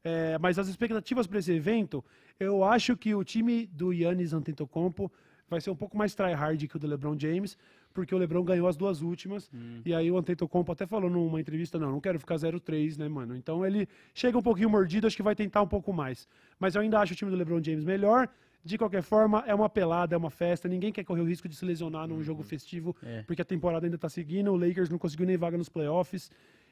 É, 0.03 0.37
mas 0.37 0.59
as 0.59 0.67
expectativas 0.67 1.25
para 1.25 1.39
esse 1.39 1.51
evento, 1.51 2.03
eu 2.39 2.63
acho 2.63 2.95
que 2.97 3.15
o 3.15 3.23
time 3.23 3.65
do 3.67 3.93
Yannis 3.93 4.33
Antetokounmpo 4.33 5.11
vai 5.49 5.61
ser 5.61 5.69
um 5.69 5.75
pouco 5.75 5.97
mais 5.97 6.13
tryhard 6.13 6.67
que 6.67 6.75
o 6.75 6.79
do 6.79 6.87
LeBron 6.87 7.17
James, 7.17 7.57
porque 7.93 8.13
o 8.13 8.17
LeBron 8.17 8.43
ganhou 8.43 8.67
as 8.67 8.75
duas 8.75 9.01
últimas, 9.01 9.49
Hum. 9.53 9.81
e 9.85 9.93
aí 9.93 10.09
o 10.11 10.17
Antetokounmpo 10.17 10.71
até 10.71 10.85
falou 10.85 11.09
numa 11.09 11.39
entrevista, 11.39 11.77
não, 11.79 11.91
não 11.91 12.01
quero 12.01 12.19
ficar 12.19 12.35
0-3, 12.35 12.97
né, 12.97 13.07
mano? 13.07 13.35
Então 13.35 13.65
ele 13.65 13.87
chega 14.13 14.37
um 14.37 14.41
pouquinho 14.41 14.69
mordido, 14.69 15.07
acho 15.07 15.15
que 15.15 15.23
vai 15.23 15.35
tentar 15.35 15.61
um 15.61 15.67
pouco 15.67 15.93
mais. 15.93 16.27
Mas 16.59 16.75
eu 16.75 16.81
ainda 16.81 16.99
acho 16.99 17.13
o 17.13 17.15
time 17.15 17.31
do 17.31 17.37
LeBron 17.37 17.63
James 17.63 17.83
melhor. 17.85 18.27
De 18.65 18.77
qualquer 18.77 19.01
forma, 19.03 19.43
é 19.45 19.53
uma 19.53 19.67
pelada, 19.67 20.15
é 20.15 20.17
uma 20.17 20.29
festa, 20.29 20.69
ninguém 20.69 20.91
quer 20.91 21.03
correr 21.03 21.19
o 21.21 21.25
risco 21.25 21.49
de 21.49 21.55
se 21.55 21.65
lesionar 21.65 22.07
num 22.07 22.23
jogo 22.23 22.43
festivo, 22.43 22.95
É. 23.03 23.23
porque 23.23 23.41
a 23.41 23.45
temporada 23.45 23.85
ainda 23.85 23.97
tá 23.97 24.07
seguindo, 24.07 24.51
o 24.51 24.55
Lakers 24.55 24.89
não 24.89 24.97
conseguiu 24.97 25.25
nem 25.25 25.35
vaga 25.35 25.57
nos 25.57 25.67
playoffs. 25.67 26.31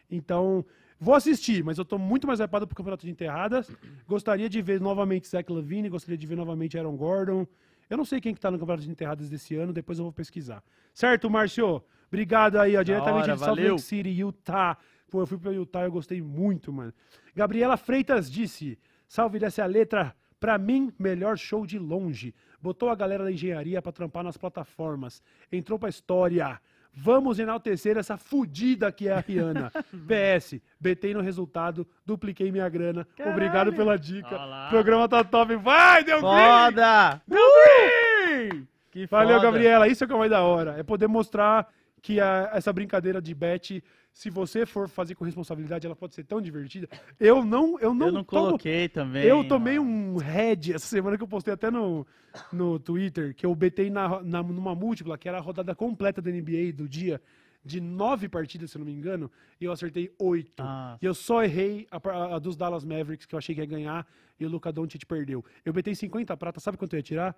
Então, 0.09 0.65
vou 0.99 1.13
assistir, 1.15 1.63
mas 1.63 1.77
eu 1.77 1.83
tô 1.85 1.97
muito 1.97 2.25
mais 2.27 2.39
hypado 2.39 2.65
pro 2.65 2.75
campeonato 2.75 3.05
de 3.05 3.11
enterradas. 3.11 3.69
Gostaria 4.07 4.47
de 4.49 4.61
ver 4.61 4.79
novamente 4.79 5.27
Zach 5.27 5.51
Lavine, 5.51 5.89
gostaria 5.89 6.17
de 6.17 6.25
ver 6.27 6.35
novamente 6.37 6.77
Aaron 6.77 6.95
Gordon. 6.95 7.45
Eu 7.89 7.97
não 7.97 8.05
sei 8.05 8.21
quem 8.21 8.33
que 8.33 8.39
tá 8.39 8.49
no 8.49 8.57
campeonato 8.57 8.83
de 8.85 8.89
enterradas 8.91 9.29
desse 9.29 9.55
ano, 9.55 9.73
depois 9.73 9.97
eu 9.99 10.05
vou 10.05 10.13
pesquisar. 10.13 10.63
Certo, 10.93 11.29
Márcio? 11.29 11.83
Obrigado 12.07 12.57
aí, 12.57 12.75
ó, 12.77 12.83
diretamente 12.83 13.23
hora, 13.23 13.33
de 13.33 13.39
Salt. 13.39 13.59
Lake 13.59 13.81
City, 13.81 14.09
Utah. 14.09 14.77
Pô, 15.09 15.21
eu 15.21 15.27
fui 15.27 15.37
pra 15.37 15.51
Utah, 15.51 15.83
eu 15.83 15.91
gostei 15.91 16.21
muito, 16.21 16.71
mano. 16.71 16.93
Gabriela 17.35 17.75
Freitas 17.75 18.31
disse: 18.31 18.79
Salve 19.07 19.39
dessa 19.39 19.65
letra. 19.65 20.15
Pra 20.41 20.57
mim, 20.57 20.91
melhor 20.99 21.37
show 21.37 21.65
de 21.67 21.77
longe. 21.79 22.33
Botou 22.59 22.89
a 22.89 22.95
galera 22.95 23.23
da 23.23 23.31
engenharia 23.31 23.81
pra 23.81 23.91
trampar 23.91 24.23
nas 24.23 24.35
plataformas. 24.35 25.21
Entrou 25.51 25.77
pra 25.79 25.87
história. 25.87 26.59
Vamos 26.93 27.39
enaltecer 27.39 27.95
essa 27.95 28.17
fudida 28.17 28.91
que 28.91 29.07
é 29.07 29.13
a 29.13 29.19
Rihanna. 29.19 29.71
PS, 30.09 30.59
betei 30.79 31.13
no 31.13 31.21
resultado, 31.21 31.87
dupliquei 32.05 32.51
minha 32.51 32.67
grana. 32.67 33.07
Obrigado 33.23 33.71
pela 33.71 33.97
dica. 33.97 34.27
Olha 34.35 34.45
lá. 34.45 34.67
O 34.67 34.69
programa 34.71 35.07
tá 35.07 35.23
top. 35.23 35.55
Vai, 35.57 36.03
deu 36.03 36.19
green! 36.19 36.29
Foda! 36.31 37.21
Deu 37.27 37.39
green! 37.39 38.67
Que 38.91 39.05
Valeu, 39.05 39.35
foda. 39.35 39.43
Gabriela. 39.43 39.87
Isso 39.87 40.03
é 40.03 40.07
que 40.07 40.11
é 40.11 40.15
o 40.15 40.19
mais 40.19 40.31
da 40.31 40.41
hora. 40.41 40.75
É 40.77 40.83
poder 40.83 41.07
mostrar 41.07 41.71
que 42.01 42.19
a- 42.19 42.49
essa 42.51 42.73
brincadeira 42.73 43.21
de 43.21 43.33
bet, 43.33 43.81
se 44.13 44.29
você 44.29 44.65
for 44.65 44.89
fazer 44.89 45.15
com 45.15 45.23
responsabilidade, 45.23 45.85
ela 45.85 45.95
pode 45.95 46.13
ser 46.15 46.23
tão 46.25 46.41
divertida. 46.41 46.87
Eu 47.19 47.43
não, 47.45 47.79
eu 47.79 47.93
não, 47.93 48.07
Eu 48.07 48.11
não 48.13 48.23
tomo- 48.23 48.45
coloquei 48.47 48.89
também. 48.89 49.23
eu 49.23 49.47
tomei 49.47 49.79
mano. 49.79 49.89
um 50.15 50.17
head 50.17 50.73
essa 50.73 50.85
semana 50.87 51.17
que 51.17 51.23
eu 51.23 51.27
postei 51.27 51.53
até 51.53 51.71
no, 51.71 52.05
no 52.51 52.77
Twitter, 52.77 53.33
que 53.33 53.45
eu 53.45 53.55
betei 53.55 53.89
na, 53.89 54.21
na- 54.21 54.43
numa 54.43 54.75
múltipla, 54.75 55.17
que 55.17 55.29
era 55.29 55.37
a 55.37 55.41
rodada 55.41 55.73
completa 55.73 56.21
da 56.21 56.29
NBA 56.29 56.73
do 56.75 56.89
dia, 56.89 57.21
de 57.63 57.79
nove 57.79 58.27
partidas, 58.27 58.71
se 58.71 58.77
eu 58.77 58.79
não 58.79 58.85
me 58.87 58.91
engano, 58.93 59.31
e 59.59 59.65
eu 59.65 59.71
acertei 59.71 60.13
oito. 60.19 60.61
Ah, 60.63 60.97
E 61.01 61.05
eu 61.05 61.13
só 61.13 61.43
errei 61.43 61.87
a, 61.91 62.35
a 62.35 62.39
dos 62.39 62.57
Dallas 62.57 62.83
Mavericks, 62.83 63.25
que 63.25 63.33
eu 63.35 63.39
achei 63.39 63.53
que 63.55 63.61
ia 63.61 63.67
ganhar, 63.67 64.05
e 64.39 64.45
o 64.45 64.49
Luka 64.49 64.71
Doncic 64.73 65.05
perdeu. 65.05 65.45
Eu 65.63 65.71
betei 65.71 65.93
50 65.95 66.35
prata, 66.35 66.59
sabe 66.59 66.77
quanto 66.77 66.93
eu 66.93 66.97
ia 66.97 67.03
tirar? 67.03 67.35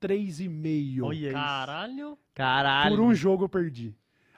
3,5. 0.00 1.02
olha 1.02 1.16
isso. 1.26 1.32
Caralho. 1.32 2.18
Caralho. 2.34 2.96
Por 2.96 3.00
um 3.04 3.14
jogo 3.14 3.44
eu 3.44 3.48
perdi. 3.48 3.94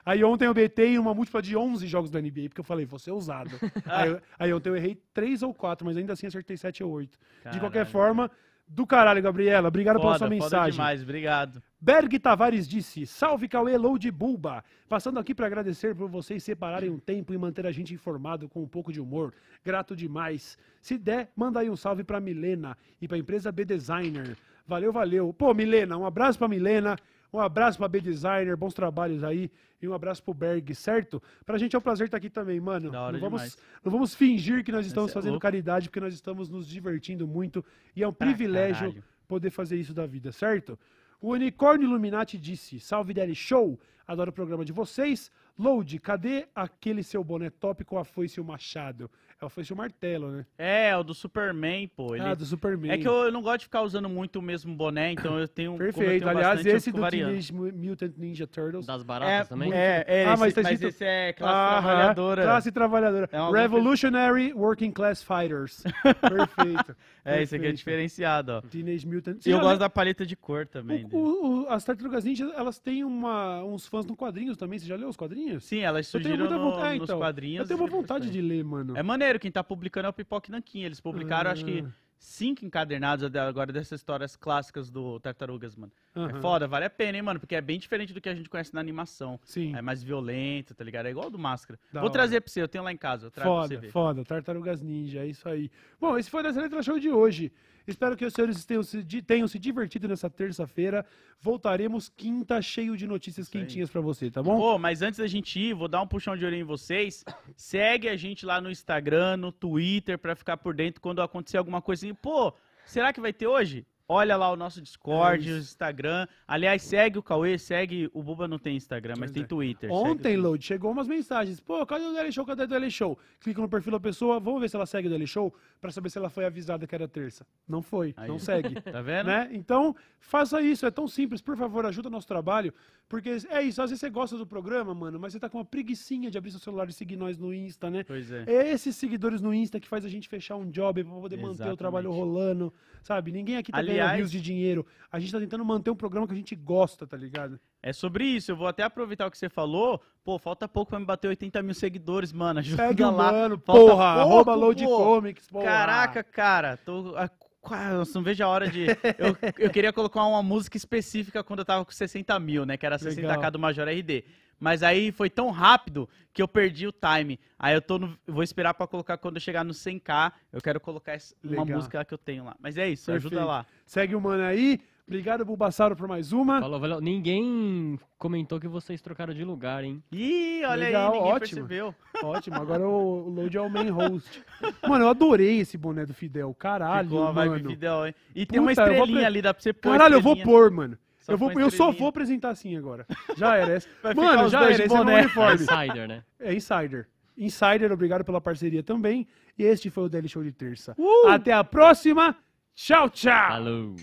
Aí 0.07 0.23
ontem 0.23 0.45
eu 0.45 0.53
betei 0.53 0.97
uma 0.97 1.13
múltipla 1.13 1.41
de 1.41 1.57
11 1.57 1.85
jogos 1.85 2.09
da 2.09 2.21
NBA, 2.21 2.47
porque 2.47 2.61
eu 2.61 2.63
falei, 2.63 2.85
vou 2.85 2.97
ser 2.97 3.11
ousado. 3.11 3.51
aí, 3.85 4.17
aí 4.39 4.53
ontem 4.53 4.69
eu 4.69 4.75
errei 4.77 4.97
3 5.13 5.43
ou 5.43 5.53
4, 5.53 5.85
mas 5.85 5.97
ainda 5.97 6.13
assim 6.13 6.25
acertei 6.25 6.55
7 6.55 6.81
ou 6.81 6.91
8. 6.91 7.19
De 7.51 7.59
qualquer 7.59 7.85
Caralho. 7.85 7.91
forma, 7.91 8.31
do 8.65 8.87
caralho, 8.87 9.21
Gabriela. 9.21 9.67
Obrigado 9.67 9.97
pela 9.99 10.13
Foda, 10.13 10.17
sua 10.17 10.27
foda 10.27 10.35
mensagem. 10.43 10.71
demais, 10.71 11.03
obrigado. 11.03 11.61
Berg 11.77 12.19
Tavares 12.19 12.69
disse: 12.69 13.05
Salve 13.05 13.49
Cauê 13.49 13.77
Load 13.77 14.09
Bulba. 14.09 14.63
Passando 14.87 15.19
aqui 15.19 15.35
para 15.35 15.45
agradecer 15.45 15.93
por 15.93 16.07
vocês 16.09 16.41
separarem 16.41 16.89
um 16.89 16.99
tempo 16.99 17.33
e 17.33 17.37
manter 17.37 17.67
a 17.67 17.71
gente 17.73 17.93
informado 17.93 18.47
com 18.47 18.63
um 18.63 18.67
pouco 18.67 18.93
de 18.93 19.01
humor. 19.01 19.33
Grato 19.61 19.93
demais. 19.93 20.57
Se 20.81 20.97
der, 20.97 21.29
manda 21.35 21.59
aí 21.59 21.69
um 21.69 21.75
salve 21.75 22.05
para 22.05 22.21
Milena 22.21 22.77
e 23.01 23.09
para 23.09 23.17
a 23.17 23.19
empresa 23.19 23.51
B 23.51 23.65
Designer. 23.65 24.37
Valeu, 24.65 24.93
valeu. 24.93 25.33
Pô, 25.33 25.53
Milena, 25.53 25.97
um 25.97 26.05
abraço 26.05 26.39
para 26.39 26.47
Milena, 26.47 26.97
um 27.31 27.39
abraço 27.39 27.77
para 27.77 27.87
B 27.87 28.01
Designer, 28.01 28.55
bons 28.55 28.73
trabalhos 28.73 29.23
aí 29.23 29.51
e 29.81 29.87
um 29.87 29.93
abraço 29.93 30.23
pro 30.23 30.33
Berg, 30.33 30.73
certo? 30.73 31.21
Pra 31.45 31.57
gente 31.57 31.75
é 31.75 31.79
um 31.79 31.81
prazer 31.81 32.05
estar 32.07 32.17
aqui 32.17 32.29
também, 32.29 32.59
mano. 32.59 32.89
Da 32.91 33.01
hora 33.01 33.13
não 33.13 33.19
vamos, 33.19 33.41
demais. 33.41 33.57
não 33.83 33.91
vamos 33.91 34.15
fingir 34.15 34.63
que 34.63 34.71
nós 34.71 34.85
estamos 34.85 35.11
é 35.11 35.13
fazendo 35.13 35.39
caridade, 35.39 35.89
porque 35.89 35.99
nós 35.99 36.13
estamos 36.13 36.49
nos 36.49 36.67
divertindo 36.67 37.27
muito 37.27 37.63
e 37.95 38.03
é 38.03 38.07
um 38.07 38.13
Pra 38.13 38.27
privilégio 38.27 38.87
caralho. 38.87 39.03
poder 39.27 39.49
fazer 39.49 39.77
isso 39.77 39.93
da 39.93 40.05
vida, 40.05 40.31
certo? 40.31 40.77
O 41.21 41.31
Unicórnio 41.31 41.85
Illuminati 41.87 42.37
disse: 42.37 42.79
Salve 42.79 43.13
Daddy 43.13 43.35
Show! 43.35 43.79
Adoro 44.07 44.29
o 44.29 44.33
programa 44.33 44.63
de 44.63 44.71
vocês. 44.71 45.29
Load, 45.59 45.99
cadê 45.99 46.47
aquele 46.55 47.03
seu 47.03 47.23
boné 47.23 47.49
top 47.49 47.83
com 47.83 47.97
a 47.97 48.05
foice 48.05 48.39
e 48.39 48.41
o 48.41 48.45
machado? 48.45 49.11
É 49.39 49.45
a 49.45 49.49
foice 49.49 49.71
e 49.71 49.73
o 49.73 49.77
martelo, 49.77 50.31
né? 50.31 50.45
É, 50.57 50.97
o 50.97 51.03
do 51.03 51.13
Superman, 51.13 51.87
pô. 51.95 52.15
Ele... 52.15 52.23
Ah, 52.25 52.33
do 52.33 52.43
Superman. 52.43 52.91
É 52.91 52.97
que 52.97 53.07
eu, 53.07 53.13
eu 53.25 53.31
não 53.31 53.43
gosto 53.43 53.59
de 53.59 53.65
ficar 53.65 53.83
usando 53.83 54.09
muito 54.09 54.39
o 54.39 54.41
mesmo 54.41 54.73
boné, 54.75 55.11
então 55.11 55.37
eu 55.39 55.47
tenho. 55.47 55.73
eu 55.73 55.77
Perfeito. 55.77 56.21
tenho 56.21 56.29
Aliás, 56.29 56.55
bastante, 56.55 56.75
esse 56.75 56.91
do 56.91 57.01
variando. 57.01 57.29
Teenage 57.29 57.53
Mu- 57.53 57.71
Mutant 57.71 58.13
Ninja 58.17 58.47
Turtles. 58.47 58.87
Das 58.87 59.01
É, 59.01 59.05
baratas 59.05 59.47
também? 59.47 59.71
é, 59.71 60.03
é, 60.07 60.25
Ah, 60.25 60.33
esse, 60.33 60.39
mas 60.39 60.53
tá 60.55 60.61
mas 60.63 60.71
escrito- 60.73 60.89
esse 60.89 61.03
é 61.05 61.33
classe 61.33 61.55
Aham, 61.55 61.81
trabalhadora. 61.83 62.41
Classe 62.43 62.71
trabalhadora. 62.71 63.29
É 63.31 63.61
Revolutionary 63.61 64.53
Working 64.53 64.91
Class 64.91 65.21
Fighters. 65.21 65.83
Perfeito. 66.27 66.95
É, 67.27 67.41
esse 67.41 67.55
aqui 67.55 67.65
é 67.65 67.71
diferenciado, 67.71 68.51
ó. 68.53 68.61
Teenage 68.61 69.05
Mutant. 69.05 69.45
E 69.45 69.49
eu 69.49 69.59
gosto 69.59 69.79
da 69.79 69.89
paleta 69.89 70.25
de 70.25 70.35
cor 70.35 70.65
também. 70.65 71.05
O- 71.05 71.07
dele. 71.09 71.21
o- 71.21 71.63
o- 71.63 71.69
as 71.69 71.83
Tartarugas 71.83 72.23
Ninja, 72.23 72.45
elas 72.55 72.79
têm 72.79 73.03
uma, 73.03 73.63
uns 73.63 73.85
fãs 73.85 74.05
no 74.05 74.15
quadrinhos 74.15 74.55
também. 74.57 74.79
Você 74.79 74.85
já 74.85 74.95
leu 74.95 75.09
os 75.09 75.17
quadrinhos? 75.17 75.63
Sim, 75.65 75.79
elas 75.79 76.07
surgiram 76.07 76.49
no, 76.49 76.59
vontade. 76.59 76.95
É, 76.95 76.99
nos 76.99 77.03
então, 77.09 77.19
quadrinhos. 77.19 77.59
Eu 77.61 77.67
tenho 77.67 77.79
uma 77.79 77.85
depois 77.87 78.01
vontade 78.01 78.29
de 78.29 78.41
ler, 78.41 78.63
mano. 78.63 78.97
É 78.97 79.03
maneiro, 79.03 79.39
quem 79.39 79.51
tá 79.51 79.63
publicando 79.63 80.07
é 80.07 80.09
o 80.09 80.13
Pipoque 80.13 80.51
Nanquim. 80.51 80.83
Eles 80.83 80.99
publicaram, 81.01 81.51
acho 81.51 81.65
que, 81.65 81.83
Ah. 81.85 81.91
Cinco 82.19 82.65
encadernados 82.65 83.23
até 83.23 83.39
agora 83.39 83.71
dessas 83.71 83.99
histórias 83.99 84.35
clássicas 84.35 84.89
do 84.89 85.19
Tartarugas, 85.19 85.75
mano. 85.75 85.91
É 86.15 86.19
Aham. 86.19 86.41
foda, 86.41 86.67
vale 86.67 86.85
a 86.85 86.89
pena, 86.89 87.17
hein, 87.17 87.21
mano? 87.21 87.39
Porque 87.39 87.55
é 87.55 87.61
bem 87.61 87.77
diferente 87.79 88.13
do 88.13 88.19
que 88.19 88.29
a 88.29 88.35
gente 88.35 88.49
conhece 88.49 88.73
na 88.73 88.79
animação. 88.79 89.39
Sim. 89.43 89.75
É 89.75 89.81
mais 89.81 90.01
violento, 90.03 90.73
tá 90.73 90.83
ligado? 90.83 91.05
É 91.05 91.11
igual 91.11 91.29
do 91.29 91.37
Máscara. 91.37 91.79
Da 91.91 91.99
Vou 91.99 92.09
hora. 92.09 92.13
trazer 92.13 92.41
pra 92.41 92.51
você, 92.51 92.61
eu 92.61 92.67
tenho 92.67 92.83
lá 92.83 92.91
em 92.91 92.97
casa. 92.97 93.27
Eu 93.27 93.31
trago 93.31 93.49
pra 93.51 93.61
você 93.63 93.67
Foda, 93.75 93.79
ver. 93.81 93.91
foda. 93.91 94.25
Tartarugas 94.25 94.81
Ninja, 94.81 95.19
é 95.19 95.27
isso 95.27 95.47
aí. 95.47 95.69
Bom, 95.99 96.17
esse 96.17 96.29
foi 96.29 96.43
o 96.43 96.51
Letra 96.59 96.81
Show 96.81 96.99
de 96.99 97.09
hoje. 97.09 97.51
Espero 97.87 98.17
que 98.17 98.25
os 98.25 98.33
senhores 98.33 98.65
tenham 98.65 98.83
se, 98.83 99.01
tenham 99.21 99.47
se 99.47 99.57
divertido 99.57 100.09
nessa 100.09 100.29
terça-feira. 100.29 101.05
Voltaremos 101.39 102.09
quinta 102.09 102.61
cheio 102.61 102.97
de 102.97 103.07
notícias 103.07 103.47
quentinhas 103.47 103.89
pra 103.89 104.01
você, 104.01 104.29
tá 104.29 104.43
bom? 104.43 104.57
Pô, 104.57 104.77
mas 104.77 105.01
antes 105.01 105.19
da 105.19 105.27
gente 105.27 105.57
ir, 105.57 105.73
vou 105.73 105.87
dar 105.87 106.01
um 106.01 106.07
puxão 106.07 106.35
de 106.35 106.45
orelha 106.45 106.59
em 106.59 106.65
vocês. 106.65 107.23
Segue 107.55 108.09
a 108.09 108.17
gente 108.17 108.45
lá 108.45 108.59
no 108.59 108.69
Instagram, 108.69 109.37
no 109.37 109.53
Twitter, 109.53 110.19
pra 110.19 110.35
ficar 110.35 110.57
por 110.57 110.75
dentro 110.75 110.99
quando 110.99 111.21
acontecer 111.21 111.57
alguma 111.57 111.81
coisinha. 111.81 112.13
Pô, 112.13 112.53
será 112.85 113.13
que 113.13 113.21
vai 113.21 113.31
ter 113.31 113.47
hoje? 113.47 113.85
Olha 114.09 114.37
lá 114.37 114.49
o 114.49 114.55
nosso 114.55 114.81
Discord, 114.81 115.49
É 115.49 115.53
o. 115.53 115.57
Instagram. 115.57 116.27
Aliás, 116.47 116.81
segue 116.81 117.19
o 117.19 117.23
Cauê, 117.23 117.57
segue. 117.57 118.09
O 118.13 118.23
Buba 118.23 118.47
não 118.47 118.57
tem 118.57 118.77
Instagram, 118.77 119.15
mas 119.17 119.29
Pois 119.29 119.31
tem 119.31 119.43
é. 119.43 119.45
Twitter. 119.45 119.91
Ontem, 119.91 120.37
Load, 120.37 120.63
chegou 120.63 120.91
umas 120.91 121.09
mensagens. 121.09 121.59
Pô, 121.59 121.85
cadê 121.85 122.05
o 122.05 122.13
Daily 122.13 122.31
Show? 122.31 122.45
Cadê 122.45 122.63
o 122.63 122.67
Daily 122.67 122.89
Show? 122.89 123.19
Clica 123.41 123.59
no 123.61 123.67
perfil 123.67 123.91
da 123.91 123.99
pessoa, 123.99 124.39
vamos 124.39 124.61
ver 124.61 124.69
se 124.69 124.77
ela 124.77 124.85
segue 124.85 125.07
o 125.07 125.09
Daily 125.09 125.27
Show, 125.27 125.53
pra 125.81 125.91
saber 125.91 126.09
se 126.09 126.17
ela 126.17 126.29
foi 126.29 126.45
avisada 126.45 126.87
que 126.87 126.95
era 126.95 127.05
terça. 127.05 127.45
Não 127.67 127.81
foi, 127.81 128.13
Aí. 128.15 128.29
não 128.29 128.39
segue. 128.39 128.75
Tá 128.97 129.01
vendo? 129.01 129.27
né? 129.27 129.49
Então, 129.51 129.93
faça 130.21 130.61
isso, 130.61 130.85
é 130.85 130.91
tão 130.91 131.05
simples, 131.07 131.41
por 131.41 131.57
favor, 131.57 131.85
ajuda 131.85 132.07
o 132.07 132.11
nosso 132.11 132.27
trabalho, 132.27 132.73
porque 133.09 133.29
é 133.49 133.61
isso, 133.61 133.81
às 133.81 133.89
vezes 133.89 133.99
você 133.99 134.09
gosta 134.09 134.37
do 134.37 134.47
programa, 134.47 134.93
mano, 134.95 135.19
mas 135.19 135.33
você 135.33 135.39
tá 135.39 135.49
com 135.49 135.57
uma 135.57 135.65
preguicinha 135.65 136.31
de 136.31 136.37
abrir 136.37 136.51
seu 136.51 136.59
celular 136.61 136.87
e 136.87 136.93
seguir 136.93 137.17
nós 137.17 137.37
no 137.37 137.53
Insta, 137.53 137.89
né? 137.89 138.03
Pois 138.05 138.31
é. 138.31 138.45
É 138.47 138.71
esses 138.71 138.95
seguidores 138.95 139.41
no 139.41 139.53
Insta 139.53 139.79
que 139.81 139.87
faz 139.87 140.05
a 140.05 140.09
gente 140.09 140.29
fechar 140.29 140.55
um 140.55 140.69
job 140.71 141.03
pra 141.03 141.13
poder 141.13 141.35
manter 141.35 141.47
o 141.49 141.51
Exatamente. 141.55 141.77
trabalho 141.77 142.11
rolando, 142.11 142.73
sabe? 143.03 143.31
Ninguém 143.33 143.57
aqui 143.57 143.71
tá 143.71 143.81
ganhando 143.81 143.96
Aliás- 144.03 144.17
rios 144.19 144.31
de 144.31 144.41
dinheiro. 144.41 144.85
A 145.11 145.19
gente 145.19 145.31
tá 145.31 145.39
tentando 145.39 145.63
manter 145.63 145.89
um 145.89 145.95
programa 145.95 146.27
que 146.27 146.33
a 146.33 146.37
gente 146.37 146.53
gosta, 146.55 147.07
tá 147.07 147.15
ligado? 147.15 147.59
É 147.81 147.93
sobre 147.93 148.25
isso. 148.25 148.51
Eu 148.51 148.55
vou 148.57 148.67
até 148.67 148.83
aproveitar 148.83 149.25
o 149.25 149.31
que 149.31 149.37
você 149.37 149.47
falou. 149.49 150.01
Pô, 150.23 150.37
falta 150.37 150.67
pouco 150.67 150.89
pra 150.89 150.99
me 150.99 151.05
bater 151.05 151.27
80 151.29 151.61
mil 151.63 151.73
seguidores, 151.73 152.33
mano. 152.33 152.59
Ajuda 152.59 152.87
Segue 152.87 153.03
lá. 153.03 153.11
mano, 153.11 153.57
porra, 153.57 153.79
pouco, 153.79 154.01
arroba 154.01 154.55
Load. 154.55 154.83
Comics, 154.85 155.47
porra. 155.47 155.63
Caraca, 155.65 156.23
cara, 156.23 156.75
tô. 156.77 157.15
Eu 157.63 158.03
não 158.15 158.23
vejo 158.23 158.43
a 158.43 158.47
hora 158.47 158.69
de. 158.69 158.85
Eu, 159.17 159.37
eu 159.57 159.69
queria 159.69 159.91
colocar 159.91 160.23
uma 160.23 160.41
música 160.41 160.77
específica 160.77 161.43
quando 161.43 161.59
eu 161.59 161.65
tava 161.65 161.83
com 161.83 161.91
60 161.91 162.39
mil, 162.39 162.65
né? 162.65 162.77
Que 162.77 162.85
era 162.85 162.97
60k 162.97 163.27
Legal. 163.27 163.51
do 163.51 163.59
Major 163.59 163.87
RD. 163.87 164.23
Mas 164.59 164.81
aí 164.81 165.11
foi 165.11 165.29
tão 165.29 165.51
rápido 165.51 166.09
que 166.33 166.41
eu 166.41 166.47
perdi 166.47 166.87
o 166.87 166.91
time. 166.91 167.39
Aí 167.59 167.75
eu 167.75 167.81
tô 167.81 167.99
no, 167.99 168.17
vou 168.25 168.41
esperar 168.41 168.73
pra 168.73 168.87
colocar 168.87 169.17
quando 169.17 169.35
eu 169.35 169.41
chegar 169.41 169.63
no 169.63 169.73
100k. 169.73 170.31
Eu 170.51 170.61
quero 170.61 170.79
colocar 170.79 171.17
uma 171.43 171.63
Legal. 171.63 171.77
música 171.77 172.03
que 172.05 172.13
eu 172.13 172.17
tenho 172.17 172.43
lá. 172.43 172.55
Mas 172.59 172.77
é 172.77 172.89
isso, 172.89 173.11
ajuda 173.11 173.35
Perfeito. 173.35 173.47
lá. 173.47 173.65
Segue 173.85 174.15
o 174.15 174.21
mano 174.21 174.43
aí. 174.43 174.79
Obrigado, 175.07 175.45
Bulbasauro, 175.45 175.95
por 175.95 176.05
mais 176.05 176.33
uma. 176.33 176.59
Falou, 176.59 176.79
valeu. 176.81 176.99
Ninguém 176.99 177.97
comentou 178.17 178.59
que 178.59 178.67
vocês 178.67 179.01
trocaram 179.01 179.33
de 179.33 179.41
lugar, 179.43 179.81
hein? 179.85 180.03
Ih, 180.11 180.61
olha 180.65 180.75
Legal, 180.85 181.13
aí, 181.13 181.17
ninguém 181.17 181.33
ótimo. 181.33 181.67
percebeu. 181.67 181.95
Ótimo, 182.23 182.55
agora 182.57 182.85
o, 182.85 183.29
Load 183.29 183.55
é 183.55 183.61
o 183.61 183.69
main 183.69 183.89
host. 183.89 184.43
Mano, 184.85 185.05
eu 185.05 185.09
adorei 185.09 185.59
esse 185.59 185.77
boné 185.77 186.05
do 186.05 186.13
Fidel. 186.13 186.53
Caralho, 186.53 187.07
Ficou 187.07 187.21
uma 187.23 187.31
vibe 187.31 187.49
mano. 187.51 187.69
Fidel, 187.69 188.07
hein? 188.07 188.15
E 188.35 188.45
tem 188.45 188.59
uma 188.59 188.69
Puta, 188.71 188.81
eu 188.81 188.85
vou 188.85 188.93
estrelinha 188.95 189.19
pre- 189.19 189.25
ali, 189.27 189.41
dá 189.41 189.53
pra 189.53 189.63
você 189.63 189.71
pôr. 189.71 189.91
Caralho, 189.93 190.15
eu 190.15 190.21
vou 190.21 190.35
pôr, 190.43 190.71
mano. 190.71 190.97
Só 191.19 191.31
Eu, 191.31 191.37
vou, 191.37 191.51
eu 191.53 191.71
só 191.71 191.89
vou 191.91 192.09
apresentar 192.09 192.49
assim 192.49 192.75
agora. 192.75 193.05
Já 193.37 193.55
era 193.55 193.73
essa. 193.73 193.87
Mano, 194.13 194.49
já 194.49 194.61
era. 194.63 194.71
Esse 194.73 194.93
é 194.93 195.03
meu 195.05 195.15
uniforme. 195.15 195.55
Insider, 195.55 196.07
né? 196.09 196.23
É 196.37 196.53
Insider. 196.53 197.07
Insider, 197.37 197.91
obrigado 197.93 198.25
pela 198.25 198.41
parceria 198.41 198.83
também. 198.83 199.25
E 199.57 199.63
este 199.63 199.89
foi 199.89 200.03
o 200.03 200.09
Daily 200.09 200.27
Show 200.27 200.43
de 200.43 200.51
terça. 200.51 200.93
Uh! 200.97 201.27
Até 201.29 201.53
a 201.53 201.63
próxima. 201.63 202.35
Tchau, 202.75 203.09
tchau. 203.09 203.47
Falou. 203.49 203.95